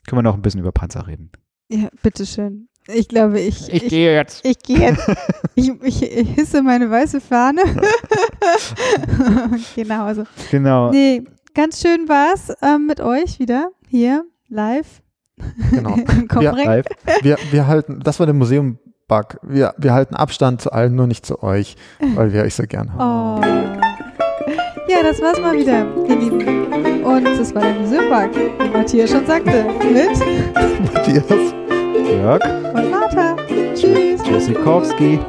Können 0.08 0.20
wir 0.20 0.24
noch 0.24 0.36
ein 0.36 0.42
bisschen 0.42 0.62
über 0.62 0.72
Panzer 0.72 1.06
reden. 1.08 1.32
Ja, 1.68 1.90
bitteschön. 2.02 2.70
Ich 2.88 3.10
glaube, 3.10 3.40
ich. 3.40 3.72
Ich, 3.72 3.90
gehe 3.90 4.16
jetzt. 4.16 4.44
ich 4.46 4.58
gehe 4.60 4.80
jetzt. 4.80 5.08
ich, 5.56 5.70
ich, 5.84 6.02
ich 6.02 6.30
hisse 6.30 6.64
meine 6.64 6.90
weiße 6.90 7.20
Fahne. 7.22 7.62
genau. 9.76 10.06
Also. 10.06 10.24
Genau. 10.50 10.92
Nee, 10.92 11.24
ganz 11.54 11.82
schön 11.82 12.08
war's 12.08 12.54
ähm, 12.62 12.88
mit 12.88 13.02
euch 13.02 13.40
wieder 13.40 13.70
hier 13.88 14.24
live. 14.48 15.02
Genau. 15.72 15.96
Im 15.96 16.28
Kompreng. 16.28 16.66
Live. 16.66 16.86
Wir, 17.22 17.38
wir 17.52 17.68
halten, 17.68 18.00
das 18.00 18.20
war 18.20 18.26
der 18.26 18.34
Bug. 19.10 19.38
Wir, 19.41 19.74
wir 19.78 19.93
halten 19.93 20.16
Abstand 20.16 20.62
zu 20.62 20.72
allen, 20.72 20.95
nur 20.95 21.07
nicht 21.07 21.26
zu 21.26 21.43
euch, 21.43 21.76
weil 22.16 22.32
wir 22.32 22.43
euch 22.43 22.55
so 22.55 22.64
gern 22.64 22.93
haben. 22.93 23.41
Oh. 23.41 23.70
Ja, 24.88 25.03
das 25.03 25.22
war's 25.22 25.39
mal 25.41 25.57
wieder, 25.57 25.86
ihr 26.07 26.16
Lieben. 26.16 27.03
Und 27.03 27.26
das 27.26 27.53
war 27.53 27.62
der 27.62 27.74
Museumpark, 27.74 28.29
wie 28.36 28.70
Matthias 28.70 29.12
schon 29.12 29.25
sagte, 29.25 29.66
mit 29.84 30.93
Matthias, 30.93 31.54
Jörg 32.09 32.42
und 32.74 32.92
Martha. 32.92 33.36
Tschüss. 33.75 34.24
Tschüssikowski. 34.24 35.20